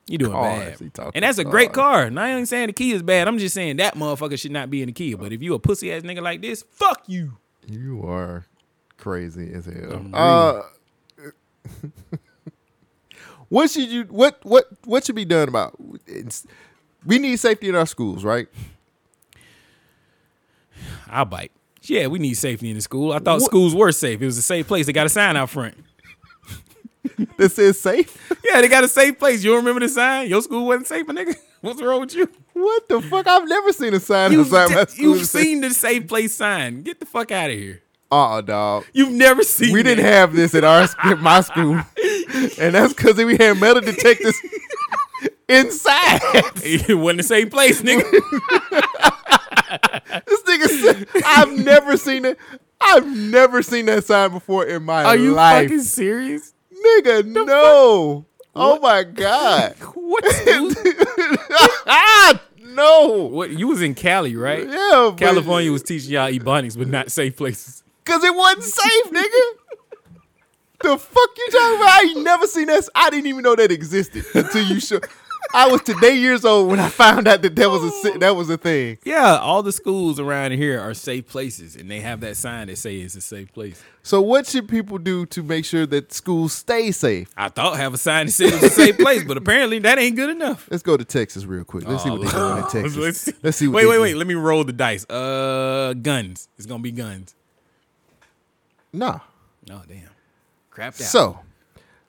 [0.06, 1.10] You doing Cars, bad.
[1.16, 2.10] And that's a great car.
[2.10, 3.26] Now I ain't saying the Kia is bad.
[3.26, 5.16] I'm just saying that motherfucker should not be in the Kia.
[5.16, 7.38] But if you a pussy ass nigga like this, fuck you.
[7.66, 8.46] you are
[8.98, 10.06] crazy as hell.
[10.12, 10.62] Uh,
[13.52, 14.04] what should you?
[14.04, 15.76] What what what should be done about?
[16.06, 16.46] It's,
[17.04, 18.48] we need safety in our schools, right?
[21.10, 21.52] I'll bite.
[21.82, 23.12] Yeah, we need safety in the school.
[23.12, 24.22] I thought schools were safe.
[24.22, 24.86] It was a safe place.
[24.86, 25.74] They got a sign out front.
[27.36, 28.16] that says safe.
[28.42, 29.44] Yeah, they got a safe place.
[29.44, 30.30] You don't remember the sign?
[30.30, 31.36] Your school wasn't safe, my nigga.
[31.60, 32.28] What's wrong with you?
[32.54, 33.26] What the fuck?
[33.26, 35.16] I've never seen a sign You've, my school.
[35.16, 36.82] you've seen the safe place sign.
[36.82, 37.82] Get the fuck out of here.
[38.10, 38.84] Uh-uh, dog.
[38.92, 39.72] You've never seen.
[39.72, 41.80] We didn't have this at our at my school,
[42.58, 44.36] and that's because we had metal detectors
[45.48, 46.20] inside.
[46.64, 48.02] It wasn't the same place, nigga.
[50.26, 52.38] this nigga said, "I've never seen it.
[52.80, 55.06] I've never seen that sign before in my life.
[55.06, 56.52] Are you life, fucking serious?
[56.84, 57.24] nigga.
[57.24, 58.26] no.
[58.54, 59.76] Oh my god.
[59.94, 60.24] What?
[61.86, 63.28] ah, no.
[63.30, 63.50] what?
[63.50, 64.68] You was in Cali, right?
[64.68, 67.82] Yeah, California was teaching y'all ebonics, but not safe places.
[68.04, 69.40] Cause it wasn't safe, nigga.
[70.82, 71.88] The fuck you talking about?
[71.88, 72.88] I ain't never seen that.
[72.94, 75.06] I didn't even know that existed until you showed.
[75.54, 78.48] I was today years old when I found out that that was a that was
[78.48, 78.98] a thing.
[79.04, 82.78] Yeah, all the schools around here are safe places, and they have that sign that
[82.78, 83.82] say it's a safe place.
[84.02, 87.30] So what should people do to make sure that schools stay safe?
[87.36, 90.16] I thought have a sign that says it's a safe place, but apparently that ain't
[90.16, 90.68] good enough.
[90.70, 91.86] Let's go to Texas real quick.
[91.86, 92.96] Let's see what they're doing in Texas.
[92.96, 93.32] Let's see.
[93.42, 94.16] Let's see what wait, wait, wait.
[94.16, 95.04] Let me roll the dice.
[95.10, 96.48] Uh, guns.
[96.56, 97.34] It's gonna be guns.
[98.92, 99.20] Nah.
[99.70, 100.11] Oh damn.
[100.74, 100.94] Crapped out.
[100.94, 101.40] So,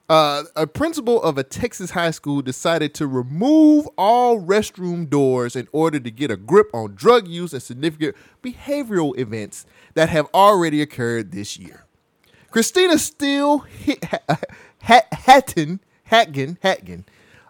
[0.08, 5.66] uh, a principal of a Texas high school decided to remove all restroom doors in
[5.72, 9.64] order to get a grip on drug use and significant behavioral events
[9.94, 11.84] that have already occurred this year.
[12.50, 13.64] Christina Steele
[14.80, 15.80] Hatton,
[16.10, 17.04] Hatgen, Hatgen,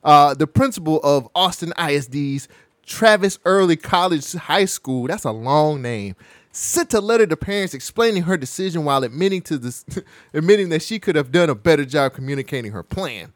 [0.05, 2.49] uh, the principal of Austin ISD's
[2.86, 6.15] Travis Early College High School, that's a long name,
[6.55, 9.85] sent a letter to parents explaining her decision while admitting to this,
[10.35, 13.32] admitting that she could have done a better job communicating her plan.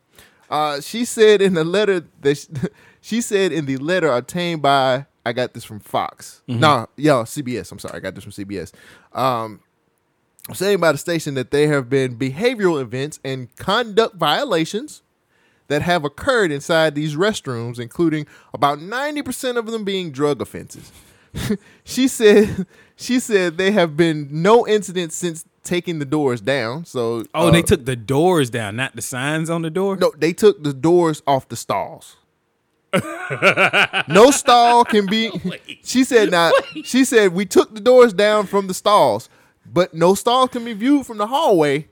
[0.49, 2.47] Uh, she said in the letter that she,
[3.01, 6.43] she said in the letter obtained by I got this from Fox.
[6.49, 6.61] Mhm.
[6.61, 7.71] No, yo, CBS.
[7.73, 8.73] I'm sorry, I got this from CBS.
[9.13, 9.61] Um,
[10.55, 15.03] saying by the station that there have been behavioral events and conduct violations
[15.67, 20.91] that have occurred inside these restrooms, including about 90% of them being drug offenses.
[21.85, 22.67] she said
[22.97, 26.85] she said there have been no incidents since taking the doors down.
[26.85, 29.97] So Oh, uh, they took the doors down, not the signs on the door.
[29.97, 32.17] No, they took the doors off the stalls.
[34.09, 35.31] no stall can be.
[35.85, 36.53] She said not.
[36.85, 39.29] She said we took the doors down from the stalls,
[39.65, 41.89] but no stall can be viewed from the hallway.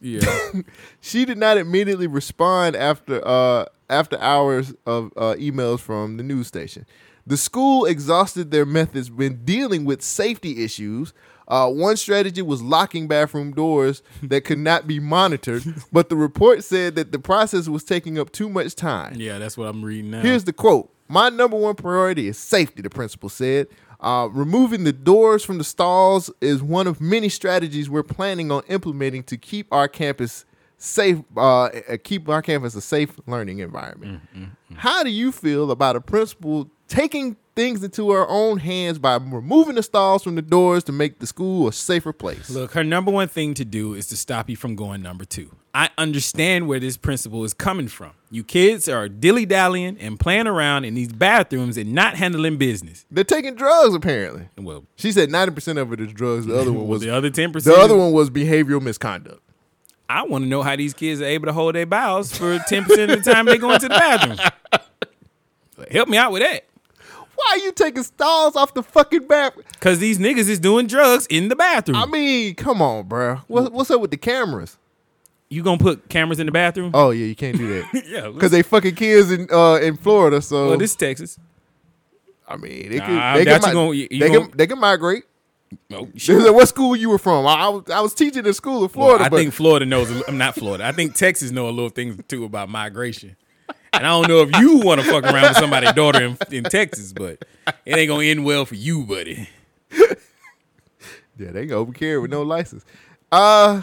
[0.00, 0.20] Yeah.
[1.00, 6.46] she did not immediately respond after uh, after hours of uh, emails from the news
[6.46, 6.86] station.
[7.26, 11.12] The school exhausted their methods when dealing with safety issues.
[11.48, 15.62] Uh, one strategy was locking bathroom doors that could not be monitored,
[15.92, 19.14] but the report said that the process was taking up too much time.
[19.16, 20.22] Yeah, that's what I'm reading now.
[20.22, 23.68] Here's the quote My number one priority is safety, the principal said.
[24.00, 28.62] Uh, removing the doors from the stalls is one of many strategies we're planning on
[28.68, 30.44] implementing to keep our campus
[30.76, 31.68] safe, uh,
[32.02, 34.20] keep our campus a safe learning environment.
[34.74, 39.76] How do you feel about a principal taking things into her own hands by removing
[39.76, 42.50] the stalls from the doors to make the school a safer place?
[42.50, 45.50] Look, her number one thing to do is to stop you from going number two.
[45.74, 48.10] I understand where this principle is coming from.
[48.30, 53.06] You kids are dilly dallying and playing around in these bathrooms and not handling business.
[53.10, 54.50] They're taking drugs, apparently.
[54.58, 56.44] Well, she said ninety percent of it is drugs.
[56.44, 59.40] The other one was the other 10% The other one was behavioral misconduct.
[60.10, 62.80] I want to know how these kids are able to hold their bowels for 10%
[63.10, 64.36] of the time they go into the bathroom.
[65.90, 66.64] Help me out with that.
[67.34, 69.64] Why are you taking stalls off the fucking bathroom?
[69.72, 71.96] Because these niggas is doing drugs in the bathroom.
[71.96, 73.36] I mean, come on, bro.
[73.48, 74.76] What, what's up with the cameras?
[75.48, 76.92] You gonna put cameras in the bathroom?
[76.94, 78.04] Oh yeah, you can't do that.
[78.06, 80.40] Yeah, because they fucking kids in uh in Florida.
[80.40, 81.38] So Well, this is Texas.
[82.48, 84.78] I mean, they can they can, mi- gonna- you- you they, gonna- can they can
[84.78, 85.24] migrate.
[85.92, 87.46] Oh, said, what school you were from?
[87.46, 89.24] I, I was I was teaching in school in Florida.
[89.24, 90.10] Well, I think Florida knows.
[90.26, 90.84] I'm not Florida.
[90.86, 93.36] I think Texas know a little thing too about migration.
[93.92, 96.64] And I don't know if you want to fuck around with somebody's daughter in, in
[96.64, 97.44] Texas, but
[97.84, 99.48] it ain't gonna end well for you, buddy.
[101.38, 102.84] yeah, they go over carry with no license.
[103.30, 103.82] Uh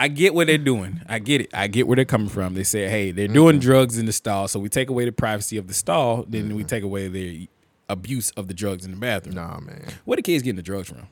[0.00, 1.00] I get what they're doing.
[1.08, 1.50] I get it.
[1.52, 2.54] I get where they're coming from.
[2.54, 5.56] They say, hey, they're doing drugs in the stall, so we take away the privacy
[5.56, 7.48] of the stall, then we take away the
[7.88, 9.34] abuse of the drugs in the bathroom.
[9.34, 9.84] Nah, man.
[10.04, 11.08] Where the kids getting the drugs from?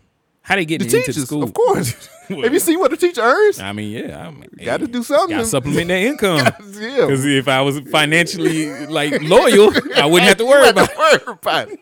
[0.46, 1.42] How they getting the into the teachers, school?
[1.42, 2.08] of course.
[2.28, 3.58] Have you seen what the teacher earns?
[3.58, 4.32] I mean, yeah,
[4.64, 5.36] Got to do something.
[5.36, 6.36] Got to supplement their income.
[6.78, 7.00] yeah.
[7.00, 10.88] Because if I was financially like loyal, I wouldn't have to worry about.
[10.90, 11.80] to worry about it.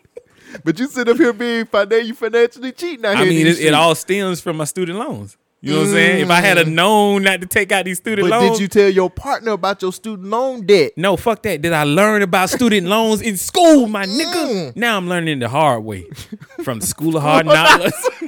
[0.63, 4.41] But you sit up here being financially cheating out I mean, it, it all stems
[4.41, 5.37] from my student loans.
[5.65, 6.21] You know what I'm saying?
[6.21, 6.73] If I had a Mm.
[6.73, 8.39] known not to take out these student loans.
[8.39, 10.91] But loans, did you tell your partner about your student loan debt?
[10.95, 11.61] No, fuck that.
[11.63, 14.19] Did I learn about student loans in school, my Mm.
[14.21, 14.75] nigga?
[14.75, 16.05] Now I'm learning the hard way
[16.63, 18.09] from the school of hard knocks.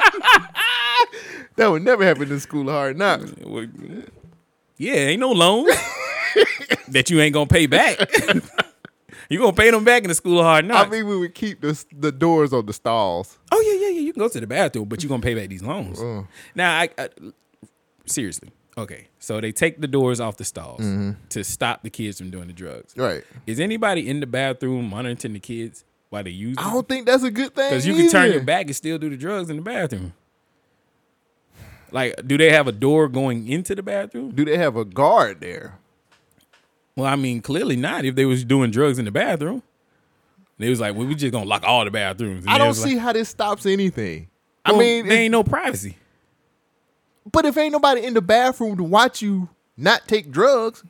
[1.57, 3.31] That would never happen in school of hard knocks.
[4.77, 5.69] yeah, ain't no loans
[6.89, 7.97] that you ain't gonna pay back.
[9.29, 11.61] You gonna pay them back in the school of hard I mean, we would keep
[11.61, 13.37] the the doors on the stalls.
[13.51, 14.01] oh yeah, yeah, yeah.
[14.01, 16.01] You can go to the bathroom, but you are gonna pay back these loans.
[16.01, 16.23] Uh.
[16.55, 17.09] Now, I, I
[18.05, 18.49] seriously.
[18.77, 21.15] Okay, so they take the doors off the stalls Mhm.
[21.29, 22.93] to stop the kids from doing the drugs.
[22.95, 23.23] Right.
[23.47, 26.57] Is anybody in the bathroom monitoring the kids while they use?
[26.59, 27.69] I don't think that's a good thing.
[27.71, 30.13] Because you can turn your back and still do the drugs in the bathroom.
[31.91, 34.31] Like, do they have a door going into the bathroom?
[34.35, 35.79] Do they have a guard there?
[36.97, 38.03] Well, I mean, clearly not.
[38.05, 39.61] If they was doing drugs in the bathroom,
[40.57, 42.95] they was like, "Well, we just gonna lock all the bathrooms." And I don't see
[42.95, 44.27] like, how this stops anything.
[44.65, 45.95] well, I mean, there ain't no privacy.
[47.31, 49.47] but if ain't nobody in the bathroom to watch you
[49.77, 50.83] not take drugs,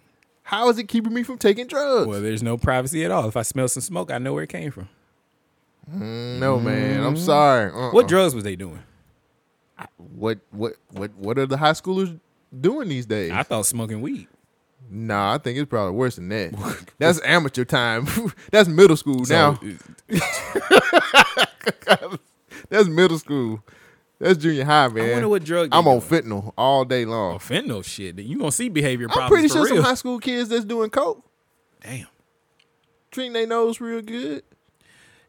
[0.43, 2.07] How is it keeping me from taking drugs?
[2.07, 3.27] Well, there's no privacy at all.
[3.27, 4.87] If I smell some smoke, I know where it came from.
[5.93, 7.03] Mm, no, man.
[7.03, 7.69] I'm sorry.
[7.69, 7.91] Uh-uh.
[7.91, 8.81] What drugs was they doing?
[9.97, 12.17] What what what what are the high schoolers
[12.57, 13.31] doing these days?
[13.31, 14.29] I thought smoking weed.
[14.89, 16.53] Nah, I think it's probably worse than that.
[16.97, 18.07] That's amateur time.
[18.51, 19.59] That's middle school now.
[22.69, 23.63] That's middle school.
[24.19, 25.09] That's junior high, man.
[25.09, 27.35] I wonder what drug I'm on fentanyl all day long.
[27.35, 28.17] Oh, fentanyl shit.
[28.19, 29.29] You gonna see behavior I'm problems.
[29.31, 31.23] pretty for sure some high school kids that's doing coke.
[31.81, 32.07] Damn.
[33.11, 34.43] Treating their nose real good.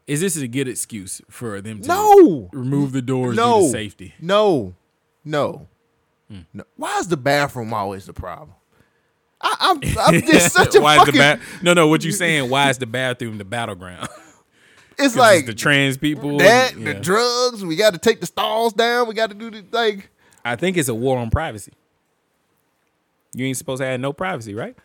[0.07, 2.49] Is this a good excuse for them to No.
[2.51, 4.15] remove the doors no due to safety?
[4.19, 4.73] No,
[5.23, 5.67] no,
[6.29, 6.39] Hmm.
[6.51, 6.63] no.
[6.75, 8.53] Why is the bathroom always the problem?
[9.41, 11.15] I, I'm, I'm just such a why fucking.
[11.15, 11.87] is the ba- No, no.
[11.87, 12.49] What you saying?
[12.49, 14.09] Why is the bathroom the battleground?
[14.97, 16.37] it's like the trans people.
[16.39, 16.93] that yeah.
[16.93, 17.63] the drugs.
[17.63, 19.07] We got to take the stalls down.
[19.07, 20.09] We got to do the like.
[20.43, 21.73] I think it's a war on privacy.
[23.33, 24.75] You ain't supposed to have no privacy, right?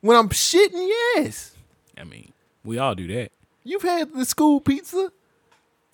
[0.00, 1.54] When I'm shitting, yes.
[1.96, 2.32] I mean,
[2.64, 3.30] we all do that.
[3.62, 5.12] You've had the school pizza.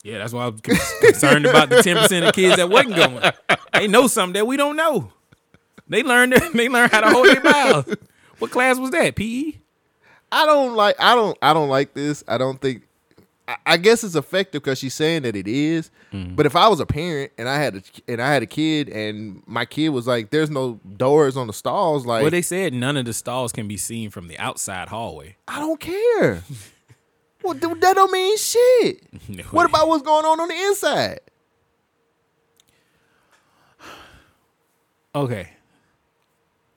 [0.03, 2.97] Yeah, that's why I was con- concerned about the ten percent of kids that wasn't
[2.97, 3.33] going.
[3.73, 5.13] They know something that we don't know.
[5.89, 6.35] They learned.
[6.55, 7.97] They learned how to hold their mouths.
[8.39, 9.17] What class was that?
[9.17, 9.53] PE.
[10.31, 10.97] I don't like.
[10.99, 11.39] I don't.
[11.41, 12.23] I don't like this.
[12.29, 12.83] I don't think.
[13.49, 15.91] I, I guess it's effective because she's saying that it is.
[16.13, 16.35] Mm-hmm.
[16.35, 18.91] But if I was a parent and I had a and I had a kid
[18.91, 22.75] and my kid was like, "There's no doors on the stalls," like well, they said
[22.75, 25.37] none of the stalls can be seen from the outside hallway.
[25.49, 26.43] I don't care.
[27.43, 29.03] well, th- that don't mean shit.
[29.51, 31.21] What about what's going on on the inside?
[35.15, 35.56] Okay.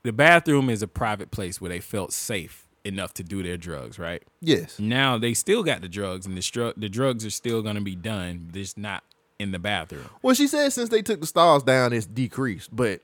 [0.03, 3.99] The bathroom is a private place where they felt safe enough to do their drugs,
[3.99, 4.23] right?
[4.41, 4.79] Yes.
[4.79, 7.81] Now they still got the drugs, and the stru- the drugs are still going to
[7.81, 9.03] be done, just not
[9.37, 10.09] in the bathroom.
[10.21, 12.73] Well, she said since they took the stalls down, it's decreased.
[12.75, 13.01] But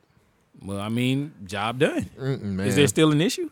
[0.62, 2.10] Well, I mean, job done.
[2.68, 3.50] Is there still an issue?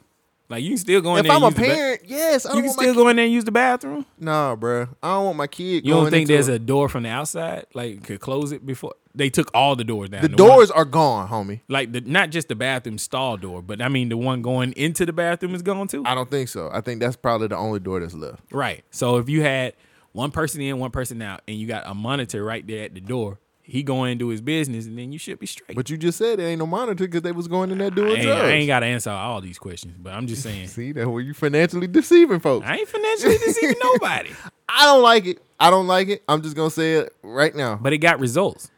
[0.53, 1.35] Like you can still go in if there.
[1.35, 3.25] I'm and a use the ba- parent, yes, I you can still go in there
[3.25, 4.05] and use the bathroom.
[4.19, 4.88] Nah, bro.
[5.01, 5.84] I don't want my kid.
[5.84, 9.31] You don't think there's a door from the outside, like could close it before they
[9.31, 10.21] took all the doors down?
[10.21, 11.61] the one- doors are gone, homie.
[11.69, 15.07] like the not just the bathroom stall door, but I mean the one going into
[15.07, 16.03] the bathroom is gone too.
[16.05, 16.69] I don't think so.
[16.71, 18.43] I think that's probably the only door that's left.
[18.51, 18.84] Right.
[18.91, 19.73] So if you had
[20.11, 23.01] one person in, one person out, and you got a monitor right there at the
[23.01, 25.76] door, he going and do his business, and then you should be straight.
[25.76, 28.19] But you just said there ain't no monitor because they was going in there doing
[28.19, 28.41] I drugs.
[28.41, 30.68] I ain't got to answer all these questions, but I'm just saying.
[30.68, 32.65] See that where you financially deceiving folks.
[32.68, 34.31] I ain't financially deceiving nobody.
[34.68, 35.41] I don't like it.
[35.60, 36.23] I don't like it.
[36.27, 37.76] I'm just gonna say it right now.
[37.81, 38.69] But it got results.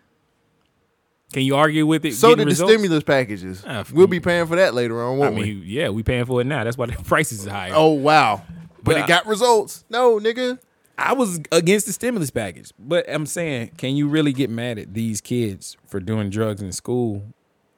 [1.34, 2.14] Can you argue with it?
[2.14, 3.64] So did the stimulus packages.
[3.68, 5.41] Ah, f- we'll be paying for that later on, I won't we?
[5.56, 6.64] mean, yeah, we paying for it now.
[6.64, 7.74] That's why the prices is higher.
[7.76, 8.44] Oh wow.
[8.78, 9.84] But But it got results.
[9.90, 10.60] No, nigga.
[10.97, 14.93] I was against the stimulus package, but I'm saying, can you really get mad at
[14.93, 17.23] these kids for doing drugs in school,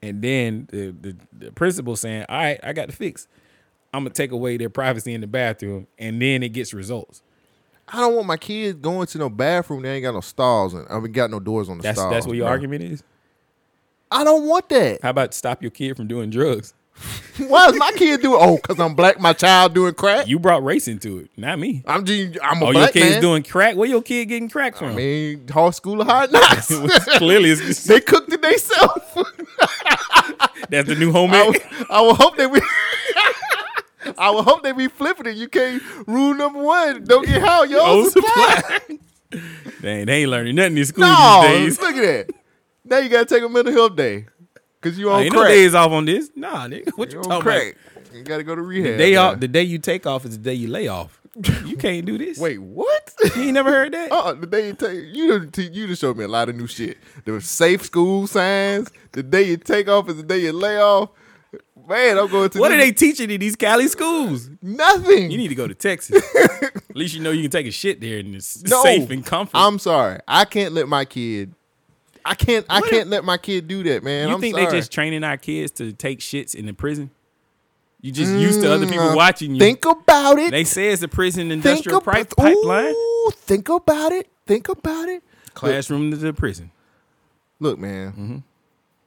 [0.02, 3.28] and then the the, the principal saying, "All right, I got the fix.
[3.94, 7.24] I'm gonna take away their privacy in the bathroom," and then it gets results.
[7.90, 9.82] I don't want my kids going to no bathroom.
[9.82, 12.14] They ain't got no stalls and I mean got no doors on the That's stalls.
[12.14, 12.52] that's what your bro.
[12.52, 13.04] argument is.
[14.12, 15.02] I don't want that.
[15.02, 16.74] How about stop your kid from doing drugs?
[17.38, 18.40] Why is my kid doing?
[18.42, 19.20] Oh, cause I'm black.
[19.20, 20.28] My child doing crack.
[20.28, 21.84] You brought race into it, not me.
[21.86, 22.38] I'm just.
[22.42, 23.22] I'm a oh, your kid's man.
[23.22, 23.76] doing crack.
[23.76, 24.94] Where your kid getting crack from?
[24.94, 26.68] I mean, hard school of hard knocks.
[27.18, 29.30] Clearly, it's they cooked it themselves.
[30.70, 32.60] that's the new I, would- I would hope that we.
[34.18, 35.36] I would hope they be flipping it.
[35.36, 37.04] You can't rule number one.
[37.04, 38.80] Don't get how your Old own supply.
[39.82, 41.82] Dang, they ain't learning nothing in school no, these days.
[41.82, 42.36] look at that.
[42.86, 44.28] Now you gotta take a mental health day
[44.88, 45.44] because you on ain't crack.
[45.44, 46.30] no days off on this.
[46.36, 46.90] Nah, nigga.
[46.98, 47.76] What you You talking crack.
[47.96, 48.16] about?
[48.16, 48.98] You gotta go to The rehab.
[48.98, 49.30] day now.
[49.32, 51.22] off, the day you take off is the day you lay off.
[51.66, 52.40] You can't do this.
[52.40, 53.14] Wait, what?
[53.36, 54.12] You ain't never heard that?
[54.12, 56.66] Uh, the day you take you done, you just showed me a lot of new
[56.66, 56.98] shit.
[57.26, 58.90] The safe school signs.
[59.12, 61.10] The day you take off is the day you lay off.
[61.88, 62.60] Man, I'm going to.
[62.60, 64.50] What are they teaching in these Cali schools?
[64.62, 65.30] Nothing.
[65.32, 66.22] You need to go to Texas.
[66.90, 69.24] At least you know you can take a shit there and it's No, safe and
[69.26, 69.56] comfort.
[69.56, 70.20] I'm sorry.
[70.28, 71.54] I can't let my kid.
[72.28, 72.66] I can't.
[72.70, 72.90] I What?
[72.90, 74.28] can't let my kid do that, man.
[74.28, 74.68] you I'm think sorry.
[74.70, 77.10] they just training our kids to take shits in the prison?
[78.02, 79.60] You just used to other people Mm, watching you.
[79.60, 80.52] Think about it.
[80.52, 82.94] They say it's a prison think industrial about, pipe, pipeline.
[82.94, 84.28] Ooh, think about it.
[84.46, 85.24] Think about it.
[85.56, 86.70] Classroom to the prison.
[87.60, 88.12] Look, man.
[88.12, 88.38] Mm-hmm.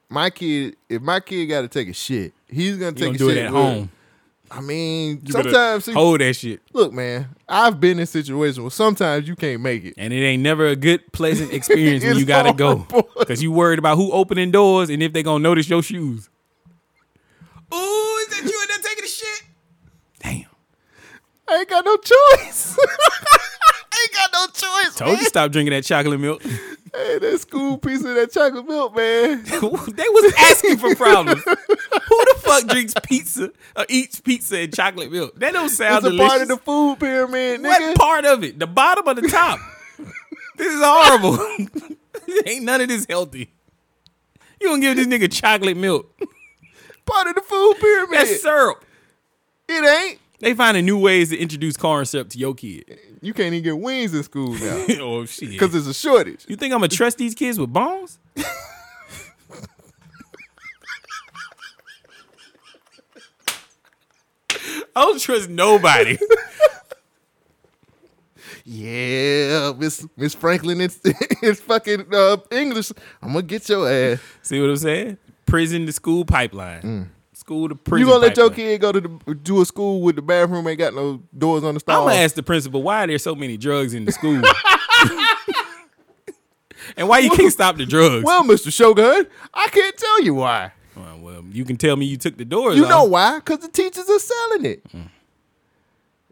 [0.09, 0.75] My kid.
[0.89, 3.37] If my kid got to take a shit, he's gonna take gonna a do it
[3.37, 3.89] at home.
[4.53, 6.61] I mean, You sometimes see- hold that shit.
[6.73, 9.93] Look, man, I've been in situations where sometimes you can't make it.
[9.97, 12.85] And it ain't never a good, pleasant experience when you gotta go.
[13.17, 16.29] Because you worried about who opening doors and if they gonna notice your shoes.
[17.73, 19.43] Ooh, is that you in there taking a shit?
[20.19, 20.45] Damn.
[21.47, 22.77] I ain't got no choice.
[23.91, 24.95] I ain't got no choice.
[24.95, 26.43] Told you stop drinking that chocolate milk.
[26.93, 29.43] Hey, that school piece of that chocolate milk, man.
[29.45, 31.41] they was asking for problems.
[31.41, 35.39] Who the fuck drinks pizza or eats pizza and chocolate milk?
[35.39, 37.79] That don't sound It's a part of the food pyramid, nigga.
[37.79, 38.59] What part of it?
[38.59, 39.59] The bottom or the top?
[40.57, 41.39] this is horrible.
[42.45, 43.53] Ain't none of this healthy.
[44.59, 46.13] You gonna give this nigga chocolate milk?
[47.05, 48.19] Part of the food pyramid.
[48.19, 48.83] That's syrup.
[49.69, 50.19] It ain't.
[50.41, 52.99] They finding new ways to introduce syrup to your kid.
[53.21, 55.51] You can't even get wings in school now oh shit!
[55.51, 56.45] because there's a shortage.
[56.47, 58.17] You think I'm gonna trust these kids with bones?
[64.93, 66.17] I don't trust nobody.
[68.63, 72.91] Yeah, Miss Miss Franklin, it's it's fucking uh, English.
[73.21, 74.19] I'm gonna get your ass.
[74.43, 75.17] See what I'm saying?
[75.45, 77.09] Prison to school pipeline.
[77.51, 78.07] School to prison.
[78.07, 80.79] you gonna let your kid go to the, to a school with the bathroom ain't
[80.79, 82.03] got no doors on the stall.
[82.03, 84.41] I'm gonna ask the principal why there's so many drugs in the school,
[86.95, 88.23] and why you can't stop the drugs.
[88.23, 90.71] Well, Mister Shogun, I can't tell you why.
[90.95, 92.77] Well, well, you can tell me you took the doors.
[92.77, 92.89] You off.
[92.89, 93.39] know why?
[93.39, 94.85] Because the teachers are selling it.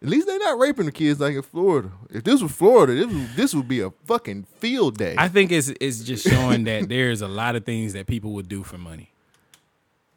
[0.01, 1.91] At least they're not raping the kids like in Florida.
[2.09, 5.15] If this was Florida, this would, this would be a fucking field day.
[5.17, 8.47] I think it's it's just showing that there's a lot of things that people would
[8.47, 9.11] do for money.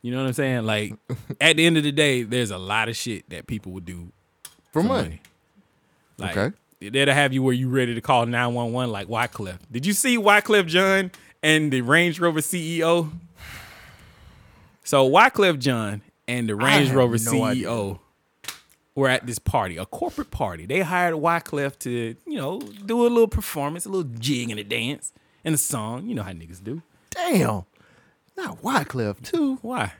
[0.02, 0.64] You know what I'm saying?
[0.64, 0.94] Like
[1.40, 4.12] at the end of the day, there's a lot of shit that people would do
[4.72, 5.20] For money.
[6.18, 6.56] Like Okay.
[6.90, 9.58] that'll have you where you ready to call 911 like Wyclef.
[9.70, 11.10] Did you see Wyclef Jean
[11.42, 13.10] and the Range Rover CEO?
[14.84, 17.98] So Wyclef Jean and the Range Rover no CEO
[18.94, 20.66] were at this party, a corporate party.
[20.66, 24.64] They hired Wyclef to, you know, do a little performance, a little jig and a
[24.64, 25.12] dance
[25.44, 26.06] and a song.
[26.08, 26.82] You know how niggas do.
[27.10, 27.62] Damn.
[28.36, 29.56] Not Wyclef, too.
[29.62, 29.92] Why?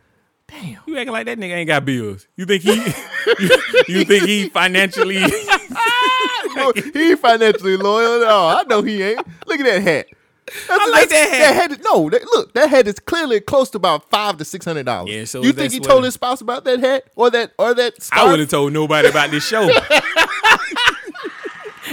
[0.49, 0.79] Damn.
[0.87, 2.27] You acting like that nigga ain't got bills.
[2.37, 2.75] You think he
[3.39, 3.51] you,
[3.89, 5.19] you think he financially
[6.55, 8.57] No, he ain't financially loyal at all.
[8.59, 9.27] I know he ain't.
[9.47, 10.07] Look at that hat.
[10.47, 11.71] That's- I like that's- that hat.
[11.73, 14.85] is- no, that, look, that hat is clearly close to about five to six hundred
[14.85, 15.11] dollars.
[15.11, 15.91] Yeah, so you think he sweater.
[15.91, 17.95] told his spouse about that hat or that or that?
[17.95, 18.31] I Scarf?
[18.33, 19.63] would have told nobody about this show.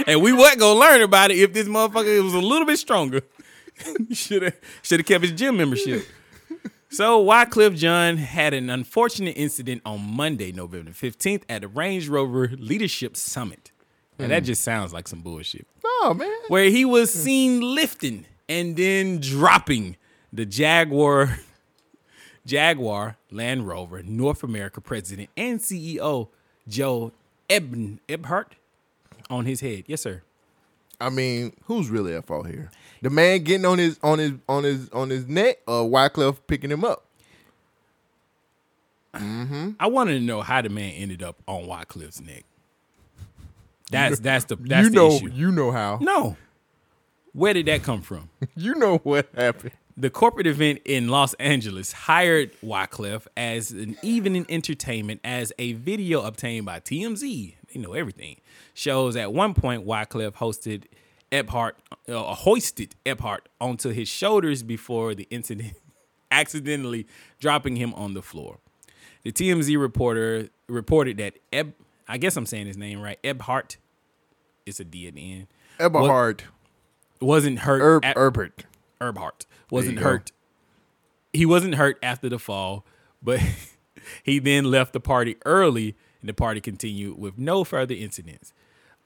[0.06, 3.20] and we wasn't gonna learn about it if this motherfucker was a little bit stronger.
[4.12, 6.06] should have should have kept his gym membership.
[6.92, 12.48] So Wyclef Jean had an unfortunate incident on Monday, November 15th at the Range Rover
[12.58, 13.70] Leadership Summit.
[14.18, 14.46] Now that Mm.
[14.46, 15.66] just sounds like some bullshit.
[16.02, 16.36] No man.
[16.48, 19.96] Where he was seen lifting and then dropping
[20.32, 21.38] the Jaguar
[22.44, 26.28] Jaguar Land Rover North America president and CEO
[26.66, 27.12] Joe
[27.48, 28.52] Eben Ebhart
[29.28, 29.84] on his head.
[29.86, 30.22] Yes, sir.
[31.00, 32.70] I mean, who's really at fault here?
[33.02, 36.70] The man getting on his on his on his on his neck, or Wyclef picking
[36.70, 37.04] him up?
[39.14, 39.70] Mm-hmm.
[39.80, 42.44] I wanted to know how the man ended up on Wyclef's neck.
[43.90, 45.30] That's that's the that's you the know issue.
[45.32, 45.98] you know how.
[46.00, 46.36] No.
[47.32, 48.28] Where did that come from?
[48.56, 49.72] You know what happened.
[49.96, 56.22] The corporate event in Los Angeles hired Wyclef as an evening entertainment as a video
[56.22, 57.54] obtained by TMZ.
[57.72, 58.36] They know everything.
[58.74, 60.84] Shows at one point Wyclef hosted
[61.32, 61.72] Ephardt,
[62.08, 65.74] uh, hoisted Ephardt onto his shoulders before the incident,
[66.30, 67.06] accidentally
[67.38, 68.58] dropping him on the floor.
[69.22, 71.74] The TMZ reporter reported that Eb,
[72.08, 73.76] I guess I'm saying his name right, Ebhart,
[74.66, 75.46] it's a D at the end.
[75.78, 76.42] Eberhard.
[77.20, 77.80] wasn't hurt.
[77.80, 78.64] Herb at- Herbert.
[79.00, 80.04] Erbhart wasn't go.
[80.04, 80.32] hurt.
[81.32, 82.84] He wasn't hurt after the fall,
[83.22, 83.40] but
[84.22, 88.52] he then left the party early, and the party continued with no further incidents.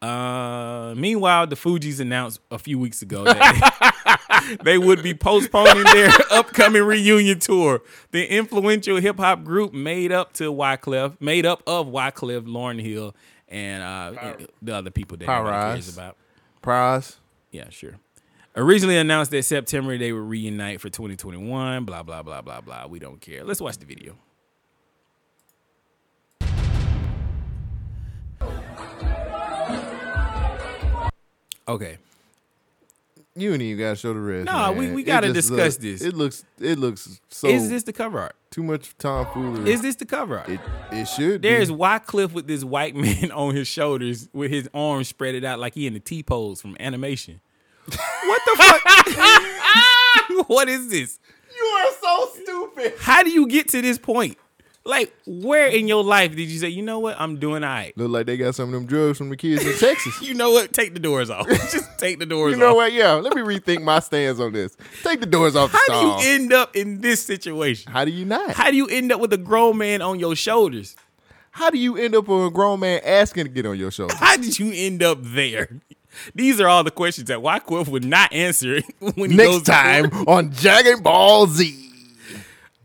[0.05, 6.10] Uh, meanwhile, the Fugees announced a few weeks ago that they would be postponing their
[6.31, 7.81] upcoming reunion tour.
[8.10, 13.14] The influential hip hop group made up to Wyclef, made up of Wyclef, Lauryn Hill,
[13.48, 16.18] and uh, the other people that nobody cares about.
[16.62, 17.16] Pras.
[17.51, 17.98] Yeah, sure.
[18.56, 21.86] Originally announced that September they would reunite for 2021.
[21.86, 22.86] Blah blah blah blah blah.
[22.86, 23.43] We don't care.
[23.43, 24.16] Let's watch the video.
[31.66, 31.98] Okay.
[33.36, 34.44] You ain't even gotta show the rest.
[34.46, 34.94] Nah, we- man.
[34.94, 36.02] we It gotta just discuss look- this.
[36.02, 38.36] It looks it looks so is this the cover art?
[38.52, 39.68] too much tomfoolery.
[39.72, 40.48] Is this the cover art?
[40.48, 40.60] it
[40.92, 41.76] it should There's be.
[41.76, 45.74] Wyclef with this white man on his shoulders with his arms spread it out like
[45.74, 47.40] he in the T pose from animation.
[47.86, 50.46] what the fuck?
[50.48, 51.18] what is this?
[51.56, 52.94] You are so stupid.
[53.00, 54.38] How do you get to this point?
[54.86, 57.97] Like, where in your life did you say, you know what, I'm doing all right?
[57.97, 60.20] Look like they got some of them drugs from the kids in Texas.
[60.23, 60.73] You know what?
[60.74, 61.48] Take the doors off.
[61.48, 62.59] Just take the doors off.
[62.59, 62.77] You know off.
[62.77, 62.93] what?
[62.93, 64.77] Yeah, let me rethink my stance on this.
[65.02, 66.19] Take the doors off the How stall.
[66.20, 67.90] do you end up in this situation?
[67.90, 68.52] How do you not?
[68.52, 70.97] How do you end up with a grown man on your shoulders?
[71.52, 74.15] How do you end up with a grown man asking to get on your shoulder?
[74.16, 75.69] How did you end up there?
[76.35, 78.81] These are all the questions that Wyclef would not answer
[79.15, 81.84] when he Next goes time on Dragon Ball Z.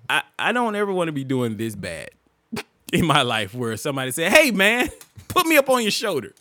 [0.10, 2.10] I, I don't ever want to be doing this bad
[2.94, 4.90] in my life where somebody say, "Hey man,
[5.28, 6.34] put me up on your shoulder."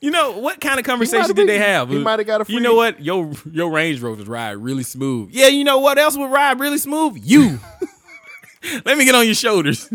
[0.00, 1.88] You know what kind of conversation did been- they have?
[1.88, 3.02] he might have got a You know what?
[3.02, 5.30] Your your Range Rovers ride really smooth.
[5.32, 7.18] Yeah, you know what else would ride really smooth?
[7.22, 7.58] You.
[8.84, 9.88] Let me get on your shoulders.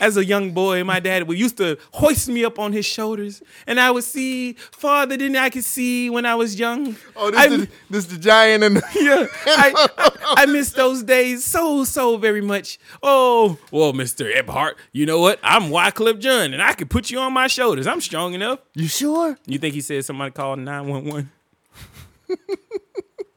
[0.00, 3.42] As a young boy, my dad would used to hoist me up on his shoulders,
[3.66, 6.96] and I would see farther than I could see when I was young.
[7.16, 11.02] Oh, this I- the, this the giant and the, yeah, I, I, I miss those
[11.02, 12.78] days so so very much.
[13.02, 15.38] Oh, well, Mister Ebhart, you know what?
[15.42, 17.86] I'm Wyclef Jean, and I can put you on my shoulders.
[17.86, 18.60] I'm strong enough.
[18.74, 19.38] You sure?
[19.46, 21.30] You think he said somebody called nine one one?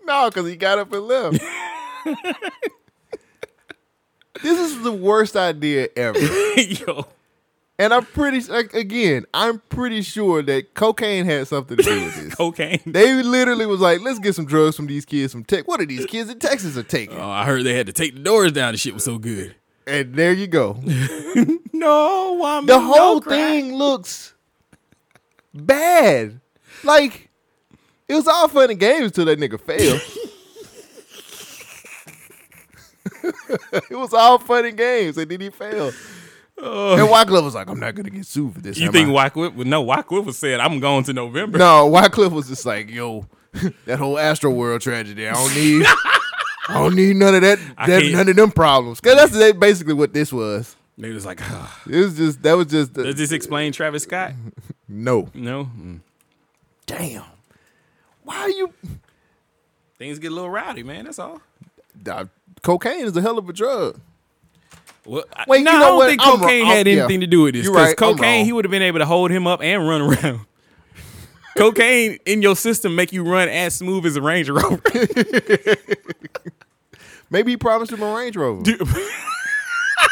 [0.08, 1.40] No, because he got up and left.
[4.46, 6.20] This is the worst idea ever.
[6.58, 7.08] Yo.
[7.78, 12.16] And I'm pretty like again, I'm pretty sure that cocaine had something to do with
[12.16, 12.36] this.
[12.36, 12.80] Cocaine.
[12.86, 15.68] They literally was like, let's get some drugs from these kids from Tech.
[15.68, 17.18] What are these kids in Texas are taking?
[17.18, 18.74] Oh, I heard they had to take the doors down.
[18.74, 19.56] The shit was so good.
[19.88, 20.80] And there you go.
[21.74, 24.36] no, I'm the whole thing looks
[25.54, 26.40] bad.
[26.84, 27.30] Like
[28.08, 30.02] it was all fun and games until that nigga failed.
[33.24, 35.94] it was all fun and games, and then he failed.
[36.58, 39.56] and Wyclef was like, "I'm not gonna get sued for this." You think I?" Wyclef?
[39.66, 43.28] No, Wyclef was said, "I'm going to November." No, Wyclef was just like, "Yo,
[43.86, 45.28] that whole Astroworld tragedy.
[45.28, 45.86] I don't need,
[46.68, 47.60] I don't need none of that.
[47.86, 50.76] That none of them problems." Cause that's that basically what this was.
[50.98, 51.42] They was like.
[51.90, 54.34] It was just that was just the, Does this explain Travis Scott?
[54.88, 55.30] no.
[55.34, 55.66] No.
[55.66, 56.00] Mm.
[56.86, 57.24] Damn.
[58.24, 58.74] Why are you?
[59.98, 61.06] Things get a little rowdy, man.
[61.06, 61.42] That's all.
[62.10, 62.26] Uh,
[62.66, 64.00] cocaine is a hell of a drug.
[65.06, 66.10] Well, I- Wait, no, you I know don't what?
[66.10, 66.72] think I'm cocaine wrong.
[66.72, 66.94] had Yeah.
[67.04, 67.64] anything to do with this.
[67.66, 68.02] You're Because right.
[68.10, 68.46] I'm cocaine, wrong.
[68.46, 70.40] he would have been able to hold him up and run around.
[71.56, 74.82] cocaine in your system make you run as smooth as a Range Rover.
[77.30, 78.62] Maybe he promised him a Range Rover.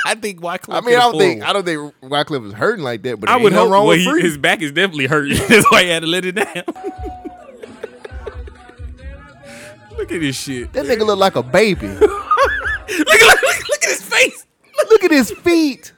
[0.06, 0.74] I think Wyclef.
[0.76, 3.38] I mean, I don't think I don't think Wyclef was hurting like that, but I
[3.38, 4.22] would hope wrong well, with he- free.
[4.22, 5.38] his back is definitely hurting.
[5.48, 6.64] That's why he had to let it down.
[9.98, 10.74] Look at this shit.
[10.74, 11.88] That nigga look like a baby.
[12.98, 14.46] look, look, look, look at his face.
[14.90, 15.94] Look at his feet.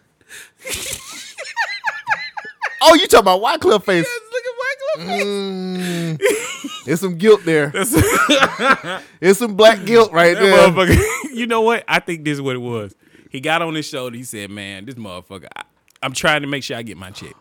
[2.82, 4.06] oh, you talking about Wyclef face?
[4.08, 5.26] Yes, Look at Wyclef face.
[5.26, 7.68] Mm, there's some guilt there.
[9.20, 10.70] There's some black guilt right That there.
[10.70, 11.84] motherfucker- you know what?
[11.88, 12.96] I think this is what it was.
[13.30, 14.16] He got on his shoulder.
[14.16, 15.48] He said, "Man, this motherfucker.
[15.56, 15.64] I,
[16.04, 17.34] I'm trying to make sure I get my check."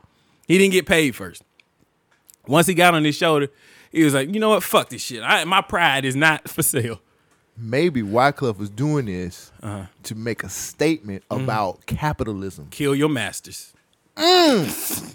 [0.48, 1.42] He didn't get paid first.
[2.46, 3.48] Once he got on his shoulder,
[3.92, 4.62] he was like, "You know what?
[4.62, 5.22] Fuck this shit.
[5.22, 7.00] I, my pride is not for sale."
[7.56, 9.86] Maybe Wyclef was doing this Uh-huh.
[10.04, 11.44] to make a statement Mm-hmm.
[11.44, 12.68] about capitalism.
[12.70, 13.72] Kill your masters.
[14.16, 15.14] Mm.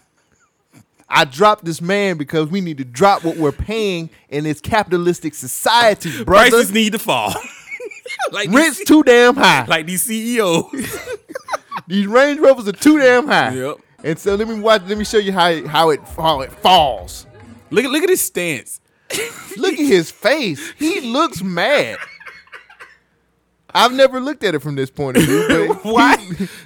[1.10, 5.34] I dropped this man because we need to drop what we're paying in this capitalistic
[5.34, 6.50] society, brother.
[6.52, 7.34] Prices need to fall.
[8.32, 9.66] like Rent's too damn high.
[9.66, 10.72] like these CEOs.
[11.88, 13.52] These Range Rovers are too damn high.
[13.56, 13.78] Yep.
[14.04, 14.84] And so let me watch.
[14.86, 17.26] Let me show you how it, how it how it falls.
[17.72, 18.80] Look at look at his stance.
[19.58, 20.72] Look at his face.
[20.78, 21.98] He looks mad.
[23.74, 25.46] I've never looked at it from this point of view.
[25.48, 26.18] But Why?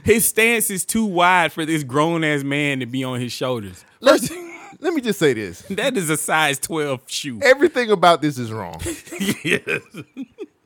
[0.04, 3.84] His stance is too wide for this grown ass man to be on his shoulders.
[4.00, 4.22] Let
[4.82, 5.62] me just say this.
[5.64, 7.40] That is a size 12 shoe.
[7.42, 8.82] Everything about this is wrong.
[9.44, 9.80] yes.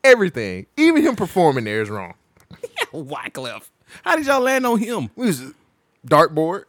[0.04, 2.14] Everything, even him performing there, is wrong.
[2.92, 3.68] Wyclef.
[4.04, 5.10] How did y'all land on him?
[5.16, 5.52] We was
[6.06, 6.64] dartboard.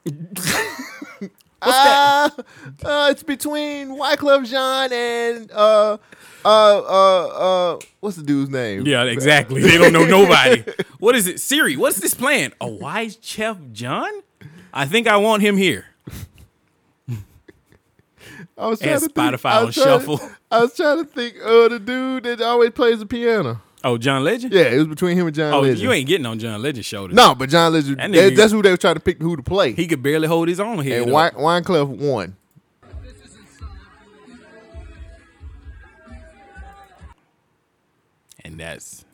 [1.61, 2.29] Uh,
[2.85, 5.97] uh, it's between Wyclef Jean and uh,
[6.45, 6.47] uh,
[6.79, 7.27] uh,
[7.75, 8.85] uh, what's the dude's name?
[8.85, 9.61] Yeah, exactly.
[9.61, 10.63] They don't know nobody.
[10.99, 11.39] What is it?
[11.39, 12.51] Siri, what's this plan?
[12.59, 14.11] A wise chef John?
[14.73, 15.85] I think I want him here.
[18.57, 21.05] I was And trying to Spotify think, I was trying to- I was trying to
[21.05, 23.61] think of the dude that always plays the piano.
[23.83, 24.53] Oh, John Legend?
[24.53, 25.79] Yeah, it was between him and John Oh, Legend.
[25.79, 27.15] you ain't getting on John Legend's shoulders.
[27.15, 27.97] no, but John Legend.
[27.99, 29.71] That that- that's who they were trying to pick who to play.
[29.73, 31.03] He could barely hold his own head.
[31.03, 31.11] and.
[31.11, 32.35] Wine, Wineclef won.
[38.43, 39.05] And that's.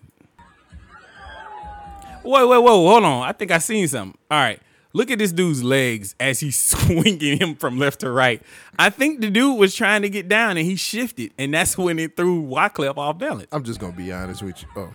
[2.23, 3.27] Wait, wait, whoa, hold on.
[3.27, 4.17] I think I seen something.
[4.31, 4.59] All right.
[4.95, 8.41] Look at this dude's legs as he's swinging him from left to right.
[8.79, 11.99] I think the dude was trying to get down and he shifted, and that's when
[11.99, 13.47] it threw Wyclef off balance.
[13.51, 14.67] I'm just gonna be honest with you.
[14.77, 14.93] Oh,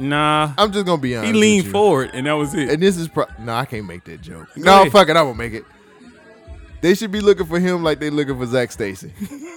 [0.00, 0.54] Nah.
[0.58, 1.32] I'm just gonna be honest.
[1.32, 1.72] He leaned with you.
[1.72, 2.68] forward, and that was it.
[2.70, 4.48] And this is pro- no, I can't make that joke.
[4.56, 4.92] No, ahead.
[4.92, 5.64] fuck it, I'm gonna make it.
[6.80, 9.12] They should be looking for him like they looking for Zach Stacy,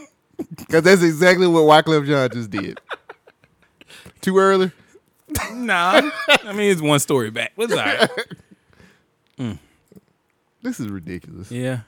[0.58, 2.80] because that's exactly what Wyclef Jean just did.
[4.22, 4.72] Too early.
[5.54, 6.02] nah.
[6.28, 7.54] I mean, it's one story back.
[7.58, 8.10] It's all right.
[9.40, 9.58] Mm.
[10.62, 11.52] This is ridiculous.
[11.52, 11.82] Yeah.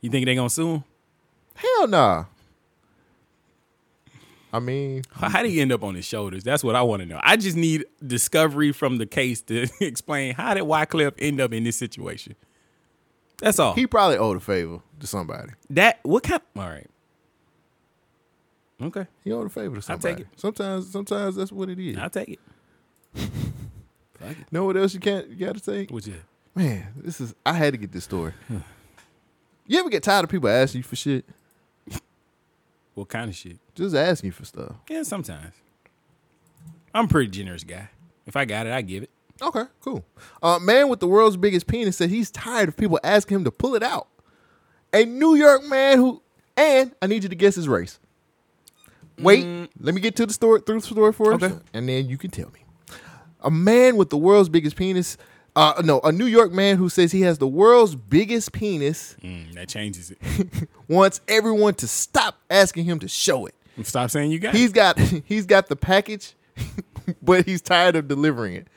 [0.00, 0.84] You think they gonna sue him?
[1.54, 2.24] Hell nah.
[4.52, 6.42] I mean, How, how did he end up on his shoulders?
[6.42, 7.20] That's what I want to know.
[7.22, 11.62] I just need discovery from the case to explain how did Wyclef end up in
[11.62, 12.34] this situation.
[13.38, 13.74] That's all.
[13.74, 15.52] he probably owed a favor to somebody.
[15.70, 16.42] that what kind?
[16.56, 16.86] All right.
[18.82, 20.08] Okay, He owed a favor to somebody.
[20.08, 20.40] I'll take it.
[20.40, 21.98] Sometimes, sometimes that's what it is.
[21.98, 22.38] I'll take
[23.14, 23.30] it.
[24.50, 25.28] know what else you can't?
[25.28, 25.90] You got to take.
[25.90, 26.22] What's that?
[26.60, 27.34] Man, this is.
[27.46, 28.34] I had to get this story.
[29.66, 31.24] you ever get tired of people asking you for shit?
[32.92, 33.56] What kind of shit?
[33.74, 34.74] Just asking you for stuff.
[34.90, 35.54] Yeah, sometimes.
[36.92, 37.88] I'm a pretty generous guy.
[38.26, 39.10] If I got it, I give it.
[39.40, 40.04] Okay, cool.
[40.42, 43.50] Uh, man with the world's biggest penis said he's tired of people asking him to
[43.50, 44.08] pull it out.
[44.92, 46.20] A New York man who,
[46.58, 47.98] and I need you to guess his race.
[49.18, 49.46] Wait,
[49.80, 51.56] let me get to the story through the story first, Okay.
[51.72, 52.64] and then you can tell me.
[53.40, 55.16] A man with the world's biggest penis.
[55.56, 59.52] Uh, no, a New York man who says he has the world's biggest penis Mm,
[59.54, 60.18] that changes it.
[60.88, 63.54] wants everyone to stop asking him to show it.
[63.82, 64.74] Stop saying you got He's it.
[64.74, 66.34] got he's got the package,
[67.22, 68.68] but he's tired of delivering it.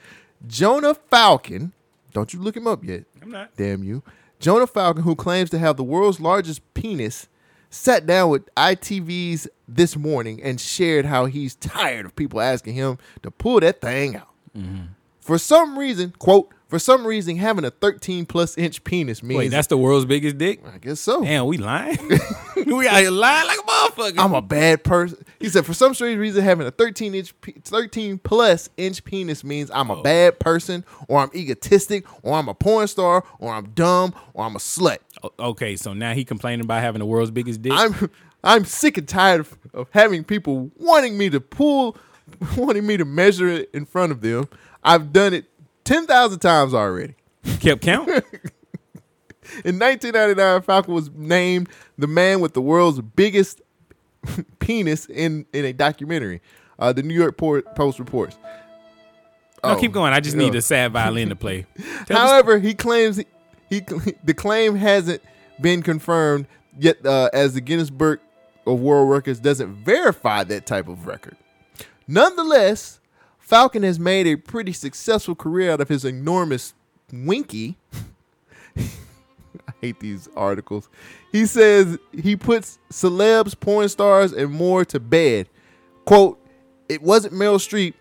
[0.47, 1.73] Jonah Falcon,
[2.13, 3.03] don't you look him up yet?
[3.21, 3.55] I'm not.
[3.55, 4.01] Damn you.
[4.39, 7.27] Jonah Falcon, who claims to have the world's largest penis,
[7.69, 12.97] sat down with ITV's this morning and shared how he's tired of people asking him
[13.21, 14.29] to pull that thing out.
[14.57, 14.85] Mm-hmm.
[15.21, 19.47] For some reason, quote, for some reason, having a 13 plus inch penis means Wait,
[19.49, 20.59] that's the world's biggest dick?
[20.65, 21.23] I guess so.
[21.23, 21.99] Damn, we lying?
[22.65, 24.17] we out here lying like a motherfucker.
[24.17, 25.23] I'm a bad person.
[25.39, 29.43] He said, for some strange reason, having a 13 inch, pe- 13 plus inch penis
[29.43, 29.99] means I'm Oh.
[29.99, 34.43] a bad person, or I'm egotistic, or I'm a porn star, or I'm dumb, or
[34.43, 34.97] I'm a slut.
[35.21, 37.73] O- okay, so now he complaining about having the world's biggest dick.
[37.75, 38.09] I'm
[38.43, 41.97] I'm sick and tired of, of having people wanting me to pull,
[42.57, 44.49] wanting me to measure it in front of them.
[44.83, 45.45] I've done it
[45.83, 47.15] ten thousand times already.
[47.59, 48.07] Kept count.
[49.65, 53.61] In 1999, Falcon was named the man with the world's biggest
[54.59, 56.41] penis in in a documentary.
[56.79, 58.37] Uh, the New York Post reports.
[59.63, 60.13] no, Oh, keep going.
[60.13, 61.65] I just need a sad violin to play.
[62.09, 63.25] However, he claims he,
[63.69, 63.81] he
[64.23, 65.21] the claim hasn't
[65.61, 66.47] been confirmed
[66.79, 68.19] yet, uh, as the Guinness Book
[68.65, 71.35] of World Records doesn't verify that type of record.
[72.07, 72.99] Nonetheless,
[73.53, 76.73] Falcon has made a pretty successful career out of his enormous
[77.11, 77.77] winky.
[78.75, 78.81] I
[79.79, 80.89] hate these articles.
[81.31, 85.49] He says he puts celebs, porn stars, and more to bed.
[86.03, 86.43] Quote,
[86.89, 87.93] it wasn't Meryl Streep.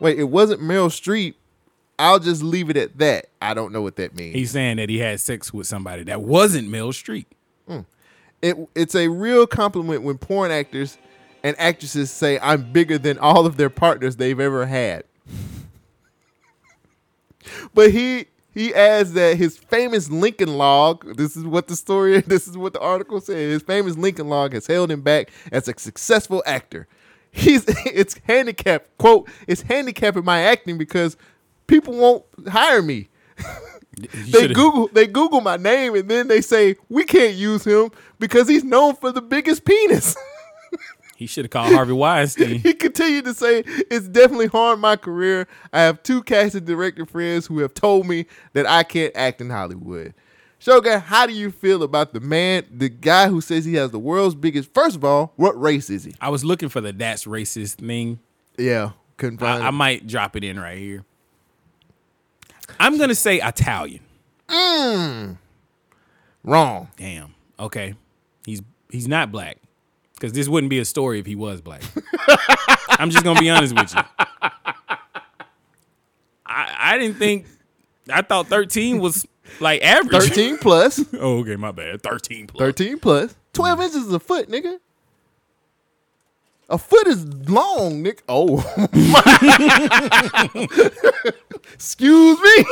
[0.00, 1.34] Wait, it wasn't Meryl Streep.
[1.96, 3.26] I'll just leave it at that.
[3.40, 4.34] I don't know what that means.
[4.34, 7.28] He's saying that he had sex with somebody that wasn't Mel Street.
[7.68, 7.82] Hmm.
[8.42, 10.98] it, it's a real compliment when porn actors
[11.46, 15.04] and actresses say I'm bigger than all of their partners they've ever had.
[17.74, 22.48] but he he adds that his famous Lincoln log, this is what the story, this
[22.48, 23.36] is what the article said.
[23.36, 26.88] His famous Lincoln log has held him back as a successful actor.
[27.30, 31.16] He's it's handicapped, quote, it's handicapping my acting because
[31.68, 33.08] people won't hire me.
[34.32, 38.48] they Google they Google my name and then they say we can't use him because
[38.48, 40.16] he's known for the biggest penis.
[41.16, 42.58] He should have called Harvey Weinstein.
[42.60, 45.48] he continued to say it's definitely harmed my career.
[45.72, 49.48] I have two casting director friends who have told me that I can't act in
[49.48, 50.12] Hollywood.
[50.58, 53.98] Shogun, how do you feel about the man, the guy who says he has the
[53.98, 54.72] world's biggest?
[54.74, 56.14] First of all, what race is he?
[56.20, 58.18] I was looking for the that's racist thing.
[58.58, 61.04] Yeah, couldn't find I, I might drop it in right here.
[62.78, 64.00] I'm gonna say Italian.
[64.48, 65.38] Mm.
[66.44, 66.88] Wrong.
[66.96, 67.34] Damn.
[67.58, 67.94] Okay.
[68.44, 69.58] He's he's not black.
[70.16, 71.82] Because this wouldn't be a story if he was black.
[72.90, 74.00] I'm just gonna be honest with you.
[76.46, 77.46] I I didn't think
[78.10, 79.26] I thought 13 was
[79.60, 80.28] like average.
[80.28, 81.04] 13 plus.
[81.14, 82.02] oh, okay, my bad.
[82.02, 82.58] 13 plus.
[82.58, 83.34] 13 plus.
[83.52, 83.82] 12 mm.
[83.82, 84.78] inches is a foot, nigga.
[86.68, 88.24] A foot is long, Nick.
[88.28, 88.58] Oh.
[91.74, 92.64] Excuse me.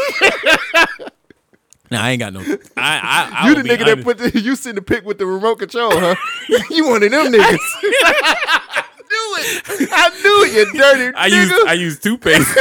[1.90, 2.40] Nah, I ain't got no.
[2.40, 2.46] I
[2.76, 5.56] I, I you the nigga that put the, you sitting the pick with the remote
[5.58, 6.14] control, huh?
[6.70, 7.58] you one of them niggas.
[7.86, 9.88] I knew it.
[9.92, 11.40] I knew it, you dirty I nigga.
[11.42, 12.54] use I use toothpaste,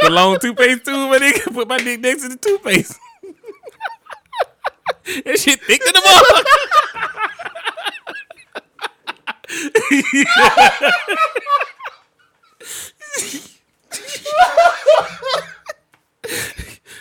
[0.00, 1.52] the long toothpaste tube, my nigga.
[1.52, 2.98] Put my dick next to the toothpaste.
[5.24, 6.44] and shit thick to the motherfucker.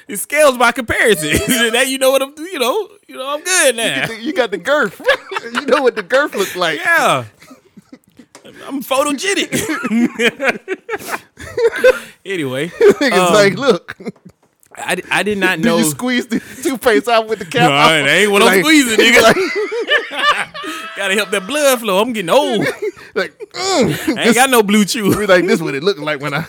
[0.07, 1.29] It scales by comparison.
[1.73, 4.11] that you know what I'm, doing, you know, you know I'm good now.
[4.11, 5.01] you got the girth.
[5.43, 6.79] you know what the girth looks like.
[6.79, 7.25] Yeah.
[8.67, 9.51] I'm photogenic.
[12.25, 13.97] anyway, Niggas um, like, look.
[14.77, 15.77] I, I did not Do know.
[15.77, 17.61] you squeeze the toothpaste out with the cap?
[17.61, 19.21] No, that ain't what I'm Like- squeezing, nigga.
[19.23, 19.35] like-
[20.97, 22.01] Gotta help that blood flow.
[22.01, 22.59] I'm getting old.
[23.15, 24.17] like, mm.
[24.17, 25.15] I ain't got no BlueChew.
[25.17, 26.45] We like this what it looked like when I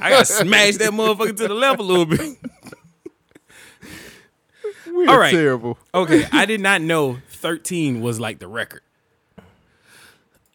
[0.00, 2.36] I got smashed that motherfucker to the left a little bit.
[4.96, 5.30] We're All right.
[5.30, 5.76] terrible.
[5.92, 8.80] Okay, I did not know 13 was like the record.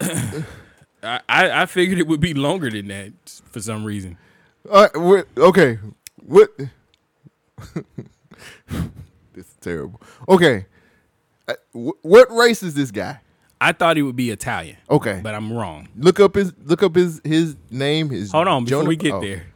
[0.00, 3.12] I, I I figured it would be longer than that
[3.50, 4.18] for some reason.
[4.64, 5.78] What, okay.
[6.26, 6.50] What?
[8.66, 10.00] this is terrible.
[10.28, 10.66] Okay.
[11.46, 13.20] Uh, wh- what race is this guy?
[13.60, 14.76] I thought he would be Italian.
[14.90, 15.20] Okay.
[15.22, 15.88] But I'm wrong.
[15.96, 18.10] Look up his look up his his name.
[18.10, 19.20] His Hold on, before Jonah- we get oh.
[19.20, 19.46] there.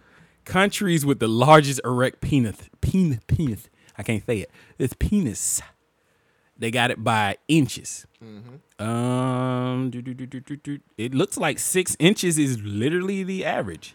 [0.45, 3.69] Countries with the largest erect penis, penis, penis.
[3.99, 4.51] I can't say it.
[4.79, 5.63] It's penis.
[6.59, 8.07] They got it by inches.
[8.25, 8.83] Mm-hmm.
[8.83, 13.95] Um, do, do, do, it looks like six inches is literally the average.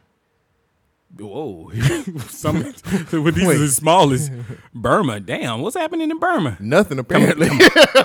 [1.17, 1.71] Whoa,
[2.29, 2.63] some
[3.11, 3.55] with these Wait.
[3.55, 4.31] are the smallest.
[4.73, 6.57] Burma, damn, what's happening in Burma?
[6.59, 7.49] Nothing apparently.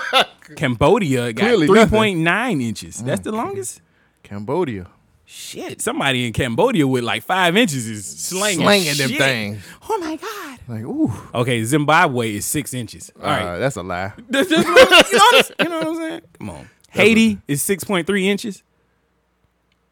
[0.55, 3.01] Cambodia got three point nine inches.
[3.01, 3.81] That's the longest.
[4.23, 4.87] Cambodia.
[5.29, 9.61] Shit, somebody in Cambodia with like five inches is slanging, Slanging them things.
[9.89, 10.59] Oh my god.
[10.69, 11.11] Like, ooh.
[11.35, 13.11] Okay, Zimbabwe is six inches.
[13.19, 14.13] All right, Uh, that's a lie.
[14.29, 16.21] That's just you, know what I'm, you know what I'm saying?
[16.37, 16.69] Come on.
[16.91, 18.63] Haiti is six point three inches.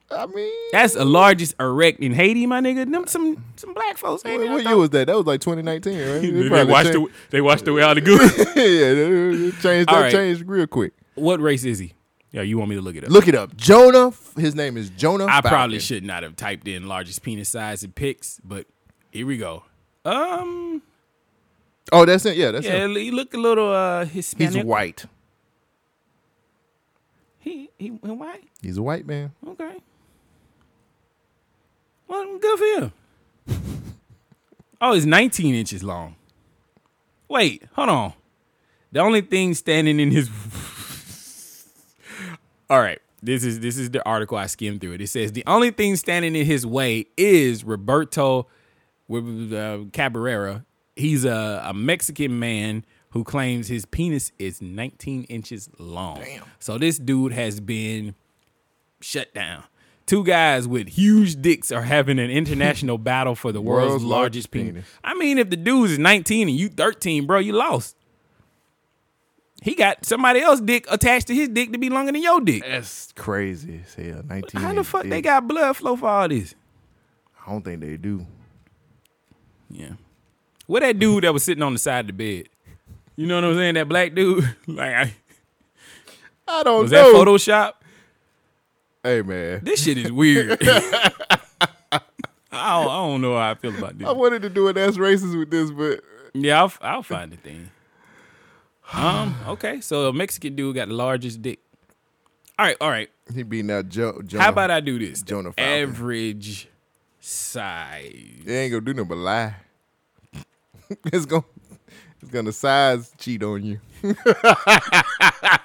[0.09, 2.89] I mean, That's the largest erect in Haiti, my nigga.
[2.89, 4.23] Them some some black folks.
[4.25, 4.51] Ain't what, it?
[4.53, 5.07] what year was that?
[5.07, 6.21] That was like 2019, right?
[6.21, 8.21] They, probably washed changed- the, they washed away all the good.
[8.37, 10.11] yeah, they- they changed All that right.
[10.13, 10.93] changed real quick.
[11.15, 11.91] what race is he?
[12.35, 13.09] Yeah, you want me to look it up?
[13.09, 13.55] Look it up.
[13.55, 14.11] Jonah.
[14.35, 15.25] His name is Jonah.
[15.25, 18.67] I probably should not have typed in largest penis size and pics, but
[19.13, 19.63] here we go.
[20.03, 20.81] Um,
[21.93, 22.35] Oh, that's it.
[22.35, 22.95] Yeah, that's yeah, him.
[22.95, 24.53] he look a little uh Hispanic.
[24.53, 25.05] He's white.
[27.39, 28.49] He he, he white.
[28.61, 29.31] He's a white man.
[29.47, 29.77] Okay.
[32.09, 32.93] Well, good for him.
[34.81, 36.15] oh, it's 19 inches long.
[37.29, 38.13] Wait, hold on.
[38.91, 40.27] The only thing standing in his
[42.69, 42.99] All right.
[43.21, 45.01] This is this is the article I skimmed through it.
[45.01, 48.47] It says the only thing standing in his way is Roberto
[49.11, 50.65] uh, Cabrera.
[50.95, 56.19] He's a, a Mexican man who claims his penis is 19 inches long.
[56.21, 56.43] Damn.
[56.59, 58.13] So this dude has been
[59.01, 59.63] shut down.
[60.05, 64.21] Two guys with huge dicks are having an international battle for the world's, World's largest,
[64.49, 64.71] largest penis.
[64.73, 64.85] penis.
[65.03, 67.95] I mean, if the dude is 19 and you 13, bro, you lost.
[69.65, 72.61] He got somebody else dick attached to his dick to be longer than your dick.
[72.61, 74.21] That's crazy as hell.
[74.23, 74.61] 19.
[74.61, 76.53] How the fuck they got blood flow for all this?
[77.43, 78.27] I don't think they do.
[79.71, 79.93] Yeah.
[80.67, 82.49] What that dude that was sitting on the side of the bed?
[83.15, 83.73] You know what I'm saying?
[83.73, 84.43] That black dude.
[84.67, 85.13] like I,
[86.47, 87.11] I don't was know.
[87.27, 87.73] Was that Photoshop?
[89.01, 90.59] Hey man, This shit is weird.
[90.61, 91.99] I,
[92.51, 94.07] don't, I don't know how I feel about this.
[94.07, 96.01] I wanted to do an ass racist with this, but
[96.35, 97.71] Yeah, I'll, I'll find the thing.
[98.93, 99.35] Um.
[99.47, 99.81] Okay.
[99.81, 101.59] So a Mexican dude got the largest dick.
[102.57, 102.77] All right.
[102.79, 103.09] All right.
[103.33, 104.21] he beating out Joe.
[104.25, 104.43] Jonah.
[104.43, 105.21] How about I do this?
[105.21, 105.89] Jonah Falcon.
[105.89, 106.69] Average
[107.19, 108.43] size.
[108.45, 109.55] It ain't gonna do nothing but lie.
[111.05, 111.43] it's gonna
[112.21, 113.79] it's gonna size cheat on you.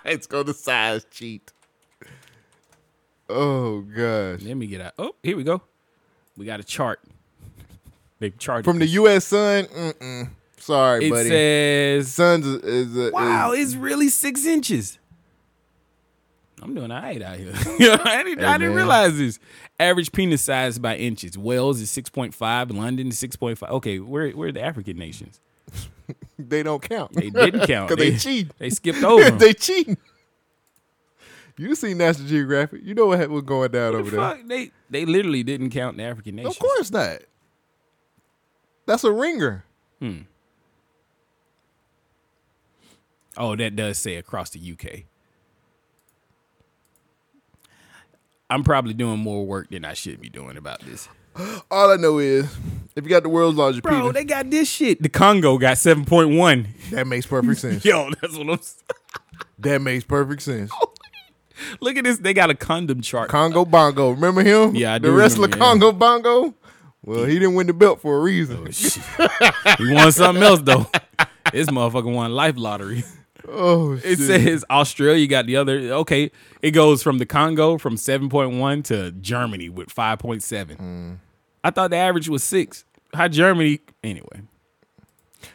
[0.05, 1.53] it's gonna size cheat.
[3.29, 4.43] Oh gosh.
[4.43, 4.95] Let me get out.
[4.99, 5.63] Oh, here we go.
[6.37, 7.01] We got a chart.
[8.19, 8.87] They charted From the.
[8.87, 9.29] U.S.
[9.29, 9.65] Sun.
[9.65, 10.29] Mm-mm.
[10.71, 11.29] Sorry, It buddy.
[11.29, 14.99] says Sun's is, is, is Wow, it's really six inches.
[16.63, 17.53] I'm doing all right out here.
[17.57, 19.39] I, didn't, I didn't realize this.
[19.79, 21.39] Average penis size by inches.
[21.39, 22.77] Wales is 6.5.
[22.77, 23.69] London is 6.5.
[23.71, 25.41] Okay, where where are the African nations?
[26.39, 27.15] they don't count.
[27.15, 27.89] They didn't count.
[27.91, 28.59] because they, They- cheat.
[28.59, 29.97] they skipped over they cheating.
[31.57, 32.83] You see National Geographic.
[32.85, 34.43] You know what was going down What over the there.
[34.47, 36.57] They they literally didn't count the African nations.
[36.57, 37.19] Of course not.
[38.87, 39.65] That's a ringer.
[39.99, 40.21] Hmm.
[43.41, 45.05] Oh, that does say across the UK.
[48.51, 51.09] I'm probably doing more work than I should be doing about this.
[51.71, 52.45] All I know is
[52.95, 53.97] if you got the world's largest people.
[53.97, 55.03] Bro, penis, they got this shit.
[55.03, 56.91] The Congo got 7.1.
[56.91, 57.83] that makes perfect sense.
[57.83, 58.85] Yo, that's what I'm saying.
[59.59, 60.71] That makes perfect sense.
[61.81, 62.17] Look at this.
[62.19, 63.29] They got a condom chart.
[63.29, 64.11] Congo Bongo.
[64.11, 64.75] Remember him?
[64.75, 65.09] Yeah, I do.
[65.09, 65.71] The wrestler remember, yeah.
[65.71, 66.55] Congo Bongo.
[67.05, 68.67] Well, he didn't win the belt for a reason.
[68.67, 70.87] Oh, he won something else, though.
[71.53, 73.05] This motherfucker won life lottery.
[73.53, 74.19] Oh, It shit.
[74.19, 75.79] says Australia got the other.
[75.79, 76.31] Okay,
[76.63, 80.77] it goes from the Congo from 7.1 to Germany with 5.7.
[80.77, 81.17] Mm.
[81.65, 82.85] I thought the average was six.
[83.13, 83.81] How Germany?
[84.05, 84.43] Anyway,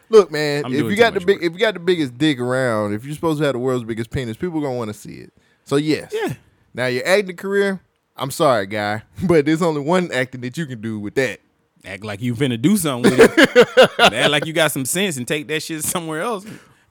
[0.09, 2.93] Look, man, I'm if you got the big, if you got the biggest dick around,
[2.93, 5.33] if you're supposed to have the world's biggest penis, people gonna want to see it.
[5.63, 6.33] So yes, Yeah.
[6.73, 7.79] Now your acting career,
[8.17, 11.39] I'm sorry, guy, but there's only one acting that you can do with that.
[11.85, 13.89] act like you finna do something with it.
[14.13, 16.45] act like you got some sense and take that shit somewhere else.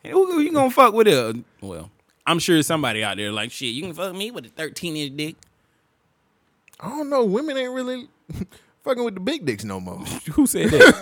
[0.04, 1.36] And Who, who you gonna fuck with it?
[1.62, 1.90] Well,
[2.26, 3.74] I'm sure somebody out there like shit.
[3.74, 5.36] You can fuck me with a 13 inch dick.
[6.78, 7.24] I don't know.
[7.24, 8.08] Women ain't really
[8.84, 9.98] fucking with the big dicks no more.
[10.32, 10.94] Who said that?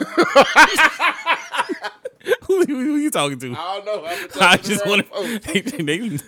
[2.43, 3.57] who, who, who you talking to?
[3.59, 4.07] I don't know.
[4.07, 6.21] I'm I just want to.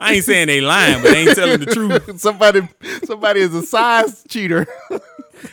[0.00, 2.20] I ain't saying they lying, but they ain't telling the truth.
[2.20, 2.68] somebody,
[3.04, 4.66] somebody is a size cheater.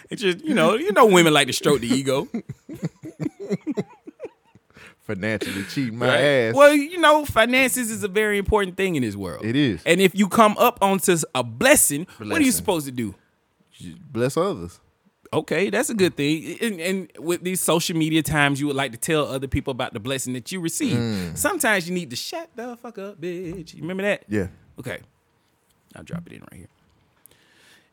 [0.09, 2.27] It's just you know, you know, women like to stroke the ego.
[5.05, 6.19] Financially cheating my right?
[6.19, 6.55] ass.
[6.55, 9.45] Well, you know, finances is a very important thing in this world.
[9.45, 9.81] It is.
[9.85, 13.13] And if you come up onto a blessing, what are you supposed to do?
[14.11, 14.79] Bless others.
[15.31, 16.57] Okay, that's a good thing.
[16.61, 19.93] And, and with these social media times, you would like to tell other people about
[19.93, 20.97] the blessing that you receive.
[20.97, 21.37] Mm.
[21.37, 23.73] Sometimes you need to shut the fuck up, bitch.
[23.73, 24.23] You remember that?
[24.27, 24.47] Yeah.
[24.79, 24.99] Okay.
[25.95, 26.67] I'll drop it in right here.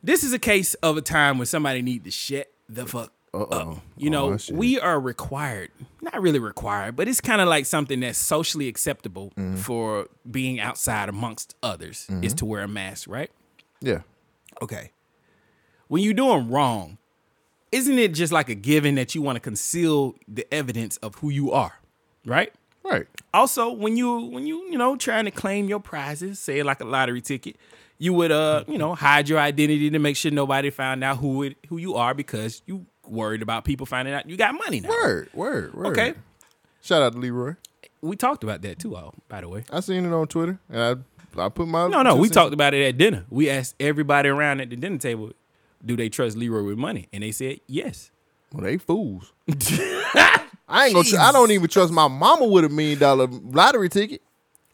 [0.02, 3.78] This is a case of a time when somebody need to shut the fuck up.
[3.96, 4.54] You know, Oh, shit.
[4.56, 5.70] we are required,
[6.02, 9.56] not really required, but it's kind of like something that's socially acceptable Mm-hmm.
[9.56, 12.36] for being outside amongst others is Mhm.
[12.38, 13.30] to wear a mask, right?
[13.80, 14.00] Yeah.
[14.60, 14.90] Okay.
[15.88, 16.98] When you're doing wrong,
[17.70, 21.30] isn't it just like a given that you want to conceal the evidence of who
[21.30, 21.80] you are,
[22.26, 22.52] right?
[22.84, 23.06] Right.
[23.32, 26.84] Also, when you when you you know trying to claim your prizes, say like a
[26.84, 27.56] lottery ticket,
[27.98, 31.44] you would uh you know hide your identity to make sure nobody found out who
[31.44, 34.88] it who you are because you worried about people finding out you got money now.
[34.88, 35.86] Word, word, word.
[35.88, 36.14] Okay.
[36.82, 37.54] Shout out to Leroy.
[38.00, 39.64] We talked about that too, all by the way.
[39.70, 41.04] I seen it on Twitter, and
[41.36, 43.24] I I put my No, no, we cents- talked about it at dinner.
[43.30, 45.32] We asked everybody around at the dinner table,
[45.84, 47.08] do they trust Leroy with money?
[47.12, 48.10] And they said yes.
[48.52, 49.32] Well, they fools.
[50.68, 51.04] I ain't gonna.
[51.08, 54.22] Tr- I don't even trust my mama with a million dollar lottery ticket.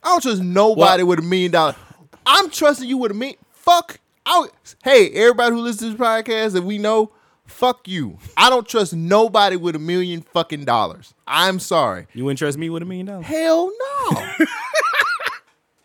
[0.03, 1.77] I don't trust nobody with a million dollar.
[2.25, 3.37] I'm trusting you with a million.
[3.53, 4.01] Fuck.
[4.25, 4.47] I,
[4.85, 7.11] hey, everybody who listens to this podcast that we know,
[7.49, 8.19] fuck you.
[8.37, 11.15] I don't trust nobody with a million fucking dollars.
[11.27, 12.07] I'm sorry.
[12.15, 13.27] You wouldn't trust me with a million dollars?
[13.27, 13.71] Hell
[14.11, 14.21] no.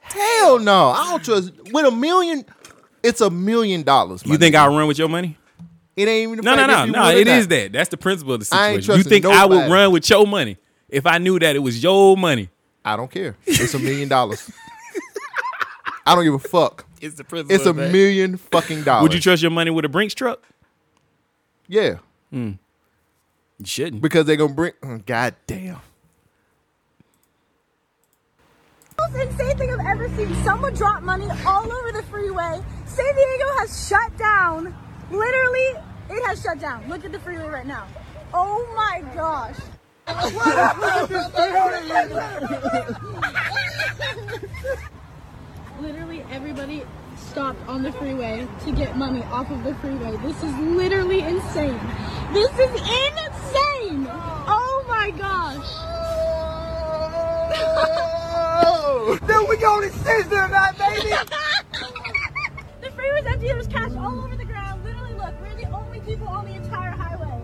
[0.01, 0.89] Hell no.
[0.89, 2.45] I don't trust with a million.
[3.01, 4.23] It's a million dollars.
[4.25, 5.37] You think I'll run with your money?
[5.95, 6.37] It ain't even.
[6.37, 7.03] the No, no, no, no.
[7.05, 7.37] would or It not.
[7.39, 7.71] is that.
[7.71, 8.99] That's the principle of the I ain't situation.
[8.99, 10.57] You trusting think I would run with your money
[10.89, 12.49] if I knew that it was your money?
[12.85, 13.35] I don't care.
[13.45, 14.49] It's a million dollars.
[16.05, 16.85] I don't give a fuck.
[16.99, 17.55] It's the principle.
[17.55, 17.91] It's a that.
[17.91, 19.03] million fucking dollars.
[19.03, 20.43] Would you trust your money with a Brinks truck?
[21.67, 21.97] Yeah,
[22.33, 22.57] Mm.
[23.59, 24.01] You shouldn't.
[24.01, 24.73] because they're gonna bring.
[24.83, 25.79] oh, God damn.
[28.99, 30.33] most insane thing I've ever seen.
[30.43, 32.61] Someone drop money all over the freeway.
[32.85, 34.75] San Diego has shut down.
[35.11, 35.75] Literally,
[36.09, 36.87] it has shut down.
[36.89, 37.87] Look at the freeway right now.
[38.33, 39.55] Oh my gosh.
[45.81, 46.83] Literally, everybody
[47.17, 50.15] stopped on the freeway to get money off of the freeway.
[50.17, 51.79] This is literally insane.
[52.33, 54.07] This is insane.
[54.47, 55.89] Oh my gosh.
[59.27, 61.09] Then we gonna scissor that, baby.
[62.81, 63.47] the freeway was empty.
[63.47, 64.83] There was cash all over the ground.
[64.83, 67.41] Literally, look, we're the only people on the entire highway.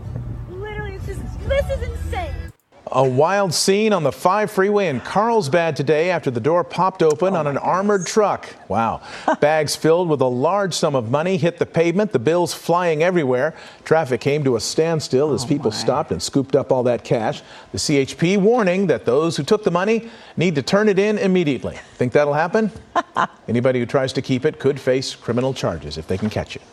[0.50, 2.49] Literally, it's just, this is insane.
[2.92, 7.36] A wild scene on the 5 freeway in Carlsbad today after the door popped open
[7.36, 8.56] on an armored truck.
[8.68, 9.02] Wow.
[9.40, 13.54] Bags filled with a large sum of money hit the pavement, the bills flying everywhere.
[13.86, 17.44] Traffic came to a standstill as oh, people stopped and scooped up all that cash.
[17.74, 21.78] The CHP warning that those who took the money need to turn it in immediately.
[21.94, 22.72] Think that'll happen?
[23.48, 26.64] Anybody who tries to keep it could face criminal charges if they can catch it.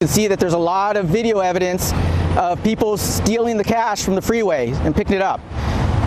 [0.00, 1.92] You can see that there's a lot of video evidence
[2.36, 5.40] of people stealing the cash from the freeway and picking it up.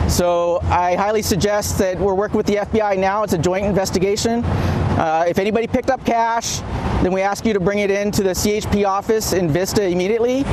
[0.09, 3.23] So I highly suggest that we're working with the FBI now.
[3.23, 4.43] It's a joint investigation.
[4.43, 6.59] Uh, if anybody picked up cash,
[7.01, 10.43] then we ask you to bring it into the CHP office in Vista immediately.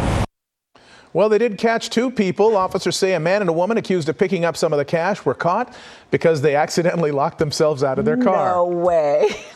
[1.13, 2.57] Well, they did catch two people.
[2.57, 5.25] Officers say a man and a woman accused of picking up some of the cash
[5.25, 5.75] were caught
[6.11, 8.55] because they accidentally locked themselves out of their car.
[8.55, 9.29] No way.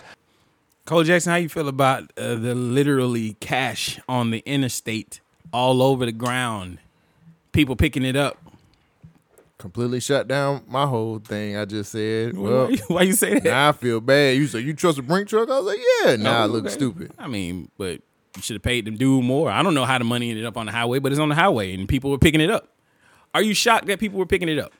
[0.89, 5.20] Cole Jackson, how you feel about uh, the literally cash on the interstate
[5.52, 6.78] all over the ground?
[7.52, 8.39] People picking it up.
[9.59, 11.59] Completely shut down my whole thing.
[11.59, 12.39] I just said.
[12.39, 13.44] Well, why you say that?
[13.44, 14.39] Now I feel bad.
[14.39, 15.51] You said you trust a brink truck.
[15.51, 16.16] I was like, yeah.
[16.16, 17.12] Now I look stupid.
[17.19, 18.01] I mean, but
[18.36, 19.51] you should have paid them dude more.
[19.51, 21.35] I don't know how the money ended up on the highway, but it's on the
[21.35, 22.66] highway and people were picking it up.
[23.35, 24.73] Are you shocked that people were picking it up?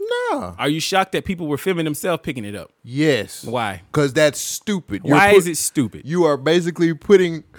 [0.00, 0.54] No.
[0.58, 2.72] Are you shocked that people were filming themselves picking it up?
[2.82, 3.44] Yes.
[3.44, 3.82] Why?
[3.92, 5.02] Because that's stupid.
[5.04, 6.02] Why put- is it stupid?
[6.04, 7.44] You are basically putting.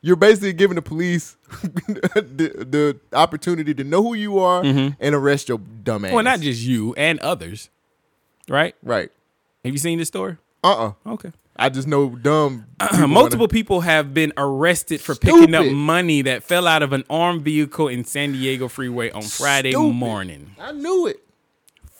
[0.00, 2.64] You're basically giving the police the,
[3.10, 4.96] the opportunity to know who you are Mhm.
[5.00, 6.12] and arrest your dumb ass.
[6.12, 7.68] Well, not just you and others,
[8.48, 8.76] right?
[8.84, 9.10] Right.
[9.64, 10.36] Have you seen this story?
[10.62, 11.32] Uh uh Okay.
[11.56, 12.66] I just know dumb.
[12.80, 16.92] people Multiple wanna- people have been arrested for picking up money that fell out of
[16.92, 20.52] an armed vehicle in San Diego freeway on Friday morning.
[20.60, 21.20] I knew it.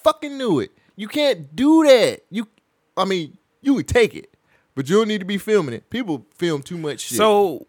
[0.08, 0.70] Fucking knew it.
[0.96, 2.20] You can't do that.
[2.30, 2.48] You,
[2.96, 4.34] I mean, you would take it,
[4.74, 5.90] But you don't need to be filming it.
[5.90, 7.18] People film too much shit.
[7.18, 7.66] So,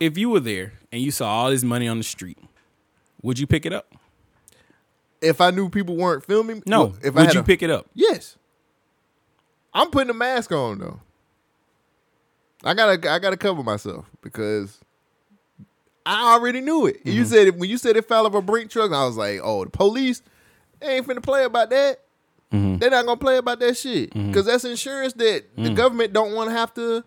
[0.00, 2.38] if you were there and you saw all this money on the street,
[3.20, 3.94] would you pick it up?
[5.20, 6.84] if I knew people weren't filming, No.
[6.86, 7.86] well, if I would you a- pick it up?
[7.94, 8.36] Yes.
[9.72, 11.00] I'm putting a mask on though.
[12.64, 14.80] I gotta I gotta cover myself because
[16.04, 17.00] I already knew it.
[17.04, 17.26] You Mhm.
[17.26, 18.90] said it when you said it fell off a brink truck.
[18.90, 20.22] I was like, oh, the police
[20.82, 22.00] they ain't finna play about that.
[22.52, 22.80] Mhm.
[22.80, 25.74] They're not gonna play about that shit because that's insurance that the Mm.
[25.76, 27.02] government don't want to have to.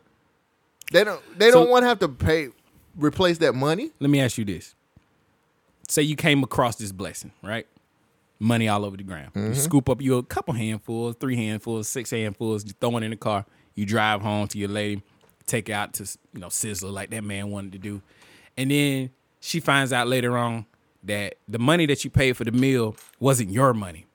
[0.91, 1.21] They don't.
[1.37, 2.49] They So- don't want to have to pay
[2.97, 3.91] replace that money.
[3.99, 4.73] Let me ask you this.
[5.87, 7.67] Say you came across this blessing, right?
[8.39, 9.31] Money all over the ground.
[9.35, 9.55] You Mhm.
[9.55, 13.15] scoop up you a couple handfuls, three handfuls, six handfuls, you throw it in the
[13.17, 13.45] car.
[13.75, 15.03] You drive home to your lady,
[15.45, 16.03] take out to
[16.33, 18.01] you know Sizzler like that man wanted to do,
[18.57, 19.11] and then
[19.41, 20.65] she finds out later on
[21.05, 24.05] that the money that you paid for the meal wasn't your money.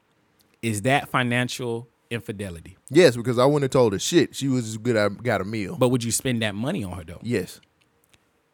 [0.62, 2.76] Is that financial infidelity?
[2.90, 4.34] Yes, because I wouldn't have told her shit.
[4.36, 4.96] She was as good.
[4.96, 5.76] I got a meal.
[5.78, 7.20] But would you spend that money on her though?
[7.22, 7.60] Yes.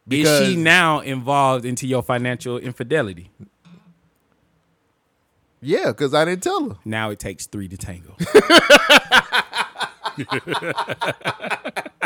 [0.09, 3.31] Is she now involved into your financial infidelity?
[5.61, 6.77] Yeah, because I didn't tell her.
[6.85, 8.17] Now it takes three to tango.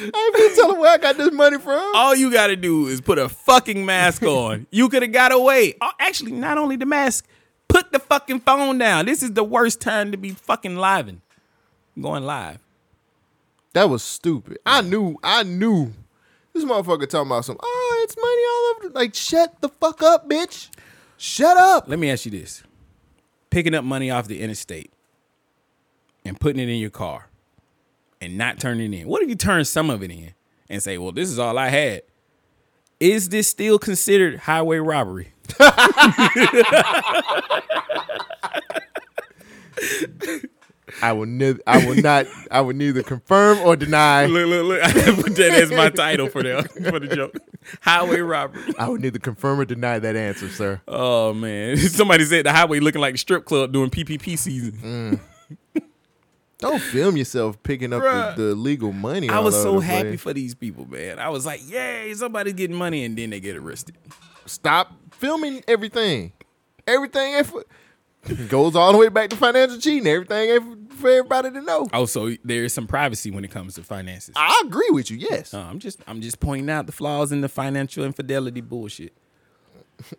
[0.00, 1.92] I ain't finna tell her where I got this money from.
[1.94, 4.66] All you got to do is put a fucking mask on.
[4.70, 5.74] You could have got away.
[5.80, 7.26] Oh, actually, not only the mask,
[7.68, 9.06] put the fucking phone down.
[9.06, 11.20] This is the worst time to be fucking living.
[12.00, 12.60] Going live.
[13.72, 14.58] That was stupid.
[14.64, 15.18] I knew.
[15.22, 15.92] I knew.
[16.52, 17.56] This motherfucker talking about some.
[17.60, 18.98] Oh, it's money all over.
[18.98, 20.70] Like, shut the fuck up, bitch.
[21.16, 21.88] Shut up.
[21.88, 22.62] Let me ask you this:
[23.50, 24.92] picking up money off the interstate
[26.24, 27.28] and putting it in your car
[28.20, 29.08] and not turning it in.
[29.08, 30.34] What if you turn some of it in
[30.68, 32.02] and say, "Well, this is all I had"?
[33.00, 35.32] Is this still considered highway robbery?
[41.02, 41.60] I will neither.
[41.66, 42.26] I will not.
[42.50, 44.26] I will neither confirm or deny.
[44.26, 44.82] Look, look, look.
[44.84, 44.92] I
[45.22, 47.36] put that as my title for the for the joke.
[47.80, 48.74] Highway robbery.
[48.78, 50.80] I would neither confirm or deny that answer, sir.
[50.88, 54.72] Oh man, somebody said the highway looking like a strip club during PPP season.
[54.72, 55.20] Mm.
[56.58, 58.34] Don't film yourself picking up Bruh.
[58.34, 59.28] the, the legal money.
[59.28, 61.20] I was so happy for these people, man.
[61.20, 63.96] I was like, yay, somebody's getting money, and then they get arrested.
[64.44, 66.32] Stop filming everything.
[66.86, 67.44] Everything
[68.48, 70.06] goes all the way back to financial cheating.
[70.06, 71.86] Everything ain't for, everybody to know.
[71.92, 74.34] Also, there is some privacy when it comes to finances.
[74.36, 75.18] I agree with you.
[75.18, 75.54] Yes.
[75.54, 79.12] Uh, I'm just I'm just pointing out the flaws in the financial infidelity bullshit.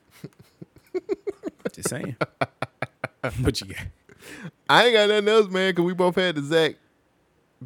[1.73, 2.15] just saying.
[3.41, 3.87] what you got?
[4.69, 6.75] I ain't got nothing else, man, because we both had the Zac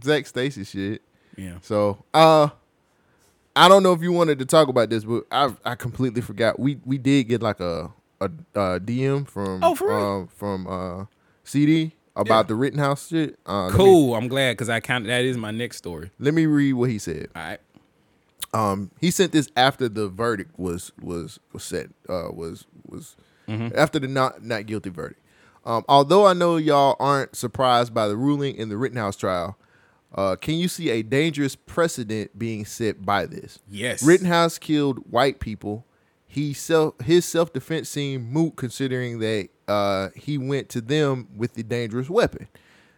[0.03, 1.01] Zac Stacy shit.
[1.37, 1.57] Yeah.
[1.61, 2.49] So uh
[3.55, 6.59] I don't know if you wanted to talk about this, but I I completely forgot.
[6.59, 8.25] We we did get like a a,
[8.55, 11.05] uh DM from Oh, for um, from uh
[11.43, 13.37] CD about the Rittenhouse shit.
[13.45, 14.15] Uh, let me- Cool.
[14.15, 16.11] I'm glad because I counted that is my next story.
[16.19, 17.27] Let me read what he said.
[17.35, 17.59] All right.
[18.53, 21.87] Um, he sent this after the verdict was was was set.
[22.07, 23.15] Uh, was was
[23.49, 23.75] Mhm.
[23.75, 25.19] after the not not guilty verdict.
[25.65, 29.57] Um, although I know y'all aren't surprised by the ruling in the Rittenhouse trial,
[30.15, 33.59] uh, can you see a dangerous precedent being set by this?
[33.69, 34.03] Yes.
[34.03, 35.85] Rittenhouse killed white people.
[36.27, 41.53] He self his self defense seemed moot considering that uh, he went to them with
[41.53, 42.47] the dangerous weapon.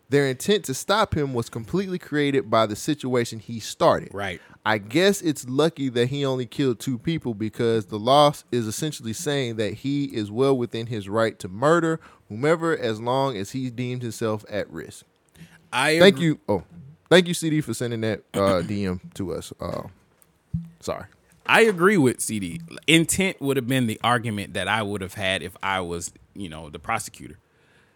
[0.10, 4.10] Their intent to stop him was completely created by the situation he started.
[4.14, 4.40] Right.
[4.68, 9.14] I guess it's lucky that he only killed two people because the law is essentially
[9.14, 13.70] saying that he is well within his right to murder whomever as long as he
[13.70, 15.06] deems himself at risk.
[15.72, 16.40] I thank agree- you.
[16.50, 16.64] Oh,
[17.10, 19.54] thank you, CD, for sending that uh, DM to us.
[19.60, 19.84] Uh,
[20.80, 21.06] sorry.
[21.46, 22.60] I agree with CD.
[22.88, 26.50] Intent would have been the argument that I would have had if I was, you
[26.50, 27.38] know, the prosecutor.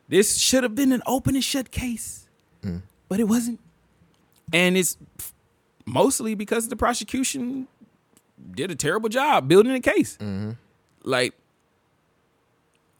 [0.08, 2.28] This should have been an open and shut case,
[2.64, 2.82] Mm.
[3.08, 3.60] but it wasn't.
[4.54, 4.98] And it's
[5.90, 7.68] mostly because the prosecution
[8.52, 10.18] did a terrible job building a case.
[10.18, 10.52] Mm-hmm.
[11.04, 11.34] Like,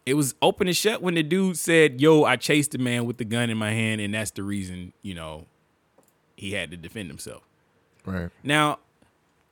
[0.06, 3.18] it was open and shut when the dude said, Yo, I chased the man with
[3.18, 5.46] the gun in my hand, and that's the reason, you know,
[6.36, 7.42] he had to defend himself.
[8.04, 8.30] Right.
[8.42, 8.78] Now,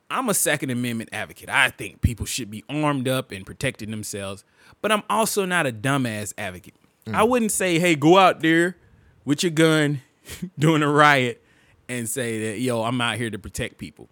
[0.09, 1.49] I'm a Second Amendment advocate.
[1.49, 4.43] I think people should be armed up and protecting themselves,
[4.81, 6.73] but I'm also not a dumbass advocate.
[7.07, 7.29] I mm.
[7.29, 8.75] wouldn't say, hey, go out there
[9.23, 10.01] with your gun
[10.59, 11.43] doing a riot
[11.89, 14.07] and say that, yo, I'm out here to protect people.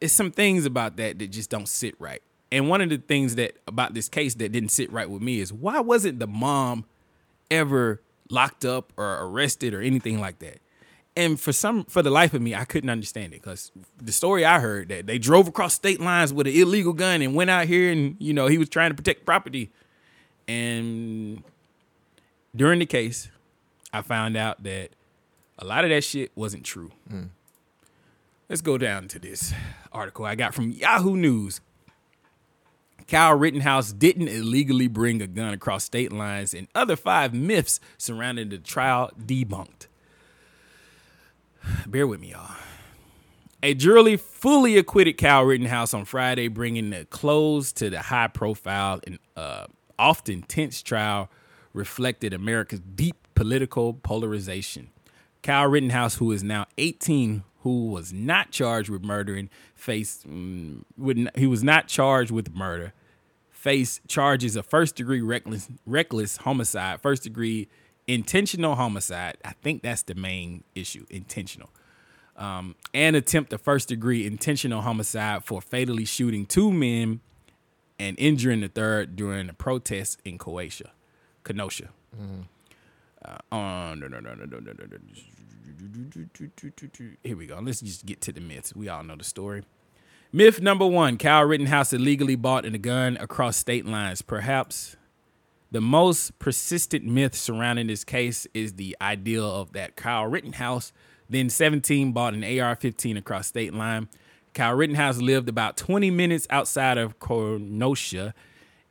[0.00, 2.22] It's some things about that that just don't sit right.
[2.52, 5.40] And one of the things that about this case that didn't sit right with me
[5.40, 6.84] is why wasn't the mom
[7.50, 8.00] ever
[8.30, 10.58] locked up or arrested or anything like that?
[11.16, 13.70] And for some, for the life of me, I couldn't understand it because
[14.00, 17.34] the story I heard that they drove across state lines with an illegal gun and
[17.34, 19.70] went out here and you know he was trying to protect property.
[20.48, 21.42] And
[22.54, 23.30] during the case,
[23.92, 24.90] I found out that
[25.58, 26.90] A lot of that shit wasn't true.
[28.48, 29.54] Let's go down to this
[29.92, 31.60] article I got from Yahoo News.
[33.06, 38.48] Kyle Rittenhouse didn't illegally bring a gun across state lines, and other five myths surrounding
[38.48, 39.86] the trial debunked.
[41.86, 42.50] Bear with me, y'all.
[43.62, 49.00] A jury fully acquitted Kyle Rittenhouse on Friday, bringing the close to the high profile
[49.06, 49.66] and uh,
[49.98, 51.30] often tense trial
[51.72, 54.90] reflected America's deep political polarization.
[55.44, 61.18] Kyle Rittenhouse, who is now 18, who was not charged with murdering, faced mm, would
[61.18, 62.94] n- he was not charged with murder,
[63.50, 67.68] faced charges of first degree reckless reckless homicide, first degree
[68.06, 69.36] intentional homicide.
[69.44, 71.68] I think that's the main issue, intentional.
[72.36, 77.20] Um, and attempt of first degree intentional homicide for fatally shooting two men
[77.98, 80.90] and injuring the third during a protest in Croatia,
[81.44, 81.90] Kenosha.
[83.24, 84.02] Uh, on
[87.22, 87.58] Here we go.
[87.60, 88.74] Let's just get to the myths.
[88.74, 89.62] We all know the story.
[90.32, 94.20] Myth number one: Kyle Rittenhouse illegally bought a gun across state lines.
[94.22, 94.96] Perhaps
[95.70, 100.92] the most persistent myth surrounding this case is the idea of that Kyle Rittenhouse,
[101.28, 104.08] then 17, bought an AR-15 across state line.
[104.52, 108.34] Kyle Rittenhouse lived about 20 minutes outside of Kenosha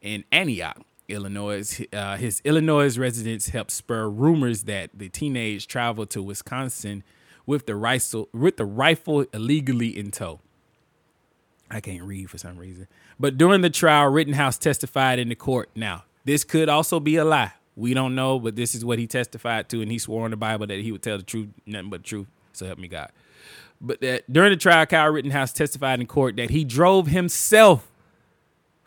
[0.02, 0.82] in Antioch,
[1.14, 1.86] Illinois.
[1.94, 7.04] Uh, his Illinois residence helped spur rumors that the teenage traveled to Wisconsin
[7.46, 10.40] with the rifle, with the rifle illegally in tow.
[11.70, 12.88] I can't read for some reason.
[13.20, 15.70] But during the trial, Rittenhouse testified in the court.
[15.76, 17.54] Now, this could also be a lie.
[17.76, 20.38] We don't know, but this is what he testified to, and he swore on the
[20.38, 22.28] Bible that he would tell the truth, nothing but the truth.
[22.54, 23.12] So help me God.
[23.82, 27.90] But that during the trial, Kyle Rittenhouse testified in court that he drove himself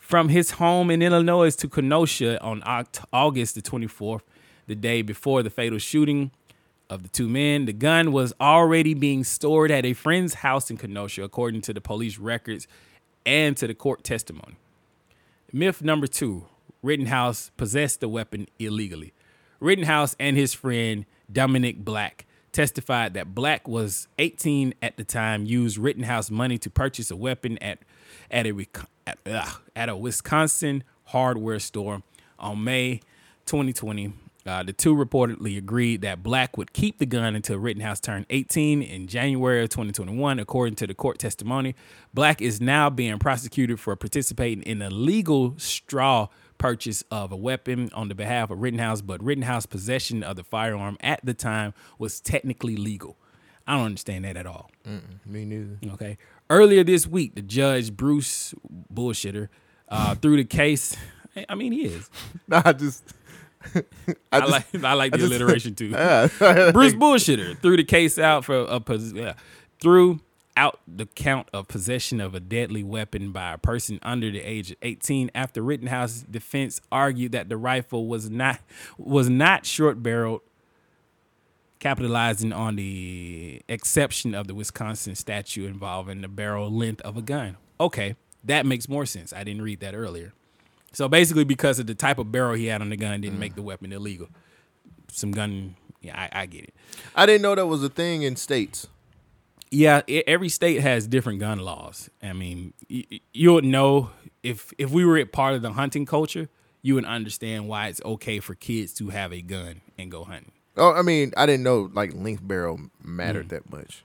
[0.06, 2.62] from his home in Illinois to Kenosha on
[3.12, 4.20] August the 24th,
[4.68, 6.30] the day before the fatal shooting
[6.88, 7.64] of the two men.
[7.64, 11.80] The gun was already being stored at a friend's house in Kenosha, according to the
[11.80, 12.68] police records
[13.26, 14.54] and to the court testimony.
[15.52, 16.46] Myth number two
[16.84, 19.12] Rittenhouse possessed the weapon illegally.
[19.58, 25.78] Rittenhouse and his friend Dominic Black testified that Black was 18 at the time, used
[25.78, 27.80] Rittenhouse money to purchase a weapon at
[28.30, 28.66] at a
[29.06, 32.02] at, ugh, at a Wisconsin hardware store
[32.38, 33.00] on May
[33.46, 34.12] 2020.
[34.46, 38.80] Uh, the two reportedly agreed that Black would keep the gun until Rittenhouse turned 18
[38.80, 41.74] in January of 2021, according to the court testimony.
[42.14, 46.28] Black is now being prosecuted for participating in a legal straw
[46.58, 50.96] purchase of a weapon on the behalf of Rittenhouse, but Rittenhouse possession of the firearm
[51.00, 53.16] at the time was technically legal.
[53.66, 54.70] I don't understand that at all.
[55.26, 55.78] Me neither.
[55.94, 56.18] Okay.
[56.48, 58.54] Earlier this week, the judge Bruce
[58.92, 59.48] Bullshitter
[59.88, 60.96] uh, threw the case.
[61.48, 62.08] I mean, he is.
[62.48, 63.02] Nah, I just.
[64.32, 65.88] I, just- like I like I the just- alliteration too.
[65.90, 66.28] Yeah.
[66.72, 69.34] Bruce Bullshitter threw the case out for a pos- yeah,
[69.80, 70.20] threw
[70.56, 74.70] out the count of possession of a deadly weapon by a person under the age
[74.70, 78.60] of 18 after Rittenhouse defense argued that the rifle was not
[78.96, 80.40] was not short barreled
[81.86, 87.56] capitalizing on the exception of the Wisconsin statute involving the barrel length of a gun.
[87.78, 89.32] Okay, that makes more sense.
[89.32, 90.32] I didn't read that earlier.
[90.92, 93.54] So basically, because of the type of barrel he had on the gun, didn't make
[93.54, 93.66] the mm.
[93.66, 94.28] weapon illegal.
[95.12, 96.74] Some gun, yeah, I, I get it.
[97.14, 98.88] I didn't know that was a thing in states.
[99.70, 102.10] Yeah, e- every state has different gun laws.
[102.20, 104.10] I mean, y- y- you would know
[104.42, 106.48] if if we were a part of the hunting culture,
[106.82, 110.50] you would understand why it's okay for kids to have a gun and go hunting.
[110.76, 113.50] Oh, I mean, I didn't know like length barrel mattered Mm.
[113.50, 114.04] that much.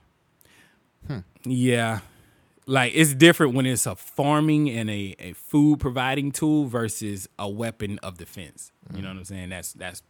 [1.06, 1.18] Hmm.
[1.44, 2.00] Yeah.
[2.66, 7.48] Like it's different when it's a farming and a, a food providing tool versus a
[7.48, 8.70] weapon of defense.
[8.94, 9.12] You know mm.
[9.12, 9.48] what I'm saying?
[9.50, 10.02] That's that's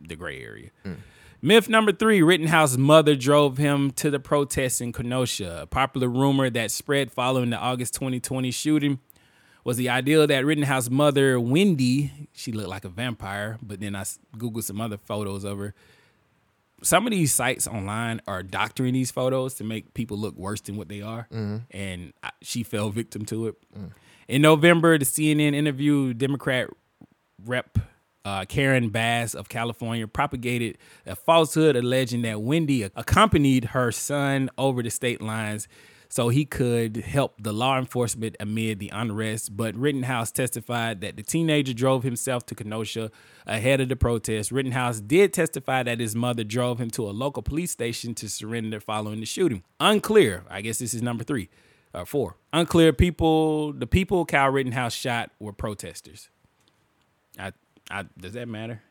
[0.00, 0.70] the gray area.
[0.84, 0.96] Mm.
[1.42, 5.60] Myth number three Rittenhouse's mother drove him to the protests in Kenosha.
[5.62, 8.98] A popular rumor that spread following the August 2020 shooting
[9.64, 14.02] was the idea that Rittenhouse's mother, Wendy, she looked like a vampire, but then I
[14.36, 15.74] Googled some other photos of her
[16.82, 20.76] some of these sites online are doctoring these photos to make people look worse than
[20.76, 21.62] what they are, Mhm.
[21.70, 23.54] and I- she fell victim to it.
[24.28, 26.68] In November, the CNN interviewed Democrat
[27.42, 27.78] Rep.
[28.26, 30.76] Uh, Karen Bass of California propagated
[31.06, 35.68] a falsehood alleging that Wendy accompanied her son over the state lines
[36.14, 39.56] so he could help the law enforcement amid the unrest.
[39.56, 43.10] But Rittenhouse testified that the teenager drove himself to Kenosha
[43.48, 44.52] ahead of the protest.
[44.52, 48.78] Rittenhouse did testify that his mother drove him to a local police station to surrender
[48.78, 49.64] following the shooting.
[49.80, 50.44] Unclear.
[50.48, 51.48] I guess this is number three
[51.92, 52.36] or four.
[52.52, 52.92] Unclear.
[52.92, 53.72] People.
[53.72, 56.28] The people Kyle Rittenhouse shot were protesters.
[57.40, 57.54] I,
[57.90, 58.82] I, does that matter?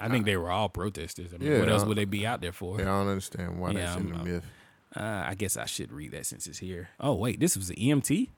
[0.00, 1.32] I think they were all protesters.
[1.32, 2.80] I mean, Yeah, what else would they be out there for?
[2.80, 4.44] Yeah, I don't understand why that's in the myth.
[4.96, 6.88] Uh, I guess I should read that since it's here.
[6.98, 8.30] Oh wait, this was the EMT.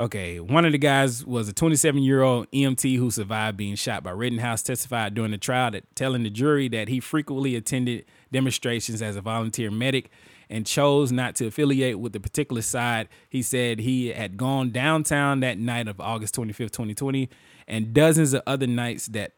[0.00, 4.02] Okay, one of the guys was a 27 year old EMT who survived being shot
[4.02, 4.62] by Rittenhouse.
[4.62, 9.20] Testified during the trial that telling the jury that he frequently attended demonstrations as a
[9.20, 10.10] volunteer medic
[10.50, 13.08] and chose not to affiliate with the particular side.
[13.28, 17.30] He said he had gone downtown that night of August 25th, 2020,
[17.66, 19.32] and dozens of other nights that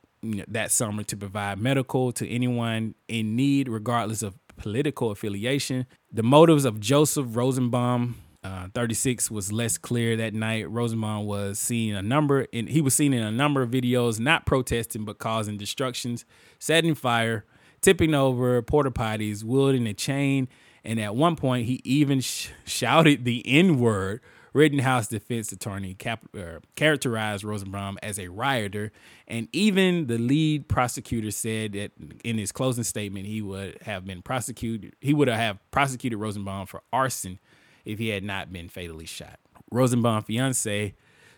[0.48, 5.86] that summer to provide medical to anyone in need, regardless of political affiliation.
[6.14, 10.70] The motives of Joseph Rosenbaum, uh, 36, was less clear that night.
[10.70, 14.46] Rosenbaum was seen a number, and he was seen in a number of videos, not
[14.46, 16.24] protesting but causing destructions,
[16.60, 17.44] setting fire,
[17.80, 20.46] tipping over porta potties, wielding a chain,
[20.84, 24.20] and at one point he even sh- shouted the N word.
[24.54, 28.92] Rittenhouse defense attorney cap- uh, characterized Rosenbaum as a rioter,
[29.26, 31.90] and even the lead prosecutor said that
[32.22, 34.94] in his closing statement he would have been prosecuted.
[35.00, 37.40] He would have prosecuted Rosenbaum for arson
[37.84, 39.40] if he had not been fatally shot.
[39.72, 40.94] Rosenbaum's fiance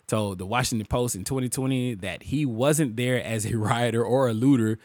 [0.07, 4.35] told the Washington Post in 2020 that he wasn't there as a rioter or a
[4.35, 4.79] looter.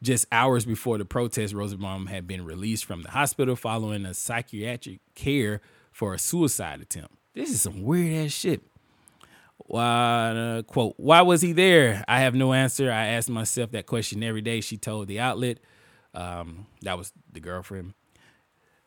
[0.00, 5.00] Just hours before the protest, Rosenbaum had been released from the hospital following a psychiatric
[5.16, 5.60] care
[5.90, 7.17] for a suicide attempt.
[7.38, 8.62] This is some weird ass shit.
[9.58, 12.04] Why, uh, quote, why was he there?
[12.08, 12.90] I have no answer.
[12.90, 15.58] I ask myself that question every day, she told the outlet.
[16.14, 17.94] Um, that was the girlfriend.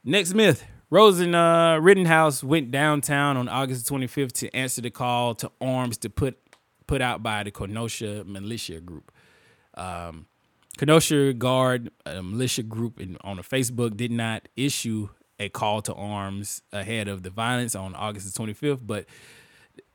[0.03, 0.65] Next myth.
[0.89, 6.09] Rosen uh, Rittenhouse went downtown on August 25th to answer the call to arms to
[6.09, 6.37] put
[6.87, 9.13] put out by the Kenosha militia group.
[9.75, 10.25] Um,
[10.77, 15.07] Kenosha Guard, a militia group in, on a Facebook, did not issue
[15.41, 19.05] a call to arms ahead of the violence on August the 25th, but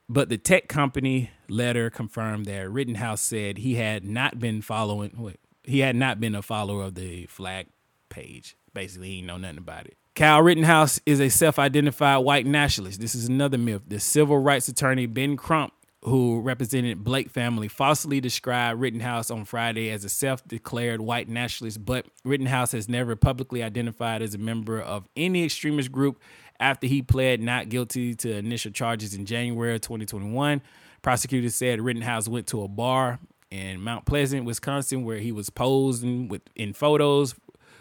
[0.09, 5.13] but the tech company letter confirmed that Rittenhouse said he had not been following.
[5.17, 7.67] Wait, he had not been a follower of the flag
[8.09, 8.57] page.
[8.73, 9.97] Basically, he know nothing about it.
[10.15, 13.01] Kyle Rittenhouse is a self-identified white nationalist.
[13.01, 13.83] This is another myth.
[13.87, 15.73] The civil rights attorney Ben Crump,
[16.07, 22.07] who represented Blake family, falsely described Rittenhouse on Friday as a self-declared white nationalist, but
[22.25, 26.21] Rittenhouse has never publicly identified as a member of any extremist group
[26.61, 30.63] after he pled not guilty to initial charges in January of 2021.
[31.03, 33.19] Prosecutors said Rittenhouse went to a bar
[33.51, 37.35] in Mount Pleasant, Wisconsin, where he was posing with in photos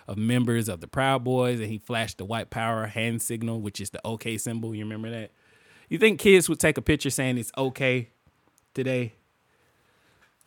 [0.07, 3.79] of members of the Proud Boys, and he flashed the white power hand signal, which
[3.79, 4.73] is the OK symbol.
[4.73, 5.29] You remember that?
[5.89, 8.09] You think kids would take a picture saying it's okay
[8.75, 9.13] today?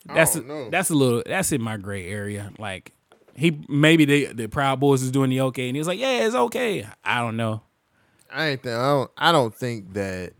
[0.06, 0.70] That's don't know.
[0.70, 2.52] that's a little that's in my gray area.
[2.58, 2.92] Like
[3.34, 6.24] he maybe the the Proud Boys is doing the okay, and he was like, yeah,
[6.24, 6.86] it's okay.
[7.04, 7.62] I don't know.
[8.30, 10.32] I ain't think I don't I don't think that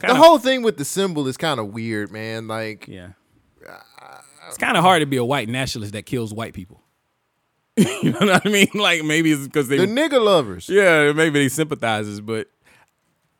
[0.00, 2.46] the kinda- whole thing with the symbol is kind of weird, man.
[2.48, 3.10] Like yeah.
[4.48, 6.82] It's kind of hard to be a white nationalist that kills white people.
[7.76, 8.68] you know what I mean?
[8.74, 10.68] Like maybe it's because they The nigger lovers.
[10.68, 12.48] Yeah, maybe they sympathizers, but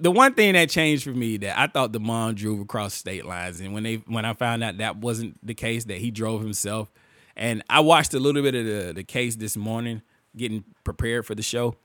[0.00, 3.24] the one thing that changed for me that I thought the mom drove across state
[3.24, 6.42] lines, and when they when I found out that wasn't the case, that he drove
[6.42, 6.90] himself,
[7.36, 10.02] and I watched a little bit of the the case this morning,
[10.36, 11.76] getting prepared for the show.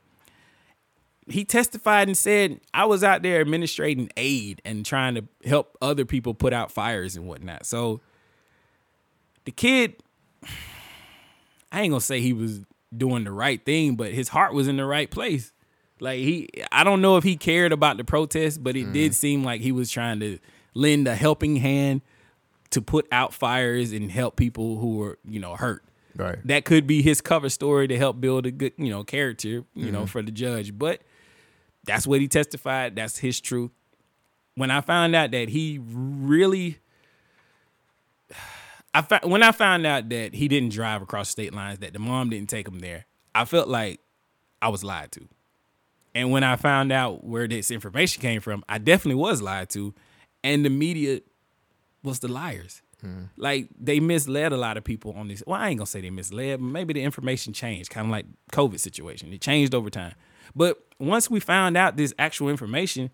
[1.28, 6.04] He testified and said, I was out there administrating aid and trying to help other
[6.04, 7.66] people put out fires and whatnot.
[7.66, 8.00] So
[9.44, 10.02] the kid,
[11.72, 12.62] I ain't gonna say he was
[12.96, 15.52] doing the right thing, but his heart was in the right place.
[16.00, 19.44] Like he, I don't know if he cared about the protest, but it did seem
[19.44, 20.38] like he was trying to
[20.74, 22.00] lend a helping hand
[22.70, 25.84] to put out fires and help people who were, you know, hurt.
[26.16, 26.38] Right.
[26.46, 29.90] That could be his cover story to help build a good, you know, character, you
[29.92, 30.08] know, Mhm.
[30.08, 30.76] for the judge.
[30.78, 31.02] But
[31.84, 32.96] that's what he testified.
[32.96, 33.70] That's his truth.
[34.54, 36.78] When I found out that he really,
[38.94, 41.98] I fa- when I found out that he didn't drive across state lines, that the
[41.98, 44.00] mom didn't take him there, I felt like
[44.60, 45.28] I was lied to.
[46.14, 49.94] And when I found out where this information came from, I definitely was lied to,
[50.42, 51.20] and the media
[52.02, 52.82] was the liars.
[53.00, 53.24] Hmm.
[53.36, 55.42] Like they misled a lot of people on this.
[55.46, 58.26] Well, I ain't gonna say they misled, but maybe the information changed, kind of like
[58.52, 59.32] COVID situation.
[59.32, 60.14] It changed over time.
[60.54, 63.10] But once we found out this actual information,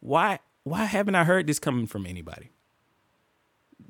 [0.00, 2.50] why why haven't I heard this coming from anybody?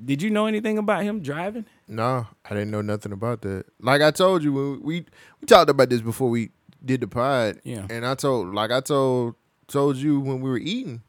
[0.03, 1.65] Did you know anything about him driving?
[1.87, 3.65] No, I didn't know nothing about that.
[3.79, 5.05] Like I told you, when we
[5.39, 6.51] we talked about this before we
[6.83, 7.59] did the pod.
[7.63, 7.85] Yeah.
[7.89, 9.35] And I told, like I told
[9.67, 11.01] told you when we were eating,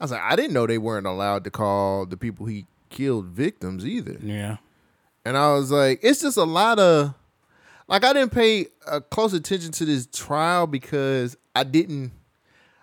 [0.00, 3.26] I was like, I didn't know they weren't allowed to call the people he killed
[3.26, 4.16] victims either.
[4.22, 4.56] Yeah.
[5.24, 7.14] And I was like, it's just a lot of
[7.88, 12.12] like I didn't pay uh, close attention to this trial because I didn't.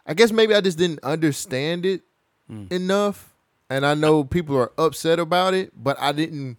[0.06, 2.02] I guess maybe I just didn't understand it
[2.50, 2.66] Hmm.
[2.72, 3.34] enough,
[3.70, 6.58] and I know people are upset about it, but I didn't.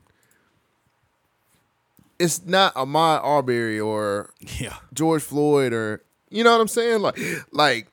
[2.19, 4.77] It's not Ahmaud Arbery or Yeah.
[4.93, 7.01] George Floyd or you know what I'm saying?
[7.03, 7.19] Like
[7.53, 7.89] like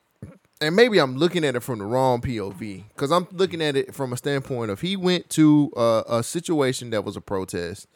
[0.60, 3.94] and maybe I'm looking at it from the wrong POV because I'm looking at it
[3.94, 7.88] from a standpoint of he went to a, a situation that was a protest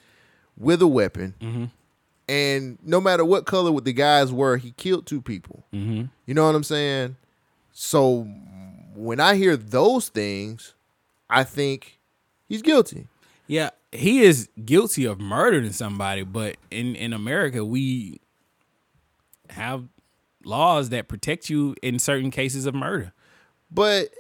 [0.57, 1.71] with a weapon, Mhm.
[2.29, 5.65] and no matter what color the guys were, he killed two people.
[5.73, 6.09] Mhm.
[6.27, 7.17] You know what I'm saying?
[7.73, 8.23] So
[8.95, 10.73] when I hear those things,
[11.29, 11.99] I think
[12.49, 13.07] he's guilty.
[13.47, 18.20] Yeah, he is guilty of murdering somebody, but in in America we
[19.50, 19.84] have
[20.44, 23.12] laws that protect you in certain cases of murder.
[23.70, 24.10] But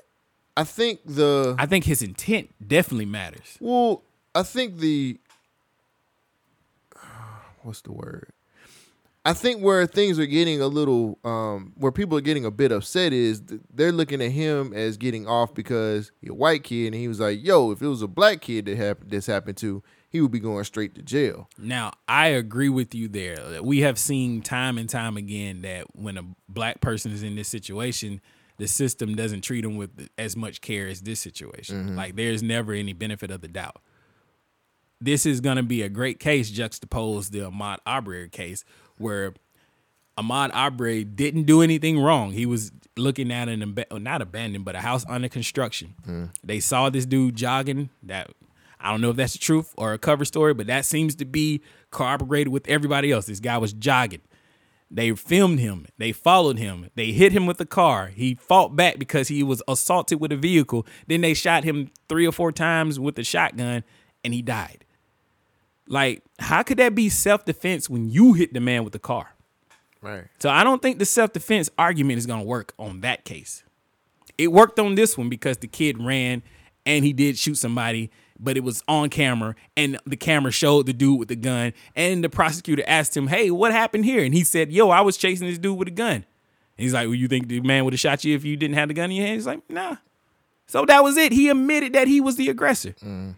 [0.56, 3.56] I think the I think his intent definitely matters.
[3.60, 4.02] Well,
[4.34, 5.18] I think the
[7.62, 8.32] what's the word?
[9.26, 12.70] I think where things are getting a little, um, where people are getting a bit
[12.70, 16.86] upset is th- they're looking at him as getting off because he's a white kid,
[16.86, 19.56] and he was like, "Yo, if it was a black kid that happened, this happened
[19.56, 23.60] to, he would be going straight to jail." Now, I agree with you there.
[23.64, 27.48] We have seen time and time again that when a black person is in this
[27.48, 28.20] situation,
[28.58, 31.96] the system doesn't treat them with as much care as this situation.
[31.96, 33.82] Like there's never any benefit of the doubt.
[34.98, 38.64] This is going to be a great case juxtaposed the Ahmaud Arbery case
[38.98, 39.34] where
[40.18, 42.32] Ahmaud Arbery didn't do anything wrong.
[42.32, 45.94] He was looking at an ab- not abandoned, but a house under construction.
[46.06, 46.30] Mm.
[46.42, 47.90] They saw this dude jogging.
[48.02, 48.30] That
[48.80, 51.24] I don't know if that's the truth or a cover story, but that seems to
[51.24, 53.26] be corroborated with everybody else.
[53.26, 54.22] This guy was jogging.
[54.90, 55.86] They filmed him.
[55.98, 56.90] They followed him.
[56.94, 58.06] They hit him with a car.
[58.08, 60.86] He fought back because he was assaulted with a vehicle.
[61.08, 63.82] Then they shot him three or four times with a shotgun,
[64.24, 64.85] and he died.
[65.88, 69.34] Like, how could that be self defense when you hit the man with the car?
[70.02, 70.24] Right.
[70.38, 73.62] So I don't think the self defense argument is going to work on that case.
[74.38, 76.42] It worked on this one because the kid ran
[76.84, 80.92] and he did shoot somebody, but it was on camera and the camera showed the
[80.92, 81.72] dude with the gun.
[81.94, 84.24] And the prosecutor asked him, Hey, what happened here?
[84.24, 86.14] And he said, Yo, I was chasing this dude with a gun.
[86.14, 86.24] And
[86.76, 88.88] he's like, Well, you think the man would have shot you if you didn't have
[88.88, 89.36] the gun in your hand?
[89.36, 89.96] He's like, Nah.
[90.66, 91.32] So that was it.
[91.32, 92.94] He admitted that he was the aggressor.
[93.02, 93.34] Mm.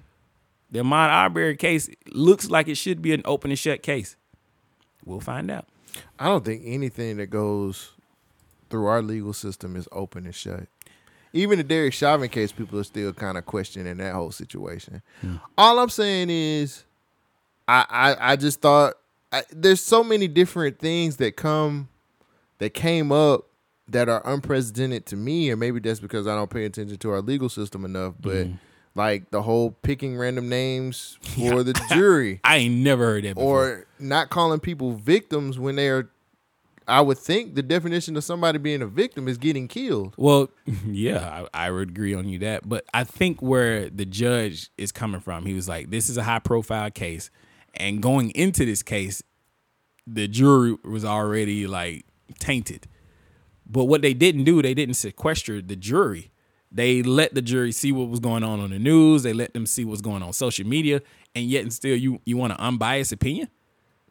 [0.70, 4.16] The Ahmaud Arbery case looks like it should be an open and shut case.
[5.04, 5.66] We'll find out.
[6.18, 7.92] I don't think anything that goes
[8.68, 10.66] through our legal system is open and shut.
[11.32, 15.02] Even the Derek Chauvin case, people are still kind of questioning that whole situation.
[15.20, 15.36] Hmm.
[15.56, 16.84] All I'm saying is,
[17.66, 18.94] I I, I just thought
[19.32, 21.88] I, there's so many different things that come
[22.58, 23.46] that came up
[23.88, 27.20] that are unprecedented to me, and maybe that's because I don't pay attention to our
[27.20, 28.14] legal system enough.
[28.20, 28.54] But hmm.
[28.98, 33.64] Like the whole picking random names for the jury, I ain't never heard that before.
[33.68, 36.10] or not calling people victims when they are.
[36.86, 40.14] I would think the definition of somebody being a victim is getting killed.
[40.16, 40.50] Well,
[40.86, 42.68] yeah, I, I would agree on you that.
[42.68, 46.22] But I think where the judge is coming from, he was like, this is a
[46.22, 47.30] high profile case.
[47.74, 49.22] And going into this case,
[50.06, 52.06] the jury was already like
[52.38, 52.88] tainted.
[53.66, 56.30] But what they didn't do, they didn't sequester the jury.
[56.70, 59.22] They let the jury see what was going on on the news.
[59.22, 61.00] They let them see what's going on social media,
[61.34, 63.48] and yet and still you you want an unbiased opinion.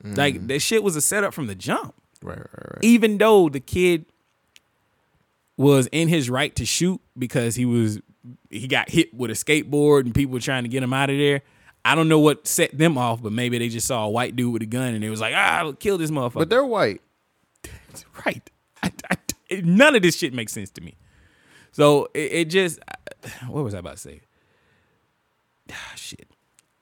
[0.04, 1.94] Like that shit was a setup from the jump.
[2.24, 2.84] Right, right, right.
[2.84, 4.06] Even though the kid
[5.56, 8.00] was in his right to shoot because he was
[8.50, 11.18] he got hit with a skateboard and people were trying to get him out of
[11.18, 11.42] there.
[11.86, 14.52] I don't know what set them off, but maybe they just saw a white dude
[14.52, 16.34] with a gun and they was like, ah, I'll kill this motherfucker.
[16.34, 17.02] But they're white.
[18.26, 18.50] right.
[18.84, 20.96] I, I- none of this shit makes sense to me.
[21.78, 22.80] So it, it just,
[23.48, 24.22] what was I about to say?
[25.70, 26.26] Ah, shit.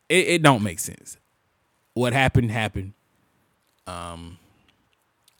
[0.08, 1.18] It, it don't make sense.
[1.96, 2.94] What happened happened.
[3.88, 4.38] Um,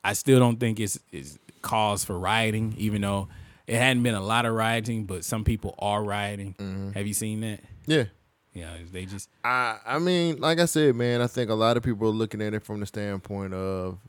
[0.04, 3.28] I still don't think it's is cause for rioting, even though
[3.68, 6.92] it hadn't been a lot of rioting, but some people are rioting.
[6.96, 7.60] Have you seen that?
[7.86, 8.06] Yeah.
[8.54, 11.84] Yeah, they just I I mean, like I said, man, I think a lot of
[11.84, 14.00] people are looking at it from the standpoint of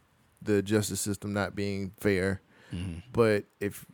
[0.40, 2.40] the justice system not being fair.
[3.12, 3.84] But if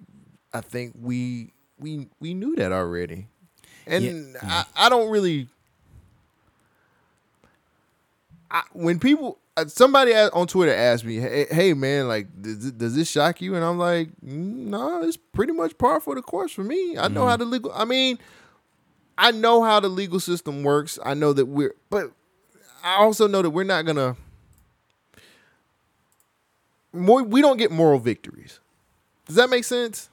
[0.55, 3.29] I think we we we knew that already,
[3.87, 5.49] and I, I don't really.
[8.51, 12.95] I, when people uh, somebody on Twitter asked me, "Hey, hey man, like, does, does
[12.95, 16.53] this shock you?" And I'm like, "Mm, "No, it's pretty much par for the course
[16.53, 16.97] for me.
[16.97, 17.73] I know how the legal.
[17.75, 18.19] I mean,
[19.19, 20.99] I know how the legal system works.
[21.05, 22.13] I know that we're, but
[22.83, 24.17] I also know that we're not gonna.
[26.95, 28.61] More, we don't get moral victories.
[29.27, 30.11] Does that make sense?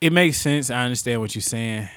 [0.00, 0.70] It makes sense.
[0.70, 1.88] I understand what you're saying.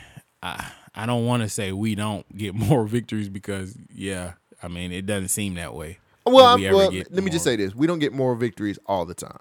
[0.42, 4.92] I I don't want to say we don't get more victories because yeah, I mean
[4.92, 6.00] it doesn't seem that way.
[6.26, 9.14] Well, we well let me just say this: we don't get more victories all the
[9.16, 9.40] time.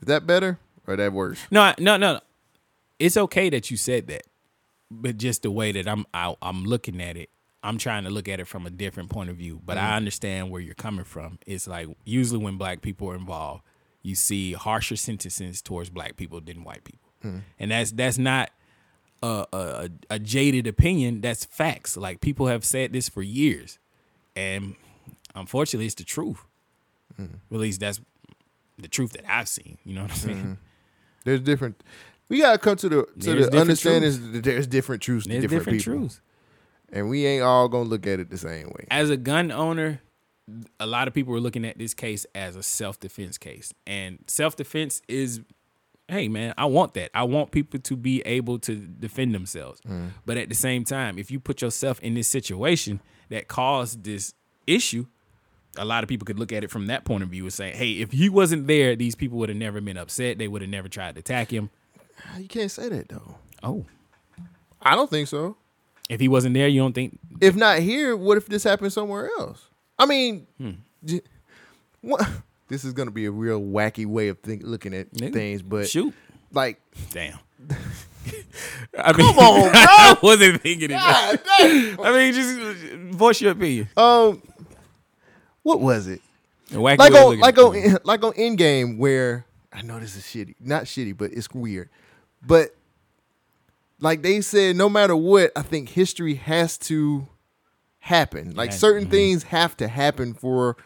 [0.00, 1.38] Is that better or that worse?
[1.50, 2.20] No, no, no.
[2.98, 4.22] It's okay that you said that,
[4.90, 7.30] but just the way that I'm I, I'm looking at it,
[7.62, 9.82] I'm trying to look at it from a different point of view, but Mhm.
[9.82, 11.38] I understand where you're coming from.
[11.46, 13.62] It's like usually when black people are involved,
[14.02, 17.42] you see harsher sentences towards black people than white people, Mhm.
[17.58, 18.50] and that's that's not
[19.22, 21.20] a, a a- jaded opinion.
[21.20, 21.96] That's facts.
[21.96, 23.78] Like people have said this for years,
[24.34, 24.74] and
[25.34, 26.40] unfortunately, it's the truth.
[27.20, 27.34] Mhm.
[27.52, 28.00] At least that's
[28.78, 29.76] the truth that I've seen.
[29.84, 30.42] You know what I'm saying?
[30.44, 30.56] Mhm.
[31.24, 31.82] There's different.
[32.30, 35.64] We gotta come to the to the understanding that there's different truths to There's different,
[35.64, 36.20] different people, truths.
[36.90, 38.86] and we ain't all gonna look at it the same way.
[38.90, 40.00] as a gun owner,
[40.78, 43.74] a lot of people are looking at this case as a self defense case.
[43.86, 45.40] And self defense is,
[46.10, 47.10] hey, man, I want that.
[47.14, 49.80] I want people to be able to defend themselves.
[49.88, 50.10] Mm.
[50.26, 54.34] But at the same time, if you put yourself in this situation that caused this
[54.66, 55.06] issue,
[55.76, 57.70] a lot of people could look at it from that point of view and say,
[57.70, 60.38] hey, if he wasn't there, these people would have never been upset.
[60.38, 61.70] They would have never tried to attack him.
[62.38, 63.36] You can't say that though.
[63.62, 63.86] Oh,
[64.82, 65.56] I don't think so.
[66.08, 67.18] If he wasn't there, you don't think?
[67.40, 69.68] If not here, what if this happened somewhere else?
[69.98, 71.18] I mean, Hmm.
[72.00, 72.28] what?
[72.70, 76.14] This is gonna be a real wacky way of think, looking at things, but shoot,
[76.52, 77.36] like, damn.
[78.96, 79.72] I mean, Come on, bro.
[79.74, 80.94] I wasn't thinking it.
[80.94, 81.40] God.
[81.58, 83.88] I mean, just voice your opinion.
[83.96, 84.40] Um,
[85.64, 86.22] what was it?
[86.70, 90.22] A wacky like on like at on like on Endgame where I know this is
[90.22, 91.88] shitty, not shitty, but it's weird.
[92.40, 92.74] But
[93.98, 97.26] like they said, no matter what, I think history has to
[97.98, 98.54] happen.
[98.54, 99.10] Like Yeah, certain mhm.
[99.10, 100.76] things have to happen for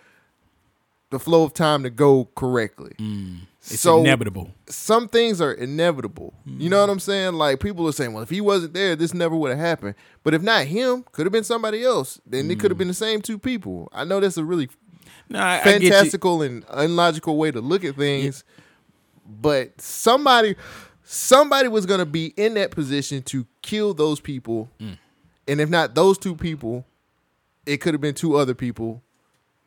[1.10, 2.92] the flow of time to go correctly.
[2.98, 3.40] Mm.
[3.60, 4.50] It's inevitable.
[4.66, 6.34] Some things are inevitable.
[6.44, 7.34] You know what I'm saying?
[7.34, 9.94] Like people are saying, well, if he wasn't there, this never would have happened.
[10.22, 12.20] But if not him, could have been somebody else.
[12.26, 13.88] Then it could have been the same two people.
[13.92, 14.68] I know that's a really
[15.30, 18.44] No, I- I fantastical and unlogical way to look at things.
[19.26, 20.56] But somebody
[21.02, 24.68] somebody was gonna be in that position to kill those people.
[24.80, 24.98] Mm.
[25.48, 26.84] And if not those two people,
[27.64, 29.02] it could have been two other people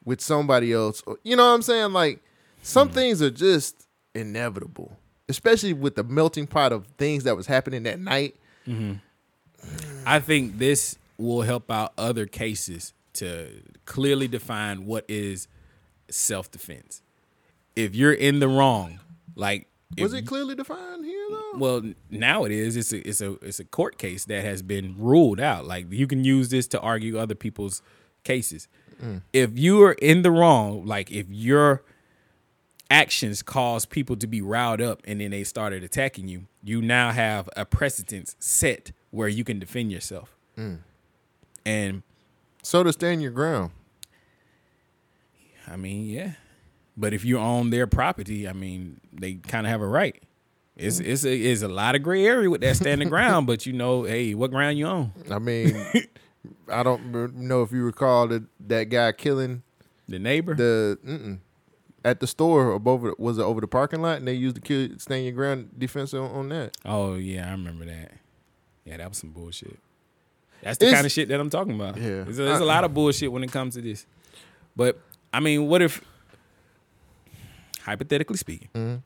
[0.07, 1.03] with somebody else.
[1.23, 1.91] You know what I'm saying?
[1.91, 2.23] Like
[2.63, 4.97] some things are just inevitable.
[5.27, 8.37] Especially with the melting pot of things that was happening that night.
[8.65, 9.01] Mhm.
[10.05, 13.49] I think this will help out other cases to
[13.83, 15.49] clearly define what is
[16.09, 17.01] self defense.
[17.75, 18.99] If you're in the wrong,
[19.35, 21.57] like Was it clearly defined here though?
[21.57, 22.77] Well, now it is.
[22.77, 25.65] It's a it's a it's a court case that has been ruled out.
[25.65, 27.81] Like you can use this to argue other people's
[28.23, 28.69] cases.
[29.01, 29.21] Mm.
[29.33, 31.83] If you are in the wrong, like if your
[32.89, 37.11] actions cause people to be riled up and then they started attacking you, you now
[37.11, 40.35] have a precedence set where you can defend yourself.
[40.57, 40.79] Mm.
[41.65, 42.03] And
[42.63, 43.71] so to stand your ground.
[45.67, 46.31] I mean, yeah.
[46.95, 50.21] But if you own their property, I mean, they kind of have a right.
[50.75, 53.73] It's it's a, it's a lot of gray area with that standing ground, but you
[53.73, 55.11] know, hey, what ground you own?
[55.29, 55.75] I mean,
[56.69, 59.63] I don't know if you recall that that guy killing
[60.07, 60.55] the neighbor.
[60.55, 61.37] The
[62.05, 64.61] at the store above it was it over the parking lot, and they used the
[64.61, 66.77] kill stand your ground defense on, on that.
[66.85, 68.11] Oh yeah, I remember that.
[68.85, 69.77] Yeah, that was some bullshit.
[70.61, 71.97] That's the It's- kind of shit that I'm talking about.
[71.97, 72.23] Yeah.
[72.23, 74.05] there's a, lot of bullshit when it comes to this.
[74.75, 74.99] But
[75.33, 76.01] I mean, what if,
[77.81, 79.01] hypothetically speaking, Mhm.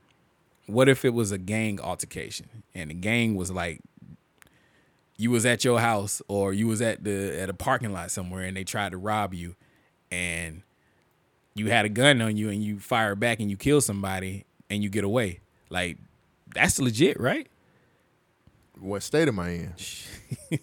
[0.68, 3.82] what if it was a gang altercation and the gang was like,
[5.22, 8.44] you was at your house or you was at the at a parking lot somewhere
[8.44, 9.56] and they tried to rob you,
[10.10, 10.64] and
[11.54, 14.82] you had a gun on you and you fire back and you kill somebody and
[14.84, 15.40] you get away.
[15.70, 15.98] Like
[16.54, 17.48] that's legit, right?
[18.80, 19.74] What state am I in?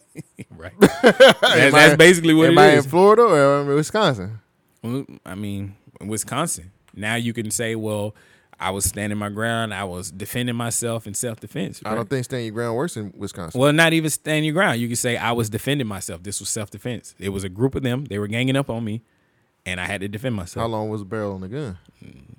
[0.56, 0.72] right.
[0.80, 2.84] That's, I- that's basically what am it I is.
[2.84, 4.40] in Florida or am I in Wisconsin?
[4.82, 6.72] Well, I mean, Wisconsin.
[6.94, 8.16] Now you can say, well,
[8.60, 9.72] I was standing my ground.
[9.72, 11.80] I was defending myself in self defense.
[11.84, 13.60] I don't think standing your ground works in Wisconsin.
[13.60, 14.80] Well, not even standing your ground.
[14.80, 16.22] You can say I was defending myself.
[16.22, 17.14] This was self defense.
[17.18, 18.06] It was a group of them.
[18.06, 19.02] They were ganging up on me,
[19.64, 20.62] and I had to defend myself.
[20.62, 21.78] How long was the barrel on the gun?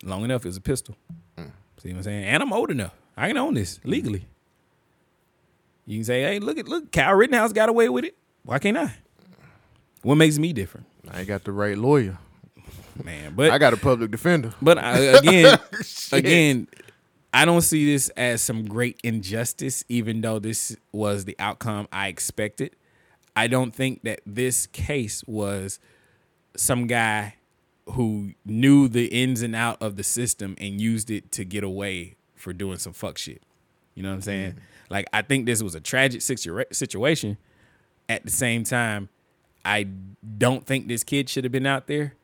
[0.04, 0.46] Long enough.
[0.46, 0.96] It was a pistol.
[1.38, 1.52] Mm.
[1.82, 2.26] See what I'm saying?
[2.26, 2.94] And I'm old enough.
[3.16, 4.26] I can own this legally.
[5.86, 8.16] You can say, hey, look at look, Kyle Rittenhouse got away with it.
[8.44, 8.94] Why can't I?
[10.02, 10.86] What makes me different?
[11.10, 12.18] I ain't got the right lawyer.
[13.04, 14.54] Man, but I got a public defender.
[14.62, 15.60] But I, again,
[16.12, 16.68] again,
[17.34, 22.08] I don't see this as some great injustice, even though this was the outcome I
[22.08, 22.76] expected.
[23.36, 25.80] I don't think that this case was
[26.58, 27.36] some guy
[27.92, 32.16] who knew the ins and out of the system and used it to get away
[32.36, 33.44] for doing some fuck shit.
[33.96, 34.52] You know what I'm saying?
[34.52, 34.60] Mm-hmm.
[34.90, 37.38] Like I think this was a tragic situa- situation.
[38.08, 39.10] At the same time,
[39.64, 42.16] I don't think this kid should have been out there.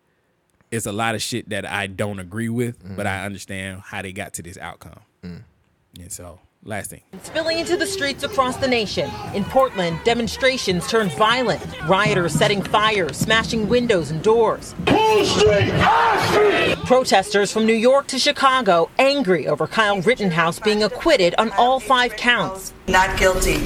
[0.71, 4.11] It's a lot of shit that I don't agree with, but I understand how they
[4.11, 4.99] got to this outcome.
[5.23, 5.43] Mm.
[5.99, 7.01] And so Last thing.
[7.21, 9.07] Spilling into the streets across the nation.
[9.35, 11.61] In Portland, demonstrations turned violent.
[11.87, 14.73] Rioters setting fires, smashing windows and doors.
[14.87, 15.71] Street,
[16.31, 16.75] street.
[16.85, 22.15] Protesters from New York to Chicago angry over Kyle Rittenhouse being acquitted on all five
[22.15, 22.73] counts.
[22.87, 23.63] Not guilty.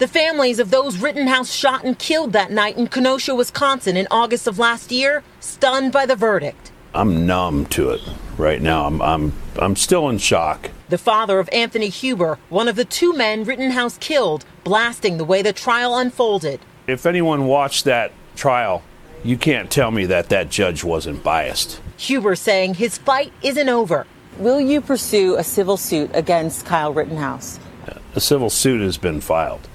[0.00, 4.46] The families of those Rittenhouse shot and killed that night in Kenosha, Wisconsin in August
[4.46, 6.72] of last year, stunned by the verdict.
[6.94, 8.00] I'm numb to it
[8.38, 8.86] right now.
[8.86, 10.70] I'm I'm I'm still in shock.
[10.88, 15.42] The father of Anthony Huber, one of the two men Rittenhouse killed, blasting the way
[15.42, 16.60] the trial unfolded.
[16.86, 18.82] If anyone watched that trial,
[19.22, 21.78] you can't tell me that that judge wasn't biased.
[21.98, 24.06] Huber saying his fight isn't over.
[24.38, 27.60] Will you pursue a civil suit against Kyle Rittenhouse?
[28.14, 29.68] A civil suit has been filed,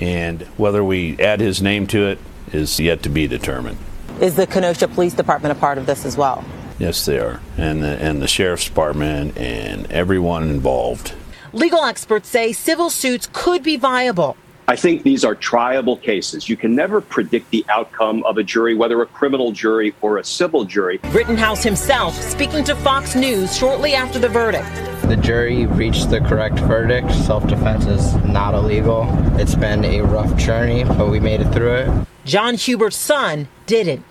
[0.00, 2.18] and whether we add his name to it
[2.52, 3.78] is yet to be determined.
[4.20, 6.44] Is the Kenosha Police Department a part of this as well?
[6.78, 11.14] Yes, they are, and the, and the sheriff's department and everyone involved.
[11.52, 14.36] Legal experts say civil suits could be viable.
[14.68, 16.48] I think these are triable cases.
[16.48, 20.24] You can never predict the outcome of a jury, whether a criminal jury or a
[20.24, 21.00] civil jury.
[21.10, 24.68] Rittenhouse himself speaking to Fox News shortly after the verdict.
[25.08, 27.12] The jury reached the correct verdict.
[27.12, 29.06] Self defense is not illegal.
[29.38, 32.06] It's been a rough journey, but we made it through it.
[32.24, 34.04] John Huber's son didn't.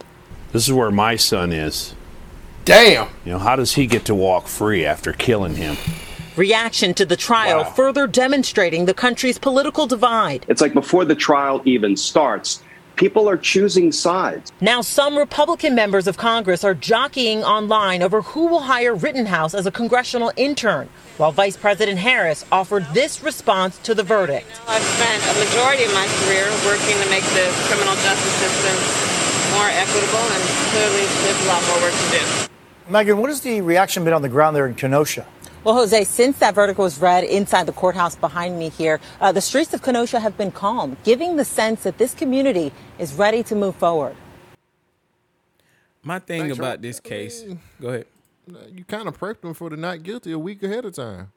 [0.52, 1.96] This is where my son is.
[2.66, 3.08] Damn.
[3.24, 5.78] You know, how does he get to walk free after killing him?
[6.38, 10.46] Reaction to the trial further demonstrating the country's political divide.
[10.48, 12.64] It's like before the trial even starts,
[12.96, 14.50] people are choosing sides.
[14.62, 19.66] Now, some Republican members of Congress are jockeying online over who will hire Rittenhouse as
[19.66, 20.88] a congressional intern,
[21.18, 24.48] while Vice President Harris offered this response to the verdict.
[24.70, 28.76] I've spent a majority of my career working to make the criminal justice system
[29.58, 32.48] more equitable, and clearly there's a lot more work to do.
[32.90, 35.26] Megan, what has the reaction been on the ground there in Kenosha?
[35.64, 39.42] Well, Jose, since that verdict was read inside the courthouse behind me here, uh, the
[39.42, 43.54] streets of Kenosha have been calm, giving the sense that this community is ready to
[43.54, 44.16] move forward.
[46.02, 47.46] My thing Thanks, about this case,
[47.80, 48.06] go ahead.
[48.74, 51.32] You kind of prepped them for the not guilty a week ahead of time.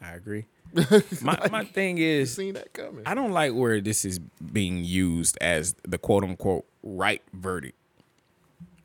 [0.00, 0.44] I agree.
[1.22, 3.02] my my thing is, seen that coming.
[3.06, 7.76] I don't like where this is being used as the quote unquote right verdict.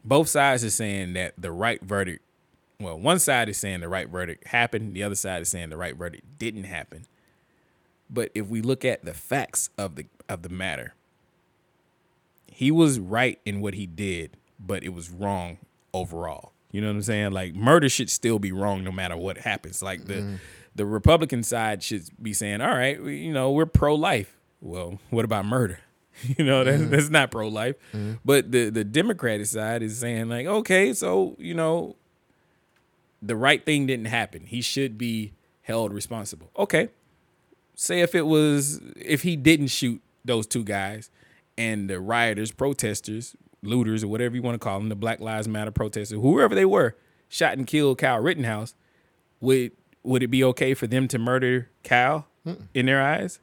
[0.03, 2.23] Both sides are saying that the right verdict,
[2.79, 5.77] well, one side is saying the right verdict happened, the other side is saying the
[5.77, 7.05] right verdict didn't happen.
[8.09, 10.93] But if we look at the facts of the of the matter,
[12.47, 15.57] he was right in what he did, but it was wrong
[15.93, 16.51] overall.
[16.71, 17.31] You know what I'm saying?
[17.31, 19.81] Like murder should still be wrong no matter what happens.
[19.81, 20.39] Like the
[20.75, 24.99] the Republican side should be saying, "All right, we, you know, we're pro life." Well,
[25.09, 25.79] what about murder?
[26.37, 26.89] You know, that's, Mhm.
[26.91, 27.75] that's not pro life.
[27.91, 28.19] Mhm.
[28.23, 31.95] But the the Democratic side is saying like, "Okay, so, you know,
[33.25, 34.45] the right thing didn't happen.
[34.45, 36.89] He should be held responsible." Okay.
[37.75, 41.09] Say if it was if he didn't shoot those two guys
[41.57, 45.47] and the rioters, protesters, looters, or whatever you want to call them, the Black Lives
[45.47, 46.95] Matter protesters, whoever they were,
[47.29, 48.75] shot and killed Kyle Rittenhouse,
[49.39, 49.71] would
[50.03, 52.67] would it be okay for them to murder Kyle Mm-mm.
[52.73, 53.39] in their eyes?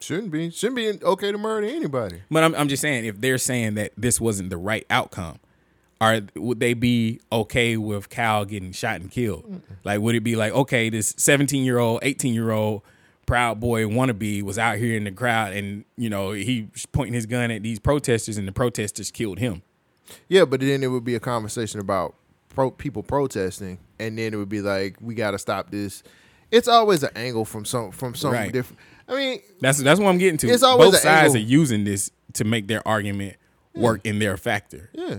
[0.00, 0.50] Shouldn't be.
[0.50, 2.22] Shouldn't be okay to murder anybody.
[2.30, 5.38] But I'm I'm just saying if they're saying that this wasn't the right outcome,
[6.00, 9.60] are would they be okay with Cal getting shot and killed?
[9.84, 12.82] Like would it be like okay, this 17 year old, 18 year old
[13.26, 17.14] proud boy wannabe was out here in the crowd and you know he was pointing
[17.14, 19.62] his gun at these protesters and the protesters killed him.
[20.28, 22.14] Yeah, but then it would be a conversation about
[22.48, 26.02] pro- people protesting, and then it would be like, we got to stop this.
[26.50, 28.52] It's always an angle from some from some Right.
[28.52, 28.80] different.
[29.08, 30.48] I mean, That's that's what I'm getting to.
[30.48, 31.36] It's always Both sides angle.
[31.36, 33.36] are using this to make their argument
[33.74, 34.90] work in their factor.
[34.94, 35.18] Yeah.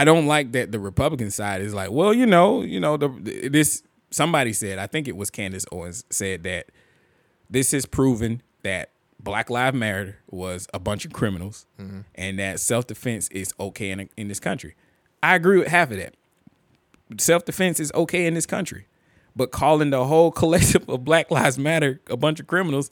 [0.00, 3.48] I don't like that the Republican side is like, well, you know, you know, the
[3.48, 6.66] this somebody said, I think it was Candace Owens said that
[7.50, 12.04] this has proven that Black Lives Matter was a bunch of criminals Mhm.
[12.14, 14.74] and that self defense is okay in, in this country.
[15.22, 16.14] I agree with half of that.
[17.18, 18.86] Self defense is okay in this country.
[19.34, 22.90] But calling the whole collective of Black Lives Matter a bunch of criminals,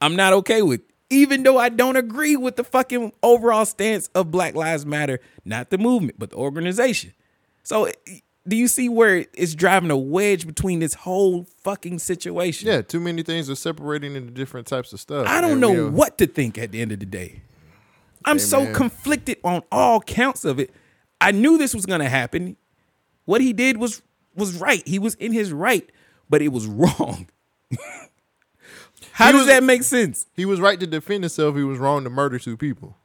[0.00, 0.80] I'm not okay with.
[1.10, 5.70] Even though I don't agree with the fucking overall stance of Black Lives Matter, not
[5.70, 7.12] the movement, but the organization.
[7.64, 7.92] So eh,
[8.46, 12.68] do you see where it's driving a wedge between this whole fucking situation?
[12.68, 15.26] yeah, too many things are separating into different types of stuff.
[15.28, 17.42] I don't know what to think at the end of the day.
[18.24, 18.74] I'm Hey, so man.
[18.74, 20.70] conflicted on all counts of it.
[21.20, 22.56] I knew this was going to happen.
[23.24, 24.00] What he did was
[24.34, 24.86] was right.
[24.86, 25.90] He was in his right,
[26.28, 27.28] but it was wrong.
[29.20, 30.26] How He does was- that make sense?
[30.34, 31.54] He was right to defend himself.
[31.54, 32.96] He was wrong to murder two people.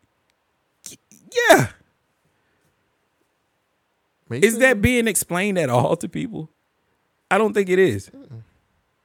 [1.49, 1.67] Yeah.
[4.29, 6.49] Makes Is that being explained at all to people?
[7.29, 8.09] I don't think it is.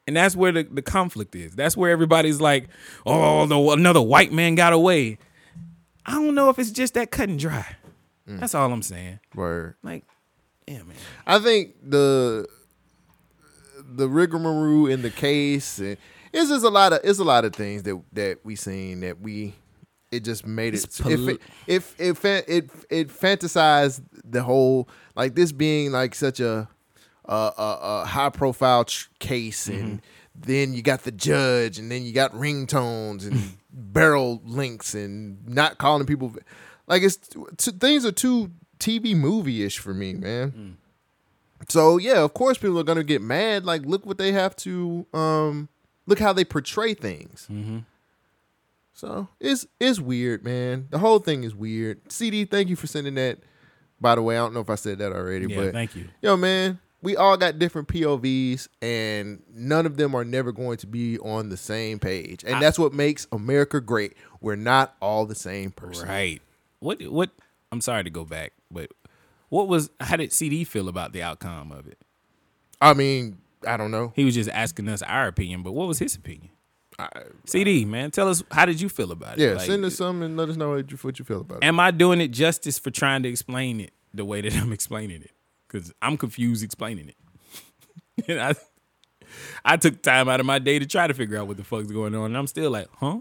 [0.07, 1.55] And that's where the, the conflict is.
[1.55, 2.69] That's where everybody's like,
[3.05, 5.19] oh, the, another white man got away.
[6.07, 7.67] I don't know if it's just that cut and dry.
[8.29, 8.41] Mm.
[8.41, 9.19] That's all I'm saying.
[9.35, 9.75] Word.
[9.83, 10.05] Like,
[10.67, 10.97] yeah, man.
[11.27, 12.47] I think the
[13.93, 15.97] the rigmarole in the case and
[16.33, 19.21] it's just a lot of it's a lot of things that that we seen that
[19.21, 19.55] we
[20.11, 21.83] it just made it it poli- it
[22.49, 26.69] it it fantasized the whole like this being like such a
[27.27, 30.03] a, a, a high profile tr- case and
[30.35, 35.79] then you got the judge and then you got ringtones and barrel links and not
[35.79, 36.35] calling people
[36.89, 37.17] like it's
[37.57, 38.51] t- things are too
[38.81, 40.77] TV movie ish for me, man.
[41.69, 43.65] So yeah, of course people are gonna get mad.
[43.67, 45.69] Like, look what they have to um
[46.07, 47.47] look how they portray things.
[47.51, 47.79] Mm-hmm.
[48.93, 50.89] So it's it's weird, man.
[50.91, 52.11] The whole thing is weird.
[52.13, 53.39] CD, thank you for sending that.
[54.01, 56.09] By the way, I don't know if I said that already, Yeah, but thank you.
[56.23, 60.87] Yo, man, we all got different POVs, and none of them are never going to
[60.87, 62.43] be on the same page.
[62.45, 64.15] And I- that's what makes America great.
[64.41, 66.09] We're not all the same person.
[66.09, 66.43] Right.
[66.81, 67.31] What what
[67.73, 68.91] I'm sorry to go back, but
[69.51, 71.99] what was how did CD feel about the outcome of it?
[72.81, 74.13] I mean, I don't know.
[74.15, 76.51] He was just asking us our opinion, but what was his opinion?
[77.47, 79.43] CD, man, tell us how did you feel about it?
[79.43, 81.59] Yeah, Like, send us some and let us know what you, what you feel about
[81.59, 81.65] it.
[81.65, 85.23] Am I doing it justice for trying to explain it the way that I'm explaining
[85.23, 85.31] it?
[85.67, 88.29] Because I'm confused explaining it.
[88.29, 88.55] and I,
[89.65, 91.91] I took time out of my day to try to figure out what the fuck's
[91.91, 93.21] going on, and I'm still like, huh?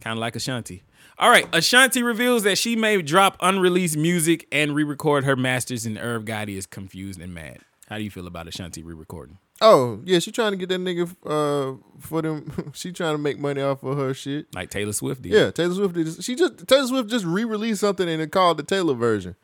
[0.00, 0.82] Kind of like Ashanti.
[1.18, 5.98] All right, Ashanti reveals that she may drop unreleased music and re-record her masters, and
[5.98, 7.58] Irv Gotti is confused and mad.
[7.90, 9.38] How do you feel about Ashanti re-recording?
[9.60, 12.70] Oh yeah, she trying to get that nigga uh for them.
[12.72, 14.46] she trying to make money off of her shit.
[14.54, 15.32] Like Taylor Swift did.
[15.32, 16.24] Yeah, Taylor Swift did.
[16.24, 19.34] She just Taylor Swift just re-released something and it called the Taylor version.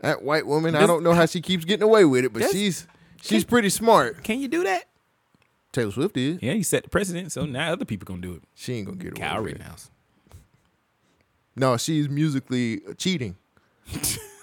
[0.00, 2.88] That white woman, I don't know how she keeps getting away with it, but she's
[3.22, 4.24] she's pretty smart.
[4.24, 4.86] Can you do that?
[5.70, 6.42] Taylor Swift did.
[6.42, 8.42] Yeah, he set the precedent, so now other people gonna do it.
[8.54, 9.52] She ain't gonna get away Kyle with it.
[9.54, 9.90] Rittenhouse.
[11.54, 13.36] No, she's musically cheating.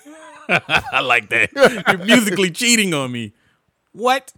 [0.92, 1.52] I like that.
[1.88, 3.34] You're musically cheating on me.
[3.94, 4.34] What?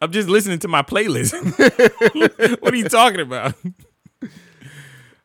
[0.00, 1.32] I'm just listening to my playlist.
[2.60, 3.54] what are you talking about?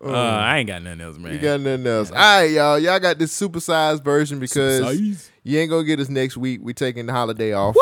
[0.01, 1.33] Uh, I ain't got nothing else, man.
[1.33, 2.09] You got nothing else.
[2.09, 2.79] All right, y'all.
[2.79, 4.97] Y'all got this supersized version because
[5.43, 6.61] you ain't gonna get us next week.
[6.63, 7.75] We taking the holiday off.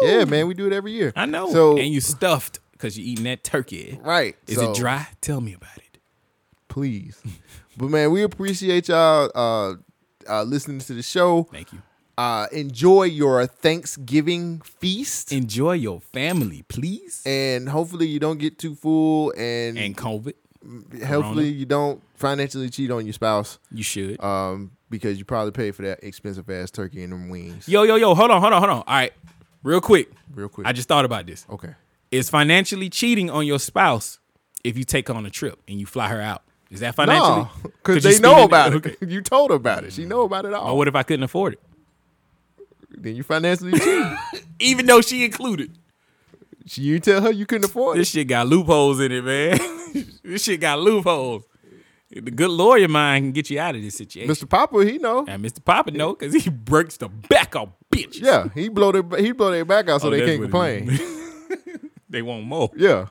[0.00, 0.46] Yeah, man.
[0.46, 1.12] We do it every year.
[1.14, 1.52] I know.
[1.52, 4.00] So and you stuffed because you're eating that turkey.
[4.02, 4.36] Right.
[4.46, 5.08] Is so- it dry?
[5.20, 5.98] Tell me about it.
[6.68, 7.20] please.
[7.76, 9.74] but man, we appreciate y'all uh,
[10.28, 11.44] uh, listening to the show.
[11.52, 11.82] Thank you.
[12.18, 15.32] Uh, enjoy your Thanksgiving feast.
[15.32, 17.22] Enjoy your family, please.
[17.24, 20.34] And hopefully you don't get too full and And COVID.
[21.06, 21.42] hopefully Corona.
[21.42, 23.58] you don't financially cheat on your spouse.
[23.72, 24.22] You should.
[24.22, 27.66] Um, because you probably paid for that expensive ass turkey and them wings.
[27.68, 28.76] Yo, yo, yo, hold on, hold on, hold on.
[28.78, 29.12] All right.
[29.62, 30.10] Real quick.
[30.34, 30.66] Real quick.
[30.66, 31.46] I just thought about this.
[31.48, 31.74] Okay.
[32.10, 34.18] Is financially cheating on your spouse
[34.64, 36.42] if you take her on a trip and you fly her out?
[36.70, 37.42] Is that financially?
[37.42, 38.96] No, because they know about Okay.
[39.00, 39.08] it.
[39.10, 39.92] You told her about it.
[39.92, 40.72] She know about it all.
[40.72, 41.60] Or what if I couldn't afford it?
[42.90, 44.06] Then you financially cheat.
[44.60, 45.76] Even though she included.
[46.66, 48.00] She, you tell her you couldn't afford it.
[48.00, 49.58] This shit got loopholes in it, man.
[50.22, 51.44] this shit got loopholes.
[52.12, 54.30] The good lawyer mind can get you out of this situation.
[54.30, 54.48] Mr.
[54.48, 55.24] Papa, he know.
[55.28, 55.64] And Mr.
[55.64, 58.22] Papa know because he breaks the back of bitches.
[58.22, 60.98] Yeah, he blow their he blow their back out so Oh, they can't complain.
[62.08, 62.70] They want more.
[62.76, 63.06] yeah.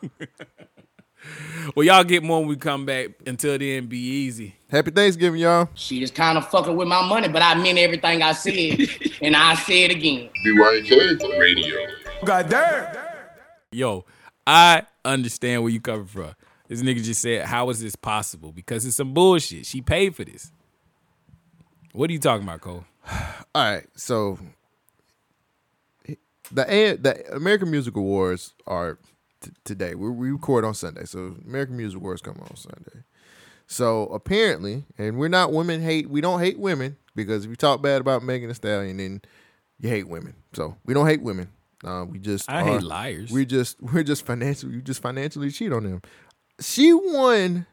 [1.75, 3.09] Well, y'all get more when we come back.
[3.27, 4.56] Until then, be easy.
[4.69, 5.69] Happy Thanksgiving, y'all.
[5.75, 8.80] She is kind of fucking with my money, but I meant everything I said,
[9.22, 10.30] and I say it again.
[10.45, 11.75] BYK Radio.
[12.25, 12.95] God damn.
[13.72, 14.06] Yo,
[14.48, 16.33] I understand where you coming from.
[16.67, 19.66] This nigga just said, "How is this possible?" Because it's some bullshit.
[19.66, 20.51] She paid for this.
[21.93, 22.85] What are you talking about, Cole?
[23.11, 24.38] All right, so
[26.51, 28.98] the A- the American Music Awards are
[29.42, 29.95] t- today.
[29.95, 33.03] We, we record on Sunday, so American Music Awards come on Sunday.
[33.68, 36.09] So apparently, and we're not women hate.
[36.09, 39.22] We don't hate women because if you talk bad about Megan Thee Stallion, then
[39.80, 40.34] you hate women.
[40.53, 41.50] So we don't hate women.
[41.84, 43.32] Uh, we just I are- hate liars.
[43.32, 46.01] We just we're just financially you just financially cheat on them.
[46.59, 47.68] She won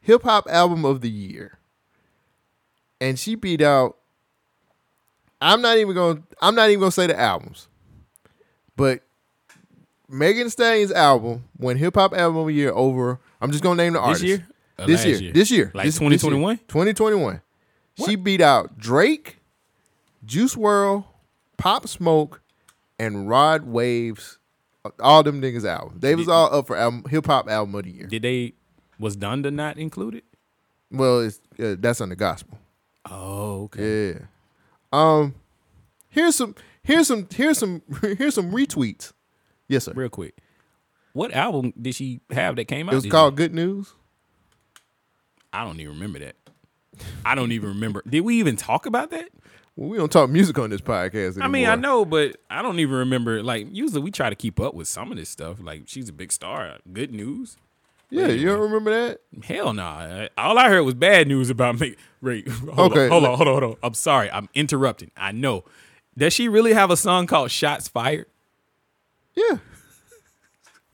[0.00, 1.58] hip hop album of the year,
[3.00, 3.96] and she beat out
[5.40, 7.68] I'm not even to I'm not even to say the albums,
[8.76, 9.02] but
[10.08, 13.20] Megan Thee Stallion's album won hip hop album of the year over.
[13.40, 14.24] I'm just to name the This artist.
[14.24, 14.46] year?
[14.78, 15.16] Or This year.
[15.18, 15.32] year?
[15.32, 15.70] This year.
[15.74, 16.08] Like This- this year.
[16.10, 16.58] 2021?
[16.68, 17.40] 2021.
[18.06, 19.38] She beat out Drake,
[20.24, 21.04] Juice WRLD,
[21.56, 22.40] Pop Smoke,
[22.98, 24.38] and Rod Waves.
[25.00, 26.00] All them niggas albums.
[26.00, 28.06] They was all up for album, hip hop album of the year.
[28.06, 28.54] Did they?
[29.00, 30.22] Was Donda not included?
[30.90, 32.58] Well, it's uh, that's on the gospel.
[33.10, 34.10] Oh, okay.
[34.12, 34.18] Yeah.
[34.92, 35.34] Um,
[36.08, 39.12] here's some Here's some here's some here's some retweets.
[39.68, 39.92] Yes, sir.
[39.94, 40.34] Real quick.
[41.12, 42.92] What album did she have that came out?
[42.92, 43.92] It was called Good News.
[45.52, 46.36] I don't even remember that.
[47.24, 48.02] I don't even remember.
[48.08, 49.28] Did we even talk about that?
[49.76, 51.44] Well, we don't talk music on this podcast anymore.
[51.44, 53.42] I mean, I know, but I don't even remember.
[53.42, 55.58] Like, usually we try to keep up with some of this stuff.
[55.60, 56.78] Like, she's a big star.
[56.92, 57.56] Good news.
[58.10, 59.20] Yeah, you don't remember that?
[59.44, 60.28] Hell no.
[60.38, 61.94] All I heard was bad news about me.
[62.22, 63.76] Wait, hold Okay, on, hold on, hold on, hold on.
[63.82, 64.30] I'm sorry.
[64.30, 65.10] I'm interrupting.
[65.16, 65.64] I know.
[66.16, 68.26] Does she really have a song called Shots Fired?
[69.38, 69.58] Yeah.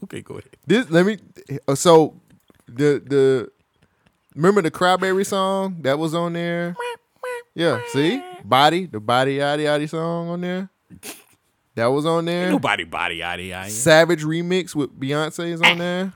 [0.05, 0.51] Okay, go ahead.
[0.67, 1.19] This let me.
[1.67, 2.21] uh, So
[2.67, 3.51] the the
[4.35, 6.77] remember the Cryberry song that was on there.
[7.55, 10.69] Yeah, see, body the body yaddy yaddy song on there.
[11.77, 12.43] That was on there.
[12.45, 13.71] Ain't nobody body yaddy yaddy.
[13.71, 16.13] Savage remix with Beyonce is on there.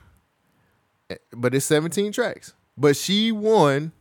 [1.09, 2.53] Eh, But it's 17 tracks.
[2.77, 3.91] But she won.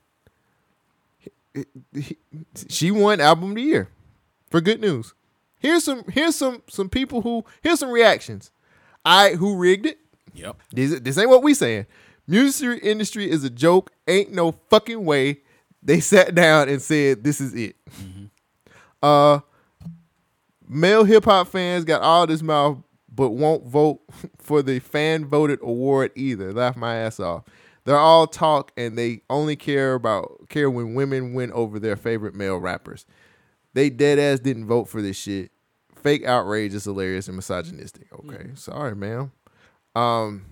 [2.69, 3.89] She won album of the year
[4.51, 5.15] for good news.
[5.59, 8.51] Here's some here's some some people who here's some reactions.
[9.05, 9.99] I who rigged it.
[10.35, 10.57] Yep.
[10.73, 11.87] This, this ain't what we saying.
[12.27, 13.91] Music industry is a joke.
[14.07, 15.41] Ain't no fucking way.
[15.83, 17.77] They sat down and said this is it.
[19.03, 19.41] Uh
[20.69, 22.79] male hip hop fans got all this mouth,
[23.13, 24.01] but won't vote
[24.39, 26.53] for the fan voted award either.
[26.53, 27.45] Laugh my ass off.
[27.85, 32.35] They're all talk and they only care about care when women win over their favorite
[32.35, 33.07] male rappers.
[33.79, 35.53] They dead ass didn't vote for this shit.
[36.03, 38.09] Fake outrage is hilarious and misogynistic.
[38.13, 39.31] Okay, sorry, ma'am.
[39.95, 40.47] Um,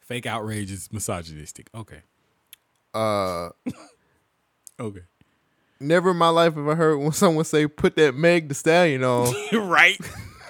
[0.00, 1.68] Fake outrage is misogynistic.
[1.72, 2.02] Okay.
[2.92, 3.50] uh,
[4.80, 5.02] Okay.
[5.78, 9.04] never in my life have I heard when someone say put that Meg Thee Stallion
[9.04, 9.32] on.
[9.68, 10.00] right.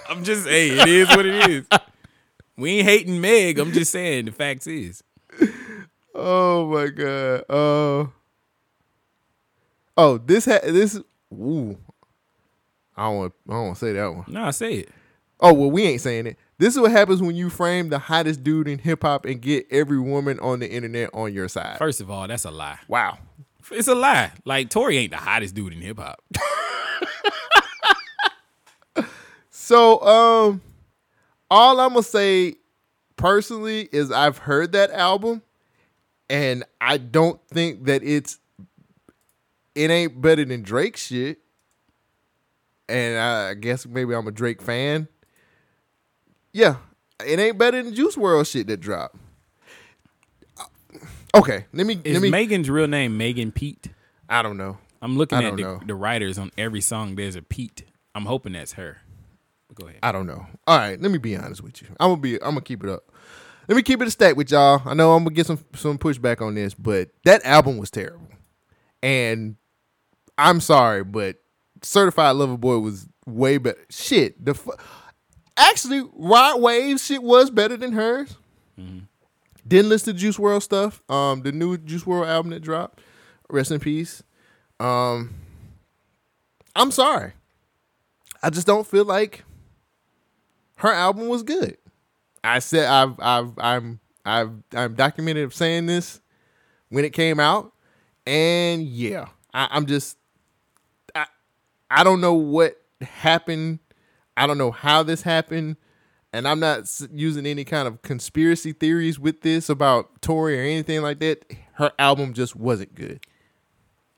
[0.09, 1.67] I'm just saying it is what it is.
[2.57, 3.59] We ain't hating Meg.
[3.59, 5.03] I'm just saying the facts is.
[6.15, 7.43] Oh my god.
[7.47, 8.07] Uh
[9.95, 10.99] Oh, this ha- this
[11.39, 11.77] ooh.
[12.97, 14.25] I don't want I don't want to say that one.
[14.27, 14.89] No, Nah, say it.
[15.39, 16.37] Oh, well, we ain't saying it.
[16.57, 19.67] This is what happens when you frame the hottest dude in hip hop and get
[19.69, 21.77] every woman on the internet on your side.
[21.77, 22.79] First of all, that's a lie.
[22.87, 23.17] Wow.
[23.71, 24.31] It's a lie.
[24.45, 26.23] Like Tory ain't the hottest dude in hip hop.
[29.65, 30.61] So, um,
[31.49, 32.53] all I'm gonna say
[33.17, 35.41] personally is I've heard that album,
[36.29, 38.37] and I don't think that it's
[39.75, 41.39] it ain't better than Drake shit.
[42.87, 45.07] And I guess maybe I'm a Drake fan.
[46.53, 46.77] Yeah,
[47.25, 49.17] it ain't better than Juice WRLD shit that dropped.
[50.57, 50.63] Uh,
[51.35, 52.29] okay, let me Is let me.
[52.29, 53.89] Megan's real name Megan Pete?
[54.29, 54.77] I don't know.
[55.01, 57.15] I'm looking at the, the writers on every song.
[57.15, 57.83] There's a Pete.
[58.13, 58.97] I'm hoping that's her.
[59.73, 59.99] Go ahead.
[60.01, 60.45] I don't know.
[60.65, 61.89] All right, let me be honest with you.
[61.99, 62.35] I'm gonna be.
[62.35, 63.11] I'm gonna keep it up.
[63.67, 64.81] Let me keep it a stack with y'all.
[64.85, 68.27] I know I'm gonna get some some pushback on this, but that album was terrible,
[69.03, 69.57] and
[70.37, 71.37] I'm sorry, but
[71.81, 73.83] Certified Lover Boy was way better.
[73.89, 74.73] Shit, the fu-
[75.57, 78.35] actually Rod Wave shit was better than hers.
[79.67, 81.01] Didn't listen to Juice WRLD stuff.
[81.09, 82.99] Um, the new Juice WRLD album that dropped.
[83.49, 84.21] Rest in peace.
[84.79, 85.33] Um,
[86.75, 87.33] I'm sorry.
[88.43, 89.43] I just don't feel like
[90.77, 91.77] her album was good.
[92.43, 96.21] I said I've I've I'm I've I'm documented of saying this
[96.89, 97.73] when it came out,
[98.27, 100.17] and yeah, I, I'm just
[101.95, 103.79] I don't know what happened.
[104.37, 105.77] I don't know how this happened,
[106.33, 111.01] and I'm not using any kind of conspiracy theories with this about Tory or anything
[111.01, 111.45] like that.
[111.73, 113.21] Her album just wasn't good.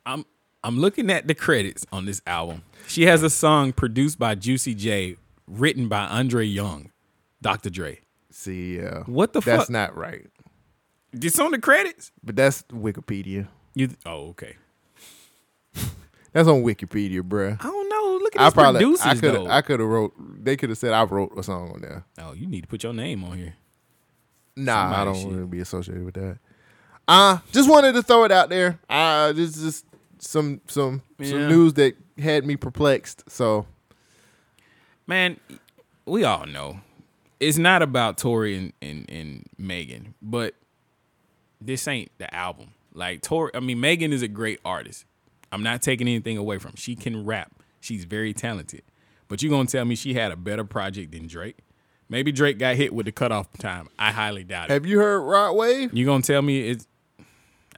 [0.06, 0.26] I'm
[0.64, 2.64] I'm looking at the credits on this album.
[2.88, 6.92] She has a song produced by Juicy J, written by Andre Young,
[7.42, 7.70] Dr.
[7.70, 8.00] Dre.
[8.32, 9.70] See, yeah, What the that's fuck?
[9.70, 10.28] not right.
[11.14, 12.12] It's on the credits.
[12.24, 13.48] But that's Wikipedia.
[13.76, 14.56] You oh okay.
[16.38, 17.58] That's on Wikipedia, bruh.
[17.60, 18.20] I don't know.
[18.22, 19.48] Look at I these probably producers I could though.
[19.48, 20.14] I could have wrote.
[20.44, 22.06] They could have said I wrote a song on there.
[22.20, 23.56] oh, you need to put your name on here.
[24.56, 26.38] Nah, I don't want to be associated with that.
[27.08, 28.80] Uh just wanted to throw it out there.
[28.88, 29.86] Uh this is just
[30.20, 33.24] some some some news that had me perplexed.
[33.28, 33.66] So
[35.08, 35.40] Man,
[36.06, 36.82] we all know
[37.40, 40.54] it's not about Tory and, and, and Megan, but
[41.60, 42.76] this ain't the album.
[42.94, 45.06] Like Tory, I mean, Megan is a great artist.
[45.52, 46.72] I'm not taking anything away from.
[46.72, 46.78] her.
[46.78, 47.52] She can rap.
[47.80, 48.84] She's very talented.
[49.28, 51.58] But you're gonna tell me she had a better project than Drake?
[52.10, 53.90] Maybe Drake got hit with the cutoff time.
[54.00, 54.74] I highly doubt it.
[54.74, 55.94] have you heard Rod Wave?
[55.94, 56.88] You gonna tell me it's?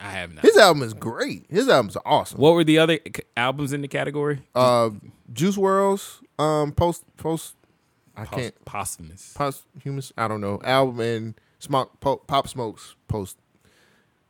[0.00, 0.44] I have not.
[0.44, 1.44] His album is great.
[1.50, 2.38] His albums are awesome.
[2.40, 4.40] What were the other c- albums in the category?
[4.54, 4.90] Uh
[5.32, 7.56] Juice WRLD's um post post
[8.16, 9.32] I Pos- can't posthumous.
[9.34, 13.36] posthumous I don't know album and Smoke po, Pop Smoke's post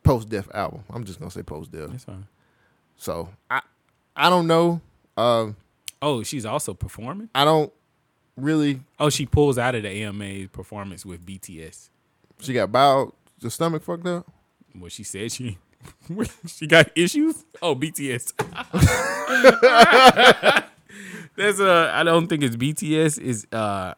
[0.02, 0.83] post death album.
[0.91, 1.91] I'm just gonna say post death.
[1.91, 2.27] That's fine.
[3.00, 3.62] So I
[4.14, 4.80] I don't know.
[5.16, 5.56] Um
[6.02, 7.28] Oh, she's also performing.
[7.34, 7.72] I don't
[8.36, 8.80] really.
[8.98, 11.88] Oh, she pulls out of the AMA performance with BTS.
[12.40, 13.12] She got bowed.
[13.40, 14.26] The stomach fucked up.
[14.78, 15.58] Well, she said she
[16.46, 17.44] she got issues.
[17.62, 18.32] Oh, BTS.
[21.36, 21.90] There's a.
[21.94, 23.18] I don't think it's BTS.
[23.18, 23.94] Is uh,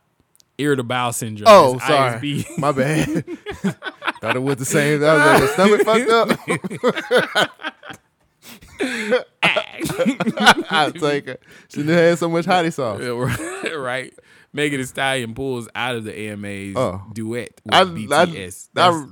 [0.59, 1.49] irritable bowel syndrome.
[1.51, 2.21] Oh, It's sorry.
[2.21, 2.47] ISB.
[2.59, 3.25] My bad.
[4.21, 5.01] Thought it was the same.
[5.01, 8.01] That was like the stomach fucked up.
[10.71, 11.43] I'll take it.
[11.69, 13.01] She done had so much hottie sauce.
[13.01, 14.13] Yeah, right.
[14.53, 17.03] Megan Thee Stallion pulls out of the AMA's Oh.
[17.13, 18.69] duet with I, BTS.
[18.77, 19.05] I, I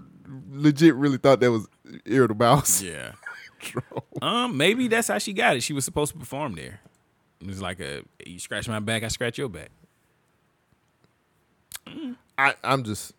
[0.50, 1.66] legit really thought that was
[2.05, 2.62] irritable bowel.
[2.82, 3.12] yeah.
[4.23, 5.62] um, maybe that's how she got it.
[5.62, 6.81] She was supposed to perform there.
[7.40, 9.70] It was like a you scratch my back, I scratch your back.
[12.39, 13.12] I, I'm just.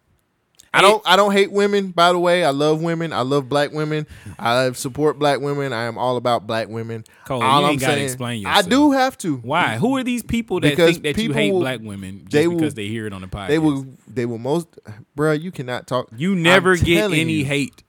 [0.73, 1.03] I don't.
[1.05, 1.91] I don't hate women.
[1.91, 3.11] By the way, I love women.
[3.11, 4.07] I love black women.
[4.39, 5.73] I support black women.
[5.73, 7.03] I am all about black women.
[7.25, 9.35] Cole, all you I'm gotta saying- explain I do have to.
[9.37, 9.77] Why?
[9.77, 12.55] Who are these people that Because think that you hate black women just they will-
[12.57, 13.47] because they hear it on the podcast?
[13.49, 13.85] They will.
[14.07, 14.67] They will most.
[15.17, 16.07] Bruh, you cannot talk.
[16.15, 17.45] You never I'm get any you.
[17.45, 17.83] hate.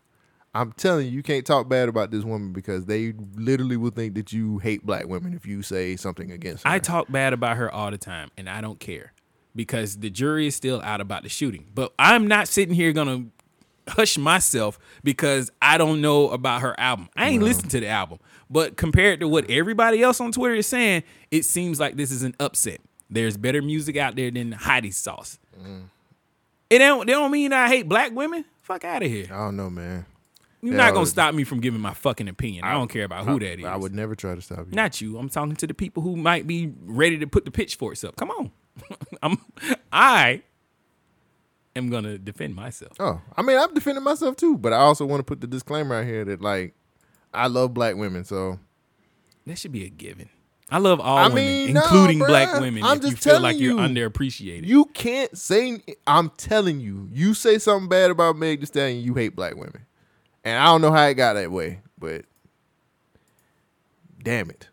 [0.54, 4.14] I'm telling you, you can't talk bad about this woman because they literally will think
[4.16, 6.64] that you hate black women if you say something against.
[6.64, 6.70] Her.
[6.70, 9.12] I talk bad about her all the time, and I don't care
[9.54, 11.66] because the jury is still out about the shooting.
[11.74, 13.26] But I'm not sitting here gonna
[13.88, 17.08] hush myself because I don't know about her album.
[17.16, 20.66] I ain't listened to the album, but compared to what everybody else on Twitter is
[20.66, 22.80] saying, it seems like this is an upset.
[23.10, 25.38] There's better music out there than Heidi Sauce.
[25.60, 25.84] Mm.
[26.70, 27.06] It don't.
[27.06, 28.44] They don't mean I hate black women.
[28.62, 29.26] Fuck out of here.
[29.30, 30.06] I don't know, man.
[30.62, 32.62] You're not gonna stop me from giving my fucking opinion.
[32.64, 33.64] I, don't care about who I- that is.
[33.64, 34.72] I would never try to stop you.
[34.72, 35.18] Not you.
[35.18, 38.14] I'm talking to the people who might be ready to put the pitchforks up.
[38.16, 38.52] Come on.
[39.22, 39.38] I'm
[39.92, 40.42] I
[41.76, 42.92] am gonna defend myself.
[43.00, 45.96] Oh, I mean, I'm defending myself too, but I also want to put the disclaimer
[45.96, 46.74] out here that like
[47.34, 48.58] I love black women, so
[49.46, 50.28] That should be a given.
[50.70, 52.26] I love all I women, mean, no, including bruh.
[52.28, 52.82] black women.
[52.82, 53.76] I'm if you just feel telling like you're you.
[54.10, 54.66] underappreciated.
[54.66, 55.82] you can't say.
[56.06, 59.84] I'm telling you, you say something bad about Meg Thee Stallion, you hate black women,
[60.44, 62.24] and I don't know how it got that way, but
[64.22, 64.68] damn it.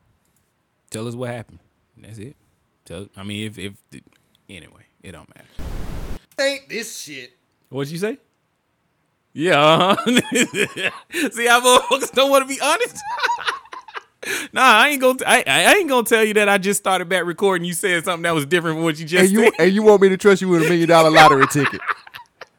[0.89, 1.59] Tell us what happened.
[1.97, 2.35] That's it.
[2.89, 3.07] Tell.
[3.15, 3.73] I mean, if if
[4.49, 5.47] anyway, it don't matter.
[6.39, 7.33] Ain't this shit?
[7.69, 8.17] What'd you say?
[9.31, 9.59] Yeah.
[9.61, 9.95] Uh-huh.
[11.31, 12.97] See, I motherfuckers don't want to be honest.
[14.53, 15.19] nah, I ain't gonna.
[15.23, 17.63] I, I ain't gonna tell you that I just started back recording.
[17.67, 19.53] You said something that was different from what you just And you said.
[19.59, 21.79] and you want me to trust you with a million dollar lottery ticket,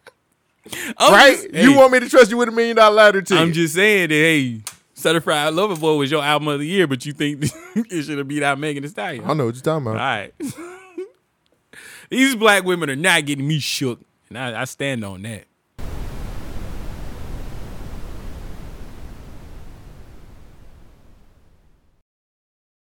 [0.97, 1.35] I'm right?
[1.35, 3.43] just- you hey, want me to trust you with a million dollar lottery ticket?
[3.43, 4.61] I'm just saying that hey,
[5.01, 8.29] Certified Lover Boy was your album of the year, but you think it should have
[8.29, 9.25] beat out Megan Thee Stallion.
[9.25, 9.97] I know what you're talking about.
[9.97, 10.35] All right.
[12.11, 15.45] These black women are not getting me shook, and I, I stand on that.